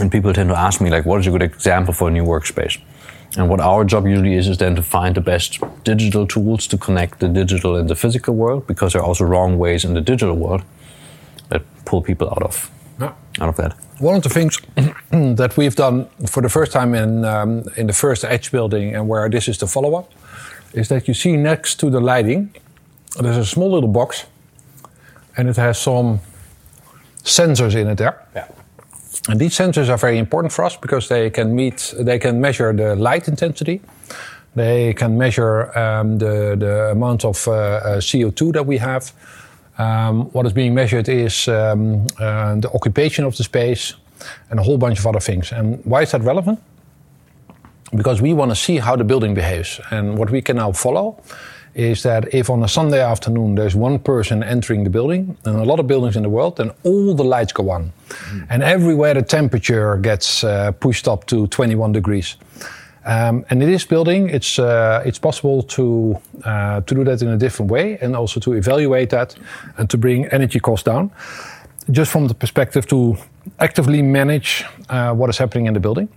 And 0.00 0.12
people 0.12 0.32
tend 0.32 0.48
to 0.50 0.58
ask 0.58 0.80
me, 0.80 0.90
like, 0.90 1.04
what 1.04 1.20
is 1.20 1.26
a 1.26 1.30
good 1.30 1.42
example 1.42 1.92
for 1.92 2.08
a 2.08 2.10
new 2.10 2.24
workspace? 2.24 2.80
And 3.36 3.48
what 3.48 3.60
our 3.60 3.84
job 3.84 4.06
usually 4.06 4.34
is, 4.34 4.48
is 4.48 4.58
then 4.58 4.76
to 4.76 4.82
find 4.82 5.14
the 5.14 5.20
best 5.20 5.58
digital 5.84 6.26
tools 6.26 6.66
to 6.68 6.78
connect 6.78 7.20
the 7.20 7.28
digital 7.28 7.76
and 7.76 7.88
the 7.88 7.94
physical 7.94 8.34
world, 8.34 8.66
because 8.66 8.92
there 8.92 9.02
are 9.02 9.04
also 9.04 9.24
wrong 9.24 9.58
ways 9.58 9.84
in 9.84 9.94
the 9.94 10.00
digital 10.00 10.34
world 10.34 10.62
that 11.48 11.62
pull 11.84 12.02
people 12.02 12.28
out 12.28 12.42
of 12.42 12.70
out 13.40 13.48
of 13.48 13.56
that. 13.56 13.76
One 13.98 14.16
of 14.16 14.22
the 14.22 14.28
things 14.28 14.60
that 15.36 15.56
we've 15.56 15.74
done 15.74 16.06
for 16.26 16.42
the 16.42 16.48
first 16.48 16.72
time 16.72 16.94
in 16.94 17.24
um, 17.24 17.64
in 17.76 17.86
the 17.86 17.92
first 17.92 18.24
Edge 18.24 18.50
building, 18.50 18.94
and 18.94 19.08
where 19.08 19.28
this 19.28 19.48
is 19.48 19.58
the 19.58 19.66
follow-up, 19.66 20.12
is 20.72 20.88
that 20.88 21.08
you 21.08 21.14
see 21.14 21.36
next 21.36 21.80
to 21.80 21.90
the 21.90 22.00
lighting, 22.00 22.50
there's 23.20 23.36
a 23.36 23.44
small 23.44 23.70
little 23.70 23.88
box, 23.88 24.26
and 25.36 25.48
it 25.48 25.56
has 25.56 25.78
some 25.78 26.20
sensors 27.28 27.74
in 27.74 27.88
it 27.88 27.98
there. 27.98 28.24
Yeah. 28.34 28.48
And 29.28 29.40
these 29.40 29.56
sensors 29.56 29.88
are 29.88 29.98
very 29.98 30.18
important 30.18 30.52
for 30.52 30.64
us 30.64 30.76
because 30.76 31.08
they 31.08 31.30
can 31.30 31.54
meet, 31.54 31.94
they 31.98 32.18
can 32.18 32.40
measure 32.40 32.72
the 32.72 32.96
light 32.96 33.28
intensity, 33.28 33.80
they 34.54 34.94
can 34.94 35.16
measure 35.16 35.76
um, 35.78 36.18
the 36.18 36.56
the 36.58 36.90
amount 36.90 37.24
of 37.24 37.46
uh, 37.46 37.52
uh, 37.52 38.00
CO2 38.00 38.52
that 38.52 38.66
we 38.66 38.78
have. 38.78 39.12
Um, 39.78 40.30
what 40.32 40.46
is 40.46 40.52
being 40.52 40.74
measured 40.74 41.08
is 41.08 41.46
um, 41.48 42.06
uh, 42.18 42.56
the 42.56 42.70
occupation 42.74 43.24
of 43.24 43.36
the 43.36 43.44
space 43.44 43.94
and 44.50 44.58
a 44.58 44.62
whole 44.62 44.78
bunch 44.78 44.98
of 44.98 45.06
other 45.06 45.20
things. 45.20 45.52
And 45.52 45.80
why 45.84 46.02
is 46.02 46.10
that 46.10 46.22
relevant? 46.22 46.58
Because 47.94 48.20
we 48.20 48.34
want 48.34 48.50
to 48.50 48.56
see 48.56 48.78
how 48.78 48.96
the 48.96 49.04
building 49.04 49.34
behaves. 49.34 49.80
And 49.90 50.18
what 50.18 50.30
we 50.30 50.42
can 50.42 50.56
now 50.56 50.72
follow 50.72 51.22
is 51.78 52.02
that 52.02 52.34
if 52.34 52.50
on 52.50 52.62
a 52.64 52.68
Sunday 52.68 53.00
afternoon 53.00 53.54
there's 53.54 53.76
one 53.76 54.00
person 54.00 54.42
entering 54.42 54.82
the 54.82 54.90
building, 54.90 55.36
and 55.44 55.56
a 55.56 55.64
lot 55.64 55.78
of 55.78 55.86
buildings 55.86 56.16
in 56.16 56.24
the 56.24 56.28
world, 56.28 56.56
then 56.56 56.72
all 56.82 57.14
the 57.14 57.22
lights 57.22 57.52
go 57.52 57.70
on. 57.70 57.92
And 58.50 58.62
everywhere 58.62 59.14
the 59.14 59.22
temperature 59.22 59.96
gets 59.96 60.42
uh, 60.42 60.72
pushed 60.72 61.06
up 61.06 61.26
to 61.26 61.46
21 61.46 61.92
degrees. 61.92 62.36
Um, 63.04 63.44
and 63.48 63.62
in 63.62 63.70
this 63.70 63.86
building, 63.86 64.28
it's 64.28 64.58
uh, 64.58 65.02
it's 65.06 65.20
possible 65.20 65.62
to 65.62 66.18
uh, 66.44 66.80
to 66.80 66.94
do 66.94 67.04
that 67.04 67.22
in 67.22 67.28
a 67.28 67.36
different 67.36 67.70
way, 67.70 67.96
and 68.02 68.16
also 68.16 68.40
to 68.40 68.52
evaluate 68.54 69.10
that, 69.10 69.36
and 69.76 69.88
to 69.88 69.96
bring 69.96 70.26
energy 70.26 70.58
costs 70.60 70.84
down, 70.84 71.10
just 71.90 72.10
from 72.10 72.26
the 72.26 72.34
perspective 72.34 72.86
to 72.86 73.16
actively 73.58 74.02
manage 74.02 74.64
uh, 74.90 75.14
what 75.14 75.30
is 75.30 75.38
happening 75.38 75.66
in 75.66 75.74
the 75.74 75.80
building. 75.80 76.08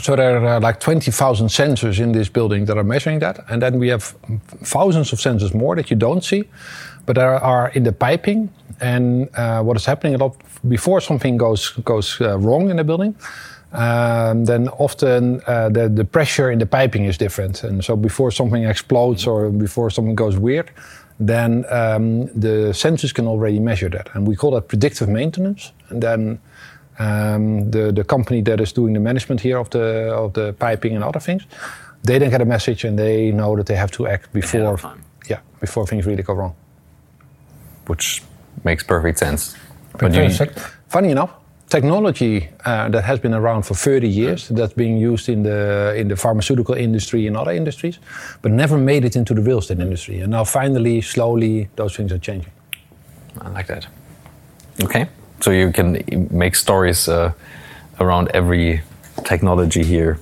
So 0.00 0.14
there 0.14 0.38
are 0.38 0.56
uh, 0.56 0.60
like 0.60 0.80
20,000 0.80 1.48
sensors 1.48 1.98
in 1.98 2.12
this 2.12 2.28
building 2.28 2.66
that 2.66 2.76
are 2.76 2.84
measuring 2.84 3.20
that, 3.20 3.40
and 3.48 3.60
then 3.62 3.78
we 3.78 3.88
have 3.88 4.14
thousands 4.62 5.12
of 5.12 5.18
sensors 5.18 5.54
more 5.54 5.74
that 5.76 5.90
you 5.90 5.96
don't 5.96 6.22
see, 6.22 6.44
but 7.06 7.16
there 7.16 7.34
are 7.34 7.70
in 7.70 7.84
the 7.84 7.92
piping 7.92 8.50
and 8.80 9.28
uh, 9.34 9.62
what 9.62 9.76
is 9.76 9.86
happening 9.86 10.14
a 10.14 10.18
lot 10.18 10.36
before 10.68 11.00
something 11.00 11.36
goes 11.36 11.70
goes 11.84 12.20
uh, 12.20 12.38
wrong 12.38 12.70
in 12.70 12.76
the 12.76 12.84
building. 12.84 13.14
Um, 13.72 14.46
then 14.46 14.68
often 14.68 15.42
uh, 15.46 15.68
the, 15.68 15.88
the 15.88 16.04
pressure 16.04 16.50
in 16.50 16.58
the 16.58 16.66
piping 16.66 17.04
is 17.04 17.18
different. 17.18 17.64
And 17.64 17.84
so 17.84 17.96
before 17.96 18.30
something 18.30 18.64
explodes 18.64 19.26
or 19.26 19.50
before 19.50 19.90
something 19.90 20.14
goes 20.14 20.38
weird, 20.38 20.70
then 21.20 21.66
um, 21.68 22.26
the 22.28 22.72
sensors 22.72 23.12
can 23.12 23.26
already 23.26 23.60
measure 23.60 23.90
that. 23.90 24.08
And 24.14 24.26
we 24.26 24.36
call 24.36 24.52
that 24.52 24.68
predictive 24.68 25.08
maintenance. 25.08 25.72
And 25.90 26.02
then 26.02 26.40
um, 26.98 27.70
the, 27.70 27.92
the 27.92 28.04
company 28.04 28.42
that 28.42 28.60
is 28.60 28.72
doing 28.72 28.94
the 28.94 29.00
management 29.00 29.40
here 29.40 29.58
of 29.58 29.70
the, 29.70 30.12
of 30.14 30.32
the 30.32 30.52
piping 30.58 30.94
and 30.94 31.04
other 31.04 31.20
things, 31.20 31.44
they 32.02 32.18
then 32.18 32.30
get 32.30 32.40
a 32.40 32.44
message 32.44 32.84
and 32.84 32.98
they 32.98 33.30
know 33.32 33.56
that 33.56 33.66
they 33.66 33.76
have 33.76 33.90
to 33.92 34.06
act 34.06 34.32
before, 34.32 34.78
yeah, 35.28 35.40
before 35.60 35.86
things 35.86 36.06
really 36.06 36.22
go 36.22 36.34
wrong. 36.34 36.54
which 37.88 38.22
makes 38.64 38.82
perfect 38.84 39.18
sense. 39.18 39.56
Funny 40.88 41.10
enough, 41.10 41.30
technology 41.68 42.48
uh, 42.64 42.88
that 42.90 43.04
has 43.04 43.18
been 43.20 43.34
around 43.34 43.62
for 43.62 43.74
30 43.74 44.08
years, 44.08 44.48
that's 44.48 44.72
being 44.74 44.96
used 44.96 45.28
in 45.28 45.42
the 45.42 45.94
in 45.96 46.08
the 46.08 46.16
pharmaceutical 46.16 46.74
industry 46.74 47.26
and 47.26 47.36
other 47.36 47.52
industries, 47.52 47.98
but 48.42 48.52
never 48.52 48.78
made 48.78 49.04
it 49.04 49.16
into 49.16 49.34
the 49.34 49.42
real 49.42 49.58
estate 49.58 49.80
industry. 49.80 50.20
And 50.20 50.30
now 50.30 50.44
finally, 50.44 51.00
slowly, 51.02 51.68
those 51.76 51.96
things 51.96 52.12
are 52.12 52.18
changing. 52.18 52.52
I 53.40 53.48
like 53.50 53.66
that. 53.66 53.86
Okay, 54.84 55.08
so 55.40 55.50
you 55.50 55.72
can 55.72 56.28
make 56.30 56.54
stories 56.54 57.08
uh, 57.08 57.32
around 58.00 58.28
every 58.34 58.82
technology 59.24 59.82
here. 59.84 60.18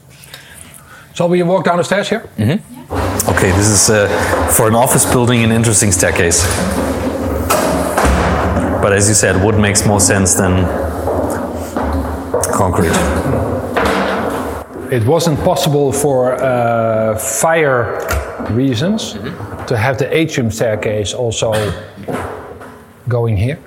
So 1.14 1.27
we 1.27 1.43
walk 1.43 1.64
down 1.64 1.79
the 1.79 1.85
stairs 1.85 2.09
here. 2.09 2.29
Okay, 3.29 3.51
this 3.53 3.69
is 3.69 3.91
uh, 3.91 4.09
for 4.57 4.69
an 4.69 4.75
office 4.75 5.05
building 5.11 5.43
an 5.45 5.51
interesting 5.51 5.93
staircase. 5.93 6.45
But 8.83 8.93
as 8.93 9.09
you 9.09 9.14
said, 9.14 9.43
wood 9.43 9.59
makes 9.59 9.87
more 9.87 10.01
sense 10.01 10.35
than 10.35 10.64
concrete. 12.53 12.95
It 14.93 15.05
wasn't 15.05 15.41
possible 15.41 15.93
for 15.93 16.35
uh, 16.35 17.19
fire 17.19 17.99
reasons 18.51 19.14
to 19.67 19.77
have 19.77 19.99
the 19.99 20.07
atrium 20.17 20.51
staircase 20.51 21.12
also 21.12 21.53
going 23.09 23.37
here. 23.37 23.59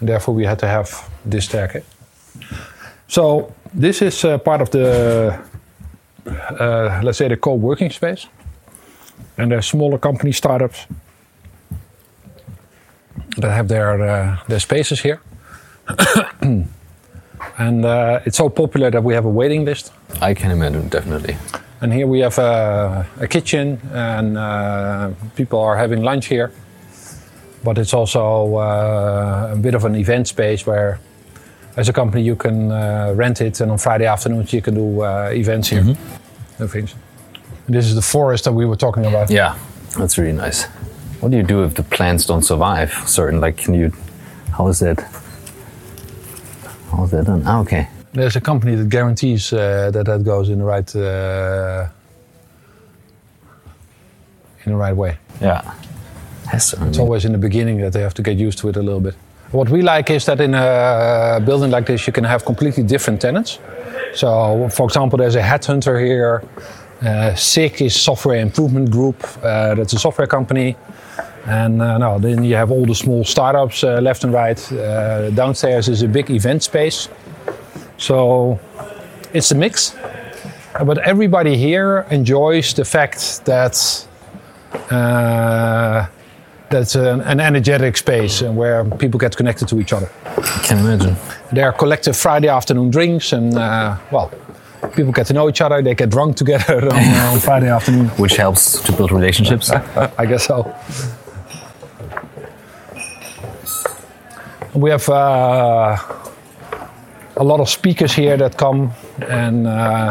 And 0.00 0.08
therefore, 0.08 0.34
we 0.34 0.44
had 0.44 0.58
to 0.58 0.66
have 0.66 1.08
this 1.24 1.44
staircase. 1.44 1.84
So 3.08 3.54
this 3.72 4.02
is 4.02 4.24
uh, 4.24 4.38
part 4.38 4.60
of 4.60 4.70
the, 4.70 5.38
uh, 6.26 7.00
let's 7.02 7.18
say, 7.18 7.28
the 7.28 7.36
co-working 7.36 7.90
space. 7.90 8.26
And 9.38 9.50
there's 9.50 9.66
smaller 9.66 9.98
company 9.98 10.32
startups 10.32 10.86
that 13.36 13.50
have 13.50 13.68
their 13.68 14.00
uh, 14.00 14.36
their 14.48 14.60
spaces 14.60 15.00
here. 15.00 15.20
and 17.58 17.84
uh, 17.84 18.20
it's 18.24 18.36
so 18.36 18.48
popular 18.48 18.90
that 18.90 19.04
we 19.04 19.14
have 19.14 19.24
a 19.24 19.30
waiting 19.30 19.64
list. 19.64 19.92
I 20.20 20.34
can 20.34 20.50
imagine, 20.50 20.88
definitely. 20.88 21.36
And 21.80 21.92
here 21.92 22.06
we 22.06 22.20
have 22.20 22.38
a, 22.38 23.06
a 23.20 23.28
kitchen, 23.28 23.78
and 23.92 24.38
uh, 24.38 25.10
people 25.36 25.60
are 25.60 25.76
having 25.76 26.02
lunch 26.02 26.26
here. 26.26 26.50
But 27.66 27.78
it's 27.78 27.92
also 27.92 28.54
uh, 28.58 29.54
a 29.54 29.56
bit 29.56 29.74
of 29.74 29.84
an 29.84 29.96
event 29.96 30.28
space 30.28 30.64
where, 30.68 31.00
as 31.76 31.88
a 31.88 31.92
company, 31.92 32.22
you 32.22 32.36
can 32.36 32.70
uh, 32.70 33.12
rent 33.16 33.40
it, 33.40 33.60
and 33.60 33.72
on 33.72 33.78
Friday 33.78 34.06
afternoons 34.06 34.52
you 34.52 34.62
can 34.62 34.74
do 34.74 35.02
uh, 35.02 35.30
events 35.34 35.70
here, 35.70 35.82
do 36.58 36.68
things. 36.68 36.94
And 37.66 37.74
this 37.74 37.86
is 37.86 37.96
the 37.96 38.02
forest 38.02 38.44
that 38.44 38.52
we 38.52 38.66
were 38.66 38.76
talking 38.76 39.04
about. 39.04 39.30
Yeah, 39.30 39.58
that's 39.98 40.16
really 40.16 40.32
nice. 40.32 40.68
What 41.20 41.32
do 41.32 41.36
you 41.38 41.42
do 41.42 41.64
if 41.64 41.74
the 41.74 41.82
plants 41.82 42.24
don't 42.26 42.44
survive? 42.44 42.92
Certain, 43.04 43.40
like, 43.40 43.56
can 43.56 43.74
you, 43.74 43.90
how 44.52 44.68
is 44.68 44.78
that? 44.78 45.00
How 46.92 47.02
is 47.04 47.10
that 47.10 47.26
done? 47.26 47.42
Ah, 47.46 47.62
okay. 47.62 47.88
There's 48.12 48.36
a 48.36 48.40
company 48.40 48.76
that 48.76 48.88
guarantees 48.88 49.52
uh, 49.52 49.90
that 49.90 50.06
that 50.06 50.22
goes 50.22 50.50
in 50.50 50.58
the 50.58 50.64
right 50.64 50.96
uh, 50.96 51.88
in 54.64 54.72
the 54.72 54.78
right 54.78 54.96
way. 54.96 55.18
Yeah. 55.40 55.74
Has 56.48 56.70
to. 56.70 56.80
I 56.80 56.88
It's 56.88 56.98
always 56.98 57.24
in 57.24 57.32
the 57.32 57.38
beginning 57.38 57.80
that 57.80 57.92
they 57.92 58.02
have 58.02 58.14
to 58.14 58.22
get 58.22 58.36
used 58.36 58.58
to 58.58 58.68
it 58.68 58.76
a 58.76 58.82
little 58.82 59.00
bit. 59.00 59.14
What 59.52 59.68
we 59.68 59.82
like 59.82 60.10
is 60.10 60.24
that 60.24 60.40
in 60.40 60.54
a 60.54 61.40
building 61.44 61.70
like 61.70 61.86
this, 61.86 62.06
you 62.06 62.12
can 62.12 62.24
have 62.24 62.44
completely 62.44 62.82
different 62.82 63.20
tenants. 63.20 63.58
So, 64.14 64.68
for 64.70 64.86
example, 64.86 65.18
there's 65.18 65.36
a 65.36 65.42
headhunter 65.42 66.04
here. 66.04 66.42
Uh, 67.02 67.34
SIG 67.34 67.82
is 67.82 67.94
Software 67.94 68.40
Improvement 68.40 68.90
Group. 68.90 69.22
Uh, 69.42 69.74
that's 69.74 69.92
a 69.92 69.98
software 69.98 70.26
company. 70.26 70.76
And 71.46 71.80
uh, 71.80 71.98
no, 71.98 72.18
then 72.18 72.42
you 72.42 72.56
have 72.56 72.72
all 72.72 72.84
the 72.84 72.94
small 72.94 73.24
startups 73.24 73.84
uh, 73.84 74.00
left 74.00 74.24
and 74.24 74.32
right. 74.32 74.72
Uh, 74.72 75.30
downstairs 75.30 75.88
is 75.88 76.02
a 76.02 76.08
big 76.08 76.30
event 76.30 76.64
space. 76.64 77.08
So 77.98 78.58
it's 79.32 79.52
a 79.52 79.54
mix. 79.54 79.94
But 80.84 80.98
everybody 80.98 81.56
here 81.56 82.06
enjoys 82.10 82.74
the 82.74 82.84
fact 82.84 83.44
that 83.44 84.06
uh, 84.90 86.06
that's 86.68 86.94
an, 86.94 87.20
an 87.22 87.40
energetic 87.40 87.96
space 87.96 88.42
and 88.42 88.56
where 88.56 88.84
people 88.84 89.18
get 89.18 89.36
connected 89.36 89.68
to 89.68 89.80
each 89.80 89.92
other. 89.92 90.10
I 90.26 90.62
can 90.64 90.78
imagine. 90.78 91.16
There 91.52 91.66
are 91.66 91.72
collective 91.72 92.16
Friday 92.16 92.48
afternoon 92.48 92.90
drinks, 92.90 93.32
and 93.32 93.56
uh, 93.56 93.96
well, 94.10 94.32
people 94.94 95.12
get 95.12 95.26
to 95.28 95.32
know 95.32 95.48
each 95.48 95.60
other. 95.60 95.80
They 95.82 95.94
get 95.94 96.10
drunk 96.10 96.36
together 96.36 96.84
on, 96.92 96.98
uh, 96.98 97.30
on 97.32 97.40
Friday 97.40 97.68
afternoon. 97.68 98.08
Which 98.18 98.36
helps 98.36 98.80
to 98.82 98.92
build 98.92 99.12
relationships. 99.12 99.70
I 100.18 100.26
guess 100.26 100.46
so. 100.46 100.74
We 104.74 104.90
have 104.90 105.08
uh, 105.08 105.96
a 107.36 107.44
lot 107.44 107.60
of 107.60 107.68
speakers 107.68 108.12
here 108.12 108.36
that 108.36 108.58
come, 108.58 108.92
and 109.28 109.66
uh, 109.66 110.10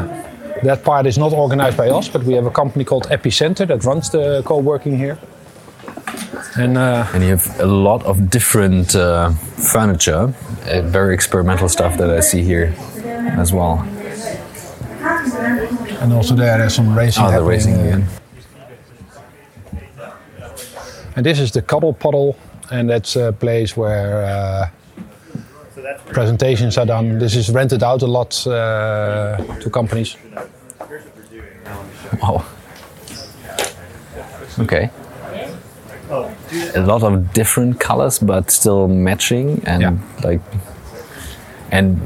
that 0.63 0.83
part 0.83 1.05
is 1.05 1.17
not 1.17 1.33
organized 1.33 1.77
by 1.77 1.89
us, 1.89 2.07
but 2.07 2.23
we 2.23 2.33
have 2.33 2.47
a 2.47 2.51
company 2.51 2.83
called 2.83 3.07
Epicenter 3.09 3.67
that 3.67 3.83
runs 3.83 4.09
the 4.09 4.41
co-working 4.43 4.97
here. 4.97 5.19
And 6.57 6.77
uh, 6.77 7.05
And 7.13 7.23
you 7.23 7.29
have 7.29 7.59
a 7.59 7.65
lot 7.65 8.03
of 8.05 8.29
different 8.29 8.95
uh, 8.95 9.31
furniture, 9.73 10.33
uh, 10.67 10.81
very 10.81 11.13
experimental 11.13 11.67
stuff 11.69 11.97
that 11.97 12.09
I 12.09 12.21
see 12.21 12.43
here 12.43 12.73
as 13.37 13.51
well. 13.51 13.85
and 16.01 16.13
also 16.13 16.35
there, 16.35 16.57
there's 16.57 16.73
some 16.73 16.97
racing. 16.97 17.25
Oh, 17.25 17.31
the 17.31 17.43
racing 17.43 17.73
again. 17.73 18.07
And 21.15 21.25
this 21.25 21.39
is 21.39 21.51
the 21.51 21.61
Cuddle 21.61 21.93
Puddle, 21.93 22.35
and 22.71 22.89
that's 22.89 23.15
a 23.15 23.31
place 23.31 23.75
where 23.77 24.23
uh, 24.25 24.69
presentations 26.13 26.77
are 26.77 26.85
done. 26.85 27.19
This 27.19 27.35
is 27.35 27.49
rented 27.49 27.83
out 27.83 28.01
a 28.01 28.07
lot 28.07 28.47
uh, 28.47 29.37
to 29.59 29.69
companies. 29.69 30.17
Wow. 32.21 32.45
Okay. 34.59 34.89
A 36.75 36.81
lot 36.81 37.03
of 37.03 37.33
different 37.33 37.79
colors, 37.79 38.19
but 38.19 38.51
still 38.51 38.87
matching 38.87 39.61
and 39.65 39.81
Yeah. 39.81 39.93
like. 40.23 40.41
And 41.71 41.99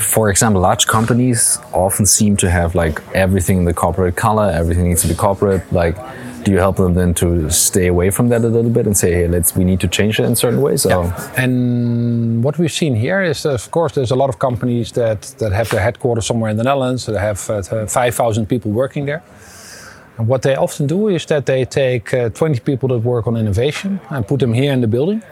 for 0.00 0.28
example, 0.30 0.60
large 0.60 0.86
companies 0.86 1.58
often 1.72 2.06
seem 2.06 2.36
to 2.36 2.50
have 2.50 2.74
like 2.74 3.00
everything 3.14 3.58
in 3.58 3.64
the 3.64 3.72
corporate 3.74 4.16
color. 4.16 4.50
Everything 4.54 4.84
needs 4.88 5.02
to 5.02 5.08
be 5.08 5.14
corporate. 5.14 5.62
Like, 5.72 5.96
do 6.44 6.50
you 6.52 6.58
help 6.58 6.76
them 6.76 6.94
then 6.94 7.14
to 7.14 7.50
stay 7.50 7.86
away 7.88 8.10
from 8.10 8.28
that 8.28 8.42
a 8.44 8.48
little 8.48 8.70
bit 8.70 8.86
and 8.86 8.96
say, 8.96 9.12
hey, 9.12 9.28
let's 9.28 9.56
we 9.56 9.64
need 9.64 9.80
to 9.80 9.88
change 9.88 10.20
it 10.20 10.24
in 10.24 10.36
certain 10.36 10.60
ways? 10.60 10.84
Or 10.86 11.12
And 11.36 12.44
what 12.44 12.58
we've 12.58 12.70
seen 12.72 12.94
here 12.94 13.22
is, 13.22 13.46
of 13.46 13.70
course, 13.70 13.94
there's 13.94 14.10
a 14.12 14.16
lot 14.16 14.28
of 14.28 14.38
companies 14.38 14.92
that, 14.92 15.22
that 15.38 15.52
have 15.52 15.70
their 15.70 15.80
headquarters 15.80 16.26
somewhere 16.26 16.50
in 16.50 16.56
the 16.56 16.64
Netherlands. 16.64 17.06
They 17.06 17.18
have 17.18 17.48
uh, 17.50 17.86
5,000 17.86 18.46
people 18.46 18.70
working 18.70 19.06
there. 19.06 19.22
And 20.18 20.28
what 20.28 20.42
they 20.42 20.56
often 20.56 20.86
do 20.86 21.08
is 21.08 21.26
that 21.26 21.46
they 21.46 21.64
take 21.64 22.12
uh, 22.12 22.28
20 22.30 22.60
people 22.60 22.88
that 22.90 22.98
work 22.98 23.26
on 23.26 23.36
innovation 23.36 24.00
and 24.10 24.26
put 24.26 24.40
them 24.40 24.52
here 24.52 24.72
in 24.72 24.80
the 24.80 24.86
building. 24.86 25.22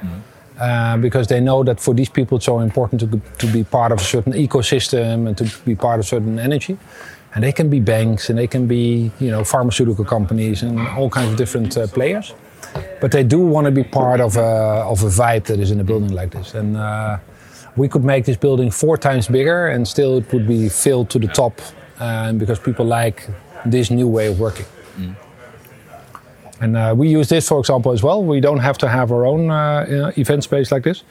Uh, 0.59 0.99
because 0.99 1.27
they 1.27 1.41
know 1.41 1.65
that 1.65 1.81
for 1.81 1.95
these 1.95 2.11
people 2.11 2.37
it's 2.37 2.45
so 2.45 2.61
important 2.61 3.01
to, 3.01 3.21
to 3.39 3.47
be 3.51 3.65
part 3.65 3.93
of 3.93 3.99
a 3.99 4.05
certain 4.05 4.35
ecosystem 4.35 5.27
and 5.27 5.39
to 5.39 5.45
be 5.65 5.75
part 5.75 5.99
of 5.99 6.07
certain 6.07 6.39
energy. 6.39 6.77
And 7.35 7.43
they 7.43 7.53
can 7.53 7.71
be 7.71 7.81
banks 7.81 8.29
and 8.29 8.39
they 8.39 8.47
can 8.47 8.67
be, 8.67 9.11
you 9.21 9.31
know, 9.31 9.43
pharmaceutical 9.43 10.05
companies 10.05 10.63
and 10.63 10.79
all 10.89 11.09
kinds 11.09 11.31
of 11.31 11.39
different 11.39 11.77
uh, 11.79 11.87
players. 11.87 12.35
But 13.01 13.11
they 13.11 13.25
do 13.25 13.39
want 13.39 13.67
to 13.67 13.71
be 13.71 13.85
part 13.85 14.21
of 14.21 14.37
a, 14.37 14.85
of 14.85 15.03
a 15.03 15.07
vibe 15.07 15.45
that 15.45 15.61
is 15.61 15.71
in 15.71 15.81
a 15.81 15.85
building 15.85 16.13
like 16.13 16.31
this. 16.31 16.55
And 16.55 16.77
uh, 16.77 17.19
we 17.77 17.89
could 17.89 18.05
make 18.05 18.27
this 18.27 18.37
building 18.37 18.71
four 18.71 18.99
times 18.99 19.29
bigger 19.29 19.69
and 19.69 19.89
still 19.89 20.19
it 20.19 20.31
would 20.33 20.47
be 20.47 20.69
filled 20.69 21.09
to 21.11 21.19
the 21.19 21.29
top 21.29 21.61
uh, 21.99 22.33
because 22.33 22.59
people 22.59 22.85
like 22.85 23.29
this 23.65 23.91
new 23.91 24.09
way 24.09 24.27
of 24.29 24.39
working. 24.39 24.67
And 26.61 26.77
uh, 26.77 26.95
we 26.97 27.09
use 27.09 27.29
this, 27.29 27.49
for 27.49 27.59
example, 27.59 27.93
as 27.93 28.03
well. 28.03 28.23
We 28.23 28.41
don't 28.41 28.59
have 28.59 28.77
to 28.79 28.89
have 28.89 29.11
our 29.13 29.25
own 29.25 29.51
uh, 29.51 30.13
event 30.17 30.45
space 30.45 30.71
like 30.71 30.83
this. 30.83 31.05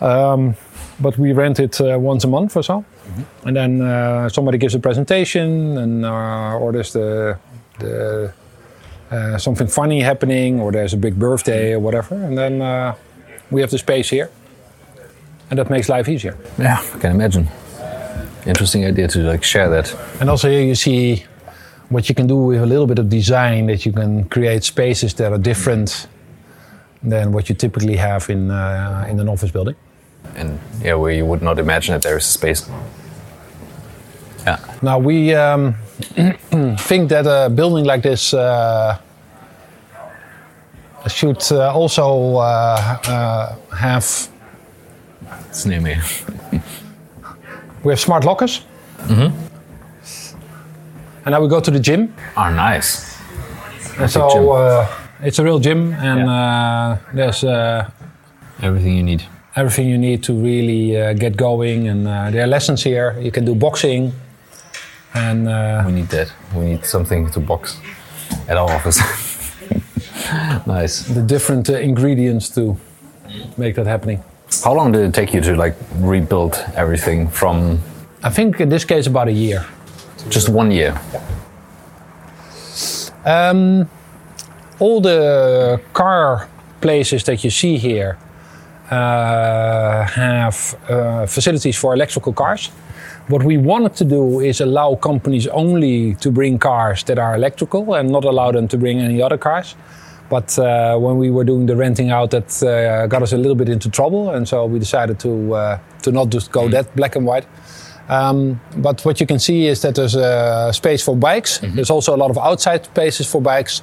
Um, 0.00 0.56
but 0.98 1.18
we 1.18 1.32
rent 1.32 1.60
it 1.60 1.80
uh, 1.80 1.98
once 1.98 2.24
a 2.24 2.28
month 2.28 2.56
or 2.56 2.62
so. 2.62 2.84
And 3.44 3.54
then 3.54 3.82
uh, 3.82 4.28
somebody 4.30 4.58
gives 4.58 4.74
a 4.74 4.78
presentation, 4.78 5.76
and, 5.76 6.04
uh, 6.06 6.56
or 6.58 6.72
there's 6.72 6.92
the, 6.92 7.38
the, 7.80 8.32
uh, 9.10 9.36
something 9.36 9.66
funny 9.66 10.00
happening, 10.00 10.60
or 10.60 10.72
there's 10.72 10.94
a 10.94 10.96
big 10.96 11.18
birthday 11.18 11.72
or 11.72 11.80
whatever. 11.80 12.14
And 12.14 12.38
then 12.38 12.62
uh, 12.62 12.94
we 13.50 13.60
have 13.60 13.70
the 13.70 13.78
space 13.78 14.08
here. 14.08 14.30
And 15.50 15.58
that 15.58 15.68
makes 15.68 15.90
life 15.90 16.08
easier. 16.08 16.38
yeah, 16.58 16.82
I 16.94 16.98
can 16.98 17.10
imagine. 17.10 17.48
Interesting 18.46 18.86
idea 18.86 19.06
to 19.08 19.18
like 19.18 19.44
share 19.44 19.68
that. 19.68 19.94
And 20.18 20.30
also 20.30 20.48
here 20.48 20.62
you 20.62 20.74
see 20.74 21.24
what 21.92 22.08
you 22.08 22.14
can 22.14 22.26
do 22.26 22.36
with 22.36 22.62
a 22.62 22.66
little 22.66 22.86
bit 22.86 22.98
of 22.98 23.08
design 23.08 23.66
that 23.66 23.84
you 23.84 23.92
can 23.92 24.24
create 24.24 24.64
spaces 24.64 25.14
that 25.14 25.32
are 25.32 25.38
different 25.38 26.08
than 27.02 27.32
what 27.32 27.48
you 27.48 27.54
typically 27.54 27.96
have 27.96 28.30
in, 28.30 28.50
uh, 28.50 29.06
in 29.08 29.20
an 29.20 29.28
office 29.28 29.50
building. 29.50 29.74
And 30.36 30.58
yeah, 30.82 30.94
where 30.94 31.12
you 31.12 31.26
would 31.26 31.42
not 31.42 31.58
imagine 31.58 31.92
that 31.94 32.02
there 32.02 32.16
is 32.16 32.24
a 32.24 32.28
space. 32.28 32.68
Yeah. 34.46 34.58
Now 34.80 34.98
we 34.98 35.34
um, 35.34 35.74
think 36.78 37.08
that 37.10 37.26
a 37.26 37.50
building 37.50 37.84
like 37.84 38.02
this 38.02 38.32
uh, 38.34 38.98
should 41.08 41.42
uh, 41.52 41.72
also 41.74 42.36
uh, 42.36 42.98
uh, 43.06 43.76
have. 43.76 44.28
It's 45.48 45.66
near 45.66 45.80
me. 45.80 45.96
We 47.84 47.90
have 47.90 47.98
smart 47.98 48.24
lockers. 48.24 48.62
And 51.24 51.32
now 51.32 51.40
we 51.40 51.48
go 51.48 51.60
to 51.60 51.70
the 51.70 51.80
gym. 51.80 52.12
Oh, 52.36 52.50
nice. 52.50 53.16
Gym. 53.96 54.08
so 54.08 54.52
uh, 54.52 54.86
it's 55.22 55.38
a 55.38 55.44
real 55.44 55.58
gym, 55.60 55.92
and 55.94 56.28
uh, 56.28 56.96
there's 57.14 57.44
uh, 57.44 57.88
Everything 58.62 58.96
you 58.96 59.02
need. 59.02 59.22
everything 59.56 59.88
you 59.88 59.98
need 59.98 60.22
to 60.22 60.32
really 60.32 60.96
uh, 60.96 61.12
get 61.14 61.36
going. 61.36 61.88
And 61.88 62.08
uh, 62.08 62.30
there 62.30 62.42
are 62.44 62.46
lessons 62.46 62.82
here. 62.82 63.16
You 63.20 63.30
can 63.30 63.44
do 63.44 63.54
boxing, 63.54 64.12
and 65.14 65.48
uh, 65.48 65.82
We 65.86 65.92
need 65.92 66.08
that. 66.08 66.32
We 66.54 66.64
need 66.64 66.84
something 66.84 67.30
to 67.32 67.40
box 67.40 67.78
at 68.48 68.56
our 68.56 68.70
office. 68.70 68.98
nice. 70.66 71.02
the 71.14 71.22
different 71.22 71.68
uh, 71.68 71.74
ingredients 71.74 72.48
to 72.50 72.76
make 73.56 73.74
that 73.74 73.86
happening. 73.86 74.22
How 74.64 74.74
long 74.74 74.92
did 74.92 75.02
it 75.02 75.14
take 75.14 75.32
you 75.34 75.40
to 75.42 75.54
like 75.56 75.74
rebuild 76.00 76.54
everything 76.76 77.28
from 77.28 77.78
I 78.22 78.30
think 78.30 78.60
in 78.60 78.68
this 78.68 78.84
case 78.84 79.06
about 79.08 79.28
a 79.28 79.32
year. 79.32 79.64
Just 80.28 80.48
one 80.48 80.70
year? 80.70 80.98
Um, 83.24 83.88
all 84.78 85.00
the 85.00 85.80
car 85.92 86.48
places 86.80 87.24
that 87.24 87.44
you 87.44 87.50
see 87.50 87.78
here 87.78 88.18
uh, 88.90 90.04
have 90.04 90.76
uh, 90.88 91.26
facilities 91.26 91.78
for 91.78 91.94
electrical 91.94 92.32
cars. 92.32 92.70
What 93.28 93.44
we 93.44 93.56
wanted 93.56 93.94
to 93.96 94.04
do 94.04 94.40
is 94.40 94.60
allow 94.60 94.96
companies 94.96 95.46
only 95.46 96.14
to 96.16 96.30
bring 96.30 96.58
cars 96.58 97.04
that 97.04 97.18
are 97.18 97.36
electrical 97.36 97.94
and 97.94 98.10
not 98.10 98.24
allow 98.24 98.50
them 98.50 98.66
to 98.68 98.76
bring 98.76 98.98
any 98.98 99.22
other 99.22 99.38
cars. 99.38 99.76
But 100.28 100.58
uh, 100.58 100.98
when 100.98 101.18
we 101.18 101.30
were 101.30 101.44
doing 101.44 101.66
the 101.66 101.76
renting 101.76 102.10
out, 102.10 102.30
that 102.30 102.62
uh, 102.62 103.06
got 103.06 103.22
us 103.22 103.32
a 103.32 103.36
little 103.36 103.54
bit 103.54 103.68
into 103.68 103.90
trouble, 103.90 104.30
and 104.30 104.48
so 104.48 104.64
we 104.66 104.78
decided 104.78 105.20
to 105.20 105.54
uh, 105.54 105.78
to 106.02 106.10
not 106.10 106.30
just 106.30 106.50
go 106.50 106.68
that 106.68 106.96
black 106.96 107.16
and 107.16 107.26
white. 107.26 107.46
Um, 108.08 108.60
but 108.76 109.04
what 109.04 109.20
you 109.20 109.26
can 109.26 109.38
see 109.38 109.66
is 109.66 109.80
that 109.82 109.94
there's 109.94 110.14
a 110.16 110.70
space 110.72 111.02
for 111.04 111.16
bikes. 111.16 111.58
There's 111.58 111.90
also 111.90 112.14
a 112.14 112.18
lot 112.18 112.30
of 112.30 112.38
outside 112.38 112.84
spaces 112.84 113.26
for 113.30 113.40
bikes. 113.40 113.82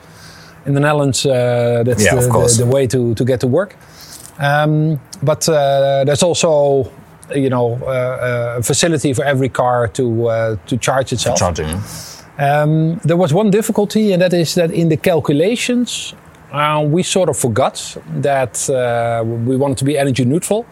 In 0.65 0.73
the 0.73 0.79
Netherlands, 0.81 1.25
uh, 1.25 1.83
that's 1.85 2.03
Yeah, 2.03 2.15
the, 2.15 2.21
the, 2.57 2.65
the 2.65 2.69
way 2.69 2.85
to, 2.87 3.15
to 3.15 3.25
get 3.25 3.39
to 3.39 3.47
work. 3.47 3.75
Um, 4.39 4.99
but 5.23 5.47
uh, 5.49 6.03
there's 6.05 6.21
also, 6.23 6.91
you 7.33 7.49
know, 7.49 7.75
uh, 7.85 8.57
a 8.59 8.63
facility 8.63 9.13
for 9.13 9.23
every 9.23 9.49
car 9.49 9.87
to 9.87 10.27
uh, 10.27 10.55
to 10.67 10.77
charge 10.77 11.13
itself. 11.13 11.37
Charging. 11.39 11.81
Um, 12.37 12.99
there 13.03 13.17
was 13.17 13.33
one 13.33 13.49
difficulty, 13.51 14.13
and 14.13 14.21
that 14.21 14.33
is 14.33 14.53
that 14.55 14.71
in 14.71 14.89
the 14.89 14.97
calculations 14.97 16.13
uh, 16.51 16.81
we 16.87 17.03
sort 17.03 17.29
of 17.29 17.37
forgot 17.37 17.97
that 18.21 18.69
uh, 18.69 19.23
we 19.25 19.57
wanted 19.57 19.77
to 19.77 19.85
be 19.85 19.97
energy 19.97 20.25
neutral. 20.25 20.65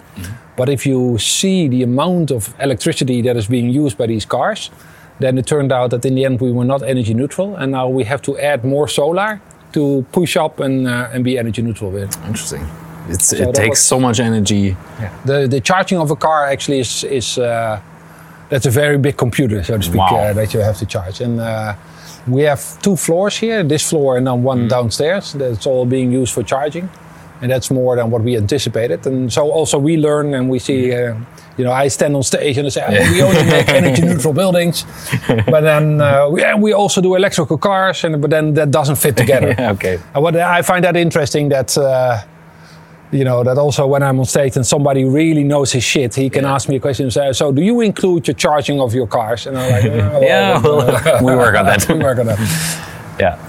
But 0.58 0.70
if 0.70 0.86
you 0.86 1.18
see 1.20 1.68
the 1.70 1.84
amount 1.84 2.32
of 2.32 2.54
electricity 2.60 3.22
that 3.22 3.38
is 3.38 3.48
being 3.48 3.70
used 3.70 3.98
by 3.98 4.08
these 4.08 4.26
cars, 4.28 4.72
then 5.20 5.38
it 5.38 5.46
turned 5.48 5.72
out 5.72 5.90
that 5.92 6.06
in 6.06 6.16
the 6.16 6.26
end 6.26 6.42
we 6.42 6.52
were 6.52 6.66
not 6.66 6.82
energy 6.84 7.14
neutral, 7.14 7.56
and 7.56 7.72
now 7.72 7.88
we 7.98 8.04
have 8.06 8.22
to 8.24 8.38
add 8.38 8.64
more 8.64 8.88
solar 8.88 9.40
to 9.74 10.04
push 10.12 10.36
up 10.38 10.60
and 10.60 10.88
uh, 10.88 11.14
and 11.14 11.24
be 11.24 11.38
energy 11.40 11.62
neutral 11.62 11.92
with. 11.92 12.10
Interesting. 12.26 12.66
It's, 13.10 13.28
So 13.28 13.36
it 13.50 13.56
takes 13.56 13.70
was- 13.80 13.88
so 13.88 14.00
much 14.00 14.20
energy. 14.20 14.76
Yeah. 15.00 15.10
The 15.26 15.48
the 15.48 15.62
charging 15.62 16.00
of 16.02 16.12
a 16.12 16.16
car 16.16 16.46
actually 16.52 16.80
is 16.80 17.04
is 17.04 17.38
uh, 17.38 17.80
that's 18.50 18.66
a 18.68 18.72
very 18.72 18.98
big 18.98 19.16
computer, 19.18 19.64
so 19.64 19.78
to 19.78 19.84
speak, 19.84 20.00
Wow. 20.12 20.18
uh, 20.30 20.34
that 20.34 20.54
you 20.54 20.64
have 20.64 20.78
to 20.80 20.86
charge. 20.86 21.22
And 21.26 21.40
uh, 21.40 21.74
we 22.28 22.48
have 22.48 22.62
two 22.82 22.96
floors 22.96 23.38
here, 23.42 23.64
this 23.64 23.90
floor 23.90 24.18
and 24.18 24.26
then 24.28 24.44
one 24.46 24.60
Mm. 24.66 24.70
downstairs. 24.70 25.34
That's 25.34 25.68
all 25.68 25.86
being 25.86 26.12
used 26.22 26.34
for 26.34 26.44
charging, 26.44 26.90
and 27.42 27.52
that's 27.52 27.70
more 27.72 27.96
than 27.96 28.10
what 28.12 28.22
we 28.24 28.36
anticipated. 28.38 29.06
And 29.06 29.32
so 29.32 29.50
also 29.52 29.78
we 29.80 29.98
learn 29.98 30.34
and 30.34 30.50
we 30.50 30.60
see. 30.60 30.94
Uh, 30.94 31.16
you 31.58 31.64
know, 31.64 31.72
I 31.72 31.88
stand 31.88 32.16
on 32.16 32.22
stage 32.22 32.56
and 32.60 32.68
I 32.68 32.70
say, 32.70 32.84
oh, 32.86 33.12
we 33.12 33.22
only 33.24 33.44
make 33.44 33.68
energy 33.68 34.02
neutral 34.06 34.32
buildings, 34.32 34.86
but 35.28 35.62
then 35.62 36.00
uh, 36.00 36.30
we, 36.30 36.44
and 36.44 36.62
we 36.62 36.72
also 36.72 37.02
do 37.02 37.16
electrical 37.16 37.58
cars, 37.58 38.04
and 38.04 38.22
but 38.22 38.30
then 38.30 38.54
that 38.54 38.70
doesn't 38.70 38.98
fit 38.98 39.18
together. 39.18 39.56
okay. 39.74 39.98
And 40.14 40.24
what 40.24 40.36
I 40.36 40.62
find 40.62 40.84
that 40.86 40.96
interesting 40.96 41.50
that 41.50 41.76
uh, 41.76 42.22
you 43.12 43.24
know 43.24 43.44
that 43.44 43.58
also 43.58 43.88
when 43.88 44.04
I'm 44.04 44.20
on 44.20 44.26
stage 44.26 44.56
and 44.56 44.68
somebody 44.68 45.04
really 45.04 45.44
knows 45.44 45.72
his 45.72 45.84
shit, 45.84 46.14
he 46.14 46.30
can 46.30 46.46
ask 46.46 46.70
me 46.70 46.76
a 46.76 46.80
question 46.80 47.06
and 47.06 47.14
say, 47.14 47.34
"So 47.34 47.52
do 47.52 47.64
you 47.64 47.82
include 47.82 48.28
your 48.28 48.36
charging 48.36 48.80
of 48.80 48.94
your 48.94 49.08
cars?" 49.08 49.48
And 49.48 49.58
I'm 49.58 49.72
like, 49.72 49.86
"Uh, 49.92 50.10
well, 50.14 50.22
Yeah, 50.22 50.62
well, 50.62 51.24
we 51.26 51.36
work 51.36 51.56
on 51.58 51.66
that. 51.66 51.88
we 51.90 51.96
work 51.98 52.20
on 52.20 52.28
that. 52.28 52.40
Yeah. 53.20 53.40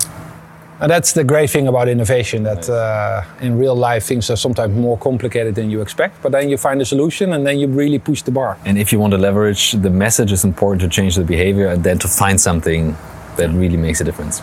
And 0.81 0.89
that's 0.91 1.13
the 1.13 1.25
great 1.25 1.51
thing 1.51 1.67
about 1.67 1.89
innovation 1.89 2.45
that 2.45 2.69
uh, 2.69 3.25
in 3.41 3.59
real 3.59 3.75
life 3.75 4.05
things 4.05 4.31
are 4.31 4.37
sometimes 4.37 4.75
more 4.77 4.97
complicated 4.97 5.55
than 5.57 5.71
you 5.71 5.81
expect, 5.83 6.23
but 6.23 6.31
then 6.31 6.49
you 6.49 6.57
find 6.57 6.81
a 6.81 6.85
solution 6.85 7.33
and 7.33 7.45
then 7.45 7.59
you 7.59 7.67
really 7.67 7.99
push 7.99 8.23
the 8.23 8.31
bar. 8.31 8.57
And 8.65 8.79
if 8.79 8.93
you 8.93 9.01
want 9.01 9.11
to 9.13 9.19
leverage 9.19 9.73
the 9.73 9.91
message, 9.91 10.31
it's 10.33 10.45
important 10.45 10.81
to 10.83 10.89
change 10.89 11.17
the 11.17 11.25
behavior 11.25 11.67
and 11.67 11.83
then 11.83 11.99
to 11.99 12.09
find 12.09 12.41
something 12.41 12.97
that 13.37 13.51
really 13.51 13.77
makes 13.77 14.01
a 14.01 14.05
difference. 14.05 14.41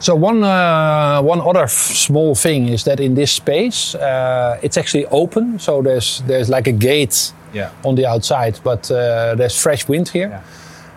So 0.00 0.14
one 0.14 0.44
uh, 0.44 1.20
one 1.22 1.40
other 1.40 1.64
f- 1.64 1.70
small 2.06 2.36
thing 2.36 2.68
is 2.68 2.84
that 2.84 3.00
in 3.00 3.14
this 3.16 3.32
space, 3.32 3.96
uh, 3.96 4.60
it's 4.62 4.76
actually 4.76 5.06
open. 5.06 5.58
So 5.58 5.82
there's 5.82 6.22
there's 6.28 6.48
like 6.48 6.68
a 6.70 6.72
gate 6.72 7.32
Yeah. 7.52 7.70
on 7.84 7.94
the 7.96 8.06
outside, 8.06 8.60
but 8.62 8.90
uh, 8.90 9.34
there's 9.38 9.60
fresh 9.62 9.88
wind 9.88 10.08
here. 10.12 10.40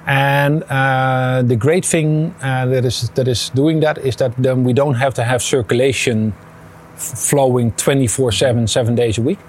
And 0.07 0.63
uh, 0.63 1.43
the 1.45 1.55
great 1.55 1.85
thing 1.85 2.33
uh, 2.41 2.65
that 2.65 2.85
is 2.85 3.09
that 3.11 3.27
is 3.27 3.49
doing 3.49 3.81
that 3.81 3.97
is 3.99 4.15
that 4.15 4.35
then 4.37 4.63
we 4.63 4.73
don't 4.73 4.95
have 4.95 5.13
to 5.15 5.23
have 5.23 5.41
circulation 5.41 6.33
flowing 6.95 7.71
24/7, 7.73 8.67
seven 8.67 8.95
days 8.95 9.17
a 9.17 9.21
week. 9.21 9.39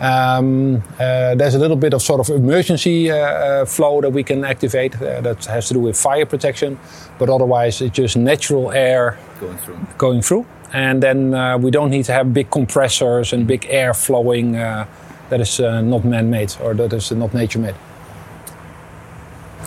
Um, 0.00 0.82
uh, 0.98 1.36
there's 1.36 1.54
a 1.54 1.58
little 1.58 1.76
bit 1.76 1.94
of 1.94 2.02
sort 2.02 2.20
of 2.20 2.28
emergency 2.28 3.10
uh, 3.10 3.16
uh, 3.16 3.64
flow 3.64 4.00
that 4.00 4.10
we 4.10 4.24
can 4.24 4.44
activate 4.44 5.00
uh, 5.00 5.20
that 5.20 5.44
has 5.44 5.68
to 5.68 5.74
do 5.74 5.80
with 5.80 5.96
fire 5.96 6.26
protection, 6.26 6.76
but 7.18 7.28
otherwise 7.30 7.80
it's 7.80 7.96
just 7.96 8.16
natural 8.16 8.72
air 8.72 9.16
Going 9.38 9.56
through. 9.58 9.78
going 9.98 10.22
through. 10.22 10.46
And 10.72 11.02
then 11.02 11.62
we 11.62 11.70
don't 11.70 11.90
need 11.90 12.06
to 12.06 12.12
have 12.12 12.32
big 12.32 12.50
compressors 12.50 13.32
and 13.32 13.46
big 13.46 13.66
air 13.68 13.92
flowing 13.92 14.52
that 14.52 15.40
is 15.40 15.60
not 15.60 16.02
man-made 16.02 16.56
or 16.62 16.72
that 16.74 16.92
is 16.94 17.12
not 17.12 17.34
nature-made. 17.34 17.74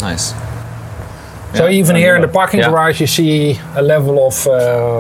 Nice. 0.10 0.34
So 1.58 1.70
even 1.70 1.96
here 1.96 2.16
in 2.18 2.22
the 2.22 2.28
parking 2.40 2.60
Yeah. 2.60 2.70
garage, 2.70 3.00
you 3.04 3.08
see 3.08 3.60
a 3.76 3.82
level 3.82 4.16
of, 4.30 4.36
uh, 4.48 4.52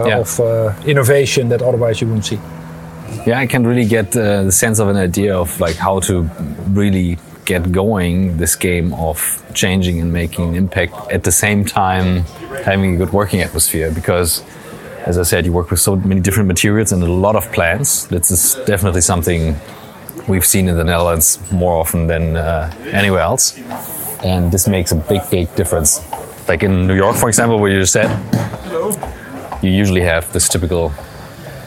Yeah. 0.07 0.19
of 0.23 0.39
uh, 0.39 0.45
innovation 0.85 1.49
that 1.49 1.61
otherwise 1.61 1.95
you 2.01 2.07
wouldn't 2.07 2.25
see. 2.31 2.39
Yeah, 3.27 3.43
I 3.43 3.47
can 3.47 3.61
really 3.69 3.85
get 3.97 4.07
uh, 4.15 4.21
the 4.49 4.51
sense 4.51 4.77
of 4.83 4.87
an 4.93 4.97
idea 5.09 5.31
of 5.43 5.59
like 5.65 5.77
how 5.87 5.99
to 6.09 6.13
really 6.81 7.17
get 7.45 7.61
going 7.71 8.37
this 8.37 8.55
game 8.55 8.87
of 9.07 9.17
changing 9.53 10.01
and 10.01 10.09
making 10.11 10.45
an 10.49 10.55
impact 10.55 10.93
at 11.11 11.21
the 11.23 11.31
same 11.31 11.63
time 11.63 12.07
having 12.71 12.95
a 12.95 12.97
good 12.97 13.11
working 13.13 13.41
atmosphere 13.47 13.91
because 13.91 14.41
as 15.05 15.15
I 15.19 15.23
said 15.31 15.45
you 15.45 15.53
work 15.53 15.69
with 15.69 15.79
so 15.79 15.95
many 15.95 16.21
different 16.21 16.47
materials 16.47 16.91
and 16.93 17.03
a 17.03 17.11
lot 17.27 17.35
of 17.35 17.43
plants 17.51 18.05
this 18.13 18.31
is 18.31 18.43
definitely 18.65 19.01
something 19.01 19.55
we've 20.27 20.45
seen 20.53 20.67
in 20.67 20.75
the 20.77 20.83
Netherlands 20.83 21.37
more 21.51 21.73
often 21.81 22.07
than 22.07 22.23
uh, 22.35 22.71
anywhere 23.01 23.21
else 23.31 23.53
and 24.25 24.51
this 24.51 24.67
makes 24.67 24.91
a 24.91 24.95
big 24.95 25.21
big 25.29 25.47
difference 25.55 26.01
like 26.49 26.65
in 26.65 26.87
New 26.87 26.95
York 26.95 27.15
for 27.15 27.29
example 27.29 27.59
where 27.59 27.71
you 27.71 27.79
just 27.79 27.93
said 27.93 28.09
you 29.61 29.71
usually 29.71 30.01
have 30.01 30.31
this 30.33 30.49
typical 30.49 30.91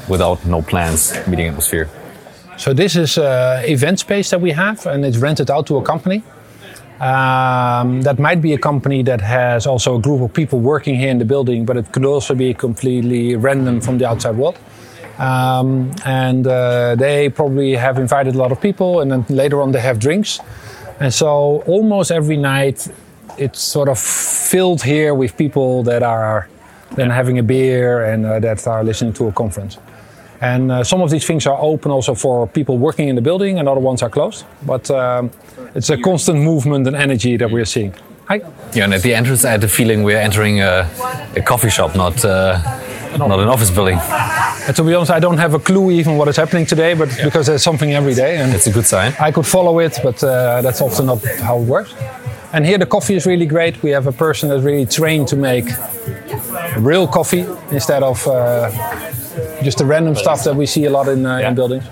without 0.08 0.44
no 0.46 0.62
plans 0.62 1.14
meeting 1.26 1.48
atmosphere. 1.48 1.88
So 2.56 2.72
this 2.72 2.96
is 2.96 3.18
uh, 3.18 3.62
event 3.66 4.00
space 4.00 4.30
that 4.30 4.40
we 4.40 4.52
have, 4.52 4.86
and 4.86 5.04
it's 5.04 5.18
rented 5.18 5.50
out 5.50 5.66
to 5.68 5.76
a 5.76 5.82
company. 5.82 6.22
Um, 7.00 8.02
that 8.02 8.18
might 8.18 8.42
be 8.42 8.52
a 8.54 8.58
company 8.58 9.04
that 9.04 9.20
has 9.20 9.66
also 9.66 9.96
a 9.96 10.00
group 10.00 10.20
of 10.20 10.32
people 10.32 10.58
working 10.58 10.96
here 10.96 11.10
in 11.10 11.18
the 11.18 11.24
building, 11.24 11.64
but 11.64 11.76
it 11.76 11.92
could 11.92 12.04
also 12.04 12.34
be 12.34 12.52
completely 12.54 13.36
random 13.36 13.80
from 13.80 13.98
the 13.98 14.08
outside 14.08 14.36
world. 14.36 14.58
Um, 15.18 15.92
and 16.04 16.46
uh, 16.46 16.96
they 16.96 17.28
probably 17.28 17.74
have 17.76 17.98
invited 17.98 18.34
a 18.34 18.38
lot 18.38 18.50
of 18.50 18.60
people, 18.60 19.00
and 19.00 19.10
then 19.10 19.24
later 19.28 19.62
on 19.62 19.70
they 19.70 19.80
have 19.80 20.00
drinks. 20.00 20.40
And 21.00 21.14
so 21.14 21.62
almost 21.66 22.10
every 22.10 22.36
night, 22.36 22.88
it's 23.36 23.60
sort 23.60 23.88
of 23.88 23.98
filled 23.98 24.82
here 24.82 25.14
with 25.14 25.36
people 25.36 25.82
that 25.84 26.02
are 26.02 26.48
then 26.96 27.10
having 27.10 27.38
a 27.38 27.42
beer 27.42 28.04
and 28.04 28.26
uh, 28.26 28.40
that 28.40 28.66
are 28.66 28.82
listening 28.82 29.12
to 29.14 29.28
a 29.28 29.32
conference. 29.32 29.78
And 30.40 30.70
uh, 30.70 30.84
some 30.84 31.02
of 31.02 31.10
these 31.10 31.26
things 31.26 31.46
are 31.46 31.58
open 31.60 31.90
also 31.90 32.14
for 32.14 32.46
people 32.46 32.78
working 32.78 33.08
in 33.08 33.16
the 33.16 33.22
building, 33.22 33.58
and 33.58 33.68
other 33.68 33.80
ones 33.80 34.02
are 34.02 34.10
closed. 34.10 34.44
But 34.64 34.90
um, 34.90 35.30
it's 35.74 35.90
a 35.90 35.96
constant 35.96 36.40
movement 36.40 36.86
and 36.86 36.96
energy 36.96 37.36
that 37.36 37.50
we're 37.50 37.64
seeing. 37.64 37.94
Hi. 38.26 38.40
Yeah, 38.74 38.84
and 38.84 38.94
at 38.94 39.02
the 39.02 39.14
entrance, 39.14 39.44
I 39.44 39.50
had 39.50 39.60
the 39.60 39.68
feeling 39.68 40.04
we're 40.04 40.18
entering 40.18 40.60
a, 40.60 40.88
a 41.36 41.42
coffee 41.42 41.70
shop, 41.70 41.96
not 41.96 42.24
uh, 42.24 42.60
not 43.26 43.40
an 43.40 43.48
office 43.48 43.70
building. 43.70 43.98
And 44.66 44.76
to 44.76 44.82
be 44.84 44.94
honest, 44.94 45.10
I 45.10 45.20
don't 45.20 45.38
have 45.38 45.54
a 45.54 45.58
clue 45.58 45.90
even 45.90 46.16
what 46.16 46.28
is 46.28 46.36
happening 46.36 46.66
today, 46.66 46.94
but 46.94 47.08
because 47.24 47.46
there's 47.46 47.62
something 47.62 47.92
every 47.94 48.14
day, 48.14 48.36
and 48.38 48.54
It's 48.54 48.66
a 48.66 48.72
good 48.72 48.86
sign. 48.86 49.12
I 49.20 49.30
could 49.32 49.46
follow 49.46 49.78
it, 49.80 49.98
but 50.02 50.22
uh, 50.22 50.62
that's 50.62 50.80
often 50.80 51.06
not 51.06 51.24
how 51.40 51.58
it 51.58 51.64
works. 51.66 51.94
And 52.52 52.64
here 52.64 52.78
the 52.78 52.86
coffee 52.86 53.14
is 53.14 53.26
really 53.26 53.46
great. 53.46 53.82
We 53.82 53.90
have 53.90 54.06
a 54.06 54.12
person 54.12 54.48
that's 54.48 54.62
really 54.62 54.86
trained 54.86 55.28
to 55.28 55.36
make 55.36 55.66
real 56.78 57.06
coffee 57.06 57.44
instead 57.70 58.02
of 58.02 58.26
uh, 58.26 58.70
just 59.62 59.78
the 59.78 59.84
random 59.84 60.14
stuff 60.14 60.44
that 60.44 60.54
we 60.56 60.66
see 60.66 60.84
a 60.86 60.90
lot 60.90 61.08
in, 61.08 61.26
uh, 61.26 61.38
Yeah. 61.38 61.48
in 61.48 61.54
buildings. 61.54 61.84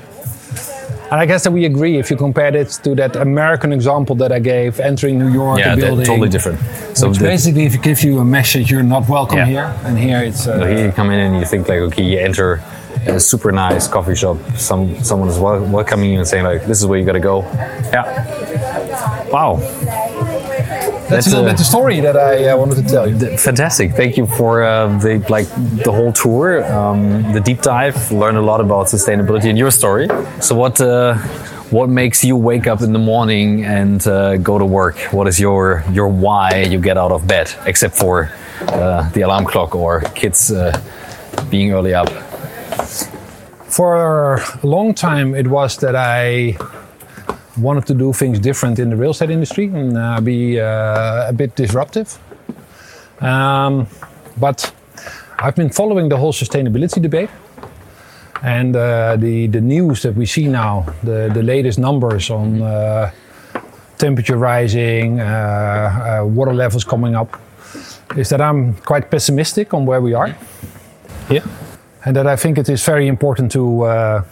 And 1.11 1.21
I 1.21 1.27
guess 1.27 1.45
that 1.45 1.53
we 1.53 1.65
agree 1.67 1.99
if 1.99 2.11
you 2.11 2.17
compared 2.17 2.55
it 2.57 2.69
to 2.83 2.95
that 2.97 3.15
American 3.17 3.73
example 3.73 4.17
that 4.17 4.33
I 4.33 4.41
gave, 4.41 4.81
entering 4.81 5.19
New 5.19 5.29
York, 5.33 5.61
Yeah, 5.61 5.77
building. 5.77 6.05
totally 6.05 6.29
different. 6.29 6.59
So 6.95 7.11
the- 7.13 7.21
basically, 7.21 7.65
if 7.65 7.75
it 7.77 7.83
gives 7.83 8.03
you 8.03 8.19
a 8.19 8.25
message, 8.25 8.71
you're 8.73 8.83
not 8.83 9.09
welcome 9.09 9.39
Yeah. 9.39 9.45
here. 9.47 9.71
And 9.85 9.97
here 9.99 10.19
it's. 10.19 10.47
Uh, 10.49 10.59
So 10.61 10.67
here 10.67 10.87
you 10.87 10.93
come 10.93 11.11
in 11.13 11.21
and 11.21 11.37
you 11.39 11.45
think 11.45 11.69
like, 11.69 11.79
okay, 11.89 12.03
you 12.03 12.19
enter 12.19 12.61
a 13.07 13.21
super 13.21 13.53
nice 13.53 13.87
coffee 13.87 14.17
shop. 14.17 14.37
Some 14.57 14.97
someone 15.05 15.29
is 15.29 15.39
welcoming 15.39 16.11
you 16.11 16.19
and 16.19 16.27
saying 16.27 16.45
like, 16.45 16.67
this 16.67 16.81
is 16.81 16.87
where 16.87 16.99
you 16.99 17.05
gotta 17.07 17.21
go. 17.21 17.45
Yeah. 17.93 18.05
Wow. 19.31 19.61
That's, 21.09 21.27
a 21.27 21.31
little 21.31 21.47
uh, 21.47 21.51
bit 21.51 21.59
the 21.59 21.65
story 21.65 22.01
that 22.01 22.17
I 22.17 22.49
uh, 22.49 22.57
wanted 22.57 22.77
to 22.77 22.89
tell 22.89 23.09
you. 23.09 23.37
Fantastic! 23.37 23.93
Thank 23.93 24.17
you 24.17 24.27
for 24.27 24.63
uh, 24.63 24.99
the 24.99 25.25
like 25.29 25.49
the 25.85 25.93
whole 25.93 26.13
tour, 26.13 26.65
um, 26.73 27.33
the 27.33 27.41
deep 27.41 27.63
dive. 27.63 27.97
Learned 28.13 28.39
a 28.39 28.43
lot 28.43 28.61
about 28.61 28.87
sustainability 28.87 29.47
in 29.47 29.57
your 29.57 29.71
story. 29.71 30.09
So 30.41 30.55
what 30.55 30.81
uh, 30.81 31.15
what 31.71 31.89
makes 31.89 32.25
you 32.25 32.37
wake 32.37 32.67
up 32.67 32.81
in 32.83 32.93
the 32.93 32.99
morning 32.99 33.65
and 33.65 34.07
uh, 34.07 34.37
go 34.37 34.59
to 34.59 34.65
work? 34.65 34.99
What 35.13 35.27
is 35.27 35.41
your 35.41 35.85
your 35.93 36.09
why 36.09 36.63
you 36.63 36.81
get 36.81 36.97
out 36.97 37.13
of 37.13 37.27
bed, 37.27 37.53
except 37.67 37.95
for 37.97 38.31
uh, 38.69 39.09
the 39.11 39.23
alarm 39.23 39.45
clock 39.45 39.75
or 39.75 40.01
kids 40.15 40.51
uh, 40.51 40.73
being 41.51 41.73
early 41.73 41.95
up? 41.95 42.09
For 43.69 44.37
a 44.37 44.67
long 44.67 44.95
time, 44.95 45.35
it 45.35 45.49
was 45.49 45.77
that 45.79 45.97
I 45.97 46.57
wanted 47.59 47.87
to 47.87 47.95
do 47.95 48.13
things 48.13 48.39
different 48.39 48.79
in 48.79 48.91
the 48.91 48.97
real 48.97 49.11
estate 49.11 49.31
industry 49.31 49.67
and 49.67 49.97
uh, 49.97 50.21
be 50.21 50.61
uh, 50.61 51.29
a 51.29 51.33
bit 51.33 51.55
disruptive. 51.57 52.19
Um, 53.21 53.87
but 54.39 54.73
I've 55.39 55.55
been 55.55 55.71
following 55.71 56.09
the 56.09 56.17
whole 56.17 56.33
sustainability 56.33 57.01
debate. 57.01 57.31
And 58.43 58.77
uh, 58.77 59.17
the, 59.17 59.47
the 59.47 59.61
news 59.61 60.03
that 60.03 60.15
we 60.15 60.27
see 60.27 60.47
now, 60.49 60.87
the, 61.03 61.31
the 61.33 61.43
latest 61.43 61.79
numbers 61.79 62.31
on 62.31 62.61
uh, 62.61 63.11
temperature 63.99 64.37
rising, 64.37 65.21
uh, 65.21 65.25
uh, 65.25 66.27
water 66.27 66.53
levels 66.53 66.85
coming 66.85 67.15
up, 67.17 67.41
is 68.17 68.29
that 68.29 68.41
I'm 68.41 68.75
quite 68.75 69.11
pessimistic 69.11 69.73
on 69.75 69.87
where 69.87 70.01
we 70.01 70.13
are 70.15 70.37
Yeah. 71.31 71.45
and 72.05 72.15
that 72.15 72.27
I 72.27 72.37
think 72.37 72.59
it 72.59 72.69
is 72.69 72.85
very 72.85 73.09
important 73.09 73.51
to 73.53 73.83
uh, 73.83 74.23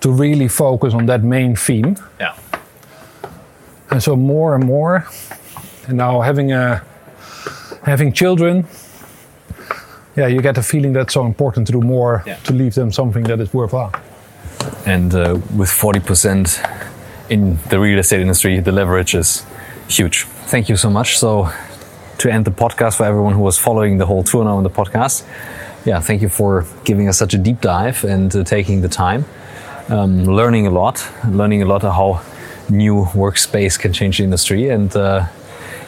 to 0.00 0.10
really 0.10 0.48
focus 0.48 0.94
on 0.94 1.06
that 1.06 1.22
main 1.22 1.56
theme. 1.56 1.96
Yeah. 2.18 2.34
And 3.90 4.02
so 4.02 4.16
more 4.16 4.54
and 4.54 4.64
more, 4.64 5.06
and 5.88 5.96
now 5.96 6.20
having 6.20 6.52
a 6.52 6.82
having 7.84 8.12
children, 8.12 8.66
yeah, 10.16 10.26
you 10.28 10.40
get 10.42 10.58
a 10.58 10.62
feeling 10.62 10.92
that's 10.92 11.14
so 11.14 11.24
important 11.26 11.66
to 11.66 11.72
do 11.72 11.80
more 11.80 12.22
Yeah. 12.26 12.36
to 12.44 12.52
leave 12.52 12.74
them 12.74 12.92
something 12.92 13.24
that 13.24 13.40
is 13.40 13.52
worthwhile. 13.54 13.92
And 14.86 15.14
uh, 15.14 15.38
with 15.56 15.70
40% 15.70 16.58
in 17.30 17.58
the 17.70 17.78
real 17.78 17.98
estate 17.98 18.20
industry, 18.20 18.60
the 18.60 18.72
leverage 18.72 19.14
is 19.14 19.44
huge. 19.88 20.24
Thank 20.50 20.68
you 20.68 20.76
so 20.76 20.90
much. 20.90 21.18
So, 21.18 21.48
to 22.18 22.30
end 22.30 22.44
the 22.44 22.50
podcast 22.50 22.96
for 22.96 23.04
everyone 23.04 23.32
who 23.34 23.40
was 23.42 23.56
following 23.58 23.98
the 23.98 24.04
whole 24.06 24.22
tour 24.22 24.44
now 24.44 24.56
on 24.58 24.62
the 24.62 24.70
podcast, 24.70 25.24
yeah, 25.86 26.00
thank 26.00 26.20
you 26.22 26.28
for 26.28 26.64
giving 26.84 27.08
us 27.08 27.16
such 27.18 27.32
a 27.34 27.38
deep 27.38 27.60
dive 27.62 28.04
and 28.04 28.34
uh, 28.36 28.44
taking 28.44 28.82
the 28.82 28.88
time, 28.88 29.24
um, 29.90 30.24
learning 30.24 30.66
a 30.66 30.70
lot, 30.70 31.06
learning 31.28 31.62
a 31.62 31.66
lot 31.66 31.84
of 31.84 31.92
how 31.94 32.22
new 32.70 33.04
workspace 33.12 33.78
can 33.78 33.92
change 33.92 34.18
the 34.18 34.24
industry. 34.24 34.68
And 34.68 34.94
uh, 34.96 35.26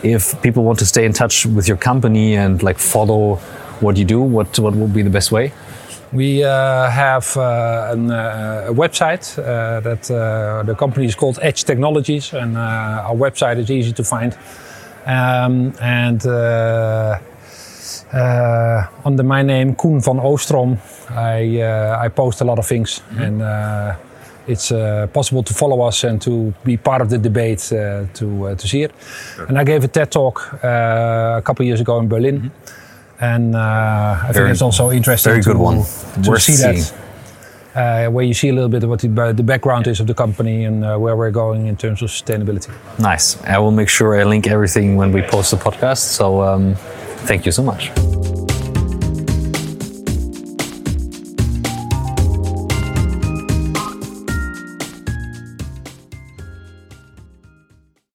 if 0.03 0.41
people 0.43 0.65
want 0.65 0.79
to 0.81 0.87
stay 0.87 1.05
in 1.05 1.13
touch 1.13 1.47
with 1.47 1.69
your 1.69 1.77
company 1.77 2.37
and 2.37 2.63
like 2.63 2.79
follow 2.79 3.37
what 3.81 3.97
you 3.97 4.05
do, 4.05 4.21
what 4.21 4.59
what 4.59 4.75
would 4.75 4.93
be 4.93 5.03
the 5.03 5.11
best 5.11 5.33
way? 5.33 5.53
We 6.13 6.45
uh, 6.45 6.91
have 6.91 7.37
uh, 7.39 7.89
an, 7.93 8.11
uh, 8.11 8.67
a 8.69 8.75
website 8.75 9.39
uh, 9.39 9.81
that 9.81 10.11
uh, 10.11 10.63
the 10.63 10.75
company 10.75 11.07
is 11.07 11.15
called 11.15 11.39
Edge 11.41 11.65
Technologies, 11.65 12.35
and 12.35 12.57
uh, 12.57 13.09
our 13.09 13.15
website 13.15 13.57
is 13.59 13.71
easy 13.71 13.93
to 13.93 14.05
find. 14.05 14.37
Um, 15.07 15.73
and 15.81 16.21
under 19.05 19.25
my 19.25 19.43
name, 19.43 19.75
Coen 19.75 20.01
van 20.01 20.19
Oostrom, 20.21 20.79
I, 21.11 21.61
uh, 21.61 22.07
I 22.07 22.09
post 22.09 22.41
a 22.41 22.45
lot 22.45 22.59
of 22.59 22.67
things, 22.67 23.03
and 23.19 23.43
uh, 23.43 23.95
it's 24.47 24.73
uh, 24.73 25.07
possible 25.13 25.43
to 25.43 25.55
follow 25.55 25.81
us 25.89 26.05
and 26.05 26.21
to 26.21 26.53
be 26.65 26.77
part 26.77 27.03
of 27.03 27.09
the 27.09 27.19
debate 27.19 27.73
uh, 27.73 28.07
to 28.15 28.27
uh, 28.47 28.55
to 28.55 28.67
see 28.69 28.83
it. 28.83 28.93
And 29.49 29.59
I 29.59 29.65
gave 29.65 29.85
a 29.85 29.89
TED 29.89 30.11
talk 30.11 30.53
uh, 30.65 31.39
a 31.39 31.43
couple 31.43 31.63
of 31.63 31.67
years 31.67 31.81
ago 31.81 31.99
in 31.99 32.09
Berlin. 32.09 32.51
And 33.21 33.55
uh, 33.55 34.29
I 34.29 34.33
think 34.33 34.49
it's 34.49 34.63
also 34.63 34.91
interesting 34.91 35.31
very 35.31 35.43
to, 35.43 35.53
good 35.53 35.61
one. 35.61 35.85
to 36.25 36.31
Worth 36.31 36.43
see 36.43 36.55
seeing. 36.55 36.75
that. 36.75 36.95
Uh, 37.75 38.11
where 38.11 38.25
you 38.25 38.35
see 38.35 38.51
a 38.51 38.53
little 38.53 38.69
bit 38.69 38.83
of 38.83 38.91
what 38.91 39.01
the, 39.01 39.33
the 39.35 39.43
background 39.43 39.87
is 39.87 40.01
of 40.01 40.07
the 40.07 40.13
company 40.15 40.65
and 40.67 40.85
uh, 40.85 40.99
where 40.99 41.17
we're 41.17 41.31
going 41.31 41.69
in 41.69 41.77
terms 41.77 42.03
of 42.03 42.11
sustainability. 42.11 42.71
Nice. 42.99 43.43
I 43.45 43.59
will 43.59 43.71
make 43.71 43.89
sure 43.89 44.21
I 44.21 44.25
link 44.25 44.47
everything 44.47 44.97
when 44.97 45.11
we 45.11 45.23
post 45.23 45.53
the 45.53 45.57
podcast. 45.57 46.05
So 46.19 46.43
um, 46.43 46.77
Thank 47.27 47.47
you 47.47 47.53
so 47.53 47.63
much. 47.63 47.91